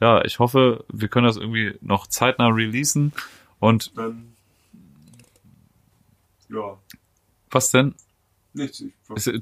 ja, 0.00 0.24
ich 0.24 0.38
hoffe, 0.38 0.84
wir 0.92 1.08
können 1.08 1.26
das 1.26 1.36
irgendwie 1.36 1.76
noch 1.80 2.06
zeitnah 2.06 2.48
releasen. 2.48 3.12
Und 3.58 3.96
Dann, 3.96 4.35
ja, 6.50 6.78
was 7.50 7.70
denn? 7.70 7.94
nichts. 8.52 8.82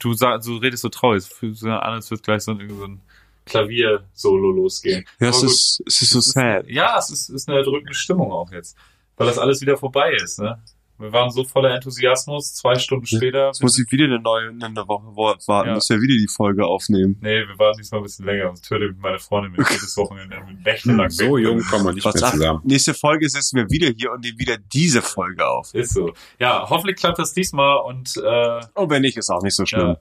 Du, 0.01 0.12
sag, 0.14 0.43
du 0.43 0.56
redest 0.56 0.82
so 0.82 0.89
traurig. 0.89 1.18
Es 1.18 1.28
fühlt 1.28 1.56
sich 1.56 1.68
an, 1.68 1.78
als 1.78 2.10
wird 2.10 2.22
gleich 2.24 2.43
so 2.43 2.51
ein, 2.52 2.68
so 2.68 2.85
ein 2.85 3.01
Klavier-Solo 3.47 4.51
losgehen. 4.51 5.05
ja, 5.20 5.28
es 5.28 5.43
ist, 5.43 5.82
es 5.86 6.02
ist 6.02 6.10
so 6.10 6.18
Es 6.18 6.26
ist- 6.26 6.32
sad. 6.32 6.66
Ja, 6.68 6.98
es 6.98 7.10
ist, 7.10 7.28
ist 7.28 7.48
eine 7.48 7.59
erdrückende 7.59 7.94
Stimmung 7.94 8.32
auch 8.32 8.51
jetzt. 8.51 8.76
Weil 9.16 9.28
das 9.28 9.39
alles 9.39 9.60
wieder 9.60 9.76
vorbei 9.76 10.12
ist, 10.14 10.40
ne? 10.40 10.60
Wir 10.98 11.12
waren 11.12 11.30
so 11.30 11.42
voller 11.44 11.74
Enthusiasmus, 11.74 12.54
zwei 12.54 12.78
Stunden 12.78 13.06
später. 13.06 13.46
Jetzt 13.48 13.62
muss 13.62 13.76
ich 13.78 13.90
wieder 13.90 14.04
eine 14.04 14.20
neue, 14.20 14.50
eine 14.50 14.86
Woche 14.86 15.06
warten, 15.16 15.68
Ja. 15.68 15.74
muss 15.74 15.88
ja 15.88 15.96
wieder 16.00 16.14
die 16.14 16.28
Folge 16.28 16.64
aufnehmen. 16.64 17.16
nee, 17.20 17.40
wir 17.40 17.58
waren 17.58 17.74
diesmal 17.76 18.00
ein 18.00 18.04
bisschen 18.04 18.24
länger, 18.26 18.46
sonst 18.46 18.62
tötet 18.68 18.96
meine 18.98 19.18
Freundin 19.18 19.52
mit 19.52 19.68
jedes 19.70 19.96
Wochenende 19.96 20.36
nächtelang 20.64 21.10
So 21.10 21.34
weg. 21.36 21.44
jung 21.44 21.60
kommen 21.64 21.84
wir 21.86 21.92
nicht 21.94 22.04
Was 22.04 22.14
mehr 22.20 22.30
zusammen. 22.30 22.60
nächste 22.64 22.94
Folge 22.94 23.28
setzen 23.28 23.56
wir 23.56 23.68
wieder 23.70 23.88
hier 23.96 24.12
und 24.12 24.22
nehmen 24.24 24.38
wieder 24.38 24.56
diese 24.56 25.02
Folge 25.02 25.46
auf. 25.46 25.74
Ist 25.74 25.94
so. 25.94 26.12
Ja, 26.38 26.66
hoffentlich 26.70 26.96
klappt 26.96 27.18
das 27.18 27.32
diesmal 27.34 27.78
und 27.78 28.16
äh, 28.16 28.60
Und 28.74 28.90
wenn 28.90 29.02
nicht, 29.02 29.16
ist 29.16 29.30
auch 29.30 29.42
nicht 29.42 29.56
so 29.56 29.66
schlimm. 29.66 29.88
ja, 29.88 29.96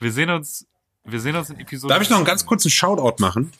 wir 0.00 0.10
sehen 0.10 0.30
uns, 0.30 0.66
wir 1.04 1.20
sehen 1.20 1.36
uns 1.36 1.50
in 1.50 1.60
Episode. 1.60 1.92
Darf 1.92 2.02
ich 2.02 2.08
noch 2.08 2.16
einen 2.16 2.26
ganz 2.26 2.46
kurzen 2.46 2.70
Shoutout 2.70 3.16
machen? 3.22 3.52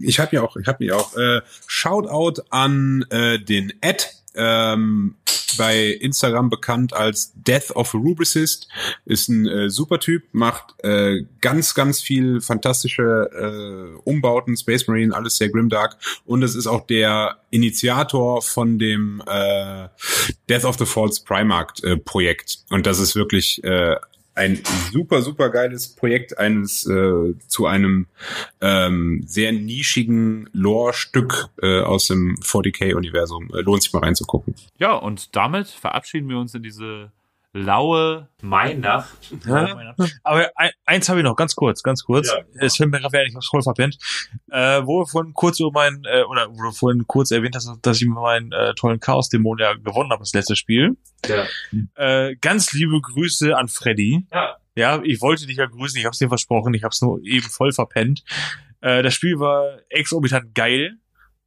Ich 0.00 0.18
habe 0.18 0.36
ja 0.36 0.42
auch, 0.42 0.56
ich 0.56 0.66
habe 0.66 0.84
ja 0.84 0.96
auch 0.96 1.16
äh, 1.16 1.40
Shoutout 1.66 2.42
an 2.50 3.04
äh, 3.10 3.38
den 3.38 3.72
Ed 3.80 4.08
ähm, 4.34 5.16
bei 5.56 5.86
Instagram 5.88 6.50
bekannt 6.50 6.92
als 6.92 7.32
Death 7.34 7.70
of 7.74 7.94
a 7.94 7.98
Rubricist. 7.98 8.68
Ist 9.04 9.28
ein 9.28 9.46
äh, 9.46 9.70
super 9.70 9.98
Typ, 9.98 10.22
macht 10.32 10.74
äh, 10.84 11.24
ganz, 11.40 11.74
ganz 11.74 12.00
viel 12.00 12.40
fantastische 12.40 13.30
äh, 13.32 13.98
Umbauten, 14.04 14.56
Space 14.56 14.86
Marine, 14.86 15.14
alles 15.14 15.36
sehr 15.36 15.48
grimdark. 15.48 15.96
Und 16.24 16.42
es 16.42 16.54
ist 16.54 16.66
auch 16.66 16.86
der 16.86 17.38
Initiator 17.50 18.42
von 18.42 18.78
dem 18.78 19.22
äh, 19.26 19.88
Death 20.48 20.64
of 20.64 20.78
the 20.78 20.86
Falls 20.86 21.20
Primark 21.20 21.82
äh, 21.82 21.96
Projekt. 21.96 22.58
Und 22.70 22.86
das 22.86 22.98
ist 22.98 23.16
wirklich 23.16 23.62
äh, 23.64 23.96
ein 24.40 24.58
super, 24.90 25.20
super 25.20 25.50
geiles 25.50 25.94
Projekt 25.94 26.38
eines 26.38 26.86
äh, 26.86 27.34
zu 27.46 27.66
einem 27.66 28.06
ähm, 28.62 29.22
sehr 29.26 29.52
nischigen 29.52 30.48
Lore-Stück 30.52 31.50
äh, 31.62 31.80
aus 31.82 32.06
dem 32.06 32.36
40k-Universum. 32.36 33.50
Äh, 33.52 33.60
lohnt 33.60 33.82
sich 33.82 33.92
mal 33.92 34.00
reinzugucken. 34.00 34.54
Ja, 34.78 34.94
und 34.94 35.36
damit 35.36 35.68
verabschieden 35.68 36.28
wir 36.30 36.38
uns 36.38 36.54
in 36.54 36.62
diese 36.62 37.12
laue 37.52 38.28
Mainacht. 38.42 39.08
Aber 40.22 40.50
ein, 40.54 40.70
eins 40.84 41.08
habe 41.08 41.20
ich 41.20 41.24
noch, 41.24 41.36
ganz 41.36 41.54
kurz, 41.54 41.82
ganz 41.82 42.04
kurz. 42.04 42.28
Ja, 42.28 42.42
es 42.60 42.76
fällt 42.76 42.90
mir 42.90 43.00
gerade 43.00 43.12
wieder, 43.12 43.24
ich 43.24 43.34
hab's 43.34 43.48
voll 43.48 43.62
verpennt. 43.62 43.98
Äh, 44.50 44.82
wo 44.84 45.00
wir 45.00 45.06
vorhin 45.06 45.34
kurz 45.34 45.60
über 45.60 45.72
meinen, 45.72 46.04
äh, 46.04 46.22
oder 46.22 46.48
wo 46.50 46.62
du 46.62 46.72
vorhin 46.72 47.06
kurz 47.06 47.30
erwähnt 47.30 47.56
hast, 47.56 47.70
dass 47.82 48.00
ich 48.00 48.08
meinen 48.08 48.52
äh, 48.52 48.74
tollen 48.74 49.00
Chaos-Dämon 49.00 49.58
ja 49.58 49.74
gewonnen 49.74 50.10
habe, 50.10 50.20
das 50.20 50.32
letzte 50.32 50.56
Spiel. 50.56 50.96
Ja. 51.26 51.46
Äh, 51.96 52.36
ganz 52.36 52.72
liebe 52.72 53.00
Grüße 53.00 53.56
an 53.56 53.68
Freddy. 53.68 54.26
ja. 54.32 54.56
Ja, 54.76 55.02
ich 55.02 55.20
wollte 55.20 55.46
dich 55.46 55.56
ja 55.56 55.66
grüßen, 55.66 55.98
ich 55.98 56.06
hab's 56.06 56.18
dir 56.18 56.28
versprochen, 56.28 56.72
ich 56.74 56.84
hab's 56.84 57.02
nur 57.02 57.20
eben 57.24 57.48
voll 57.48 57.72
verpennt. 57.72 58.22
Äh, 58.80 59.02
das 59.02 59.14
Spiel 59.14 59.38
war 59.38 59.80
exorbitant 59.88 60.54
geil, 60.54 60.96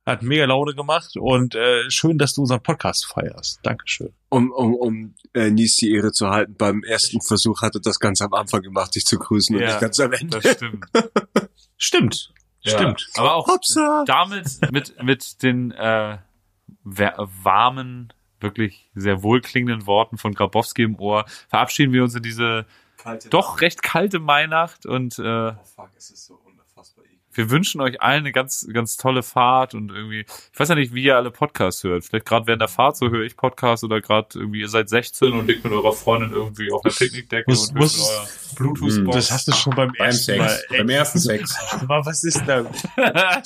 hat 0.05 0.21
mega 0.21 0.45
Laune 0.45 0.73
gemacht 0.73 1.15
und 1.15 1.55
äh, 1.55 1.89
schön, 1.89 2.17
dass 2.17 2.33
du 2.33 2.41
unseren 2.41 2.61
Podcast 2.61 3.05
feierst. 3.05 3.59
Dankeschön. 3.63 4.13
Um, 4.29 4.51
um, 4.51 4.75
um 4.75 5.15
äh, 5.33 5.49
Nies 5.49 5.77
die 5.77 5.93
Ehre 5.93 6.11
zu 6.11 6.29
halten, 6.29 6.55
beim 6.57 6.83
ersten 6.83 7.21
Versuch 7.21 7.61
hat 7.61 7.75
er 7.75 7.81
das 7.81 7.99
ganz 7.99 8.21
am 8.21 8.33
Anfang 8.33 8.61
gemacht, 8.61 8.95
dich 8.95 9.05
zu 9.05 9.17
grüßen 9.17 9.55
und 9.55 9.61
Ja, 9.61 9.69
nicht 9.69 9.79
ganz 9.79 9.99
am 9.99 10.11
Ende. 10.11 10.39
Das 10.39 10.55
stimmt. 10.55 10.85
Stimmt. 11.77 12.33
Ja. 12.61 12.77
Stimmt. 12.77 13.09
Aber 13.15 13.33
auch 13.35 13.47
Hopsa! 13.47 14.03
damit 14.05 14.71
mit 14.71 15.01
mit 15.03 15.43
den 15.43 15.71
äh, 15.71 16.17
warmen, 16.83 18.13
wirklich 18.39 18.89
sehr 18.95 19.21
wohlklingenden 19.21 19.85
Worten 19.85 20.17
von 20.17 20.33
Grabowski 20.33 20.83
im 20.83 20.99
Ohr 20.99 21.25
verabschieden 21.49 21.91
wir 21.91 22.03
uns 22.03 22.15
in 22.15 22.23
diese 22.23 22.65
doch 23.29 23.59
recht 23.59 23.83
kalte 23.83 24.19
Mainacht 24.19 24.85
und 24.85 25.19
äh, 25.19 25.51
Oh 25.51 25.55
fuck, 25.75 25.89
es 25.97 26.09
ist 26.09 26.25
so 26.25 26.35
unfassbar. 26.35 27.03
Wir 27.35 27.49
wünschen 27.49 27.81
euch 27.81 28.01
allen 28.01 28.19
eine 28.19 28.31
ganz, 28.31 28.67
ganz 28.73 28.97
tolle 28.97 29.23
Fahrt 29.23 29.73
und 29.73 29.91
irgendwie, 29.91 30.21
ich 30.51 30.59
weiß 30.59 30.69
ja 30.69 30.75
nicht, 30.75 30.93
wie 30.93 31.03
ihr 31.03 31.15
alle 31.15 31.31
Podcasts 31.31 31.83
hört. 31.83 32.05
Vielleicht 32.05 32.25
gerade 32.25 32.47
während 32.47 32.61
der 32.61 32.69
Fahrt 32.69 32.97
so 32.97 33.09
höre 33.09 33.23
ich 33.23 33.35
Podcasts 33.35 33.83
oder 33.83 34.01
gerade 34.01 34.27
irgendwie 34.39 34.61
ihr 34.61 34.69
seid 34.69 34.89
16 34.89 35.31
und 35.33 35.47
liegt 35.47 35.63
mit 35.63 35.73
eurer 35.73 35.93
Freundin 35.93 36.31
irgendwie 36.31 36.71
auf 36.71 36.83
einer 36.85 36.93
Picknickdecke 36.93 37.49
Muss- 37.49 37.69
und 37.69 37.75
muss- 37.77 37.97
mit 37.97 38.07
eurer 38.07 38.27
Bluetooth-Box. 38.55 39.15
Das 39.15 39.31
hast 39.31 39.47
du 39.47 39.51
schon 39.53 39.75
beim, 39.75 39.91
Beim 39.97 40.07
ersten 40.07 40.23
Sex. 40.23 40.39
Mal. 40.39 40.77
Beim 40.77 40.89
ersten 40.89 41.19
Sex. 41.19 41.55
Aber 41.81 42.05
was 42.05 42.23
ist 42.23 42.43
da? 42.45 42.63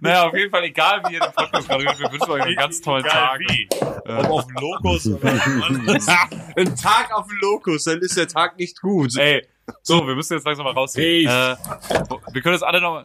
naja, 0.00 0.28
auf 0.28 0.34
jeden 0.34 0.50
Fall, 0.50 0.64
egal 0.64 1.02
wie 1.08 1.14
ihr 1.14 1.20
den 1.20 1.32
Podcast 1.32 1.68
gerade 1.68 1.84
hört, 1.84 1.98
wir 1.98 2.12
wünschen 2.12 2.30
euch 2.30 2.42
einen 2.42 2.56
ganz 2.56 2.80
tollen 2.80 3.04
Egal 3.04 3.14
Tag. 3.14 3.40
Wie. 3.40 3.68
Äh, 3.72 4.12
Ob 4.24 4.30
auf 4.30 4.46
dem 4.46 4.56
Lokus 4.56 5.06
oder 5.06 5.32
Ein 6.56 6.76
Tag 6.76 7.10
auf 7.12 7.26
dem 7.26 7.38
Lokus, 7.40 7.84
dann 7.84 7.98
ist 7.98 8.16
der 8.16 8.28
Tag 8.28 8.58
nicht 8.58 8.80
gut. 8.80 9.16
Ey, 9.16 9.46
so, 9.82 10.06
wir 10.06 10.14
müssen 10.14 10.34
jetzt 10.34 10.44
langsam 10.46 10.64
mal 10.64 10.72
rausgehen. 10.72 11.26
Peace. 11.26 11.58
Äh, 11.58 12.32
wir 12.32 12.42
können 12.42 12.54
jetzt 12.54 12.64
alle 12.64 12.80
noch. 12.80 13.04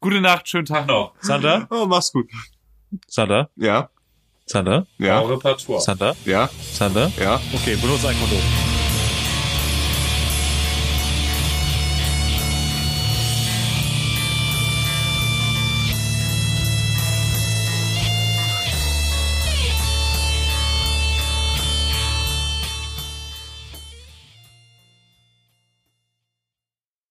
Gute 0.00 0.20
Nacht, 0.20 0.48
schönen 0.48 0.64
Tag 0.66 0.86
noch. 0.86 1.12
Sander? 1.20 1.66
Oh, 1.70 1.86
mach's 1.86 2.12
gut. 2.12 2.30
Sander? 3.06 3.50
Ja, 3.56 3.90
Sander? 4.46 4.86
ja, 4.98 5.20
Repertoire. 5.20 5.80
Sander? 5.80 6.16
ja, 6.24 6.48
Sander? 6.72 7.10
ja. 7.18 7.40
Okay, 7.54 7.76
benutze 7.76 8.08
ein 8.08 8.16
Kondom. 8.18 8.67